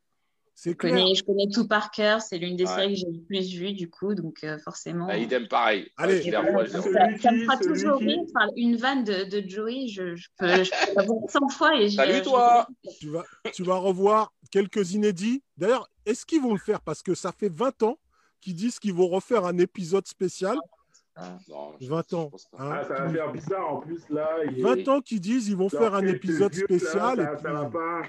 Je 0.65 0.73
connais, 0.73 1.15
je 1.15 1.23
connais, 1.23 1.49
tout 1.53 1.69
par 1.69 1.91
cœur. 1.91 2.21
C'est 2.21 2.39
l'une 2.39 2.57
des 2.57 2.67
séries 2.67 2.95
que 2.95 3.01
j'ai 3.01 3.07
le 3.07 3.21
plus 3.21 3.55
vues, 3.55 3.73
du 3.73 3.89
coup, 3.89 4.15
donc 4.15 4.43
euh, 4.43 4.59
forcément. 4.59 5.07
Bah, 5.07 5.17
idem 5.17 5.47
pareil. 5.47 5.89
Allez, 5.97 6.23
ça, 6.23 6.43
ça, 6.43 7.33
me 7.33 7.45
fera 7.45 7.57
toujours 7.59 7.99
rire. 7.99 8.19
Enfin, 8.35 8.51
une 8.57 8.77
vanne 8.77 9.05
de, 9.05 9.25
de 9.25 9.49
Joey, 9.49 9.87
je, 9.89 10.17
je 10.17 10.29
peux, 10.37 10.65
je 10.65 10.71
peux 10.71 10.95
la 10.97 11.03
voir 11.05 11.19
100 11.29 11.49
fois. 11.51 11.81
Et 11.81 11.91
Salut 11.91 12.23
toi 12.23 12.67
tu 12.99 13.11
vas, 13.11 13.25
tu 13.53 13.63
vas 13.63 13.77
revoir 13.77 14.33
quelques 14.51 14.95
inédits. 14.95 15.43
D'ailleurs, 15.57 15.89
est-ce 16.05 16.27
qu'ils 16.27 16.43
vont 16.43 16.53
le 16.53 16.61
faire? 16.61 16.81
Parce 16.81 17.03
que 17.03 17.15
ça 17.15 17.33
fait 17.33 17.53
20 17.53 17.85
ans 17.85 17.99
qu'ils 18.41 18.55
disent 18.55 18.79
qu'ils 18.79 18.95
vont 18.95 19.09
refaire 19.09 19.45
un 19.45 19.59
épisode 19.59 20.07
spécial. 20.07 20.57
Non, 21.49 21.75
20 21.81 22.15
ans. 22.15 22.31
Hein. 22.59 22.71
Ah, 22.73 22.85
ça 22.87 22.95
va 22.95 23.09
faire 23.11 23.33
bizarre 23.33 23.75
en 23.75 23.81
plus 23.81 24.01
là. 24.09 24.29
20 24.57 24.89
ans 24.89 25.01
qu'ils 25.01 25.21
disent 25.21 25.47
qu'ils 25.47 25.57
vont 25.57 25.69
faire 25.69 25.95
un 25.95 26.07
épisode 26.07 26.55
spécial. 26.55 27.19
Là, 27.19 27.25
ça, 27.25 27.33
et 27.33 27.35
puis... 27.35 27.43
ça 27.43 27.53
va 27.53 27.65
pas. 27.67 28.03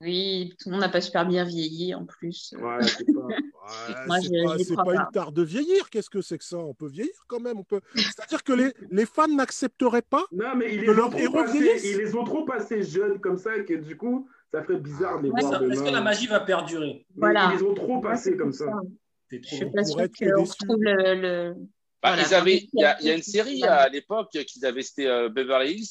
Oui, 0.00 0.54
tout 0.58 0.68
le 0.68 0.72
monde 0.72 0.82
n'a 0.82 0.88
pas 0.88 1.00
super 1.00 1.26
bien 1.26 1.44
vieilli 1.44 1.94
en 1.94 2.04
plus. 2.04 2.54
Ouais, 2.58 2.82
c'est 2.82 3.06
pas, 3.06 3.20
ouais, 3.20 4.74
pas, 4.76 4.84
pas 4.84 4.94
une 4.94 5.06
tare 5.12 5.32
de 5.32 5.42
vieillir. 5.42 5.88
Qu'est-ce 5.88 6.10
que 6.10 6.20
c'est 6.20 6.36
que 6.38 6.44
ça? 6.44 6.58
On 6.58 6.74
peut 6.74 6.88
vieillir 6.88 7.14
quand 7.26 7.40
même. 7.40 7.58
On 7.58 7.64
peut... 7.64 7.80
C'est-à-dire 7.94 8.42
que 8.42 8.52
les, 8.52 8.72
les 8.90 9.06
fans 9.06 9.28
n'accepteraient 9.28 10.02
pas 10.02 10.24
non, 10.32 10.56
mais 10.56 10.74
ils 10.74 10.84
que 10.84 11.18
héros 11.18 11.44
vieillissent. 11.44 11.84
Ils 11.84 11.98
les 11.98 12.14
ont 12.16 12.24
trop 12.24 12.44
passés 12.44 12.82
jeunes 12.82 13.20
comme 13.20 13.38
ça 13.38 13.60
que 13.60 13.74
du 13.74 13.96
coup, 13.96 14.28
ça 14.52 14.62
ferait 14.62 14.78
bizarre 14.78 15.18
de 15.18 15.24
les 15.24 15.30
voir 15.30 15.62
Est-ce 15.62 15.82
que 15.82 15.90
la 15.90 16.00
magie 16.00 16.26
va 16.26 16.40
perdurer? 16.40 17.06
Voilà. 17.16 17.52
Ils 17.52 17.58
les 17.58 17.62
ont 17.64 17.74
trop 17.74 18.00
passés 18.00 18.36
comme 18.36 18.52
ça. 18.52 18.66
Je 19.30 19.38
suis 19.42 19.70
pas 19.70 19.84
sûre 19.84 19.96
qu'on 19.96 20.42
retrouve 20.42 20.82
le... 20.82 21.14
le... 21.20 21.54
Bah, 22.02 22.12
voilà. 22.12 22.22
ils 22.28 22.34
avaient, 22.34 22.68
il 22.70 22.80
y, 22.80 22.84
a, 22.84 23.02
y 23.02 23.10
a 23.10 23.14
une 23.14 23.22
série 23.22 23.62
à 23.64 23.88
l'époque 23.88 24.28
qu'ils 24.46 24.66
avaient, 24.66 24.82
c'était 24.82 25.06
euh, 25.06 25.30
Beverly 25.30 25.72
Hills, 25.72 25.88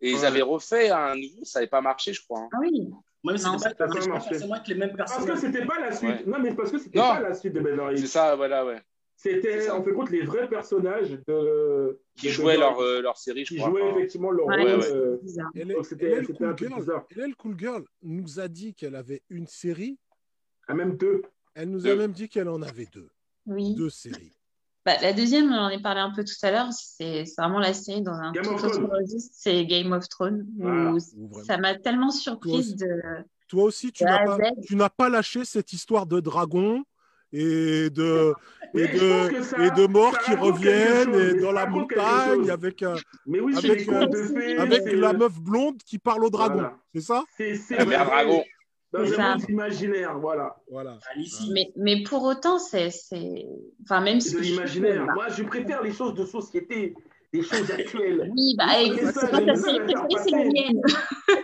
et 0.00 0.10
ils 0.10 0.16
ouais. 0.16 0.24
avaient 0.24 0.40
refait 0.40 0.88
un 0.88 1.14
nouveau, 1.16 1.44
ça 1.44 1.58
n'avait 1.58 1.68
pas 1.68 1.82
marché, 1.82 2.14
je 2.14 2.22
crois. 2.24 2.40
Hein. 2.40 2.48
Ah 2.52 2.58
oui. 2.62 2.88
Même 3.24 3.38
si 3.38 3.46
c'était 3.58 3.74
pas, 3.74 3.86
pas 3.86 4.00
forcément 4.00 4.54
avec 4.54 4.68
les 4.68 4.74
mêmes 4.74 4.94
personnes. 4.94 5.26
Parce 5.26 5.40
que 5.40 5.46
c'était 5.46 5.64
pas 5.64 5.80
la 5.80 5.92
suite. 5.92 6.10
Ouais. 6.10 6.24
Non, 6.26 6.38
mais 6.38 6.54
parce 6.54 6.70
que 6.70 6.78
c'était 6.78 6.98
pas 6.98 7.20
la 7.20 7.34
suite 7.34 7.54
de 7.54 7.60
Beverly. 7.60 7.98
C'est 7.98 8.06
ça, 8.06 8.36
voilà, 8.36 8.64
ouais. 8.66 8.80
C'était, 9.16 9.70
en 9.70 9.82
fait, 9.82 9.92
compte, 9.92 10.10
les 10.10 10.22
vrais 10.22 10.48
personnages 10.48 11.18
de. 11.26 11.98
Qui 12.16 12.26
de 12.26 12.32
jouaient 12.32 12.58
leur, 12.58 12.78
euh, 12.80 13.00
leur 13.00 13.16
série, 13.16 13.44
je 13.44 13.54
qui 13.54 13.56
crois. 13.56 13.70
Qui 13.70 13.78
jouaient 13.78 13.90
effectivement 13.90 14.30
leur 14.30 14.46
ouais, 14.46 14.60
rôle. 14.60 14.80
Ouais, 14.80 14.92
euh, 14.92 15.82
c'était 15.82 16.22
cool 16.22 16.46
un 16.46 16.54
peu 16.54 16.68
bizarre. 16.68 17.06
Elle, 17.16 17.34
Cool 17.36 17.58
Girl, 17.58 17.84
nous 18.02 18.40
a 18.40 18.48
dit 18.48 18.74
qu'elle 18.74 18.96
avait 18.96 19.22
une 19.30 19.46
série. 19.46 19.98
Ah, 20.68 20.74
même 20.74 20.96
deux. 20.96 21.22
Elle 21.54 21.70
nous 21.70 21.86
a 21.86 21.90
deux. 21.90 21.96
même 21.96 22.12
dit 22.12 22.28
qu'elle 22.28 22.48
en 22.48 22.60
avait 22.60 22.88
deux. 22.92 23.08
Oui. 23.46 23.74
Deux 23.74 23.90
séries. 23.90 24.33
Bah, 24.84 24.92
la 25.00 25.14
deuxième, 25.14 25.50
on 25.50 25.56
en 25.56 25.66
a 25.66 25.78
parlé 25.78 26.00
un 26.00 26.10
peu 26.10 26.24
tout 26.24 26.34
à 26.42 26.50
l'heure, 26.50 26.68
c'est 26.72 27.24
vraiment 27.38 27.58
la 27.58 27.72
série 27.72 28.02
dans 28.02 28.12
un 28.12 28.32
Game 28.32 28.44
tout 28.44 28.64
autre 28.64 28.82
registre, 28.82 29.34
c'est 29.34 29.64
Game 29.64 29.92
of 29.92 30.08
Thrones. 30.08 30.46
Voilà. 30.58 30.98
Ça 31.46 31.56
m'a 31.56 31.74
tellement 31.74 32.10
surprise 32.10 32.76
de. 32.76 33.00
Toi 33.48 33.64
aussi, 33.64 33.92
tu 33.92 34.04
n'as 34.04 34.24
pas, 34.24 34.38
tu 34.66 34.76
n'as 34.76 34.90
pas 34.90 35.08
lâché 35.08 35.44
cette 35.44 35.72
histoire 35.72 36.06
de 36.06 36.20
dragon 36.20 36.84
et 37.32 37.90
de, 37.90 38.32
et 38.74 38.86
de, 38.86 39.42
ça, 39.42 39.58
et 39.58 39.70
de 39.70 39.86
morts 39.86 40.18
qui 40.20 40.34
reviennent 40.34 41.14
et 41.14 41.40
dans 41.40 41.52
la 41.52 41.66
montagne 41.66 42.48
avec, 42.50 42.82
un, 42.82 42.94
oui, 43.26 43.56
avec, 43.56 43.88
euh, 43.88 44.06
fées, 44.32 44.56
avec 44.56 44.92
la 44.92 45.12
meuf 45.12 45.40
blonde 45.40 45.78
qui 45.84 45.98
parle 45.98 46.24
au 46.24 46.30
dragon. 46.30 46.54
Voilà. 46.54 46.78
C'est 46.94 47.00
ça? 47.00 47.24
C'est 47.36 47.86
mère 47.86 48.06
dragon. 48.06 48.44
Dans 48.94 49.20
un 49.20 49.36
monde 49.36 49.48
imaginaire, 49.48 50.18
voilà. 50.20 50.56
voilà. 50.70 50.98
Mais, 51.52 51.72
mais 51.76 52.04
pour 52.04 52.22
autant, 52.22 52.60
c'est. 52.60 52.90
Enfin, 53.82 54.00
même 54.00 54.20
si. 54.20 54.34
de 54.34 54.40
l'imaginaire. 54.40 55.04
Moi, 55.14 55.28
je 55.30 55.42
préfère 55.42 55.82
les 55.82 55.92
choses 55.92 56.14
de 56.14 56.24
société 56.24 56.94
des 57.32 57.42
choses 57.42 57.68
actuelles. 57.72 58.30
Oui, 58.30 58.54
bah, 58.56 58.66
c'est 59.12 59.30
pas 59.30 59.56
c'est 59.56 60.30
la 60.30 60.44
mienne. 60.44 60.80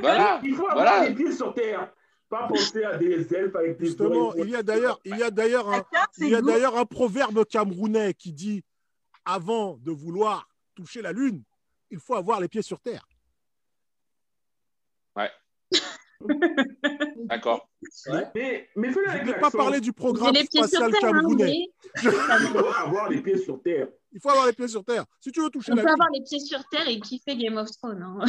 Voilà. 0.01 0.41
Il 0.45 0.55
faut 0.55 0.69
avoir 0.69 0.87
voilà. 0.87 1.09
les 1.09 1.15
pieds 1.15 1.33
sur 1.33 1.53
terre. 1.53 1.93
Pas 2.29 2.47
penser 2.47 2.85
à 2.85 2.97
des 2.97 3.35
elfes 3.35 3.57
avec 3.57 3.77
des 3.77 3.87
Justement, 3.87 4.33
il 4.37 4.49
y 4.51 4.55
a 4.55 4.63
d'ailleurs, 4.63 5.01
il 5.05 5.19
y 5.19 5.23
a 5.25 5.33
d'ailleurs 5.33 5.69
un, 5.69 5.83
il 6.19 6.29
y 6.29 6.35
a 6.37 6.41
d'ailleurs 6.41 6.79
un 6.79 6.85
proverbe 6.85 7.45
camerounais 7.45 8.15
qui 8.15 8.33
dit 8.33 8.63
avant 9.25 9.79
de 9.79 9.91
vouloir 9.91 10.49
toucher 10.77 11.03
la 11.03 11.11
lune, 11.11 11.43
il 11.91 11.99
faut 11.99 12.15
avoir 12.15 12.41
les 12.41 12.47
pieds 12.47 12.63
sur 12.63 12.79
terre. 12.79 13.09
Ouais. 15.17 15.31
D'accord. 17.25 17.69
Ouais. 18.09 18.27
Mais, 18.35 18.69
mais 18.77 18.93
Je 18.93 18.99
ne 18.99 19.27
vais 19.27 19.41
pas 19.41 19.51
parler 19.51 19.81
du 19.81 19.93
programme 19.93 20.35
les 20.35 20.45
pieds 20.45 20.63
spatial 20.63 20.91
sur 20.91 21.01
terre, 21.01 21.11
camerounais. 21.11 21.69
Il 22.03 22.11
faut 22.11 22.67
avoir 22.67 23.09
les 23.09 23.21
pieds 23.23 23.39
sur 23.39 23.63
terre. 23.63 23.89
Il 24.13 24.21
faut 24.21 24.31
avoir 24.31 24.47
les 24.47 24.53
pieds 24.53 24.69
sur 24.69 24.85
terre. 24.85 25.05
Si 25.21 25.31
tu 25.33 25.41
veux 25.41 25.51
toucher 25.51 25.73
On 25.73 25.77
la 25.77 25.83
peut 25.83 25.89
lune. 25.89 25.95
avoir 25.95 26.09
les 26.13 26.23
pieds 26.23 26.41
sur 26.41 26.63
terre 26.69 26.89
et 26.89 26.99
kiffer 27.01 27.37
Game 27.37 27.57
of 27.57 27.71
Thrones. 27.71 28.03
Hein. 28.03 28.25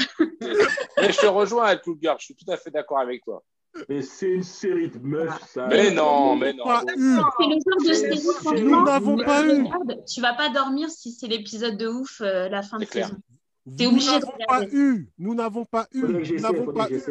Mais 0.98 1.12
je 1.12 1.20
te 1.20 1.26
rejoins 1.26 1.66
avec 1.66 1.82
Coolgar, 1.82 2.18
je 2.20 2.26
suis 2.26 2.36
tout 2.36 2.50
à 2.52 2.58
fait 2.58 2.72
d'accord 2.72 3.00
avec 3.00 3.24
toi. 3.24 3.44
Mais 3.88 4.02
c'est 4.02 4.30
une 4.30 4.44
série 4.44 4.90
de 4.90 5.00
meufs, 5.00 5.48
ça. 5.48 5.68
Mais 5.68 5.92
non, 5.92 6.36
mais 6.36 6.52
non. 6.54 6.66
Pas 6.66 6.84
eu. 6.98 7.16
C'est 7.16 7.46
le 7.48 7.54
genre 7.54 7.88
de 7.88 7.94
série, 7.94 8.22
Nous 8.24 8.32
franchement, 8.34 8.84
n'avons 8.84 9.18
pas 9.18 9.46
eu. 9.48 9.66
tu 10.06 10.20
vas 10.22 10.34
pas 10.34 10.50
dormir 10.50 10.90
si 10.90 11.12
c'est 11.12 11.28
l'épisode 11.28 11.78
de 11.78 11.88
ouf 11.88 12.20
euh, 12.22 12.50
la 12.50 12.64
fin 12.64 12.80
de 12.80 12.86
saison. 12.86 13.16
T'es 13.78 13.86
Nous 13.86 13.92
obligé 13.92 14.08
de 14.20 14.26
n'avons 14.26 14.46
pas 14.48 14.66
eu. 14.74 15.10
Nous 15.20 15.36
n'avons 15.36 15.66
pas 15.66 15.88
eu. 15.94 16.02
Nous 16.02 16.40
n'avons 16.40 16.74
pas 16.74 16.90
eu. 16.92 17.02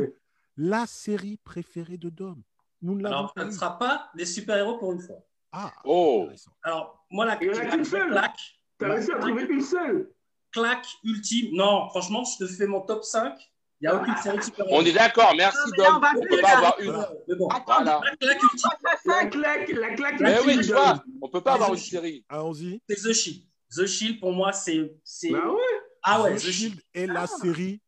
La 0.63 0.87
série 0.87 1.39
préférée 1.39 1.97
de 1.97 2.11
Dom. 2.11 2.43
Nous 2.83 2.95
ne 2.95 3.03
l'avons 3.03 3.17
Alors, 3.17 3.35
pas 3.35 3.41
ça 3.41 3.47
ne 3.47 3.51
sera 3.53 3.79
pas 3.79 4.11
des 4.15 4.27
super-héros 4.27 4.77
pour 4.77 4.93
une 4.93 5.01
fois. 5.01 5.17
Ah. 5.53 5.73
Oh. 5.85 6.21
intéressant. 6.25 6.51
Alors, 6.63 7.05
moi, 7.11 7.25
la, 7.25 7.39
Il 7.43 7.47
y 7.47 7.51
en 7.51 7.55
a 7.55 7.65
la 7.65 7.71
qu'une 7.71 7.85
seule. 7.85 8.11
claque, 8.11 8.39
T'as 8.79 8.93
réussi 8.93 9.11
à 9.11 9.19
trouver 9.19 9.45
une 9.45 9.63
seule. 9.63 10.13
claque 10.53 10.87
ultime. 11.03 11.57
Non, 11.57 11.89
franchement, 11.89 12.25
je 12.25 12.45
te 12.45 12.51
fais 12.51 12.67
mon 12.67 12.83
top 12.83 13.05
5. 13.05 13.35
Il 13.81 13.89
n'y 13.89 13.89
a 13.89 13.97
aucune 13.97 14.17
série 14.19 14.37
de 14.37 14.43
super-héros. 14.43 14.79
On 14.79 14.85
est 14.85 14.93
d'accord, 14.93 15.33
merci 15.35 15.59
Dom. 15.79 16.03
on 16.05 16.21
plus 16.21 16.29
peut 16.29 16.41
pas 16.43 16.57
avoir 16.59 16.79
une. 16.81 17.07
Mais 17.27 17.35
bon. 17.37 17.49
Attends, 17.49 17.65
Voilà. 17.67 18.01
La 18.05 18.17
claque 18.17 18.43
ultime, 18.43 18.71
La 19.07 19.27
claque, 19.27 19.69
la 19.71 19.95
claque. 19.95 20.21
Mais 20.21 20.39
oui, 20.45 20.59
tu 20.61 20.73
vois, 20.73 21.03
on 21.23 21.29
peut 21.31 21.41
pas 21.41 21.55
avoir 21.55 21.73
une 21.73 21.79
série. 21.79 22.23
Allons-y. 22.29 22.83
c'est 22.87 22.97
The 22.97 23.13
Shield. 23.15 23.47
The 23.75 23.87
Shield, 23.87 24.21
pour 24.21 24.33
moi, 24.33 24.53
c'est. 24.53 24.93
Bah 25.31 25.49
ouais. 25.51 25.59
Ah 26.03 26.23
ouais, 26.23 26.35
The 26.35 26.37
The 26.37 26.41
Shield. 26.41 26.55
Shield 26.55 26.81
est 26.93 27.07
la 27.07 27.27
série. 27.27 27.81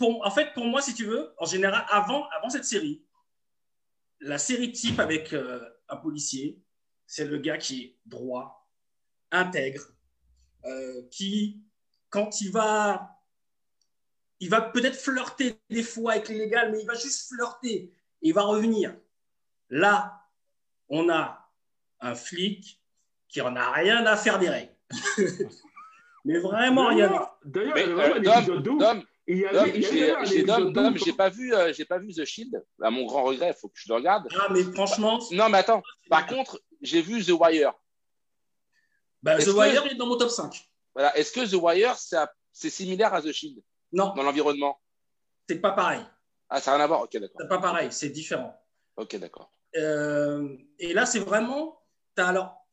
Pour, 0.00 0.26
en 0.26 0.30
fait, 0.30 0.54
pour 0.54 0.64
moi, 0.64 0.80
si 0.80 0.94
tu 0.94 1.04
veux, 1.04 1.34
en 1.36 1.44
général, 1.44 1.84
avant, 1.90 2.26
avant 2.30 2.48
cette 2.48 2.64
série, 2.64 3.04
la 4.20 4.38
série 4.38 4.72
type 4.72 4.98
avec 4.98 5.34
euh, 5.34 5.60
un 5.90 5.96
policier, 5.96 6.58
c'est 7.06 7.26
le 7.26 7.36
gars 7.36 7.58
qui 7.58 7.82
est 7.82 7.98
droit, 8.06 8.66
intègre, 9.30 9.82
euh, 10.64 11.02
qui, 11.10 11.60
quand 12.08 12.40
il 12.40 12.50
va, 12.50 13.14
il 14.40 14.48
va 14.48 14.62
peut-être 14.62 14.96
flirter 14.96 15.60
des 15.68 15.82
fois 15.82 16.12
avec 16.12 16.30
l'illégal, 16.30 16.72
mais 16.72 16.80
il 16.80 16.86
va 16.86 16.94
juste 16.94 17.28
flirter 17.28 17.74
et 17.74 17.92
il 18.22 18.32
va 18.32 18.40
revenir. 18.44 18.96
Là, 19.68 20.18
on 20.88 21.10
a 21.10 21.46
un 22.00 22.14
flic 22.14 22.80
qui 23.28 23.42
en 23.42 23.54
a 23.54 23.70
rien 23.72 24.06
à 24.06 24.16
faire 24.16 24.38
des 24.38 24.48
règles. 24.48 24.74
mais 26.24 26.38
vraiment 26.38 26.86
rien. 26.88 27.12
à- 27.12 27.38
D'ailleurs, 27.44 27.74
il 29.26 29.38
y 29.38 30.98
j'ai 30.98 31.12
pas 31.12 31.28
vu, 31.28 31.54
euh, 31.54 31.72
j'ai 31.72 31.84
pas 31.84 31.98
vu 31.98 32.12
The 32.12 32.24
Shield. 32.24 32.62
À 32.82 32.90
mon 32.90 33.04
grand 33.06 33.22
regret, 33.24 33.48
il 33.56 33.58
faut 33.60 33.68
que 33.68 33.78
je 33.78 33.88
le 33.88 33.94
regarde. 33.96 34.26
Ah, 34.38 34.48
mais 34.50 34.62
franchement, 34.64 35.20
Non, 35.32 35.48
mais 35.48 35.58
attends. 35.58 35.82
Par 36.08 36.26
contre, 36.26 36.60
j'ai 36.80 37.02
vu 37.02 37.24
The 37.24 37.30
Wire. 37.30 37.72
bah, 39.22 39.38
The 39.38 39.44
que- 39.46 39.50
Wire 39.50 39.82
il 39.86 39.92
est 39.92 39.94
dans 39.96 40.06
mon 40.06 40.16
top 40.16 40.30
5. 40.30 40.68
Voilà. 40.94 41.16
Est-ce 41.16 41.32
que 41.32 41.48
The 41.48 41.54
Wire, 41.60 41.96
c'est 42.52 42.70
similaire 42.70 43.14
à 43.14 43.22
The 43.22 43.32
Shield? 43.32 43.62
Non, 43.92 44.14
dans 44.14 44.22
l'environnement? 44.22 44.80
C'est 45.48 45.60
pas 45.60 45.72
pareil. 45.72 46.00
Ah, 46.48 46.60
ça 46.60 46.70
n'a 46.72 46.76
rien 46.78 46.84
à 46.84 46.88
voir. 46.88 47.02
Ok, 47.02 47.16
d'accord. 47.16 47.36
C'est 47.40 47.48
pas 47.48 47.58
pareil, 47.58 47.88
c'est 47.92 48.08
différent. 48.10 48.56
Ok, 48.96 49.16
d'accord. 49.16 49.52
Euh, 49.76 50.56
et 50.78 50.92
là, 50.92 51.06
c'est 51.06 51.20
vraiment. 51.20 51.76
As 52.16 52.26
alors, 52.28 52.66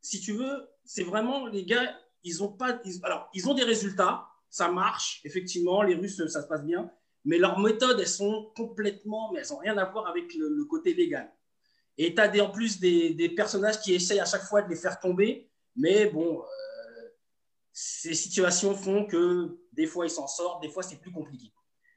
si 0.00 0.20
tu 0.20 0.32
veux, 0.32 0.68
c'est 0.84 1.02
vraiment 1.02 1.46
les 1.46 1.64
gars, 1.64 1.94
ils 2.22 2.42
ont 2.42 2.48
pas. 2.52 2.78
ils- 2.84 3.00
alors, 3.04 3.28
ils 3.34 3.48
ont 3.48 3.54
des 3.54 3.64
résultats, 3.64 4.26
ça 4.54 4.68
marche, 4.68 5.20
effectivement, 5.24 5.82
les 5.82 5.96
Russes, 5.96 6.24
ça 6.28 6.40
se 6.40 6.46
passe 6.46 6.62
bien. 6.62 6.88
mais 7.24 7.38
leurs 7.38 7.58
méthodes, 7.58 7.98
elles 7.98 8.06
sont 8.06 8.52
complètement, 8.54 9.32
mais 9.32 9.40
elles 9.40 9.48
n'ont 9.50 9.58
rien 9.58 9.76
à 9.78 9.84
voir 9.84 10.06
avec 10.06 10.32
le, 10.34 10.64
côté 10.66 10.94
légal. 10.94 11.28
Et 11.98 12.14
tu 12.14 12.20
as 12.20 12.44
en 12.44 12.50
plus 12.50 12.78
des, 12.78 13.14
des, 13.14 13.30
personnages 13.30 13.80
qui 13.80 13.94
essayent 13.94 14.20
à 14.20 14.26
chaque 14.26 14.44
fois 14.44 14.62
de 14.62 14.68
les 14.68 14.76
faire 14.76 15.00
tomber, 15.00 15.50
mais 15.74 16.06
bon, 16.06 16.40
euh, 16.40 17.08
ces 17.72 18.14
situations 18.14 18.76
font 18.76 19.06
que 19.06 19.58
des 19.72 19.86
fois 19.86 20.06
ils 20.06 20.10
s'en 20.10 20.28
sortent, 20.28 20.62
des 20.62 20.68
fois 20.68 20.84
c'est 20.84 21.00
plus 21.00 21.10
compliqué. 21.10 21.52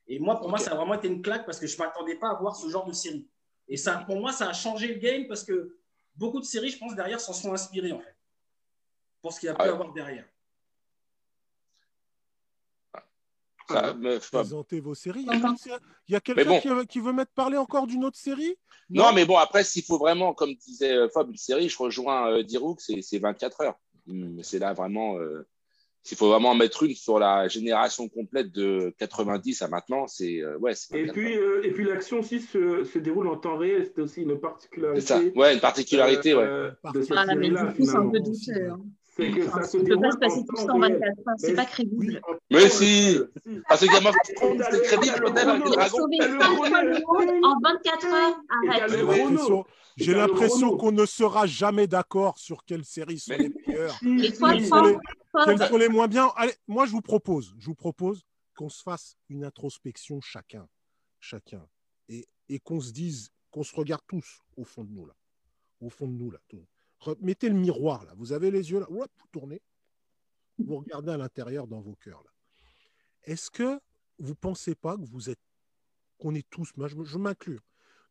Et 0.08 0.18
moi, 0.18 0.40
pour 0.40 0.50
moi, 0.50 0.58
ça 0.58 0.72
a 0.72 0.76
vraiment 0.76 0.96
été 0.96 1.08
une 1.08 1.22
claque 1.22 1.46
parce 1.46 1.60
que 1.60 1.68
je 1.68 1.78
ne 1.78 1.84
m'attendais 1.84 2.16
pas 2.16 2.32
à 2.32 2.40
voir 2.40 2.56
ce 2.56 2.68
genre 2.70 2.88
de 2.88 2.94
série. 2.94 3.30
Et 3.68 3.78
ça, 3.78 4.04
pour 4.08 4.20
moi, 4.20 4.32
ça 4.32 4.50
a 4.50 4.54
changé 4.54 4.88
le 4.88 5.00
game 5.00 5.28
parce 5.28 5.44
que 5.44 5.78
beaucoup 6.16 6.40
de 6.40 6.46
séries, 6.46 6.72
je 6.72 6.80
pense, 6.80 6.96
derrière, 6.96 7.20
s'en 7.20 7.34
sont 7.34 7.54
inspirées, 7.54 7.92
en 7.92 8.00
fait, 8.00 8.18
pour 9.22 9.32
ce 9.32 9.42
qu'il 9.42 9.48
y 9.48 9.52
a 9.52 9.54
pu 9.54 9.62
avoir 9.62 9.94
derrière. 9.94 10.26
Ça 13.70 13.96
Présentez 14.32 14.80
vos 14.80 14.96
séries. 14.96 15.26
Il 16.08 16.14
y 16.14 16.16
a 16.16 16.20
quelqu'un 16.20 16.86
qui, 16.86 17.00
veut 17.00 17.14
mettre 17.14 17.32
parler 17.34 17.58
encore 17.58 17.88
d'une 17.88 18.06
autre 18.06 18.18
série? 18.18 18.56
Non, 18.90 19.12
mais 19.14 19.26
bon, 19.26 19.38
après, 19.38 19.64
s'il 19.64 19.84
faut 19.84 19.98
vraiment, 19.98 20.34
comme 20.34 20.54
disait 20.56 20.94
euh, 20.94 21.10
Fob, 21.10 21.30
une 21.30 21.38
série, 21.38 21.68
je 21.68 21.78
rejoins 21.78 22.32
euh, 22.32 22.44
Dirouk, 22.44 22.80
c'est 22.80 23.20
24 23.20 23.62
heures. 23.62 23.80
Hmm, 24.06 24.42
c'est 24.42 24.60
là 24.60 24.74
vraiment. 24.74 25.18
Euh, 25.18 25.46
s'il 26.04 26.18
faut 26.18 26.30
vraiment 26.30 26.52
en 26.52 26.56
mettre 26.56 26.84
une 26.84 26.96
sur 26.96 27.20
la 27.20 27.50
génération 27.50 28.08
complète 28.08 28.54
de 28.54 28.96
90 28.98 29.62
à 29.62 29.68
maintenant, 29.68 30.08
c'est 30.08 30.42
euh, 30.42 30.58
ouais. 30.58 30.72
Et 30.94 31.08
puis 31.08 31.34
et 31.64 31.72
puis 31.72 31.84
l'action 31.84 32.20
aussi 32.20 32.40
se, 32.40 32.86
se, 32.86 32.98
déroule 32.98 33.28
en 33.28 33.36
temps 33.36 33.58
réel, 33.58 33.92
c'est 33.94 34.02
aussi 34.02 34.22
une 34.22 34.40
particularité. 34.40 35.02
C'est 35.02 35.08
ça, 35.08 35.20
ouais, 35.36 35.54
une 35.54 35.60
particularité, 35.60 36.34
ouais. 36.34 36.46
De 36.94 37.02
cette 37.02 37.18
ah, 37.18 37.26
c'est 37.28 37.96
un 37.96 38.10
peu 38.10 38.20
douteux. 38.22 38.72
C'est 39.18 39.32
que 39.32 39.50
ça 39.50 39.64
se 39.64 39.78
peut 39.78 40.00
pas 40.00 40.12
se 40.12 40.18
passer 40.18 40.46
tout 40.46 40.70
en 40.70 40.80
24 40.80 41.02
heures, 41.04 41.36
c'est 41.38 41.56
pas 41.56 41.66
crédible. 41.66 42.22
mais 42.52 42.70
si, 42.70 43.20
parce 43.68 43.82
que 43.82 43.88
Game 43.88 44.06
of 44.06 44.16
Thrones, 44.36 44.64
c'est 44.70 44.84
crédible, 44.84 45.18
l'hôtel 45.22 45.50
avec 45.50 45.66
les 45.66 45.72
dragons. 45.72 46.08
En 47.44 47.60
24 47.60 48.06
heures, 48.06 48.42
arrête. 48.70 49.66
J'ai 49.98 50.14
l'impression 50.14 50.78
qu'on 50.78 50.92
ne 50.92 51.06
sera 51.08 51.48
jamais 51.48 51.88
d'accord 51.88 52.38
sur 52.38 52.64
quelles 52.64 52.86
séries 52.86 53.18
sont 53.20 53.34
les 53.34 53.50
meilleures, 53.50 53.98
quelles 54.00 55.68
sont 55.68 55.78
les 55.78 55.90
moins 55.90 56.08
bien? 56.08 56.32
Allez, 56.36 56.54
moi 56.68 56.86
je 56.86 56.92
vous 56.92 57.02
propose, 57.02 57.56
je 57.58 57.66
vous 57.66 57.76
propose 57.76 58.24
qu'on 58.56 58.70
se 58.70 58.84
fasse 58.84 59.18
une 59.30 59.44
introspection 59.44 60.22
chacun, 60.22 60.68
chacun, 61.20 61.66
et, 62.10 62.28
et 62.50 62.60
qu'on 62.60 62.80
se 62.80 62.92
dise, 62.92 63.32
qu'on 63.50 63.64
se 63.64 63.76
regarde 63.76 64.04
tous 64.08 64.42
au 64.56 64.64
fond 64.64 64.84
de 64.84 64.92
nous 64.92 65.08
là, 65.08 65.16
au 65.82 65.90
fond 65.90 66.08
de 66.08 66.14
nous 66.14 66.30
là, 66.30 66.40
tout 66.48 66.64
mettez 67.22 67.50
le 67.50 67.56
miroir 67.56 68.06
là. 68.06 68.14
Vous 68.16 68.34
avez 68.34 68.52
les 68.52 68.72
yeux 68.72 68.80
là. 68.80 68.88
vous 68.90 69.06
tournez. 69.32 69.62
Vous 70.60 70.78
regardez 70.78 71.12
à 71.12 71.18
l'intérieur 71.18 71.68
dans 71.68 71.82
vos 71.82 71.96
cœurs 71.96 72.24
là. 72.24 72.32
Est-ce 73.24 73.52
que 73.52 73.80
vous 74.20 74.36
pensez 74.36 74.74
pas 74.74 74.98
que 74.98 75.06
vous 75.06 75.30
êtes, 75.30 75.40
qu'on 76.18 76.34
est 76.34 76.50
tous, 76.50 76.72
moi 76.78 76.88
je, 76.88 77.18
m'inclus, 77.18 77.60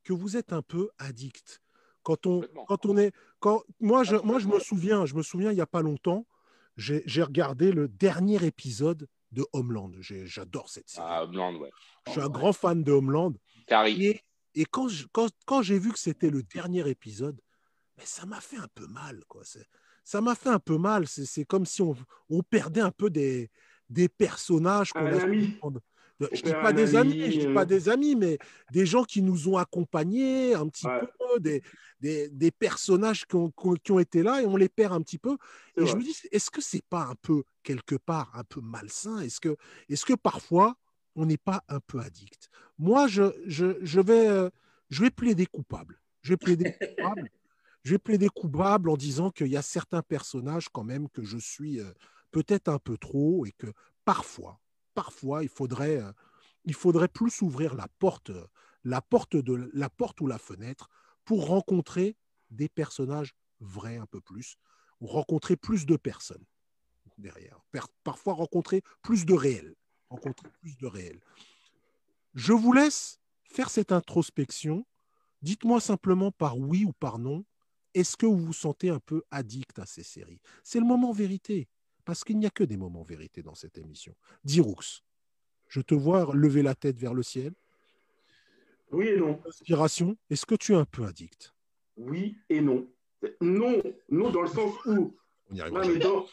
que 0.05 0.13
vous 0.13 0.37
êtes 0.37 0.53
un 0.53 0.63
peu 0.63 0.91
addict 0.99 1.61
quand 2.03 2.27
on, 2.27 2.47
quand 2.69 2.87
on 2.87 2.97
est, 2.97 3.13
quand 3.41 3.65
moi 3.81 4.05
je, 4.05 4.15
moi 4.17 4.39
je 4.39 4.47
me 4.47 4.61
souviens, 4.61 5.07
je 5.07 5.17
me 5.17 5.23
souviens 5.23 5.51
il 5.51 5.59
y 5.59 5.61
a 5.61 5.67
pas 5.67 5.83
longtemps, 5.83 6.25
j'ai 6.77 7.23
regardé 7.23 7.73
le 7.73 7.89
dernier 7.89 8.45
épisode 8.45 9.09
de 9.33 9.45
Homeland. 9.53 9.91
J'adore 10.01 10.69
cette 10.69 10.89
série. 10.89 11.07
Ah, 11.09 11.25
Homeland, 11.25 11.57
ouais. 11.57 11.71
Je 12.07 12.13
suis 12.13 12.21
un 12.21 12.29
grand 12.29 12.53
fan 12.53 12.85
de 12.85 12.93
Homeland. 12.93 13.33
Et, 13.87 14.23
et 14.55 14.65
quand, 14.67 14.89
quand, 15.13 15.31
quand 15.47 15.63
j'ai 15.63 15.79
vu 15.79 15.93
que 15.93 15.99
c'était 15.99 16.31
le 16.31 16.43
dernier 16.43 16.89
épisode, 16.89 17.41
mais 17.97 18.05
ça 18.05 18.27
m'a 18.27 18.41
fait 18.41 18.59
un 18.59 18.69
peu 18.75 18.87
mal. 18.87 19.23
Quoi. 19.29 19.43
Ça 20.05 20.21
m'a 20.21 20.35
fait 20.35 20.51
un 20.51 20.59
peu 20.59 20.79
mal. 20.79 21.07
C'est 21.07 21.45
comme 21.45 21.67
si 21.67 21.83
on, 21.83 21.97
on, 22.31 22.43
perdait 22.43 22.81
un 22.81 22.91
peu 22.91 23.11
des, 23.11 23.51
des 23.89 24.09
personnages 24.09 24.93
qu'on 24.93 25.07
a. 25.07 25.19
Je 26.21 26.27
ne 26.27 26.43
dis 26.43 26.53
pas 26.53 26.73
des 26.73 26.97
amis, 26.97 27.31
je 27.31 27.41
dis 27.41 27.55
pas 27.55 27.63
euh. 27.63 27.67
des 27.67 27.89
amis, 27.89 28.17
mais 28.17 28.39
des 28.73 28.87
gens 28.87 29.05
qui 29.05 29.21
nous 29.21 29.49
ont 29.49 29.59
accompagnés 29.59 30.55
un 30.55 30.67
petit 30.69 30.87
peu, 30.87 31.41
des, 31.41 31.63
des, 32.01 32.31
des 32.31 32.51
personnages 32.51 33.27
qui 33.27 33.37
ont, 33.37 33.53
qui 33.83 33.93
ont, 33.93 33.99
été 33.99 34.23
là 34.23 34.41
et 34.41 34.47
on 34.47 34.57
les 34.57 34.71
perd 34.71 34.95
un 34.95 35.03
petit 35.03 35.19
peu. 35.19 35.37
Et 35.77 35.85
je 35.85 35.95
me 35.95 36.03
dis, 36.03 36.17
est-ce 36.33 36.51
que 36.51 36.63
c'est 36.63 36.85
pas 36.89 37.03
un 37.03 37.15
peu 37.21 37.43
quelque 37.63 37.97
part 37.97 38.31
un 38.35 38.45
peu 38.45 38.61
malsain? 38.63 39.19
Est-ce 39.21 39.41
que, 39.41 39.57
est 39.91 40.03
que 40.03 40.15
parfois 40.15 40.77
on 41.17 41.27
n'est 41.27 41.37
pas 41.37 41.63
un 41.69 41.81
peu 41.81 42.01
addict? 42.01 42.49
Moi, 42.79 43.09
je, 43.09 43.25
je, 43.47 43.77
je, 43.83 44.01
vais, 44.01 44.29
euh, 44.29 44.49
je 44.89 45.03
vais 45.03 45.11
plaider 45.11 45.45
coupable. 45.45 46.01
Je 46.23 46.31
vais 46.31 46.37
plaider 46.39 46.73
coupable 46.73 47.29
je 47.87 47.93
vais 47.93 47.99
plaider 47.99 48.29
coupable 48.29 48.91
en 48.91 48.97
disant 48.97 49.31
qu'il 49.31 49.47
y 49.47 49.57
a 49.57 49.63
certains 49.63 50.03
personnages 50.03 50.69
quand 50.69 50.83
même 50.83 51.09
que 51.09 51.23
je 51.23 51.39
suis 51.39 51.79
euh, 51.79 51.93
peut-être 52.33 52.67
un 52.67 52.81
peu 52.81 52.99
trop 52.99 53.47
et 53.47 53.53
que 53.53 53.69
parfois, 54.05 54.61
parfois, 54.93 55.45
il 55.45 55.49
faudrait, 55.49 56.03
euh, 56.03 56.11
il 56.65 56.75
faudrait 56.75 57.07
plus 57.07 57.43
ouvrir 57.43 57.77
la 57.77 57.87
porte, 58.01 58.33
la 58.83 59.01
porte 59.01 59.37
de 59.37 59.71
la 59.73 59.89
porte 59.89 60.21
ou 60.21 60.27
la 60.27 60.39
fenêtre 60.39 60.89
pour 61.25 61.47
rencontrer 61.47 62.17
des 62.51 62.69
personnages 62.69 63.37
vrais 63.61 63.99
un 63.99 64.07
peu 64.07 64.21
plus, 64.21 64.57
ou 65.01 65.07
rencontrer 65.07 65.55
plus 65.55 65.87
de 65.87 65.95
personnes 65.95 66.45
derrière. 67.19 67.61
Parfois 68.03 68.35
rencontrer 68.35 68.83
plus 69.01 69.25
de 69.27 69.77
rencontrer 70.11 70.49
plus 70.61 70.77
de 70.77 70.89
réels. 70.89 71.21
Je 72.35 72.53
vous 72.53 72.73
laisse 72.73 73.21
faire 73.45 73.71
cette 73.71 73.93
introspection. 73.93 74.85
Dites-moi 75.41 75.81
simplement 75.81 76.33
par 76.33 76.59
oui 76.59 76.85
ou 76.85 76.93
par 76.93 77.21
non 77.21 77.45
est-ce 77.97 78.17
que 78.17 78.27
vous 78.27 78.37
vous 78.37 78.53
sentez 78.53 78.91
un 78.91 79.01
peu 79.01 79.23
addict 79.31 79.79
à 79.79 79.87
ces 79.87 80.03
séries? 80.03 80.41
C'est 80.63 80.81
le 80.81 80.85
moment 80.85 81.13
vérité, 81.13 81.67
parce 82.05 82.25
qu'il 82.25 82.39
n'y 82.39 82.47
a 82.47 82.51
que 82.51 82.63
des 82.63 82.77
moments 82.77 83.03
vérité 83.03 83.43
dans 83.43 83.55
cette 83.55 83.79
émission. 83.79 84.15
Diroux, 84.45 84.77
je 85.69 85.81
te 85.81 85.95
vois 85.95 86.31
lever 86.35 86.63
la 86.63 86.75
tête 86.75 86.99
vers 86.99 87.15
le 87.15 87.23
ciel. 87.23 87.55
Oui 88.93 89.09
et 89.09 89.17
non. 89.17 89.41
Inspiration, 89.47 90.17
est-ce 90.29 90.45
que 90.45 90.55
tu 90.55 90.73
es 90.73 90.77
un 90.77 90.85
peu 90.85 91.05
addict? 91.05 91.55
Oui 91.97 92.37
et 92.51 92.61
non. 92.61 92.87
Non, 93.41 93.83
non 94.11 94.31
dans 94.31 94.43
le 94.43 94.49
sens 94.49 94.75
où. 94.85 95.17
On 95.51 95.55
y 95.55 95.61
arrive. 95.61 95.75
Non, 95.75 95.81
mais, 95.81 95.99
non, 95.99 96.27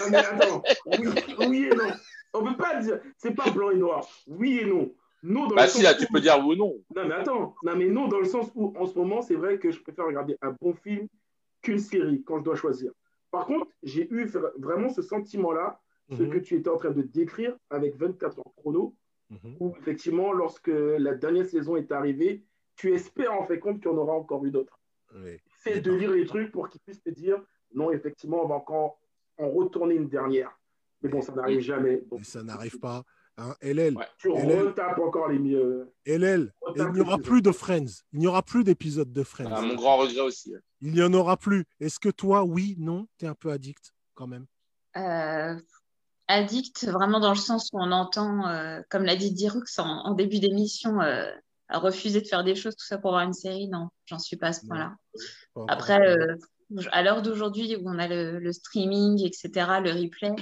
non, 0.00 0.10
mais 0.10 0.16
attends. 0.16 0.62
Oui, 0.86 1.08
oui 1.46 1.64
et 1.64 1.74
non. 1.74 1.92
On 2.32 2.42
ne 2.42 2.50
peut 2.50 2.56
pas 2.56 2.82
dire. 2.82 3.00
C'est 3.18 3.34
pas 3.34 3.50
blanc 3.50 3.70
et 3.70 3.76
noir. 3.76 4.08
Oui 4.26 4.60
et 4.60 4.64
non. 4.64 4.90
Non, 5.22 5.48
bah 5.48 5.68
si, 5.68 5.82
là, 5.82 5.94
tu 5.94 6.06
peux 6.06 6.20
dire 6.20 6.38
oui 6.38 6.54
ou 6.54 6.58
non. 6.58 6.74
Non, 6.96 7.06
mais 7.06 7.14
attends. 7.14 7.54
Non, 7.62 7.76
mais 7.76 7.88
non, 7.88 8.08
dans 8.08 8.18
le 8.18 8.24
sens 8.24 8.50
où, 8.54 8.72
en 8.76 8.86
ce 8.86 8.98
moment, 8.98 9.20
c'est 9.20 9.34
vrai 9.34 9.58
que 9.58 9.70
je 9.70 9.80
préfère 9.80 10.06
regarder 10.06 10.36
un 10.40 10.56
bon 10.60 10.74
film 10.74 11.08
qu'une 11.62 11.78
série 11.78 12.22
quand 12.24 12.38
je 12.38 12.44
dois 12.44 12.56
choisir. 12.56 12.92
Par 13.30 13.46
contre, 13.46 13.66
j'ai 13.82 14.08
eu 14.12 14.30
vraiment 14.58 14.88
ce 14.88 15.02
sentiment-là, 15.02 15.80
ce 16.10 16.22
mhm. 16.22 16.30
que 16.30 16.38
tu 16.38 16.56
étais 16.56 16.70
en 16.70 16.76
train 16.76 16.90
de 16.90 17.02
décrire 17.02 17.56
avec 17.68 17.96
24 17.96 18.38
heures 18.38 18.54
chrono, 18.56 18.94
mhm. 19.28 19.56
où 19.60 19.74
effectivement, 19.78 20.32
lorsque 20.32 20.72
la 20.72 21.14
dernière 21.14 21.46
saison 21.46 21.76
est 21.76 21.92
arrivée, 21.92 22.44
tu 22.76 22.92
espères 22.94 23.34
en 23.34 23.44
fait 23.44 23.58
compte 23.58 23.80
qu'il 23.80 23.90
y 23.90 23.94
en 23.94 23.98
aura 23.98 24.14
encore 24.14 24.44
eu 24.46 24.50
d'autres. 24.50 24.80
C'est 25.58 25.80
de 25.80 25.92
lire 25.92 26.12
les 26.12 26.24
trucs 26.24 26.50
pour 26.52 26.68
qu'ils 26.68 26.80
puissent 26.80 27.02
te 27.02 27.10
dire 27.10 27.42
non, 27.74 27.92
effectivement, 27.92 28.44
on 28.44 28.48
va 28.48 28.54
encore 28.56 28.98
en 29.38 29.50
retourner 29.50 29.94
une 29.94 30.08
dernière. 30.08 30.50
Mais 31.02 31.08
bon, 31.08 31.20
ça 31.20 31.32
n'arrive 31.32 31.60
jamais. 31.60 32.02
Donc, 32.10 32.24
ça 32.24 32.42
n'arrive 32.42 32.78
pas. 32.78 33.04
Hein, 33.40 33.54
LL. 33.62 33.96
Tu 34.18 34.28
retapes 34.28 34.98
encore 34.98 35.28
les 35.28 35.38
mieux. 35.38 35.90
LL. 36.04 36.52
Il 36.76 36.88
n'y 36.92 37.00
aura 37.00 37.16
plus 37.16 37.40
de 37.40 37.50
Friends. 37.50 38.02
Il 38.12 38.18
n'y 38.18 38.26
aura 38.26 38.42
plus 38.42 38.64
d'épisodes 38.64 39.10
de 39.10 39.22
Friends. 39.22 39.50
Ah, 39.50 39.62
mon 39.62 39.76
grand 39.76 39.96
regret 39.96 40.20
aussi. 40.20 40.52
Il 40.82 40.92
n'y 40.92 41.02
en 41.02 41.12
aura 41.14 41.38
plus. 41.38 41.64
Est-ce 41.80 41.98
que 41.98 42.10
toi, 42.10 42.44
oui, 42.44 42.76
non, 42.78 43.06
tu 43.18 43.24
es 43.24 43.28
un 43.28 43.34
peu 43.34 43.50
addict 43.50 43.94
quand 44.14 44.26
même? 44.26 44.46
Euh, 44.96 45.58
Addict, 46.28 46.84
vraiment 46.84 47.18
dans 47.18 47.30
le 47.30 47.38
sens 47.38 47.70
où 47.72 47.78
on 47.78 47.92
entend, 47.92 48.46
euh, 48.46 48.82
comme 48.90 49.04
l'a 49.04 49.16
dit 49.16 49.32
Dirux 49.32 49.64
en, 49.78 50.12
début 50.12 50.38
d'émission, 50.38 51.00
euh, 51.00 51.30
à 51.68 51.78
refuser 51.78 52.20
de 52.20 52.26
faire 52.26 52.44
des 52.44 52.54
choses, 52.54 52.76
tout 52.76 52.84
ça 52.84 52.98
pour 52.98 53.12
voir 53.12 53.22
une 53.22 53.32
série. 53.32 53.68
Non, 53.68 53.88
j'en 54.04 54.18
suis 54.18 54.36
pas 54.36 54.48
à 54.48 54.52
ce 54.52 54.66
point-là. 54.66 54.92
Après, 55.68 55.98
à 56.92 57.02
l'heure 57.02 57.22
d'aujourd'hui 57.22 57.74
où 57.76 57.88
on 57.88 57.98
a 57.98 58.06
le, 58.06 58.38
le, 58.38 58.52
streaming, 58.52 59.24
etc., 59.24 59.50
le 59.82 59.92
replay, 59.92 60.34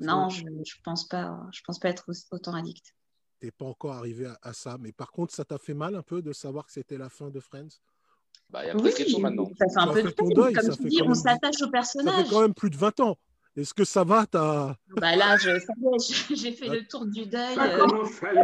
non, 0.00 0.28
je 0.28 0.44
ne 0.44 0.62
pense, 0.82 1.06
pas, 1.08 1.40
je 1.52 1.60
pense 1.64 1.78
pas 1.78 1.88
être 1.88 2.10
autant 2.30 2.54
addict. 2.54 2.94
Tu 3.40 3.46
n'es 3.46 3.52
pas 3.52 3.66
encore 3.66 3.92
arrivé 3.92 4.30
à, 4.42 4.52
ça, 4.52 4.76
mais 4.80 4.92
par 4.92 5.10
contre, 5.10 5.34
ça 5.34 5.44
t'a 5.44 5.58
fait 5.58 5.74
mal 5.74 5.94
un 5.94 6.02
peu 6.02 6.22
de 6.22 6.32
savoir 6.32 6.66
que 6.66 6.72
c'était 6.72 6.98
la 6.98 7.08
fin 7.08 7.30
de 7.30 7.40
Friends? 7.40 7.80
Bah, 8.50 8.66
y 8.66 8.70
a 8.70 8.74
prescription 8.74 9.20
maintenant. 9.20 9.50
Ça 9.58 9.66
fait 9.68 9.80
un 9.80 9.92
peu 9.92 10.02
de 10.02 10.10
temps, 10.10 10.24
comme 10.26 10.76
tu 10.76 10.88
dis, 10.88 11.02
on 11.02 11.14
s'attache 11.14 11.62
au 11.62 11.70
personnage. 11.70 12.14
Ça 12.14 12.24
fait 12.24 12.30
quand 12.30 12.40
même 12.40 12.54
plus 12.54 12.70
de 12.70 12.76
20 12.76 13.00
ans. 13.00 13.18
Est-ce 13.56 13.72
que 13.72 13.84
ça 13.84 14.02
va 14.02 14.26
as... 14.34 14.76
bah 14.96 15.14
Là, 15.14 15.36
j'ai 15.38 16.52
fait 16.52 16.68
le 16.68 16.86
tour 16.86 17.06
du 17.06 17.26
deuil. 17.26 17.56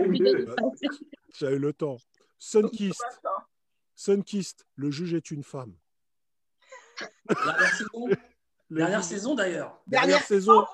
Mieux. 0.08 0.54
J'ai 1.36 1.48
eu 1.48 1.58
le 1.58 1.72
temps. 1.72 1.96
Sunkist. 2.38 3.02
Sunkist, 3.94 4.66
le 4.76 4.90
juge 4.90 5.14
est 5.14 5.30
une 5.30 5.42
femme. 5.42 5.74
Dernière 8.70 9.02
saison 9.02 9.34
d'ailleurs. 9.34 9.80
Dernière, 9.86 10.22
saison. 10.22 10.64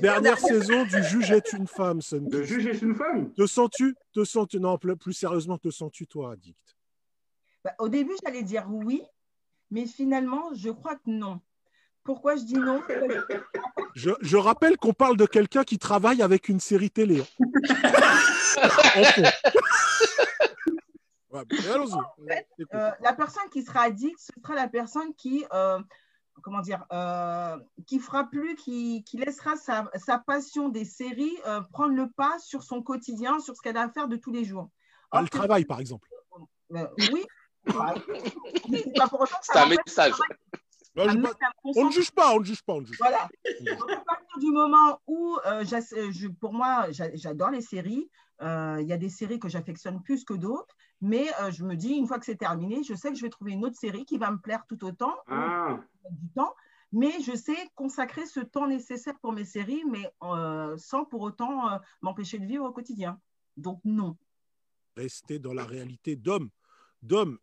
Dernière, 0.00 0.38
saison 0.38 0.84
du 0.84 1.02
juge 1.02 1.32
est 1.32 1.52
une 1.52 1.66
femme. 1.66 2.00
Le 2.12 2.44
juge 2.44 2.66
est 2.66 2.80
une 2.82 2.94
femme? 2.94 3.32
Te 3.34 3.46
sens-tu 3.46 3.96
Te 4.12 4.24
sens-tu 4.24 4.60
Non, 4.60 4.78
plus 4.78 5.12
sérieusement, 5.12 5.58
te 5.58 5.70
sens-tu 5.70 6.06
toi 6.06 6.32
addict? 6.32 6.76
Bah, 7.64 7.74
Au 7.80 7.88
début, 7.88 8.14
j'allais 8.24 8.44
dire 8.44 8.66
oui, 8.68 9.02
mais 9.72 9.86
finalement, 9.86 10.50
je 10.54 10.70
crois 10.70 10.94
que 10.94 11.10
non. 11.10 11.40
Pourquoi 12.04 12.36
je 12.36 12.44
dis 12.44 12.54
non? 12.54 12.80
Je, 13.96 14.36
rappelle 14.36 14.76
qu'on 14.76 14.92
parle 14.92 15.16
de 15.16 15.26
quelqu'un 15.26 15.64
qui 15.64 15.78
travaille 15.78 16.22
avec 16.22 16.48
une 16.48 16.60
série 16.60 16.90
télé. 16.90 17.24
la 23.02 23.12
personne 23.16 23.48
qui 23.52 23.64
sera 23.64 23.80
addict, 23.80 24.20
ce 24.20 24.40
sera 24.40 24.54
la 24.54 24.68
personne 24.68 25.12
qui, 25.16 25.44
euh, 25.52 25.80
comment 26.42 26.60
dire, 26.60 26.84
euh, 26.92 27.56
qui 27.86 27.98
fera 27.98 28.24
plus, 28.24 28.54
qui, 28.56 29.04
laissera 29.14 29.56
sa, 29.56 30.18
passion 30.18 30.68
des 30.68 30.84
séries 30.84 31.36
euh, 31.46 31.60
prendre 31.72 31.94
le 31.94 32.10
pas 32.10 32.38
sur 32.38 32.62
son 32.62 32.82
quotidien, 32.82 33.38
sur 33.40 33.56
ce 33.56 33.62
qu'elle 33.62 33.76
a 33.76 33.82
à 33.82 33.88
faire 33.88 34.08
de 34.08 34.16
tous 34.16 34.32
les 34.32 34.44
jours. 34.44 34.70
Ah, 35.10 35.22
le 35.22 35.28
travail, 35.28 35.64
par 35.64 35.80
exemple. 35.80 36.08
oui. 36.70 37.24
C'est 39.42 39.58
un 39.58 39.66
message 39.66 40.14
on 40.96 41.86
ne 41.86 41.90
juge 41.90 42.10
pas, 42.10 42.34
on 42.34 42.40
ne 42.40 42.44
juge 42.44 42.62
pas. 42.62 42.74
On 42.74 42.84
juge 42.84 42.96
voilà. 42.98 43.24
à 43.24 44.04
partir 44.04 44.38
du 44.38 44.50
moment 44.50 45.00
où, 45.06 45.36
euh, 45.46 45.64
je, 45.64 46.28
pour 46.28 46.52
moi, 46.52 46.86
j'adore 46.90 47.50
les 47.50 47.60
séries. 47.60 48.08
Euh, 48.42 48.78
il 48.80 48.86
y 48.86 48.92
a 48.92 48.98
des 48.98 49.08
séries 49.08 49.38
que 49.38 49.48
j'affectionne 49.48 50.02
plus 50.02 50.24
que 50.24 50.34
d'autres, 50.34 50.76
mais 51.00 51.26
euh, 51.40 51.50
je 51.50 51.64
me 51.64 51.74
dis, 51.74 51.94
une 51.94 52.06
fois 52.06 52.18
que 52.18 52.26
c'est 52.26 52.36
terminé, 52.36 52.82
je 52.82 52.94
sais 52.94 53.08
que 53.10 53.16
je 53.16 53.22
vais 53.22 53.30
trouver 53.30 53.52
une 53.52 53.64
autre 53.64 53.78
série 53.78 54.04
qui 54.04 54.18
va 54.18 54.30
me 54.30 54.36
plaire 54.36 54.64
tout 54.68 54.84
autant, 54.84 55.14
ah. 55.28 55.78
Du 56.10 56.28
temps, 56.30 56.54
mais 56.92 57.12
je 57.22 57.34
sais 57.34 57.56
consacrer 57.74 58.26
ce 58.26 58.40
temps 58.40 58.66
nécessaire 58.66 59.18
pour 59.20 59.32
mes 59.32 59.44
séries, 59.44 59.84
mais 59.90 60.10
sans 60.78 61.04
pour 61.04 61.22
autant 61.22 61.80
m'empêcher 62.00 62.38
de 62.38 62.46
vivre 62.46 62.64
au 62.64 62.72
quotidien. 62.72 63.20
Donc 63.56 63.80
non. 63.84 64.16
Rester 64.96 65.38
dans 65.38 65.52
la 65.52 65.64
réalité 65.64 66.16
d'homme. 66.16 66.50
D'homme, 67.02 67.38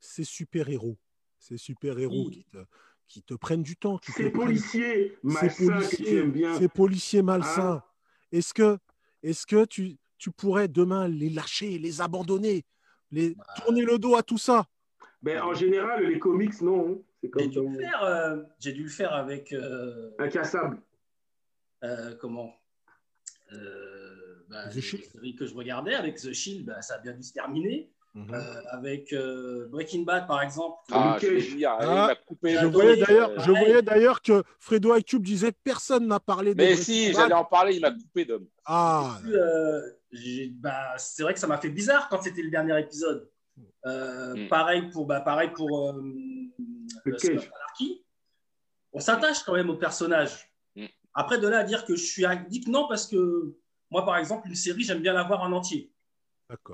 c'est 0.00 0.24
super-héros 0.24 0.96
ces 1.38 1.56
super-héros 1.56 2.30
qui, 2.30 2.44
te, 2.44 2.58
qui 3.06 3.22
te 3.22 3.34
prennent 3.34 3.62
du 3.62 3.76
temps. 3.76 4.00
Ces 4.02 4.30
policiers 4.30 5.16
malsains 5.22 5.80
que 5.80 5.96
tu 5.96 6.16
aimes 6.16 6.32
bien. 6.32 6.58
Ces 6.58 6.68
policiers 6.68 7.22
malsains. 7.22 7.82
Ah. 7.84 7.94
Est-ce 8.32 8.52
que, 8.52 8.78
est 9.22 9.46
que 9.46 9.64
tu, 9.64 9.96
tu 10.18 10.30
pourrais 10.30 10.68
demain 10.68 11.08
les 11.08 11.30
lâcher, 11.30 11.78
les 11.78 12.00
abandonner, 12.00 12.64
les, 13.10 13.34
bah. 13.34 13.44
tourner 13.56 13.82
le 13.82 13.98
dos 13.98 14.16
à 14.16 14.22
tout 14.22 14.38
ça? 14.38 14.66
Ben, 15.22 15.42
En 15.42 15.54
général, 15.54 16.04
les 16.04 16.18
comics, 16.18 16.60
non. 16.60 17.02
J'ai 17.22 17.48
dû, 17.48 17.60
le 17.60 17.78
faire, 17.78 18.04
euh, 18.04 18.42
j'ai 18.60 18.72
dû 18.72 18.82
le 18.84 18.88
faire 18.88 19.12
avec. 19.12 19.52
Euh, 19.52 20.10
Incassable. 20.18 20.80
Euh, 21.84 22.14
comment 22.20 22.54
euh, 23.52 24.44
bah, 24.48 24.68
The 24.68 24.80
série 24.80 25.34
que 25.36 25.46
je 25.46 25.54
regardais 25.54 25.94
avec 25.94 26.16
The 26.16 26.32
Shield, 26.32 26.66
bah, 26.66 26.82
ça 26.82 26.94
a 26.94 26.98
bien 26.98 27.12
dû 27.12 27.22
se 27.22 27.32
terminer. 27.32 27.90
Mhm. 28.14 28.34
Euh, 28.34 28.62
avec 28.70 29.12
euh, 29.12 29.68
Breaking 29.68 30.02
Bad 30.02 30.26
par 30.26 30.42
exemple. 30.42 30.78
Ah, 30.90 31.16
ah, 31.16 31.18
je 31.20 32.66
voyais 32.66 32.96
d'ailleurs, 32.96 33.38
je 33.38 33.50
voyais 33.50 33.82
d'ailleurs 33.82 34.22
que 34.22 34.42
Fredo 34.58 34.98
Cube 35.06 35.22
disait 35.22 35.52
personne 35.52 36.06
n'a 36.06 36.18
parlé 36.18 36.54
de. 36.54 36.56
Mais 36.56 36.74
si, 36.74 37.12
j'allais 37.12 37.34
en 37.34 37.44
parler, 37.44 37.76
il 37.76 37.80
m'a 37.80 37.92
coupé 37.92 38.24
d'homme. 38.24 38.46
Ah. 38.64 39.18
Euh, 39.26 39.82
bah, 40.54 40.94
c'est 40.96 41.22
vrai 41.22 41.34
que 41.34 41.38
ça 41.38 41.46
m'a 41.46 41.58
fait 41.58 41.68
bizarre 41.68 42.08
quand 42.08 42.22
c'était 42.22 42.42
le 42.42 42.50
dernier 42.50 42.80
épisode. 42.80 43.28
Mm. 43.84 44.48
Pareil 44.48 44.90
pour, 44.90 45.06
bah, 45.06 45.20
pareil 45.20 45.50
pour 45.54 45.94
On 48.92 49.00
s'attache 49.00 49.42
quand 49.44 49.54
même 49.54 49.70
au 49.70 49.76
personnage. 49.76 50.50
Mm. 50.76 50.86
Après, 51.14 51.38
de 51.38 51.48
là 51.48 51.58
à 51.58 51.64
dire 51.64 51.84
que 51.84 51.94
je 51.94 52.04
suis 52.04 52.24
addict, 52.24 52.68
non, 52.68 52.88
parce 52.88 53.06
que 53.06 53.56
moi, 53.90 54.04
par 54.04 54.16
exemple, 54.16 54.48
une 54.48 54.54
série, 54.54 54.82
j'aime 54.82 55.00
bien 55.00 55.12
la 55.12 55.24
voir 55.24 55.42
en 55.42 55.52
entier. 55.52 55.92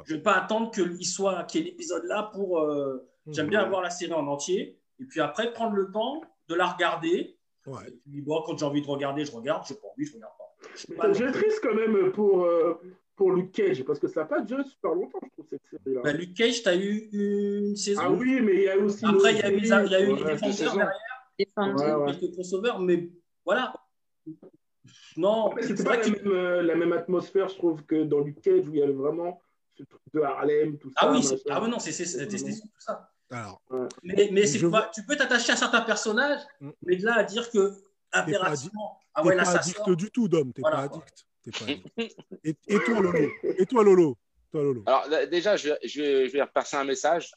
Je 0.06 0.12
ne 0.12 0.18
vais 0.18 0.22
pas 0.22 0.34
attendre 0.34 0.70
qu'il 0.70 1.06
soit 1.06 1.44
qu'il 1.44 1.60
y 1.60 1.64
ait 1.64 1.70
l'épisode 1.70 2.04
là 2.04 2.30
pour. 2.32 2.60
Euh, 2.60 3.08
j'aime 3.26 3.48
bien 3.48 3.60
avoir 3.60 3.82
la 3.82 3.90
série 3.90 4.12
en 4.12 4.26
entier. 4.26 4.78
Et 5.00 5.04
puis 5.04 5.20
après, 5.20 5.52
prendre 5.52 5.74
le 5.74 5.90
temps 5.90 6.22
de 6.48 6.54
la 6.54 6.66
regarder. 6.66 7.36
Ouais. 7.66 7.88
Et 7.88 7.92
puis, 7.92 8.20
bon, 8.20 8.42
quand 8.46 8.56
j'ai 8.56 8.66
envie 8.66 8.82
de 8.82 8.86
regarder, 8.86 9.24
je 9.24 9.32
regarde. 9.32 9.66
Je 9.66 9.72
n'ai 9.72 9.80
pas 9.80 9.88
envie, 9.88 10.06
je 10.06 10.12
ne 10.12 10.16
regarde 10.16 10.34
pas. 10.38 11.12
J'ai 11.12 11.32
triste 11.32 11.60
quand 11.62 11.74
même 11.74 12.12
pour, 12.12 12.44
euh, 12.44 12.80
pour 13.16 13.32
Luke 13.32 13.52
Cage, 13.52 13.84
parce 13.84 13.98
que 13.98 14.08
ça 14.08 14.20
n'a 14.20 14.26
pas 14.26 14.40
duré 14.40 14.64
super 14.64 14.94
longtemps, 14.94 15.20
je 15.22 15.28
trouve, 15.30 15.46
cette 15.48 15.62
série-là. 15.70 16.00
Bah, 16.02 16.12
Luke 16.12 16.34
Cage, 16.34 16.62
tu 16.62 16.68
as 16.68 16.76
eu 16.76 17.08
une 17.12 17.76
saison. 17.76 18.02
Ah 18.04 18.10
oui, 18.10 18.40
mais 18.40 18.54
il 18.54 18.62
y 18.62 18.68
a 18.68 18.76
aussi. 18.76 19.04
Après, 19.04 19.32
il 19.32 19.38
y 19.38 19.42
a 19.42 19.50
eu, 19.50 19.58
il 19.58 19.66
y 19.66 19.72
a 19.72 20.02
eu 20.02 20.14
des 20.14 20.24
défenseurs 20.24 20.76
derrière. 21.36 22.06
Quelques 22.06 22.32
crossovers, 22.32 22.78
mais 22.80 23.10
voilà. 23.44 23.74
Non, 25.16 25.54
c'est 25.60 25.82
pas 25.84 25.96
la, 25.96 26.08
même, 26.08 26.26
euh, 26.26 26.62
la 26.62 26.74
même 26.74 26.92
atmosphère, 26.92 27.48
je 27.48 27.56
trouve, 27.56 27.84
que 27.84 28.02
dans 28.04 28.20
Luke 28.20 28.40
Cage, 28.40 28.68
où 28.68 28.74
il 28.74 28.80
y 28.80 28.82
avait 28.82 28.92
vraiment 28.92 29.40
ce 29.76 29.82
truc 29.84 30.02
de 30.12 30.20
Harlem, 30.20 30.78
tout 30.78 30.90
ah 30.96 31.06
ça. 31.06 31.12
Oui, 31.12 31.42
ah 31.50 31.60
oui, 31.62 31.70
non, 31.70 31.78
c'est 31.78 31.92
tout 31.92 32.68
ça. 32.78 33.10
Alors, 33.30 33.60
mais, 34.02 34.28
mais 34.32 34.44
tu 34.44 35.04
peux 35.06 35.16
t'attacher 35.16 35.52
à 35.52 35.56
certains 35.56 35.80
personnages, 35.80 36.42
mm. 36.60 36.70
mais 36.82 36.96
de 36.96 37.04
là 37.04 37.14
à 37.16 37.24
dire 37.24 37.50
que 37.50 37.72
impérativement, 38.12 39.00
ah 39.14 39.24
ouais, 39.24 39.34
là, 39.34 39.44
pas 39.44 39.56
addict 39.56 39.90
du 39.90 40.10
tout, 40.10 40.28
Dom. 40.28 40.52
T'es 40.52 40.62
pas 40.62 40.78
addict. 40.78 41.26
Pas 41.52 41.66
Et, 42.44 42.56
et, 42.66 42.78
toi, 42.80 43.00
Lolo 43.00 43.28
Et 43.42 43.66
toi, 43.66 43.84
Lolo, 43.84 44.18
toi, 44.50 44.62
Lolo 44.62 44.82
Alors, 44.86 45.08
déjà, 45.28 45.56
je, 45.56 45.70
je, 45.84 46.02
vais, 46.02 46.28
je 46.28 46.32
vais 46.32 46.42
repasser 46.42 46.76
un 46.76 46.84
message. 46.84 47.32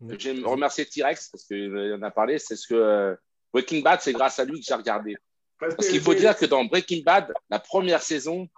Je 0.00 0.30
vais 0.30 0.42
remercier 0.42 0.86
T-Rex 0.86 1.28
parce 1.28 1.44
qu'il 1.44 1.94
en 1.94 2.02
a 2.02 2.10
parlé. 2.10 2.38
C'est 2.38 2.56
ce 2.56 2.66
que 2.66 2.74
euh, 2.74 3.14
Breaking 3.52 3.82
Bad, 3.82 4.00
c'est 4.00 4.12
grâce 4.12 4.38
à 4.38 4.44
lui 4.44 4.60
que 4.60 4.66
j'ai 4.66 4.74
regardé. 4.74 5.16
Parce, 5.58 5.74
parce 5.74 5.88
qu'il 5.88 6.00
faut 6.00 6.14
dire 6.14 6.36
que 6.36 6.46
dans 6.46 6.64
Breaking 6.64 7.02
Bad, 7.04 7.32
la 7.50 7.58
première 7.58 8.02
saison, 8.02 8.48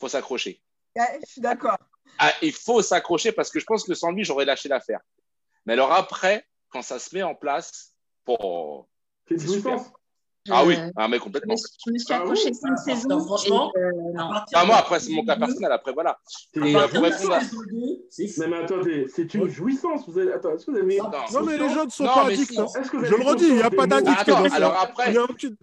faut 0.00 0.08
s'accrocher. 0.08 0.62
Je 0.96 1.26
suis 1.26 1.40
d'accord. 1.40 1.76
Ah, 2.18 2.32
il 2.42 2.52
faut 2.52 2.82
s'accrocher 2.82 3.32
parce 3.32 3.50
que 3.50 3.60
je 3.60 3.64
pense 3.64 3.84
que 3.84 3.94
sans 3.94 4.12
lui, 4.12 4.24
j'aurais 4.24 4.44
lâché 4.44 4.68
l'affaire. 4.68 5.00
Mais 5.66 5.74
alors 5.74 5.92
après, 5.92 6.46
quand 6.70 6.82
ça 6.82 6.98
se 6.98 7.14
met 7.14 7.22
en 7.22 7.34
place, 7.34 7.94
pour... 8.24 8.88
c'est 9.28 9.38
super. 9.38 9.78
Ah 10.48 10.64
oui, 10.64 10.74
ah, 10.96 11.06
mais 11.06 11.18
complètement. 11.18 11.54
Je 11.86 11.92
me 11.92 11.98
suis 11.98 12.14
accroché 12.14 12.50
ah, 12.64 12.68
une 12.68 12.76
saison. 12.76 13.20
franchement, 13.20 13.70
euh, 13.76 13.90
ah, 14.54 14.64
moi, 14.64 14.76
après, 14.76 14.98
c'est 14.98 15.12
mon 15.12 15.24
cas 15.24 15.36
personnel. 15.36 15.70
Après, 15.70 15.92
voilà. 15.92 16.18
Et, 16.54 16.74
euh, 16.74 16.88
pour 16.88 17.02
répondre 17.02 17.34
à... 17.34 17.40
Mais, 18.48 18.56
attendez, 18.56 19.06
c'est 19.14 19.34
une 19.34 19.48
jouissance. 19.48 20.08
Vous 20.08 20.18
avez... 20.18 20.32
Attends, 20.32 20.54
est-ce 20.54 20.64
que 20.64 20.70
vous 20.70 20.78
avez... 20.78 20.96
Non, 20.96 21.42
mais 21.44 21.58
les 21.58 21.68
gens 21.68 21.84
ne 21.84 21.90
sont 21.90 22.04
pas 22.04 22.26
addicts. 22.26 22.58
Hein. 22.58 22.66
Je 22.74 23.14
le 23.14 23.22
redis, 23.22 23.48
il 23.48 23.56
n'y 23.56 23.62
a 23.62 23.70
pas 23.70 23.86
d'addict. 23.86 24.28
Alors 24.28 24.78
après, 24.80 25.14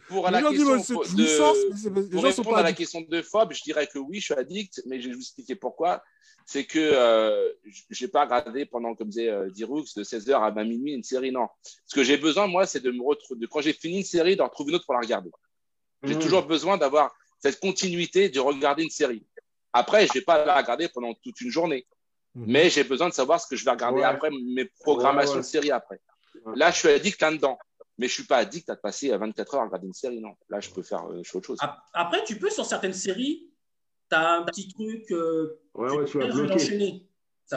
pour 0.08 0.30
la 0.30 0.42
question 0.42 0.76
de... 0.78 2.12
Pour 2.12 2.24
répondre 2.24 2.58
à 2.58 2.64
la 2.64 2.74
question 2.74 3.02
de 3.02 3.22
Fob, 3.24 3.54
je 3.54 3.64
dirais 3.64 3.88
que 3.88 3.98
oui, 3.98 4.20
je 4.20 4.26
suis 4.26 4.34
addict, 4.36 4.84
mais 4.86 5.02
je 5.02 5.10
vais 5.10 5.16
vous 5.16 5.22
expliquer 5.22 5.56
pourquoi 5.56 6.04
c'est 6.48 6.64
que 6.64 6.80
euh, 6.80 7.52
je 7.66 8.06
n'ai 8.06 8.10
pas 8.10 8.24
regardé 8.24 8.66
pendant, 8.66 8.96
comme 8.96 9.10
disait 9.10 9.30
euh, 9.30 9.50
Dirux, 9.50 9.84
de 9.98 10.04
16h 10.04 10.34
à 10.34 10.50
20 10.50 10.64
minuit 10.64 10.94
une 10.94 11.04
série. 11.04 11.30
Non. 11.30 11.50
Ce 11.86 11.94
que 11.94 12.06
j'ai 12.06 12.16
besoin, 12.16 12.48
moi, 12.48 12.66
c'est 12.66 12.80
de 12.80 12.90
me 12.90 13.04
retrouver, 13.04 13.48
quand 13.52 13.60
j'ai 13.60 13.74
fini 13.74 13.98
une 13.98 14.06
série, 14.06 14.38
d'en 14.38 14.46
retrouver 14.46 14.67
une 14.68 14.76
autre 14.76 14.86
pour 14.86 14.94
la 14.94 15.02
regarder. 15.02 15.32
J'ai 16.04 16.16
mmh. 16.16 16.20
toujours 16.20 16.46
besoin 16.46 16.78
d'avoir 16.78 17.14
cette 17.40 17.60
continuité 17.60 18.30
de 18.30 18.40
regarder 18.40 18.84
une 18.84 18.90
série. 18.90 19.26
Après, 19.74 20.06
je 20.06 20.12
ne 20.12 20.14
vais 20.16 20.22
pas 20.22 20.46
la 20.46 20.58
regarder 20.58 20.90
pendant 20.90 21.14
toute 21.14 21.42
une 21.42 21.52
journée. 21.52 21.86
Mmh. 22.36 22.44
Mais 22.48 22.70
j'ai 22.70 22.84
besoin 22.84 23.10
de 23.10 23.14
savoir 23.14 23.40
ce 23.42 23.48
que 23.48 23.56
je 23.56 23.66
vais 23.66 23.72
regarder 23.72 24.04
après, 24.04 24.30
mes 24.30 24.66
programmations 24.82 25.38
de 25.38 25.42
série 25.42 25.72
après. 25.72 26.00
Là, 26.56 26.72
je 26.72 26.78
suis 26.78 26.90
addict 26.90 27.22
là-dedans. 27.22 27.58
Mais 27.98 28.08
je 28.08 28.12
ne 28.12 28.16
suis 28.16 28.24
pas 28.26 28.38
addict 28.38 28.70
à 28.70 28.76
passer 28.76 29.10
24 29.10 29.56
heures 29.56 29.62
à 29.62 29.66
regarder 29.66 29.88
une 29.88 29.94
série, 29.94 30.20
non. 30.20 30.36
Là, 30.50 30.60
je 30.60 30.70
peux 30.70 30.84
faire 30.84 31.04
euh, 31.06 31.24
autre 31.34 31.48
chose. 31.48 31.58
Après, 31.94 32.24
tu 32.24 32.38
peux, 32.38 32.52
sur 32.52 32.64
certaines 32.64 32.94
séries, 32.94 33.50
tu 34.10 34.16
as 34.16 34.34
un 34.34 34.44
petit 34.44 34.72
truc. 34.72 35.12
Euh, 35.12 35.60
ouais, 35.74 35.90
ouais, 35.90 36.06
tu 36.06 36.20
vas 36.20 36.28
bloquer. 36.28 37.08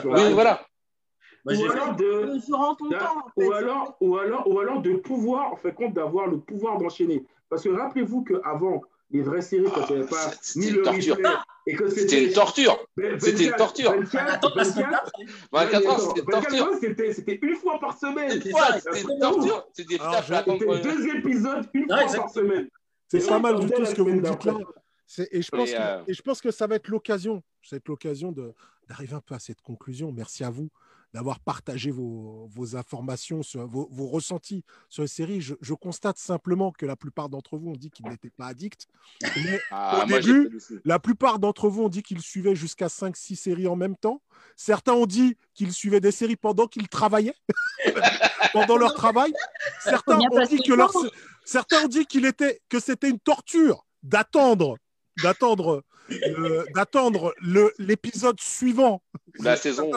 oui, 0.03 0.33
voilà. 0.33 0.65
Ou, 1.45 1.49
alors 1.49 1.95
de, 1.95 2.37
ou, 3.35 3.51
alors, 3.51 3.97
ou, 3.99 4.17
alors, 4.17 4.47
ou 4.47 4.59
alors 4.59 4.81
de 4.81 4.93
pouvoir, 4.93 5.51
en 5.53 5.55
fait, 5.55 5.73
compte 5.73 5.93
d'avoir 5.93 6.27
le 6.27 6.39
pouvoir 6.39 6.77
d'enchaîner. 6.77 7.25
Parce 7.49 7.63
que 7.63 7.69
rappelez-vous 7.69 8.23
qu'avant, 8.23 8.81
les 9.11 9.21
vraies 9.21 9.41
séries, 9.41 9.65
quand 9.73 9.87
il 9.89 9.95
n'y 9.95 10.01
avait 10.01 10.09
pas 10.09 10.31
ni 10.55 10.69
le 10.69 10.87
replay, 10.87 11.29
et 11.67 11.75
que 11.75 11.89
c'était 11.89 12.25
une 12.25 12.33
torture. 12.33 12.85
C'était 13.19 13.45
une 13.45 13.53
torture. 13.53 13.91
24, 13.91 14.55
24, 14.55 15.11
24 15.51 15.89
ans, 15.89 15.99
c'était 15.99 16.19
une 16.19 16.25
torture. 16.25 17.13
C'était 17.13 17.39
une 17.41 17.55
fois 17.55 17.79
par 17.79 17.97
semaine. 17.97 18.31
C'était 18.31 19.01
une 19.01 19.19
torture. 19.19 19.67
C'était 19.73 19.97
deux 20.81 21.15
épisodes 21.15 21.69
une 21.73 21.87
fois 21.87 22.05
par 22.15 22.29
semaine. 22.29 22.69
C'est 23.07 23.27
pas 23.27 23.39
mal 23.39 23.59
du 23.59 23.69
tout 23.69 23.85
ce 23.85 23.95
que 23.95 24.01
vous 24.01 24.15
me 24.15 24.21
dites 24.21 24.45
là. 24.45 24.57
Et 25.31 25.41
je, 25.41 25.51
pense 25.51 25.69
que, 25.69 25.75
euh, 25.77 26.03
et 26.07 26.13
je 26.13 26.21
pense 26.21 26.39
que 26.39 26.51
ça 26.51 26.67
va 26.67 26.75
être 26.75 26.87
l'occasion, 26.87 27.43
c'est 27.61 27.85
l'occasion 27.89 28.33
d'arriver 28.87 29.13
un 29.13 29.19
peu 29.19 29.35
à 29.35 29.39
cette 29.39 29.59
conclusion. 29.59 30.13
Merci 30.13 30.45
à 30.45 30.49
vous 30.49 30.69
d'avoir 31.13 31.39
partagé 31.39 31.91
vos, 31.91 32.47
vos 32.49 32.75
informations, 32.75 33.43
sur, 33.43 33.65
vos, 33.67 33.87
vos, 33.91 34.07
ressentis 34.07 34.63
sur 34.89 35.03
les 35.03 35.07
séries. 35.07 35.41
Je, 35.41 35.55
je, 35.61 35.73
constate 35.73 36.17
simplement 36.17 36.71
que 36.71 36.85
la 36.85 36.95
plupart 36.95 37.29
d'entre 37.29 37.57
vous 37.57 37.71
ont 37.71 37.75
dit 37.75 37.89
qu'ils 37.89 38.07
n'étaient 38.07 38.29
pas 38.29 38.47
addicts. 38.47 38.87
Mais 39.21 39.59
ah, 39.71 40.03
au 40.03 40.07
début, 40.07 40.59
la 40.85 40.99
plupart 40.99 41.39
d'entre 41.39 41.69
vous 41.69 41.83
ont 41.83 41.89
dit 41.89 42.03
qu'ils 42.03 42.21
suivaient 42.21 42.55
jusqu'à 42.55 42.87
5-6 42.87 43.35
séries 43.35 43.67
en 43.67 43.75
même 43.75 43.95
temps. 43.95 44.21
Certains 44.55 44.93
ont 44.93 45.05
dit 45.05 45.37
qu'ils 45.53 45.73
suivaient 45.73 45.99
des 45.99 46.11
séries 46.11 46.37
pendant 46.37 46.67
qu'ils 46.67 46.87
travaillaient, 46.87 47.35
pendant 48.53 48.77
leur 48.77 48.93
travail. 48.93 49.33
Certains 49.83 50.19
ont 50.19 50.45
dit 50.45 50.61
que 50.63 50.73
leur, 50.73 50.91
certains 51.45 51.83
ont 51.83 51.87
dit 51.87 52.05
qu'il 52.05 52.25
était, 52.25 52.61
que 52.69 52.79
c'était 52.79 53.09
une 53.09 53.19
torture 53.19 53.85
d'attendre 54.03 54.77
d'attendre 55.21 55.75
euh, 55.75 55.83
d'attendre 56.73 57.33
l'épisode 57.79 58.39
suivant. 58.39 59.01
La 59.39 59.55
saison. 59.55 59.91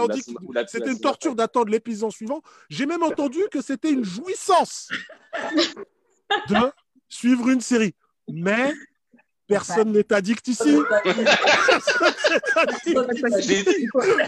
C'était 0.68 0.90
une 0.90 1.00
torture 1.00 1.34
d'attendre 1.34 1.70
l'épisode 1.70 2.12
suivant. 2.12 2.42
J'ai 2.68 2.86
même 2.86 3.02
entendu 3.02 3.40
que 3.50 3.60
c'était 3.60 3.90
une 3.90 4.04
jouissance. 4.04 4.90
de 6.48 6.56
suivre 7.08 7.48
une 7.48 7.60
série. 7.60 7.94
Mais 8.28 8.72
personne 9.46 9.92
n'est 9.92 10.12
addict 10.12 10.46
ici. 10.48 10.78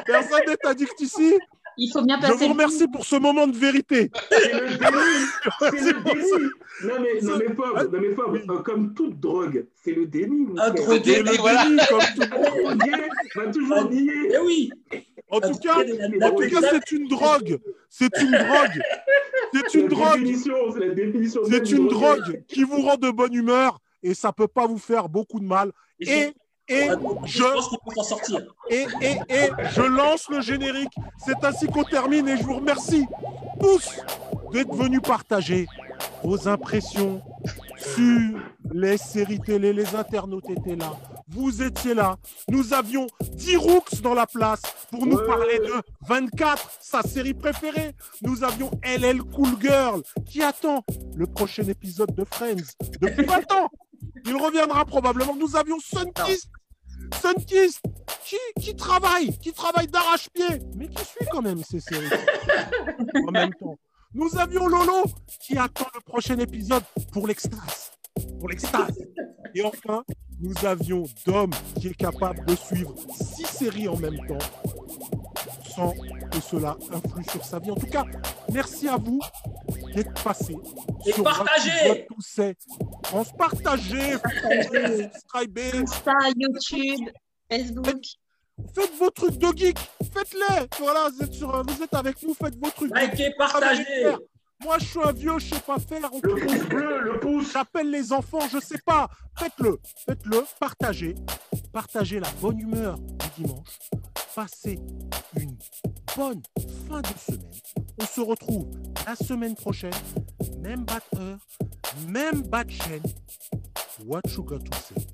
Personne 0.07 0.43
n'est 0.47 0.67
addict 0.67 1.01
ici. 1.01 1.39
Il 1.79 1.91
faut 1.91 2.03
bien 2.03 2.19
passer. 2.19 2.33
Je 2.35 2.39
vous 2.39 2.53
remercie 2.53 2.89
pour 2.89 3.05
ce 3.05 3.17
moment 3.17 3.47
de 3.47 3.57
vérité. 3.57 4.11
C'est 4.31 4.53
le 4.53 4.77
déni. 4.77 5.17
C'est 5.61 5.93
le 5.93 6.03
déni. 6.03 6.51
Non 6.85 6.95
mais, 7.01 7.21
non 7.23 7.39
mais 7.39 7.55
pas, 7.55 7.85
non 7.85 8.01
mais 8.01 8.09
pas, 8.11 8.25
euh, 8.55 8.59
comme 8.59 8.93
toute 8.93 9.19
drogue, 9.19 9.67
c'est 9.83 9.93
le 9.93 10.05
déni. 10.07 10.49
Un 10.59 10.71
voilà. 10.73 10.99
déni, 10.99 11.37
comme 11.37 12.01
tout. 12.17 12.23
Un 12.23 12.77
drogué 12.77 12.93
va 13.35 13.47
toujours 13.47 13.91
nier. 13.91 14.13
Eh 14.35 14.39
oui. 14.45 14.71
En 15.31 15.41
tout 15.41 15.59
cas, 15.59 15.83
La 16.19 16.29
en 16.29 16.35
tout 16.35 16.49
cas, 16.51 16.69
c'est 16.71 16.93
une 16.93 17.09
drogue. 17.09 17.59
C'est 17.89 18.21
une 18.21 18.31
drogue. 18.31 18.83
C'est 19.55 19.75
une 19.75 19.89
drogue. 19.89 20.35
C'est 21.49 21.71
une 21.71 21.89
drogue 21.89 22.45
qui 22.47 22.63
vous 22.63 22.83
rend 22.83 22.97
de 22.97 23.11
bonne 23.11 23.35
humeur 23.35 23.81
et 24.03 24.15
ça 24.15 24.33
peut 24.33 24.49
pas 24.49 24.67
vous 24.67 24.79
faire 24.79 25.09
beaucoup 25.09 25.41
de 25.41 25.47
mal. 25.47 25.73
Et, 26.01 26.33
et, 26.69 26.89
je 27.25 27.43
et, 28.71 28.87
et, 29.01 29.19
et 29.29 29.89
lance 29.89 30.29
le 30.29 30.41
générique. 30.41 30.95
C'est 31.25 31.43
ainsi 31.45 31.67
qu'on 31.67 31.85
termine 31.85 32.29
et 32.29 32.37
je 32.37 32.43
vous 32.43 32.57
remercie 32.57 33.07
tous 33.61 34.01
d'être 34.53 34.75
venus 34.75 35.01
partager 35.03 35.67
vos 36.23 36.49
impressions 36.49 37.23
sur 37.77 38.41
les 38.73 38.99
séries 38.99 39.41
télé. 39.41 39.73
Les 39.73 39.95
internautes 39.95 40.51
étaient 40.51 40.77
là. 40.77 40.93
Vous 41.29 41.63
étiez 41.63 41.95
là. 41.95 42.17
Nous 42.49 42.73
avions 42.73 43.07
10 43.21 43.57
rooks 43.57 44.01
dans 44.03 44.15
la 44.15 44.27
place 44.27 44.63
pour 44.91 45.07
nous 45.07 45.17
Ouais. 45.17 45.27
parler 45.27 45.59
de 45.59 45.73
24, 46.09 46.71
sa 46.81 47.03
série 47.03 47.35
préférée. 47.35 47.93
Nous 48.23 48.45
avions 48.45 48.71
LL 48.83 49.23
Cool 49.23 49.59
Girl 49.61 50.03
qui 50.25 50.43
attend 50.43 50.85
le 51.17 51.27
prochain 51.27 51.65
épisode 51.65 52.15
de 52.15 52.25
Friends 52.25 52.75
depuis 53.01 53.25
20 53.25 53.53
ans. 53.53 53.69
Il 54.25 54.37
reviendra 54.37 54.85
probablement. 54.85 55.37
Nous 55.37 55.57
avions 55.57 55.79
Sunkist, 55.81 56.49
Sunkist 57.21 57.83
qui, 58.25 58.37
qui 58.61 58.75
travaille, 58.75 59.37
qui 59.39 59.53
travaille 59.53 59.87
d'arrache-pied, 59.87 60.61
mais 60.75 60.89
qui 60.89 61.05
suit 61.05 61.27
quand 61.31 61.43
même 61.43 61.63
ces 61.63 61.81
séries 61.81 62.09
en 63.29 63.31
même 63.31 63.53
temps. 63.55 63.79
Nous 64.15 64.37
avions 64.39 64.67
Lolo 64.67 65.05
qui 65.41 65.59
attend 65.59 65.87
le 65.95 66.01
prochain 66.01 66.39
épisode 66.39 66.83
pour 67.13 67.27
l'extase. 67.27 67.93
Pour 68.39 68.49
l'extase. 68.49 68.99
Et 69.55 69.63
enfin, 69.63 70.05
nous 70.41 70.55
avions 70.65 71.05
Dom 71.27 71.51
qui 71.79 71.89
est 71.89 71.95
capable 71.95 72.45
de 72.47 72.57
suivre 72.57 72.95
six 73.15 73.47
séries 73.47 73.89
en 73.89 73.97
même 73.97 74.19
temps 74.27 74.39
sans 75.77 75.93
que 75.93 76.41
cela 76.41 76.77
influe 76.91 77.25
sur 77.31 77.45
sa 77.45 77.59
vie. 77.59 77.71
En 77.71 77.77
tout 77.77 77.87
cas, 77.87 78.05
merci 78.51 78.89
à 78.89 78.97
vous 78.97 79.21
d'être 79.95 80.23
passés. 80.23 80.57
Et 81.07 81.13
sur 81.13 81.23
partagez. 81.23 81.71
What 81.89 81.95
to 81.95 82.01
Got 82.09 82.15
to 82.15 82.21
Say. 82.21 82.55
On 83.13 83.25
se 83.25 83.33
partager, 83.35 84.13
subscribez, 85.13 85.71
Insta, 85.75 86.13
YouTube, 86.35 87.11
Facebook. 87.51 88.03
faites 88.75 88.95
vos 88.99 89.11
trucs 89.11 89.39
de 89.39 89.57
geek, 89.57 89.79
faites-les. 90.13 90.67
Voilà, 90.79 91.09
vous 91.11 91.23
êtes, 91.23 91.35
sur, 91.35 91.63
vous 91.63 91.83
êtes 91.83 91.95
avec 91.95 92.23
nous, 92.23 92.35
faites 92.35 92.57
vos 92.57 92.71
trucs. 92.71 92.97
Likez, 92.97 93.35
partagez. 93.37 93.85
Moi, 94.63 94.79
je 94.79 94.85
suis 94.85 95.01
un 95.03 95.13
vieux, 95.13 95.39
je 95.39 95.55
sais 95.55 95.61
pas 95.61 95.79
faire. 95.79 96.09
On 96.13 96.21
Le 96.23 96.35
pouce 96.35 96.69
bleu, 96.69 97.01
le 97.01 97.21
pouce. 97.21 97.53
J'appelle 97.53 97.91
les 97.91 98.13
enfants, 98.13 98.47
je 98.51 98.59
sais 98.59 98.81
pas. 98.85 99.09
Faites-le, 99.39 99.79
faites-le, 100.07 100.45
partagez. 100.59 101.15
Partagez 101.73 102.21
la 102.21 102.31
bonne 102.41 102.59
humeur 102.61 102.99
du 102.99 103.43
dimanche. 103.43 103.79
Passez 104.35 104.79
une 105.39 105.57
bonne 106.17 106.43
fin 106.89 107.01
de 107.01 107.07
semaine. 107.19 107.51
On 108.01 108.07
se 108.07 108.21
retrouve 108.21 108.71
la 109.07 109.15
semaine 109.15 109.55
prochaine. 109.55 109.93
Même 110.61 110.85
batteur, 110.85 111.39
même 112.09 112.43
bat 112.43 112.65
chaîne. 112.69 113.03
What 114.05 114.23
you 114.37 114.43
got 114.43 114.59
to 114.59 114.77
say? 114.77 115.07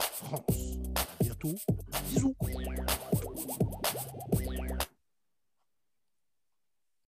France. 0.00 0.78
À 0.96 1.24
bientôt. 1.24 1.54
Bisous. 2.10 2.36